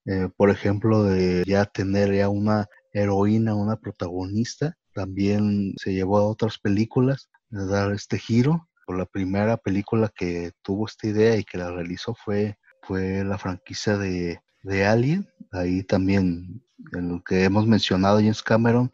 eh, 0.06 0.30
por 0.38 0.50
ejemplo, 0.50 1.04
de 1.04 1.44
ya 1.46 1.66
tener 1.66 2.14
ya 2.14 2.30
una 2.30 2.68
heroína, 2.94 3.56
una 3.56 3.78
protagonista, 3.78 4.78
también 4.94 5.74
se 5.78 5.94
llevó 5.94 6.20
a 6.20 6.28
otras 6.28 6.58
películas 6.60 7.30
de 7.50 7.66
dar 7.68 7.94
este 7.94 8.18
giro. 8.20 8.68
La 8.88 9.06
primera 9.06 9.58
película 9.58 10.10
que 10.16 10.52
tuvo 10.62 10.86
esta 10.86 11.08
idea 11.08 11.36
y 11.36 11.44
que 11.44 11.58
la 11.58 11.72
realizó 11.72 12.16
fue, 12.16 12.58
fue 12.84 13.24
la 13.24 13.38
franquicia 13.38 13.98
de, 13.98 14.40
de 14.64 14.86
Alien. 14.86 15.28
Ahí 15.52 15.84
también, 15.84 16.64
en 16.94 17.10
lo 17.10 17.24
que 17.24 17.44
hemos 17.44 17.68
mencionado, 17.68 18.18
James 18.18 18.42
Cameron 18.42 18.92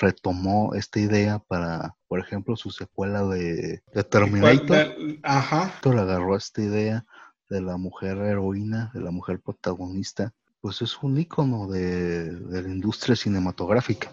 retomó 0.00 0.74
esta 0.74 1.00
idea 1.00 1.38
para, 1.38 1.96
por 2.08 2.20
ejemplo, 2.20 2.56
su 2.56 2.70
secuela 2.70 3.24
de, 3.24 3.82
Terminator. 4.10 4.96
Ajá. 5.22 5.74
Le 5.84 6.00
agarró 6.00 6.36
esta 6.36 6.62
idea 6.62 7.04
de 7.48 7.60
la 7.60 7.76
mujer 7.76 8.18
heroína, 8.18 8.90
de 8.94 9.00
la 9.00 9.10
mujer 9.10 9.40
protagonista. 9.40 10.32
Pues 10.60 10.80
es 10.80 11.02
un 11.02 11.18
icono 11.18 11.68
de, 11.68 12.32
la 12.32 12.60
industria 12.60 13.16
cinematográfica. 13.16 14.12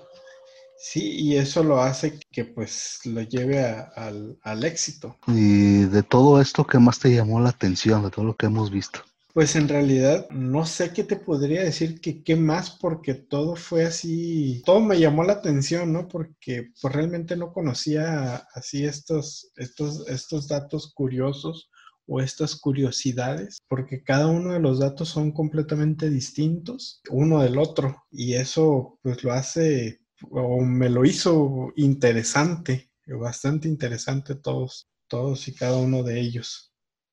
Sí, 0.81 1.11
y 1.19 1.35
eso 1.35 1.63
lo 1.63 1.81
hace 1.81 2.19
que 2.31 2.45
pues 2.45 3.01
lo 3.05 3.21
lleve 3.21 3.59
al, 3.59 4.39
al 4.41 4.63
éxito. 4.63 5.17
Y 5.27 5.83
de 5.85 6.03
todo 6.03 6.41
esto, 6.41 6.65
¿qué 6.65 6.79
más 6.79 6.99
te 6.99 7.13
llamó 7.13 7.39
la 7.41 7.49
atención 7.49 8.03
de 8.03 8.09
todo 8.09 8.25
lo 8.25 8.35
que 8.35 8.45
hemos 8.45 8.71
visto? 8.71 9.01
Pues 9.33 9.55
en 9.55 9.67
realidad 9.69 10.27
no 10.31 10.65
sé 10.65 10.91
qué 10.91 11.03
te 11.03 11.15
podría 11.15 11.63
decir 11.63 12.01
que 12.01 12.23
qué 12.23 12.35
más 12.35 12.71
porque 12.71 13.13
todo 13.13 13.55
fue 13.55 13.85
así, 13.85 14.61
todo 14.65 14.79
me 14.79 14.99
llamó 14.99 15.23
la 15.23 15.33
atención, 15.33 15.93
¿no? 15.93 16.07
Porque 16.07 16.71
pues 16.81 16.93
realmente 16.93 17.35
no 17.35 17.53
conocía 17.53 18.35
así 18.53 18.85
estos, 18.85 19.51
estos, 19.55 20.07
estos 20.09 20.47
datos 20.47 20.91
curiosos 20.93 21.69
o 22.07 22.21
estas 22.21 22.55
curiosidades, 22.55 23.59
porque 23.67 24.03
cada 24.03 24.25
uno 24.27 24.53
de 24.53 24.59
los 24.59 24.79
datos 24.79 25.09
son 25.09 25.31
completamente 25.31 26.09
distintos 26.09 27.01
uno 27.11 27.41
del 27.43 27.59
otro 27.59 28.03
y 28.11 28.33
eso 28.33 28.97
pues 29.03 29.23
lo 29.23 29.31
hace 29.33 30.01
o 30.31 30.61
me 30.61 30.89
lo 30.89 31.05
hizo 31.05 31.71
interesante, 31.75 32.89
bastante 33.05 33.67
interesante 33.67 34.35
todos, 34.35 34.87
todos 35.07 35.47
y 35.47 35.53
cada 35.53 35.77
uno 35.77 36.01
de 36.03 36.19
ellos. 36.19 36.68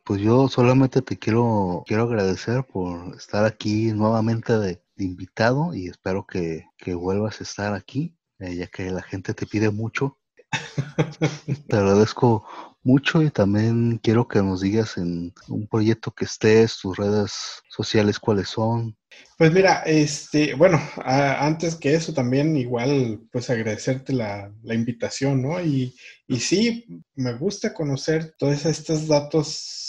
Pues 0.06 0.20
yo 0.20 0.46
solamente 0.46 1.02
te 1.02 1.18
quiero, 1.18 1.82
quiero 1.84 2.04
agradecer 2.04 2.64
por 2.64 3.16
estar 3.16 3.44
aquí 3.44 3.90
nuevamente 3.90 4.56
de, 4.56 4.80
invitado 4.98 5.74
y 5.74 5.88
espero 5.88 6.24
que, 6.24 6.64
vuelvas 6.94 7.40
a 7.40 7.42
estar 7.44 7.74
aquí, 7.74 8.16
eh, 8.38 8.54
ya 8.54 8.68
que 8.68 8.88
la 8.92 9.02
gente 9.02 9.34
te 9.34 9.46
pide 9.46 9.70
mucho. 9.70 10.16
te 11.68 11.76
agradezco 11.76 12.46
mucho 12.84 13.20
y 13.20 13.30
también 13.30 13.98
quiero 14.00 14.28
que 14.28 14.40
nos 14.42 14.60
digas 14.60 14.96
en 14.96 15.34
un 15.48 15.66
proyecto 15.66 16.12
que 16.12 16.26
estés, 16.26 16.78
tus 16.78 16.96
redes 16.96 17.32
sociales, 17.68 18.20
cuáles 18.20 18.48
son. 18.48 18.96
Pues 19.36 19.52
mira, 19.52 19.82
este, 19.86 20.54
bueno, 20.54 20.80
antes 21.04 21.74
que 21.74 21.94
eso 21.94 22.14
también 22.14 22.56
igual, 22.56 23.22
pues 23.32 23.50
agradecerte 23.50 24.12
la, 24.12 24.52
la 24.62 24.74
invitación, 24.74 25.42
¿no? 25.42 25.60
Y, 25.60 25.96
y 26.28 26.38
sí, 26.38 26.86
me 27.16 27.32
gusta 27.32 27.74
conocer 27.74 28.36
todos 28.38 28.64
estos 28.66 29.08
datos 29.08 29.82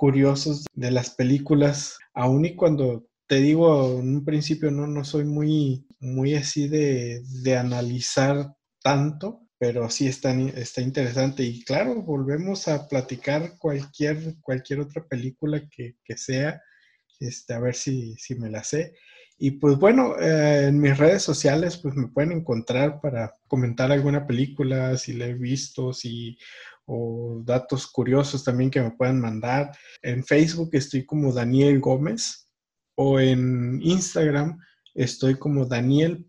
curiosos 0.00 0.64
de 0.72 0.90
las 0.90 1.10
películas, 1.10 1.98
aun 2.14 2.46
y 2.46 2.56
cuando 2.56 3.06
te 3.26 3.36
digo 3.36 4.00
en 4.00 4.14
un 4.14 4.24
principio 4.24 4.70
no, 4.70 4.86
no 4.86 5.04
soy 5.04 5.26
muy, 5.26 5.86
muy 5.98 6.34
así 6.34 6.68
de, 6.68 7.20
de 7.42 7.58
analizar 7.58 8.54
tanto, 8.82 9.42
pero 9.58 9.90
sí 9.90 10.08
está, 10.08 10.32
está 10.32 10.80
interesante. 10.80 11.42
Y 11.42 11.62
claro, 11.64 12.00
volvemos 12.00 12.66
a 12.66 12.88
platicar 12.88 13.58
cualquier, 13.58 14.36
cualquier 14.40 14.80
otra 14.80 15.04
película 15.06 15.68
que, 15.70 15.96
que 16.02 16.16
sea, 16.16 16.62
este, 17.18 17.52
a 17.52 17.60
ver 17.60 17.74
si, 17.74 18.14
si 18.14 18.36
me 18.36 18.48
la 18.48 18.64
sé. 18.64 18.94
Y 19.36 19.50
pues 19.52 19.76
bueno, 19.76 20.18
eh, 20.18 20.68
en 20.68 20.80
mis 20.80 20.96
redes 20.96 21.22
sociales 21.22 21.76
pues 21.76 21.94
me 21.94 22.08
pueden 22.08 22.32
encontrar 22.32 23.02
para 23.02 23.36
comentar 23.48 23.92
alguna 23.92 24.26
película, 24.26 24.96
si 24.96 25.12
la 25.12 25.26
he 25.26 25.34
visto, 25.34 25.92
si 25.92 26.38
o 26.92 27.40
datos 27.44 27.86
curiosos 27.86 28.42
también 28.42 28.68
que 28.68 28.82
me 28.82 28.90
puedan 28.90 29.20
mandar. 29.20 29.70
En 30.02 30.24
Facebook 30.24 30.70
estoy 30.72 31.06
como 31.06 31.32
Daniel 31.32 31.78
Gómez 31.78 32.50
o 32.96 33.20
en 33.20 33.80
Instagram 33.80 34.58
estoy 34.94 35.36
como 35.36 35.66
daniel.gl. 35.66 36.28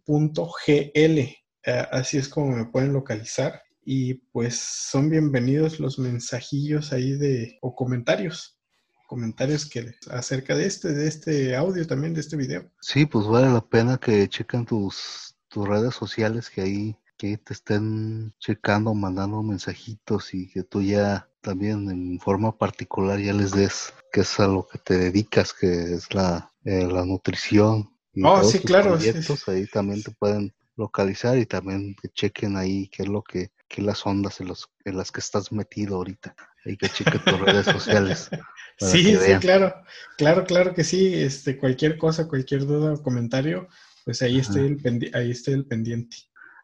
Eh, 0.94 1.88
así 1.92 2.18
es 2.18 2.30
como 2.30 2.56
me 2.56 2.66
pueden 2.66 2.94
localizar 2.94 3.60
y 3.84 4.16
pues 4.32 4.60
son 4.60 5.10
bienvenidos 5.10 5.80
los 5.80 5.98
mensajillos 5.98 6.94
ahí 6.94 7.14
de 7.14 7.58
o 7.62 7.76
comentarios. 7.76 8.60
comentarios 9.08 9.68
que 9.68 9.96
acerca 10.12 10.56
de 10.56 10.68
este, 10.68 10.94
de 10.94 11.08
este 11.08 11.56
audio 11.56 11.86
también, 11.88 12.14
de 12.14 12.22
este 12.22 12.38
video. 12.38 12.72
Sí, 12.82 13.08
pues 13.08 13.26
vale 13.26 13.52
la 13.52 13.62
pena 13.62 13.98
que 13.98 14.30
chequen 14.30 14.66
tus, 14.66 15.36
tus 15.50 15.68
redes 15.68 15.96
sociales, 15.96 16.50
que 16.52 16.62
ahí 16.62 16.98
que 17.22 17.38
te 17.38 17.54
estén 17.54 18.34
checando, 18.40 18.96
mandando 18.96 19.44
mensajitos 19.44 20.34
y 20.34 20.50
que 20.50 20.64
tú 20.64 20.82
ya 20.82 21.30
también 21.42 21.88
en 21.92 22.20
forma 22.20 22.58
particular 22.58 23.20
ya 23.20 23.32
les 23.32 23.52
des 23.52 23.94
que 24.12 24.22
es 24.22 24.40
a 24.40 24.48
lo 24.48 24.68
que 24.68 24.80
te 24.80 24.98
dedicas, 24.98 25.54
que 25.54 25.94
es 25.94 26.12
la, 26.16 26.52
eh, 26.66 26.88
la 26.88 27.06
nutrición. 27.06 27.96
Y 28.16 28.24
oh, 28.26 28.44
sí, 28.44 28.58
claro. 28.58 28.98
Ahí 29.46 29.68
también 29.68 30.02
te 30.02 30.10
pueden 30.10 30.52
localizar 30.76 31.38
y 31.38 31.46
también 31.46 31.96
que 32.02 32.10
chequen 32.10 32.58
ahí 32.58 32.88
qué 32.88 33.04
es 33.04 33.10
lo 33.10 33.22
que, 33.22 33.52
qué 33.68 33.84
las 33.84 34.04
ondas 34.04 34.42
en, 34.42 34.48
los, 34.48 34.68
en 34.84 34.98
las 34.98 35.12
que 35.12 35.20
estás 35.20 35.52
metido 35.52 35.98
ahorita. 35.98 36.36
Hay 36.66 36.76
que 36.76 36.90
chequen 36.90 37.24
tus 37.24 37.40
redes 37.40 37.66
sociales. 37.68 38.30
Sí, 38.80 39.16
sí, 39.16 39.34
claro, 39.40 39.76
claro, 40.18 40.44
claro 40.44 40.74
que 40.74 40.84
sí. 40.84 41.14
Este, 41.14 41.56
cualquier 41.56 42.00
cosa, 42.00 42.28
cualquier 42.28 42.66
duda 42.66 42.94
o 42.94 43.04
comentario, 43.04 43.68
pues 44.06 44.24
ahí 44.24 44.40
estoy 44.40 44.80
el, 44.84 45.12
ahí 45.14 45.30
estoy 45.30 45.54
el 45.54 45.68
pendiente. 45.68 46.18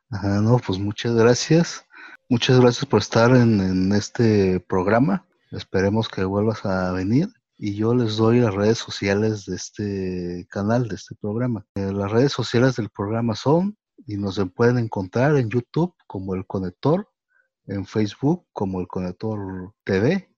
Ajá, 0.10 0.40
no, 0.42 0.58
pues 0.60 0.80
muchas 0.80 1.16
gracias. 1.16 1.86
Muchas 2.30 2.60
gracias 2.60 2.86
por 2.86 3.02
estar 3.02 3.36
en, 3.36 3.92
este 3.92 4.60
programa. 4.62 5.26
Esperemos 5.52 6.08
que 6.08 6.24
vuelvas 6.24 6.66
a 6.66 6.92
venir. 6.94 7.28
Y 7.58 7.76
yo 7.76 7.94
les 7.94 8.18
doy 8.18 8.40
las 8.40 8.54
redes 8.54 8.78
sociales 8.78 9.46
de 9.46 9.56
este 9.56 10.48
canal, 10.50 10.88
de 10.88 10.96
este 10.96 11.16
programa. 11.16 11.66
Eh, 11.76 11.92
las 11.92 12.12
redes 12.12 12.32
sociales 12.32 12.76
del 12.78 12.90
programa 12.90 13.36
son, 13.36 13.78
y 14.06 14.16
nos 14.16 14.40
pueden 14.56 14.78
encontrar 14.78 15.36
en 15.38 15.50
YouTube 15.50 15.94
como 16.06 16.36
El 16.36 16.46
Conector, 16.46 17.10
en 17.66 17.86
Facebook 17.86 18.46
como 18.54 18.80
El 18.80 18.88
Conector 18.88 19.74
TV 19.84 20.30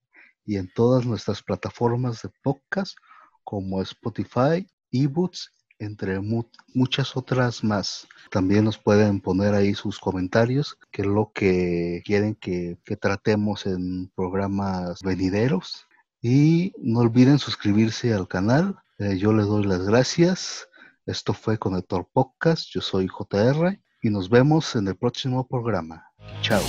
y 0.46 0.58
en 0.58 0.72
todas 0.74 1.06
nuestras 1.06 1.44
plataformas 1.44 2.24
de 2.24 2.30
podcast 2.42 2.98
como 3.44 3.82
Spotify, 3.82 4.68
eBooks 4.92 5.52
entre 5.80 6.20
muchas 6.20 7.18
otras 7.18 7.64
más. 7.64 8.08
También 8.30 8.66
nos 8.66 8.78
pueden 8.78 9.22
poner 9.22 9.56
ahí 9.56 9.74
sus 9.74 9.98
comentarios, 9.98 10.78
qué 10.92 11.02
es 11.02 11.08
lo 11.08 11.32
que 11.34 12.04
quieren 12.06 12.36
que, 12.36 12.78
tratemos 13.02 13.66
en 13.66 14.10
programas 14.16 15.02
venideros. 15.02 15.88
Y 16.22 16.74
no 16.78 17.00
olviden 17.00 17.40
suscribirse 17.40 18.14
al 18.14 18.28
canal. 18.28 18.76
Eh, 19.00 19.18
yo 19.18 19.34
les 19.34 19.48
doy 19.48 19.64
las 19.64 19.86
gracias. 19.86 20.68
Esto 21.06 21.34
fue 21.34 21.58
Conector 21.58 22.08
Podcast. 22.12 22.70
Yo 22.72 22.82
soy 22.82 23.08
JR 23.08 23.80
y 24.02 24.10
nos 24.10 24.30
vemos 24.30 24.76
en 24.76 24.90
el 24.90 24.96
próximo 24.96 25.48
programa. 25.48 26.06
Chao. 26.42 26.62